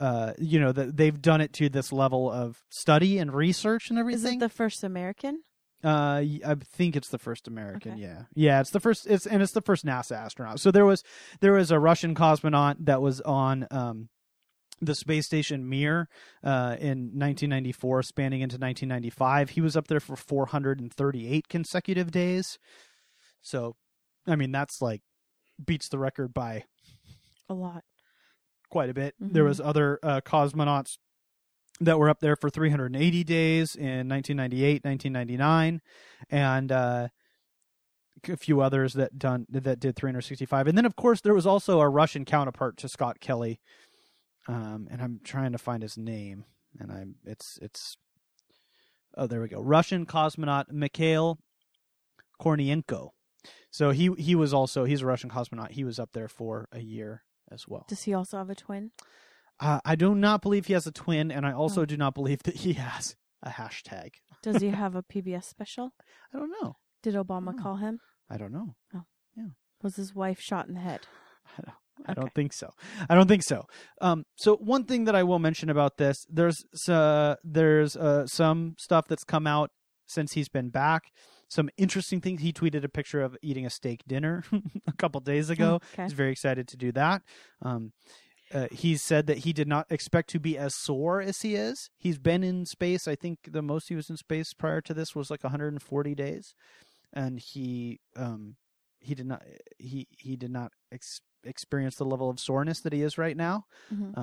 Uh, 0.00 0.32
you 0.38 0.58
know 0.58 0.72
that 0.72 0.96
they've 0.96 1.20
done 1.20 1.42
it 1.42 1.52
to 1.52 1.68
this 1.68 1.92
level 1.92 2.30
of 2.30 2.62
study 2.70 3.18
and 3.18 3.34
research 3.34 3.90
and 3.90 3.98
everything. 3.98 4.36
Is 4.36 4.36
it 4.36 4.40
the 4.40 4.48
first 4.48 4.82
American? 4.82 5.42
Uh, 5.84 6.22
I 6.46 6.56
think 6.74 6.96
it's 6.96 7.08
the 7.08 7.18
first 7.18 7.46
American. 7.46 7.92
Okay. 7.92 8.02
Yeah, 8.02 8.22
yeah, 8.34 8.60
it's 8.60 8.70
the 8.70 8.80
first. 8.80 9.06
It's 9.06 9.26
and 9.26 9.42
it's 9.42 9.52
the 9.52 9.62
first 9.62 9.84
NASA 9.84 10.12
astronaut. 10.12 10.60
So 10.60 10.70
there 10.70 10.84
was 10.84 11.02
there 11.40 11.52
was 11.52 11.70
a 11.70 11.78
Russian 11.78 12.14
cosmonaut 12.14 12.76
that 12.80 13.02
was 13.02 13.20
on 13.22 13.66
um 13.70 14.08
the 14.80 14.94
space 14.94 15.26
station 15.26 15.68
Mir 15.68 16.08
uh, 16.42 16.76
in 16.80 17.12
1994, 17.12 18.02
spanning 18.02 18.40
into 18.40 18.54
1995. 18.54 19.50
He 19.50 19.60
was 19.60 19.76
up 19.76 19.88
there 19.88 20.00
for 20.00 20.16
438 20.16 21.48
consecutive 21.48 22.10
days. 22.10 22.58
So, 23.42 23.76
I 24.26 24.36
mean, 24.36 24.52
that's 24.52 24.80
like 24.80 25.02
beats 25.62 25.88
the 25.88 25.98
record 25.98 26.32
by 26.32 26.64
A 27.48 27.54
lot. 27.54 27.84
Quite 28.70 28.88
a 28.90 28.94
bit. 28.94 29.14
There 29.20 29.44
Mhm. 29.44 29.48
was 29.48 29.60
other 29.60 29.98
uh, 30.02 30.20
cosmonauts 30.22 30.98
that 31.80 31.98
were 31.98 32.08
up 32.10 32.20
there 32.20 32.36
for 32.36 32.50
380 32.50 33.24
days 33.24 33.74
in 33.74 34.06
1998, 34.08 34.84
1999, 34.84 35.80
and 36.30 36.70
uh, 36.72 37.08
a 38.28 38.36
few 38.36 38.60
others 38.60 38.92
that 38.94 39.18
done 39.18 39.46
that 39.48 39.80
did 39.80 39.96
365. 39.96 40.66
And 40.66 40.76
then, 40.76 40.84
of 40.84 40.94
course, 40.96 41.20
there 41.22 41.34
was 41.34 41.46
also 41.46 41.80
a 41.80 41.88
Russian 41.88 42.24
counterpart 42.24 42.76
to 42.78 42.88
Scott 42.88 43.18
Kelly, 43.20 43.60
um, 44.46 44.88
and 44.90 45.00
I'm 45.00 45.20
trying 45.24 45.52
to 45.52 45.58
find 45.58 45.82
his 45.82 45.96
name, 45.96 46.44
and 46.78 46.92
I'm 46.92 47.14
it's 47.24 47.58
it's 47.62 47.96
oh 49.16 49.26
there 49.26 49.40
we 49.40 49.48
go 49.48 49.60
Russian 49.62 50.04
cosmonaut 50.06 50.70
Mikhail 50.70 51.38
Kornienko. 52.40 53.10
So 53.70 53.90
he 53.90 54.10
he 54.18 54.34
was 54.34 54.52
also 54.52 54.84
he's 54.84 55.00
a 55.02 55.06
Russian 55.06 55.30
cosmonaut. 55.30 55.70
He 55.70 55.84
was 55.84 55.98
up 55.98 56.10
there 56.12 56.28
for 56.28 56.68
a 56.72 56.80
year 56.80 57.22
as 57.52 57.66
well. 57.68 57.84
Does 57.88 58.02
he 58.04 58.14
also 58.14 58.38
have 58.38 58.50
a 58.50 58.54
twin? 58.54 58.90
Uh, 59.58 59.80
I 59.84 59.94
do 59.94 60.14
not 60.14 60.40
believe 60.42 60.66
he 60.66 60.72
has 60.72 60.86
a 60.86 60.92
twin, 60.92 61.30
and 61.30 61.44
I 61.46 61.52
also 61.52 61.82
Oh. 61.82 61.84
do 61.86 61.96
not 61.96 62.14
believe 62.14 62.42
that 62.44 62.56
he 62.56 62.74
has 62.74 63.16
a 63.42 63.50
hashtag. 63.50 64.14
Does 64.42 64.62
he 64.62 64.68
have 64.82 64.94
a 64.94 65.02
PBS 65.02 65.44
special? 65.44 65.92
I 66.34 66.38
don't 66.38 66.52
know. 66.62 66.76
Did 67.02 67.14
Obama 67.14 67.54
Oh. 67.58 67.62
call 67.62 67.76
him? 67.76 68.00
I 68.28 68.36
don't 68.36 68.52
know. 68.52 68.74
Yeah. 68.92 69.00
Was 69.82 69.96
his 69.96 70.14
wife 70.14 70.40
shot 70.40 70.68
in 70.68 70.74
the 70.74 70.80
head? 70.80 71.06
I 71.58 71.62
don't. 71.62 71.74
I 72.06 72.12
Okay. 72.12 72.20
don't 72.22 72.34
think 72.34 72.52
so. 72.54 72.70
I 73.10 73.14
don't 73.14 73.28
think 73.28 73.42
so. 73.42 73.66
Um, 74.00 74.24
so 74.36 74.56
one 74.56 74.84
thing 74.84 75.04
that 75.04 75.14
I 75.14 75.22
will 75.22 75.38
mention 75.38 75.68
about 75.68 75.98
this, 75.98 76.26
there's 76.30 76.64
uh, 76.88 77.36
there's 77.44 77.94
uh, 77.96 78.26
some 78.26 78.74
stuff 78.78 79.06
that's 79.08 79.24
come 79.24 79.46
out 79.46 79.70
since 80.06 80.32
he's 80.32 80.48
been 80.48 80.70
back. 80.70 81.10
Some 81.50 81.68
interesting 81.76 82.20
things. 82.20 82.40
He 82.40 82.52
tweeted 82.52 82.84
a 82.84 82.88
picture 82.88 83.20
of 83.20 83.36
eating 83.42 83.66
a 83.66 83.70
steak 83.70 84.04
dinner 84.06 84.44
a 84.86 84.92
couple 84.92 85.20
days 85.20 85.50
ago. 85.50 85.80
Okay. 85.92 86.04
He's 86.04 86.12
very 86.12 86.30
excited 86.30 86.68
to 86.68 86.76
do 86.76 86.92
that. 86.92 87.22
Um, 87.60 87.92
uh, 88.54 88.68
he 88.70 88.96
said 88.96 89.26
that 89.26 89.38
he 89.38 89.52
did 89.52 89.68
not 89.68 89.86
expect 89.90 90.30
to 90.30 90.40
be 90.40 90.56
as 90.56 90.74
sore 90.74 91.20
as 91.20 91.42
he 91.42 91.56
is. 91.56 91.90
He's 91.98 92.18
been 92.18 92.42
in 92.42 92.66
space. 92.66 93.06
I 93.06 93.16
think 93.16 93.38
the 93.50 93.62
most 93.62 93.88
he 93.88 93.96
was 93.96 94.08
in 94.08 94.16
space 94.16 94.52
prior 94.52 94.80
to 94.82 94.94
this 94.94 95.14
was 95.14 95.30
like 95.30 95.44
140 95.44 96.14
days, 96.14 96.54
and 97.12 97.38
he 97.38 98.00
um, 98.16 98.56
he 99.00 99.14
did 99.14 99.26
not 99.26 99.42
he 99.78 100.06
he 100.16 100.36
did 100.36 100.50
not 100.50 100.72
ex- 100.92 101.20
experience 101.44 101.96
the 101.96 102.04
level 102.04 102.28
of 102.30 102.38
soreness 102.38 102.80
that 102.80 102.92
he 102.92 103.02
is 103.02 103.16
right 103.18 103.36
now 103.36 103.64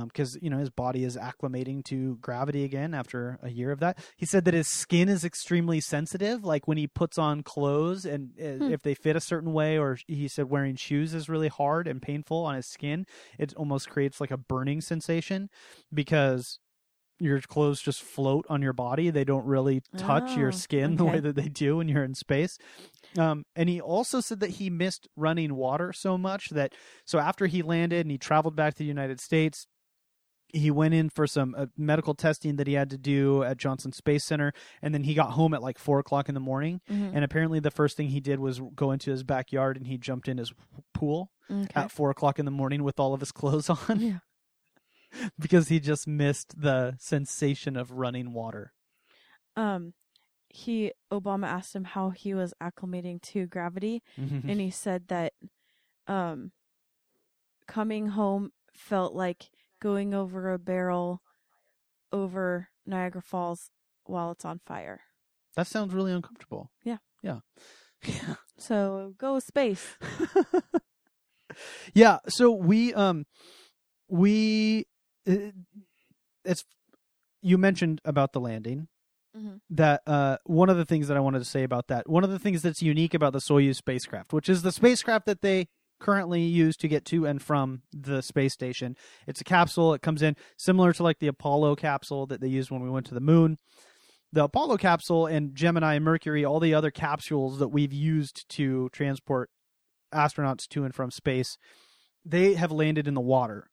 because 0.03 0.37
you 0.41 0.49
know 0.49 0.57
his 0.57 0.69
body 0.69 1.03
is 1.03 1.15
acclimating 1.17 1.83
to 1.85 2.17
gravity 2.17 2.63
again 2.63 2.93
after 2.93 3.39
a 3.41 3.49
year 3.49 3.71
of 3.71 3.79
that. 3.79 3.97
He 4.17 4.25
said 4.25 4.45
that 4.45 4.53
his 4.53 4.67
skin 4.67 5.09
is 5.09 5.23
extremely 5.23 5.79
sensitive, 5.79 6.43
like 6.43 6.67
when 6.67 6.77
he 6.77 6.87
puts 6.87 7.17
on 7.17 7.41
clothes 7.43 8.05
and 8.05 8.31
uh, 8.39 8.65
Hmm. 8.65 8.71
if 8.71 8.81
they 8.83 8.93
fit 8.93 9.15
a 9.15 9.21
certain 9.21 9.53
way, 9.53 9.77
or 9.77 9.97
he 10.07 10.27
said 10.27 10.49
wearing 10.49 10.75
shoes 10.75 11.13
is 11.13 11.29
really 11.29 11.47
hard 11.47 11.87
and 11.87 12.01
painful 12.01 12.43
on 12.43 12.55
his 12.55 12.65
skin. 12.67 13.05
It 13.39 13.53
almost 13.55 13.89
creates 13.89 14.19
like 14.19 14.31
a 14.31 14.37
burning 14.37 14.81
sensation 14.81 15.49
because 15.93 16.59
your 17.19 17.41
clothes 17.41 17.81
just 17.81 18.01
float 18.01 18.45
on 18.49 18.61
your 18.61 18.73
body. 18.73 19.09
They 19.09 19.23
don't 19.23 19.45
really 19.45 19.81
touch 19.97 20.35
your 20.37 20.49
Oh, 20.49 20.51
skin 20.51 20.95
the 20.97 21.05
way 21.05 21.19
that 21.19 21.35
they 21.35 21.49
do 21.49 21.77
when 21.77 21.87
you're 21.87 22.03
in 22.03 22.13
space. 22.15 22.57
Um, 23.17 23.43
and 23.55 23.67
he 23.69 23.81
also 23.81 24.19
said 24.21 24.39
that 24.41 24.51
he 24.51 24.69
missed 24.69 25.07
running 25.15 25.55
water 25.55 25.93
so 25.93 26.17
much 26.17 26.49
that 26.49 26.73
so 27.05 27.17
after 27.19 27.47
he 27.47 27.61
landed 27.61 28.01
and 28.01 28.11
he 28.11 28.17
traveled 28.17 28.55
back 28.55 28.73
to 28.75 28.79
the 28.79 28.85
United 28.85 29.19
States, 29.19 29.65
he 30.53 30.71
went 30.71 30.93
in 30.93 31.09
for 31.09 31.27
some 31.27 31.53
uh, 31.57 31.65
medical 31.77 32.13
testing 32.13 32.55
that 32.55 32.67
he 32.67 32.73
had 32.73 32.89
to 32.91 32.97
do 32.97 33.43
at 33.43 33.57
Johnson 33.57 33.91
Space 33.91 34.23
Center, 34.23 34.53
and 34.81 34.93
then 34.93 35.03
he 35.03 35.13
got 35.13 35.31
home 35.31 35.53
at 35.53 35.61
like 35.61 35.77
four 35.77 35.99
o'clock 35.99 36.29
in 36.29 36.35
the 36.35 36.39
morning. 36.39 36.79
Mhm. 36.89 37.11
And 37.13 37.25
apparently, 37.25 37.59
the 37.59 37.71
first 37.71 37.97
thing 37.97 38.07
he 38.09 38.21
did 38.21 38.39
was 38.39 38.61
go 38.75 38.91
into 38.91 39.11
his 39.11 39.23
backyard 39.23 39.75
and 39.75 39.87
he 39.87 39.97
jumped 39.97 40.27
in 40.29 40.37
his 40.37 40.53
pool 40.93 41.31
Okay. 41.51 41.67
at 41.75 41.91
four 41.91 42.09
o'clock 42.11 42.39
in 42.39 42.45
the 42.45 42.51
morning 42.51 42.83
with 42.83 42.97
all 42.99 43.13
of 43.13 43.19
his 43.19 43.31
clothes 43.33 43.69
on 43.89 43.99
Yeah. 43.99 44.19
because 45.39 45.67
he 45.69 45.79
just 45.79 46.07
missed 46.07 46.59
the 46.61 46.95
sensation 46.99 47.75
of 47.77 47.91
running 47.91 48.33
water. 48.33 48.73
um 49.55 49.93
he 50.49 50.91
Obama 51.11 51.45
asked 51.45 51.75
him 51.75 51.83
how 51.83 52.09
he 52.09 52.33
was 52.33 52.53
acclimating 52.61 53.21
to 53.21 53.45
gravity 53.45 54.01
and 54.17 54.59
he 54.61 54.71
said 54.71 55.07
that 55.09 55.33
um 56.07 56.51
coming 57.67 58.07
home 58.07 58.51
felt 58.73 59.13
like 59.13 59.49
going 59.81 60.13
over 60.13 60.51
a 60.53 60.57
barrel 60.57 61.21
over 62.11 62.69
Niagara 62.85 63.21
Falls 63.21 63.69
while 64.05 64.31
it's 64.31 64.45
on 64.45 64.59
fire. 64.65 65.01
that 65.55 65.67
sounds 65.67 65.93
really 65.93 66.13
uncomfortable. 66.13 66.71
Yeah. 66.83 66.97
Yeah. 67.21 67.39
Yeah. 68.03 68.35
So 68.57 69.13
go 69.17 69.39
space. 69.39 69.97
yeah 71.93 72.19
so 72.29 72.51
we 72.51 72.93
um 72.93 73.25
we 74.07 74.85
uh, 75.27 75.51
it's 76.45 76.63
you 77.41 77.57
mentioned 77.57 78.01
about 78.05 78.33
the 78.33 78.39
landing 78.39 78.87
Mhm. 79.35 79.59
that 79.69 80.01
uh 80.07 80.37
one 80.45 80.69
of 80.69 80.77
the 80.77 80.85
things 80.85 81.07
that 81.09 81.17
i 81.17 81.19
wanted 81.19 81.39
to 81.39 81.45
say 81.45 81.63
about 81.63 81.87
that 81.89 82.09
one 82.09 82.23
of 82.23 82.29
the 82.31 82.39
things 82.39 82.61
that's 82.61 82.81
unique 82.81 83.13
about 83.13 83.33
the 83.33 83.39
soyuz 83.39 83.75
spacecraft 83.75 84.33
which 84.33 84.49
is 84.49 84.61
the 84.63 84.71
spacecraft 84.71 85.25
that 85.25 85.41
they 85.41 85.67
currently 85.99 86.41
use 86.41 86.77
to 86.77 86.87
get 86.87 87.05
to 87.05 87.25
and 87.25 87.41
from 87.41 87.81
the 87.91 88.21
space 88.21 88.53
station 88.53 88.95
it's 89.27 89.41
a 89.41 89.43
capsule 89.43 89.93
it 89.93 90.01
comes 90.01 90.21
in 90.21 90.35
similar 90.57 90.93
to 90.93 91.03
like 91.03 91.19
the 91.19 91.27
apollo 91.27 91.75
capsule 91.75 92.25
that 92.25 92.39
they 92.41 92.47
used 92.47 92.71
when 92.71 92.81
we 92.81 92.89
went 92.89 93.05
to 93.05 93.13
the 93.13 93.19
moon 93.19 93.57
the 94.31 94.43
apollo 94.43 94.77
capsule 94.77 95.25
and 95.27 95.53
gemini 95.55 95.95
and 95.95 96.05
mercury 96.05 96.43
all 96.45 96.59
the 96.59 96.73
other 96.73 96.89
capsules 96.91 97.59
that 97.59 97.67
we've 97.69 97.93
used 97.93 98.47
to 98.49 98.89
transport 98.89 99.49
astronauts 100.13 100.67
to 100.67 100.83
and 100.85 100.95
from 100.95 101.11
space, 101.11 101.57
they 102.25 102.53
have 102.53 102.71
landed 102.71 103.07
in 103.07 103.13
the 103.13 103.21
water. 103.21 103.69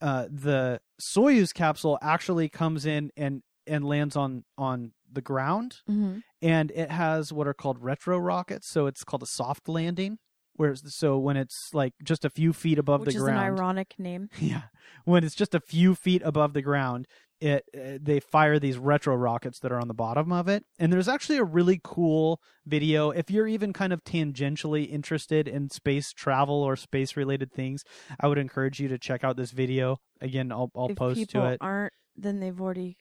Uh, 0.00 0.26
the 0.30 0.80
Soyuz 1.00 1.52
capsule 1.52 1.98
actually 2.02 2.48
comes 2.48 2.86
in 2.86 3.10
and 3.16 3.42
and 3.66 3.84
lands 3.84 4.16
on 4.16 4.44
on 4.56 4.92
the 5.10 5.20
ground, 5.22 5.76
Mhm. 5.88 6.22
and 6.42 6.70
it 6.72 6.90
has 6.90 7.32
what 7.32 7.46
are 7.48 7.54
called 7.54 7.82
retro 7.82 8.18
rockets. 8.18 8.68
So 8.68 8.86
it's 8.86 9.04
called 9.04 9.22
a 9.22 9.26
soft 9.26 9.68
landing. 9.68 10.18
Whereas 10.54 10.82
so 10.96 11.18
when 11.18 11.36
it's 11.36 11.70
like 11.72 11.94
just 12.02 12.24
a 12.24 12.30
few 12.30 12.52
feet 12.52 12.78
above 12.78 13.00
Which 13.02 13.10
the 13.10 13.16
is 13.18 13.22
ground, 13.22 13.38
an 13.38 13.44
ironic 13.58 13.94
name. 13.98 14.28
yeah, 14.40 14.62
when 15.04 15.22
it's 15.24 15.34
just 15.36 15.54
a 15.54 15.60
few 15.60 15.94
feet 15.94 16.20
above 16.24 16.52
the 16.52 16.62
ground, 16.62 17.06
it 17.40 17.64
uh, 17.76 17.98
they 18.00 18.20
fire 18.20 18.58
these 18.58 18.78
retro 18.78 19.14
rockets 19.14 19.58
that 19.60 19.72
are 19.72 19.80
on 19.80 19.88
the 19.88 19.94
bottom 19.94 20.32
of 20.32 20.48
it. 20.48 20.64
And 20.78 20.92
there's 20.92 21.08
actually 21.08 21.38
a 21.38 21.44
really 21.44 21.80
cool 21.82 22.40
video 22.66 23.10
if 23.10 23.30
you're 23.30 23.46
even 23.46 23.72
kind 23.72 23.92
of 23.92 24.04
tangentially 24.04 24.90
interested 24.90 25.48
in 25.48 25.70
space 25.70 26.12
travel 26.12 26.62
or 26.62 26.76
space 26.76 27.16
related 27.16 27.52
things. 27.52 27.84
I 28.20 28.28
would 28.28 28.38
encourage 28.38 28.80
you 28.80 28.88
to 28.88 28.98
check 28.98 29.24
out 29.24 29.36
this 29.36 29.50
video. 29.50 29.98
Again, 30.20 30.52
I'll 30.52 30.70
I'll 30.74 30.90
if 30.90 30.96
post 30.96 31.30
to 31.30 31.46
it. 31.46 31.58
aren't, 31.60 31.92
then 32.16 32.40
they've 32.40 32.60
already 32.60 32.96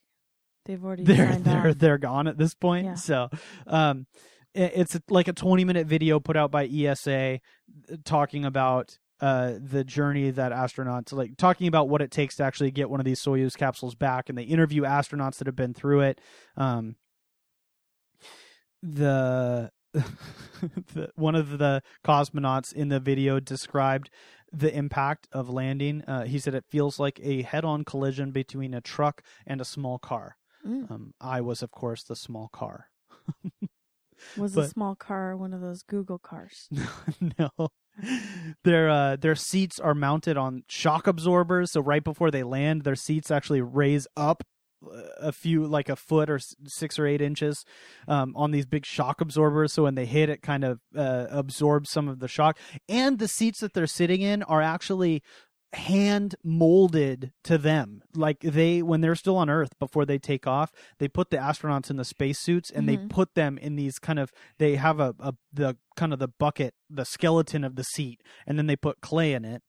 they've 0.66 0.84
already 0.84 1.04
they're 1.04 1.36
they're 1.38 1.68
on. 1.68 1.78
they're 1.78 1.98
gone 1.98 2.28
at 2.28 2.38
this 2.38 2.54
point. 2.54 2.86
Yeah. 2.86 2.96
So, 2.96 3.30
um, 3.66 4.06
it's 4.54 4.98
like 5.10 5.28
a 5.28 5.34
20 5.34 5.66
minute 5.66 5.88
video 5.88 6.20
put 6.20 6.36
out 6.36 6.52
by 6.52 6.66
ESA 6.66 7.40
talking 8.04 8.44
about 8.44 8.98
uh 9.20 9.54
the 9.60 9.84
journey 9.84 10.30
that 10.32 10.52
astronauts 10.52 11.12
like 11.12 11.38
talking 11.38 11.68
about 11.68 11.90
what 11.90 12.02
it 12.02 12.12
takes 12.12 12.36
to 12.36 12.44
actually 12.44 12.72
get 12.72 12.90
one 12.90 13.00
of 13.00 13.06
these 13.06 13.22
Soyuz 13.22 13.58
capsules 13.58 13.96
back, 13.96 14.30
and 14.30 14.38
they 14.38 14.44
interview 14.44 14.84
astronauts 14.84 15.38
that 15.38 15.48
have 15.48 15.56
been 15.56 15.74
through 15.74 16.02
it. 16.02 16.22
Um, 16.56 16.96
the 18.82 19.72
the, 19.94 21.10
one 21.16 21.36
of 21.36 21.58
the 21.58 21.82
cosmonauts 22.06 22.74
in 22.74 22.90
the 22.90 23.00
video 23.00 23.40
described 23.40 24.10
the 24.52 24.74
impact 24.76 25.28
of 25.32 25.50
landing. 25.50 26.04
Uh, 26.04 26.26
he 26.26 26.40
said 26.40 26.56
it 26.56 26.66
feels 26.70 27.00
like 27.00 27.20
a 27.22 27.42
head-on 27.42 27.84
collision 27.84 28.32
between 28.32 28.74
a 28.74 28.82
truck 28.82 29.22
and 29.46 29.60
a 29.60 29.66
small 29.66 30.00
car. 30.00 30.38
Mm. 30.66 30.90
Um, 30.92 31.14
I 31.20 31.42
was, 31.42 31.62
of 31.62 31.72
course, 31.72 32.04
the 32.04 32.16
small 32.16 32.50
car. 32.50 32.88
Was 34.36 34.54
a 34.54 34.62
but- 34.62 34.70
small 34.72 34.96
car 34.96 35.38
one 35.38 35.54
of 35.54 35.62
those 35.62 35.84
Google 35.84 36.18
cars? 36.18 36.68
no, 37.40 37.70
their 38.64 38.90
uh, 38.90 39.16
their 39.16 39.36
seats 39.36 39.80
are 39.80 39.96
mounted 39.96 40.38
on 40.38 40.64
shock 40.68 41.08
absorbers. 41.08 41.72
So 41.72 41.82
right 41.82 42.04
before 42.04 42.32
they 42.32 42.44
land, 42.44 42.84
their 42.84 42.96
seats 42.96 43.32
actually 43.32 43.62
raise 43.62 44.08
up 44.16 44.44
uh, 44.86 45.02
a 45.20 45.32
few, 45.32 45.66
like 45.66 45.90
a 45.90 45.96
foot 45.96 46.30
or 46.30 46.40
six 46.68 47.00
or 47.00 47.08
eight 47.08 47.22
inches, 47.22 47.66
um, 48.08 48.34
on 48.36 48.52
these 48.52 48.66
big 48.66 48.86
shock 48.86 49.22
absorbers. 49.22 49.74
So 49.74 49.84
when 49.84 49.96
they 49.96 50.06
hit, 50.06 50.30
it 50.30 50.42
kind 50.42 50.64
of 50.64 50.80
uh, 50.96 51.28
absorbs 51.30 51.90
some 51.90 52.08
of 52.08 52.20
the 52.20 52.28
shock. 52.28 52.60
And 52.88 53.18
the 53.20 53.28
seats 53.28 53.60
that 53.62 53.74
they're 53.74 53.88
sitting 53.88 54.22
in 54.22 54.44
are 54.44 54.62
actually 54.62 55.24
hand 55.74 56.36
molded 56.44 57.32
to 57.44 57.58
them 57.58 58.02
like 58.16 58.40
they 58.40 58.82
when 58.82 59.02
they're 59.02 59.16
still 59.16 59.36
on 59.38 59.50
earth 59.50 59.78
before 59.80 60.06
they 60.06 60.18
take 60.18 60.48
off 60.48 60.72
they 60.98 61.08
put 61.08 61.30
the 61.30 61.38
astronauts 61.38 61.90
in 61.90 61.98
the 61.98 62.06
spacesuits 62.06 62.72
and 62.72 62.88
they 62.88 62.98
Mhm. 62.98 63.10
put 63.10 63.36
them 63.36 63.58
in 63.58 63.76
these 63.76 64.00
kind 64.00 64.18
of 64.18 64.32
they 64.60 64.76
have 64.76 65.00
a, 65.00 65.14
a 65.20 65.34
the 65.52 65.78
kind 65.96 66.14
of 66.14 66.20
the 66.20 66.28
bucket 66.30 66.74
the 66.90 67.04
skeleton 67.06 67.64
of 67.64 67.76
the 67.76 67.84
seat 67.84 68.22
and 68.46 68.58
then 68.58 68.68
they 68.68 68.76
put 68.78 69.02
clay 69.02 69.34
in 69.34 69.44
it 69.44 69.62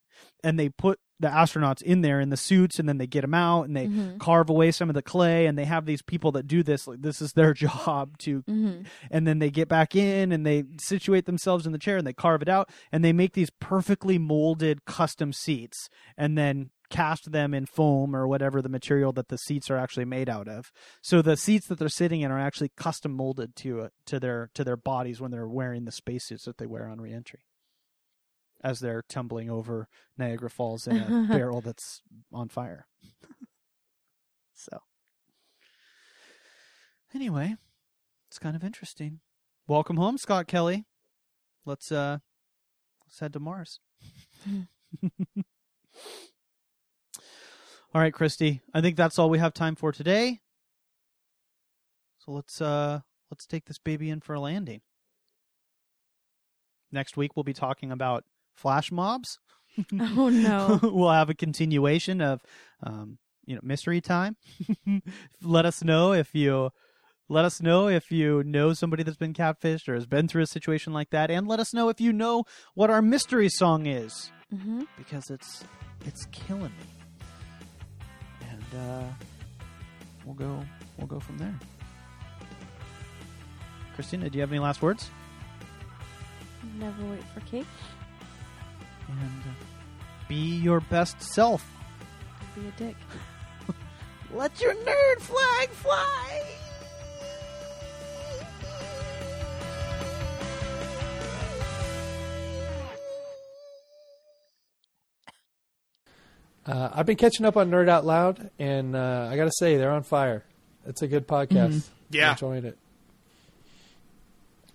and 0.43 0.59
they 0.59 0.69
put 0.69 0.99
the 1.21 1.27
astronauts 1.27 1.81
in 1.81 1.99
there 2.01 2.21
in 2.21 2.29
the 2.29 2.37
suits 2.37 2.79
and 2.79 2.87
then 2.87 2.97
they 2.97 3.05
get 3.07 3.21
them 3.21 3.33
out 3.33 3.63
and 3.63 3.75
they 3.75 3.87
Mhm. 3.87 4.19
carve 4.19 4.49
away 4.49 4.71
some 4.71 4.89
of 4.89 4.95
the 4.95 5.01
clay 5.01 5.47
and 5.47 5.57
they 5.57 5.65
have 5.65 5.85
these 5.85 6.01
people 6.01 6.31
that 6.31 6.47
do 6.47 6.63
this 6.63 6.87
like 6.87 7.01
this 7.01 7.21
is 7.21 7.33
their 7.33 7.53
job 7.93 8.17
to 8.19 8.41
Mhm. 8.43 8.85
and 9.11 9.27
then 9.27 9.39
they 9.39 9.49
get 9.51 9.67
back 9.67 9.95
in 9.97 10.31
and 10.31 10.45
they 10.45 10.63
situate 10.79 11.25
themselves 11.25 11.65
in 11.65 11.73
the 11.73 11.77
chair 11.77 11.97
and 11.97 12.07
they 12.07 12.13
carve 12.13 12.41
it 12.41 12.47
out 12.47 12.69
and 12.91 13.03
they 13.03 13.11
make 13.11 13.33
these 13.33 13.49
perfectly 13.59 14.17
molded 14.17 14.85
custom 14.85 15.33
seats 15.33 15.89
and 16.17 16.37
then 16.37 16.69
cast 16.89 17.31
them 17.33 17.53
in 17.53 17.65
foam 17.67 18.15
or 18.15 18.25
whatever 18.27 18.61
the 18.61 18.69
material 18.69 19.11
that 19.11 19.27
the 19.27 19.37
seats 19.37 19.69
are 19.69 19.77
actually 19.77 20.05
made 20.05 20.27
out 20.29 20.47
of. 20.47 20.71
So 21.03 21.21
the 21.21 21.37
seats 21.37 21.67
that 21.67 21.77
they're 21.77 21.87
sitting 21.89 22.21
in 22.21 22.31
are 22.31 22.39
actually 22.39 22.71
custom 22.77 23.11
molded 23.11 23.55
to 23.57 23.81
uh, 23.81 23.89
to 24.05 24.19
their 24.21 24.49
to 24.55 24.63
their 24.63 24.77
bodies 24.77 25.19
when 25.21 25.29
they're 25.31 25.47
wearing 25.49 25.83
the 25.85 25.91
spacesuits 25.91 26.45
that 26.45 26.57
they 26.57 26.65
wear 26.65 26.87
on 26.87 26.99
reentry. 27.01 27.41
As 28.61 28.81
they're 28.81 29.03
tumbling 29.07 29.49
over 29.49 29.87
Niagara 30.17 30.49
Falls 30.49 30.85
in 30.85 30.97
a 30.97 31.27
barrel 31.29 31.61
that's 31.61 32.01
on 32.33 32.49
fire. 32.49 32.87
so 34.53 34.79
anyway, 37.13 37.55
it's 38.27 38.39
kind 38.39 38.55
of 38.55 38.63
interesting. 38.63 39.21
Welcome 39.67 39.97
home, 39.97 40.17
Scott 40.17 40.47
Kelly. 40.47 40.85
Let's 41.65 41.91
uh 41.91 42.19
let's 43.05 43.19
head 43.19 43.33
to 43.33 43.39
Mars. 43.39 43.79
all 45.03 45.11
right, 47.93 48.13
Christy. 48.13 48.61
I 48.73 48.81
think 48.81 48.97
that's 48.97 49.19
all 49.19 49.29
we 49.29 49.39
have 49.39 49.53
time 49.53 49.75
for 49.75 49.91
today. 49.91 50.41
So 52.19 52.31
let's 52.31 52.59
uh 52.61 53.01
let's 53.31 53.45
take 53.45 53.65
this 53.65 53.77
baby 53.77 54.09
in 54.09 54.19
for 54.19 54.33
a 54.33 54.39
landing. 54.39 54.81
Next 56.91 57.15
week 57.17 57.35
we'll 57.35 57.43
be 57.43 57.53
talking 57.53 57.91
about 57.91 58.25
flash 58.53 58.91
mobs. 58.91 59.39
Oh 60.17 60.27
no. 60.29 60.79
we'll 60.83 61.09
have 61.11 61.29
a 61.29 61.33
continuation 61.33 62.19
of 62.21 62.41
um, 62.83 63.17
you 63.45 63.55
know 63.55 63.61
mystery 63.63 64.01
time. 64.01 64.35
let 65.41 65.65
us 65.65 65.83
know 65.83 66.11
if 66.11 66.35
you 66.35 66.71
let 67.29 67.45
us 67.45 67.61
know 67.61 67.87
if 67.87 68.11
you 68.11 68.43
know 68.43 68.73
somebody 68.73 69.03
that's 69.03 69.15
been 69.17 69.33
catfished 69.33 69.87
or 69.87 69.93
has 69.93 70.05
been 70.05 70.27
through 70.27 70.41
a 70.41 70.47
situation 70.47 70.91
like 70.91 71.11
that, 71.11 71.31
and 71.31 71.47
let 71.47 71.59
us 71.61 71.73
know 71.73 71.87
if 71.87 72.01
you 72.01 72.11
know 72.11 72.43
what 72.73 72.89
our 72.89 73.01
mystery 73.01 73.47
song 73.49 73.85
is 73.85 74.31
hmm 74.51 74.81
because 74.97 75.29
it's 75.29 75.63
it's 76.05 76.25
killing 76.31 76.63
me. 76.63 76.87
And 78.49 78.79
uh, 78.81 79.03
we'll 80.25 80.35
go 80.35 80.65
we'll 80.97 81.07
go 81.07 81.19
from 81.19 81.37
there. 81.37 81.55
Christina, 83.95 84.29
do 84.29 84.37
you 84.37 84.41
have 84.41 84.51
any 84.51 84.59
last 84.59 84.81
words? 84.81 85.09
Never 86.79 87.05
wait 87.11 87.23
for 87.33 87.39
cake. 87.41 87.67
And 89.09 89.41
uh, 89.45 90.03
be 90.27 90.35
your 90.57 90.79
best 90.81 91.21
self. 91.21 91.65
Be 92.55 92.67
a 92.67 92.71
dick. 92.71 92.95
Let 94.33 94.59
your 94.61 94.75
nerd 94.75 95.19
flag 95.21 95.69
fly. 95.69 96.43
Uh, 106.65 106.89
I've 106.93 107.05
been 107.05 107.15
catching 107.17 107.45
up 107.45 107.57
on 107.57 107.71
Nerd 107.71 107.89
Out 107.89 108.05
Loud, 108.05 108.51
and 108.59 108.95
uh, 108.95 109.27
I 109.31 109.35
got 109.37 109.45
to 109.45 109.51
say 109.57 109.77
they're 109.77 109.91
on 109.91 110.03
fire. 110.03 110.43
It's 110.85 111.01
a 111.01 111.07
good 111.07 111.27
podcast. 111.27 111.73
Mhm. 111.73 111.87
Yeah. 112.11 112.25
I'm 112.27 112.31
enjoying 112.33 112.65
it. 112.65 112.77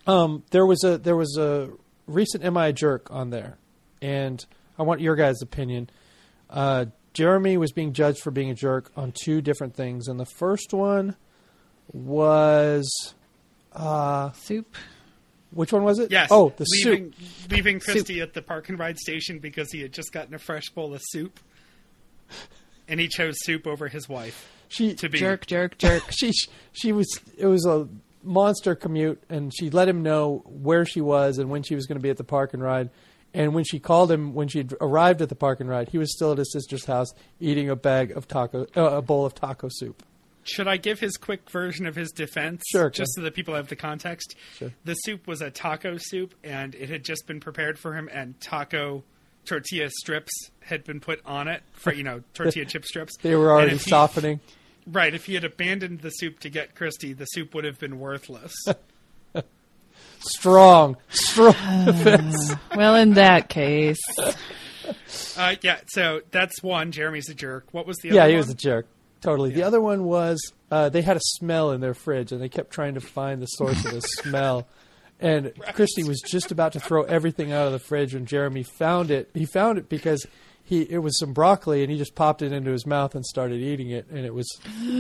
Um, 0.06 0.42
there 0.50 0.66
was 0.66 0.82
a 0.84 0.98
there 0.98 1.16
was 1.16 1.36
a 1.38 1.70
recent 2.06 2.44
"Am 2.44 2.56
I 2.56 2.68
a 2.68 2.72
Jerk" 2.72 3.10
on 3.10 3.30
there, 3.30 3.56
and 4.04 4.44
I 4.78 4.82
want 4.82 5.00
your 5.00 5.16
guys' 5.16 5.40
opinion. 5.40 5.88
Uh, 6.50 6.86
Jeremy 7.14 7.56
was 7.56 7.72
being 7.72 7.94
judged 7.94 8.20
for 8.20 8.30
being 8.30 8.50
a 8.50 8.54
jerk 8.54 8.92
on 8.96 9.12
two 9.12 9.40
different 9.40 9.74
things, 9.74 10.08
and 10.08 10.20
the 10.20 10.26
first 10.26 10.74
one 10.74 11.16
was 11.90 13.14
uh, 13.72 14.32
soup. 14.32 14.76
Which 15.52 15.72
one 15.72 15.84
was 15.84 16.00
it? 16.00 16.10
Yes. 16.10 16.28
Oh, 16.30 16.52
the 16.56 16.66
leaving, 16.68 17.12
soup. 17.12 17.50
Leaving 17.50 17.80
Soup. 17.80 17.92
Christy 17.94 18.20
at 18.20 18.34
the 18.34 18.42
park 18.42 18.68
and 18.68 18.78
ride 18.78 18.98
station 18.98 19.38
because 19.38 19.70
he 19.72 19.80
had 19.80 19.92
just 19.92 20.12
gotten 20.12 20.34
a 20.34 20.38
fresh 20.38 20.68
bowl 20.70 20.92
of 20.92 21.00
soup, 21.02 21.40
and 22.88 23.00
he 23.00 23.08
chose 23.08 23.36
soup 23.38 23.66
over 23.66 23.88
his 23.88 24.08
wife. 24.08 24.50
she 24.68 24.94
to 24.96 25.08
be 25.08 25.18
Jerk, 25.18 25.46
jerk, 25.46 25.78
jerk. 25.78 26.02
she 26.10 26.32
she 26.72 26.92
was 26.92 27.08
it 27.38 27.46
was 27.46 27.64
a 27.64 27.88
monster 28.22 28.74
commute 28.74 29.22
and 29.28 29.52
she 29.54 29.68
let 29.68 29.86
him 29.86 30.02
know 30.02 30.42
where 30.46 30.86
she 30.86 31.02
was 31.02 31.36
and 31.38 31.50
when 31.50 31.62
she 31.62 31.74
was 31.74 31.86
going 31.86 31.98
to 31.98 32.02
be 32.02 32.08
at 32.08 32.16
the 32.16 32.24
park 32.24 32.54
and 32.54 32.62
ride 32.62 32.88
and 33.34 33.52
when 33.52 33.64
she 33.64 33.78
called 33.78 34.10
him 34.10 34.32
when 34.32 34.48
she 34.48 34.58
had 34.58 34.72
arrived 34.80 35.20
at 35.20 35.28
the 35.28 35.34
park 35.34 35.60
and 35.60 35.68
ride 35.68 35.88
he 35.90 35.98
was 35.98 36.10
still 36.14 36.32
at 36.32 36.38
his 36.38 36.50
sister's 36.52 36.84
house 36.86 37.12
eating 37.40 37.68
a 37.68 37.76
bag 37.76 38.10
of 38.12 38.26
taco 38.28 38.66
uh, 38.76 38.82
a 38.96 39.02
bowl 39.02 39.26
of 39.26 39.34
taco 39.34 39.68
soup 39.70 40.02
Should 40.44 40.68
I 40.68 40.76
give 40.76 41.00
his 41.00 41.16
quick 41.16 41.48
version 41.50 41.86
of 41.86 41.94
his 41.96 42.10
defense? 42.12 42.62
Sure, 42.70 42.90
Just 42.90 43.14
so 43.14 43.22
that 43.22 43.34
people 43.34 43.54
have 43.54 43.68
the 43.68 43.76
context. 43.76 44.36
Sure. 44.58 44.72
The 44.84 44.94
soup 44.94 45.26
was 45.26 45.40
a 45.40 45.50
taco 45.50 45.96
soup, 45.98 46.34
and 46.44 46.74
it 46.74 46.90
had 46.90 47.02
just 47.02 47.26
been 47.26 47.40
prepared 47.40 47.78
for 47.78 47.94
him, 47.94 48.10
and 48.12 48.38
taco 48.42 49.04
tortilla 49.46 49.88
strips 49.90 50.32
had 50.60 50.84
been 50.84 51.00
put 51.00 51.20
on 51.24 51.48
it 51.48 51.62
for 51.72 51.92
you 51.94 52.02
know 52.02 52.22
tortilla 52.34 52.66
chip 52.66 52.84
strips. 52.84 53.16
they 53.22 53.34
were 53.34 53.50
already 53.52 53.72
if 53.76 53.84
he- 53.84 53.90
softening 53.90 54.40
Right. 54.86 55.14
If 55.14 55.24
he 55.24 55.32
had 55.32 55.44
abandoned 55.44 56.00
the 56.02 56.10
soup 56.10 56.40
to 56.40 56.50
get 56.50 56.74
Christy, 56.74 57.14
the 57.14 57.24
soup 57.24 57.54
would 57.54 57.64
have 57.64 57.78
been 57.78 57.98
worthless. 57.98 58.52
strong 60.24 60.96
strong 61.10 61.54
defense 61.84 62.54
Well, 62.76 62.96
in 62.96 63.14
that 63.14 63.48
case, 63.48 64.00
uh, 65.36 65.56
yeah. 65.62 65.80
So 65.88 66.22
that's 66.30 66.62
one. 66.62 66.92
Jeremy's 66.92 67.28
a 67.28 67.34
jerk. 67.34 67.66
What 67.72 67.86
was 67.86 67.96
the 67.98 68.10
other 68.10 68.16
yeah 68.18 68.26
he 68.26 68.32
one? 68.34 68.38
was 68.38 68.50
a 68.50 68.54
jerk 68.54 68.86
totally 69.20 69.50
the 69.50 69.62
other 69.62 69.80
one 69.80 70.04
was 70.04 70.38
uh, 70.70 70.88
they 70.90 71.00
had 71.00 71.16
a 71.16 71.20
smell 71.22 71.70
in 71.72 71.80
their 71.80 71.94
fridge 71.94 72.30
and 72.30 72.42
they 72.42 72.48
kept 72.48 72.70
trying 72.70 72.92
to 72.94 73.00
find 73.00 73.40
the 73.40 73.46
source 73.46 73.82
of 73.86 73.92
the 73.92 74.00
smell 74.22 74.66
and 75.18 75.50
christy 75.72 76.04
was 76.04 76.20
just 76.20 76.52
about 76.52 76.72
to 76.74 76.80
throw 76.80 77.04
everything 77.04 77.50
out 77.50 77.66
of 77.66 77.72
the 77.72 77.78
fridge 77.78 78.12
when 78.12 78.26
jeremy 78.26 78.62
found 78.62 79.10
it 79.10 79.30
he 79.32 79.46
found 79.46 79.78
it 79.78 79.88
because 79.88 80.26
he 80.62 80.82
it 80.82 80.98
was 80.98 81.18
some 81.18 81.32
broccoli 81.32 81.82
and 81.82 81.90
he 81.90 81.96
just 81.96 82.14
popped 82.14 82.42
it 82.42 82.52
into 82.52 82.70
his 82.70 82.84
mouth 82.86 83.14
and 83.14 83.24
started 83.24 83.60
eating 83.62 83.88
it 83.88 84.06
and 84.10 84.26
it 84.26 84.34
was 84.34 84.46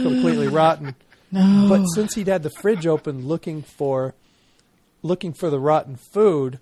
completely 0.02 0.48
rotten 0.60 0.94
no. 1.30 1.66
but 1.68 1.84
since 1.88 2.14
he'd 2.14 2.28
had 2.28 2.42
the 2.42 2.50
fridge 2.62 2.86
open 2.86 3.26
looking 3.28 3.60
for 3.60 4.14
looking 5.04 5.32
for 5.32 5.50
the 5.50 5.60
rotten 5.60 5.94
food 5.94 6.58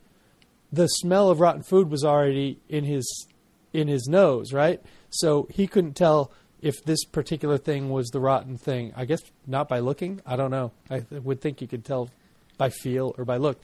the 0.71 0.87
smell 0.89 1.31
of 1.31 1.41
rotten 1.41 1.63
food 1.63 1.91
was 1.91 2.05
already 2.05 2.59
in 2.69 2.85
his 2.85 3.27
in 3.73 3.89
his 3.89 4.07
nose 4.09 4.53
right 4.53 4.83
so 5.11 5.47
he 5.51 5.67
couldn't 5.67 5.95
tell 5.95 6.31
if 6.61 6.83
this 6.85 7.05
particular 7.05 7.57
thing 7.59 7.89
was 7.89 8.09
the 8.11 8.21
rotten 8.21 8.59
thing 8.59 8.93
i 8.97 9.05
guess 9.05 9.21
not 9.47 9.69
by 9.69 9.79
looking 9.79 10.21
i 10.27 10.37
don't 10.37 10.51
know 10.51 10.71
i 10.91 10.99
th- 11.01 11.23
would 11.23 11.41
think 11.41 11.61
you 11.63 11.67
could 11.69 11.85
tell 11.85 12.11
by 12.59 12.69
feel 12.69 13.15
or 13.17 13.25
by 13.25 13.37
look 13.39 13.59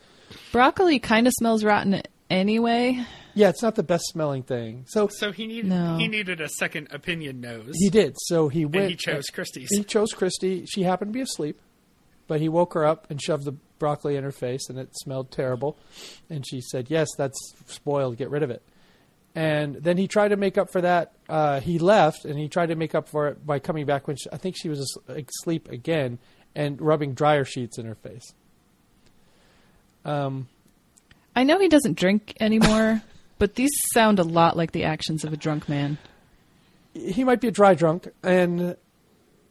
broccoli 0.53 0.99
kind 0.99 1.27
of 1.27 1.33
smells 1.39 1.65
rotten 1.65 2.01
anyway. 2.31 3.03
yeah 3.35 3.49
it's 3.49 3.63
not 3.63 3.75
the 3.75 3.83
best 3.83 4.05
smelling 4.09 4.43
thing 4.43 4.85
so 4.87 5.09
So 5.09 5.33
he 5.33 5.47
needed 5.47 5.67
No. 5.71 5.97
he 5.97 6.09
needed 6.09 6.41
a 6.41 6.49
second 6.49 6.89
opinion 6.91 7.41
nose. 7.41 7.73
he 7.75 7.89
did 7.91 8.15
so 8.19 8.49
he 8.49 8.65
went 8.65 8.77
and 8.77 8.91
he 8.91 8.97
chose 8.97 9.27
Christy's. 9.33 9.69
He 9.71 9.83
chose 9.83 10.11
Christy. 10.13 10.67
She 10.67 10.83
happened 10.83 11.11
to 11.13 11.17
be 11.17 11.23
asleep, 11.23 11.59
but 12.27 12.41
he 12.41 12.49
woke 12.49 12.75
her 12.75 12.85
up 12.87 13.07
and 13.11 13.21
shoved 13.21 13.45
the 13.47 13.55
broccoli 13.79 14.17
in 14.17 14.25
her 14.25 14.33
face, 14.33 14.69
and 14.69 14.79
it 14.79 14.91
smelled 14.93 15.31
terrible. 15.31 15.79
And 16.29 16.47
she 16.47 16.61
said, 16.61 16.91
"Yes, 16.91 17.09
that's 17.17 17.39
spoiled. 17.67 18.17
Get 18.17 18.31
rid 18.31 18.43
of 18.43 18.51
it." 18.51 18.63
And 19.35 19.77
then 19.77 19.97
he 19.99 20.09
tried 20.09 20.29
to 20.29 20.37
make 20.37 20.59
up 20.59 20.71
for 20.71 20.81
that. 20.81 21.13
Uh, 21.29 21.61
he 21.61 21.79
left, 21.79 22.25
and 22.25 22.39
he 22.39 22.49
tried 22.49 22.71
to 22.71 22.75
make 22.75 22.95
up 22.95 23.09
for 23.09 23.29
it 23.29 23.47
by 23.47 23.59
coming 23.59 23.87
back 23.87 24.09
when 24.09 24.17
she, 24.17 24.29
I 24.33 24.37
think 24.37 24.57
she 24.57 24.69
was 24.69 24.99
asleep 25.09 25.69
again 25.71 26.19
and 26.55 26.81
rubbing 26.81 27.15
dryer 27.15 27.45
sheets 27.45 27.79
in 27.79 27.87
her 27.87 27.95
face. 27.95 28.35
Um, 30.05 30.49
I 31.37 31.45
know 31.45 31.61
he 31.61 31.69
doesn't 31.69 31.97
drink 31.97 32.35
anymore, 32.41 33.03
but 33.39 33.55
these 33.55 33.71
sound 33.93 34.19
a 34.19 34.25
lot 34.25 34.57
like 34.57 34.73
the 34.73 34.85
actions 34.85 35.25
of 35.25 35.33
a 35.33 35.37
drunk 35.37 35.69
man. 35.69 35.99
he 36.93 37.23
might 37.23 37.41
be 37.41 37.49
a 37.49 37.53
dry 37.53 37.75
drunk, 37.75 38.09
and 38.23 38.77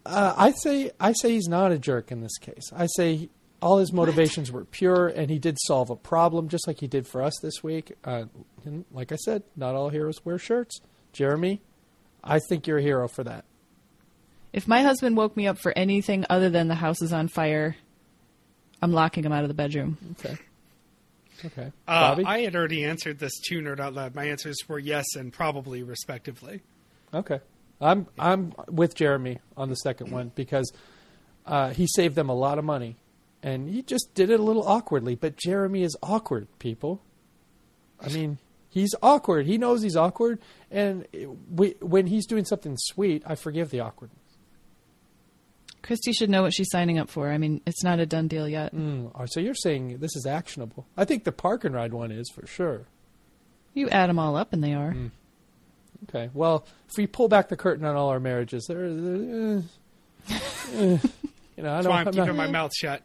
uh, 0.05 0.33
I 0.35 0.51
say 0.51 0.91
I 0.99 1.13
say 1.13 1.31
he's 1.31 1.47
not 1.47 1.71
a 1.71 1.77
jerk 1.77 2.11
in 2.11 2.21
this 2.21 2.37
case. 2.39 2.71
I 2.75 2.87
say 2.97 3.29
all 3.61 3.77
his 3.77 3.91
motivations 3.91 4.51
were 4.51 4.65
pure, 4.65 5.07
and 5.07 5.29
he 5.29 5.39
did 5.39 5.57
solve 5.65 5.89
a 5.89 5.95
problem, 5.95 6.47
just 6.47 6.67
like 6.67 6.79
he 6.79 6.87
did 6.87 7.07
for 7.07 7.21
us 7.23 7.33
this 7.41 7.63
week. 7.63 7.93
Uh, 8.03 8.25
and 8.65 8.85
like 8.91 9.11
I 9.11 9.15
said, 9.15 9.43
not 9.55 9.75
all 9.75 9.89
heroes 9.89 10.23
wear 10.23 10.37
shirts. 10.37 10.79
Jeremy, 11.13 11.61
I 12.23 12.39
think 12.39 12.67
you're 12.67 12.77
a 12.77 12.83
hero 12.83 13.07
for 13.07 13.23
that. 13.23 13.45
If 14.53 14.67
my 14.67 14.81
husband 14.81 15.17
woke 15.17 15.35
me 15.35 15.47
up 15.47 15.57
for 15.59 15.73
anything 15.75 16.25
other 16.29 16.49
than 16.49 16.67
the 16.67 16.75
house 16.75 17.01
is 17.01 17.13
on 17.13 17.27
fire, 17.27 17.75
I'm 18.81 18.91
locking 18.91 19.23
him 19.23 19.31
out 19.31 19.43
of 19.43 19.47
the 19.47 19.53
bedroom. 19.53 19.97
Okay. 20.19 20.37
Okay. 21.45 21.71
Uh, 21.87 22.09
Bobby. 22.09 22.25
I 22.25 22.39
had 22.39 22.55
already 22.55 22.83
answered 22.83 23.19
this 23.19 23.33
to 23.45 23.59
Nerd 23.59 23.79
Out 23.79 23.93
Loud. 23.93 24.15
My 24.15 24.25
answers 24.25 24.57
were 24.67 24.79
yes 24.79 25.05
and 25.15 25.31
probably, 25.31 25.83
respectively. 25.83 26.61
Okay. 27.13 27.39
I'm 27.79 28.07
I'm 28.17 28.53
with 28.69 28.95
Jeremy 28.95 29.39
on 29.55 29.69
the 29.69 29.75
second 29.75 30.11
one 30.11 30.31
because 30.33 30.71
uh, 31.45 31.69
he 31.69 31.85
saved 31.87 32.15
them 32.15 32.29
a 32.29 32.33
lot 32.33 32.57
of 32.57 32.65
money, 32.65 32.97
and 33.43 33.69
he 33.69 33.81
just 33.81 34.13
did 34.13 34.29
it 34.29 34.39
a 34.39 34.43
little 34.43 34.67
awkwardly. 34.67 35.15
But 35.15 35.35
Jeremy 35.37 35.83
is 35.83 35.95
awkward, 36.03 36.47
people. 36.59 37.01
I 38.01 38.09
mean, 38.09 38.37
he's 38.69 38.93
awkward. 39.01 39.45
He 39.47 39.57
knows 39.57 39.81
he's 39.81 39.95
awkward, 39.95 40.39
and 40.69 41.05
we, 41.51 41.75
when 41.81 42.07
he's 42.07 42.25
doing 42.27 42.45
something 42.45 42.75
sweet, 42.77 43.23
I 43.25 43.35
forgive 43.35 43.69
the 43.71 43.79
awkwardness. 43.79 44.19
Christy 45.81 46.11
should 46.11 46.29
know 46.29 46.41
what 46.41 46.53
she's 46.53 46.69
signing 46.69 46.99
up 46.99 47.09
for. 47.09 47.29
I 47.31 47.37
mean, 47.37 47.61
it's 47.65 47.83
not 47.83 47.99
a 47.99 48.05
done 48.05 48.27
deal 48.27 48.47
yet. 48.47 48.75
Mm, 48.75 49.11
oh, 49.15 49.25
so 49.25 49.39
you're 49.39 49.53
saying 49.55 49.99
this 49.99 50.15
is 50.15 50.25
actionable? 50.25 50.85
I 50.97 51.05
think 51.05 51.23
the 51.23 51.31
park 51.31 51.63
and 51.63 51.73
ride 51.73 51.93
one 51.93 52.11
is 52.11 52.29
for 52.29 52.45
sure. 52.45 52.87
You 53.73 53.89
add 53.89 54.09
them 54.09 54.19
all 54.19 54.35
up, 54.35 54.51
and 54.53 54.63
they 54.63 54.73
are. 54.73 54.91
Mm. 54.91 55.11
Okay. 56.09 56.29
Well, 56.33 56.65
if 56.89 56.97
we 56.97 57.07
pull 57.07 57.27
back 57.29 57.47
the 57.49 57.55
curtain 57.55 57.85
on 57.85 57.95
all 57.95 58.09
our 58.09 58.19
marriages, 58.19 58.65
there, 58.67 58.93
there 58.93 59.63
uh, 60.29 60.33
uh, 60.33 60.37
you 60.75 61.63
know, 61.63 61.71
I 61.71 61.81
That's 61.81 61.83
don't. 61.85 61.89
why 61.93 62.01
I'm 62.01 62.07
I'm 62.07 62.13
keeping 62.13 62.27
not- 62.27 62.35
my 62.35 62.47
mouth 62.47 62.71
shut. 62.75 63.01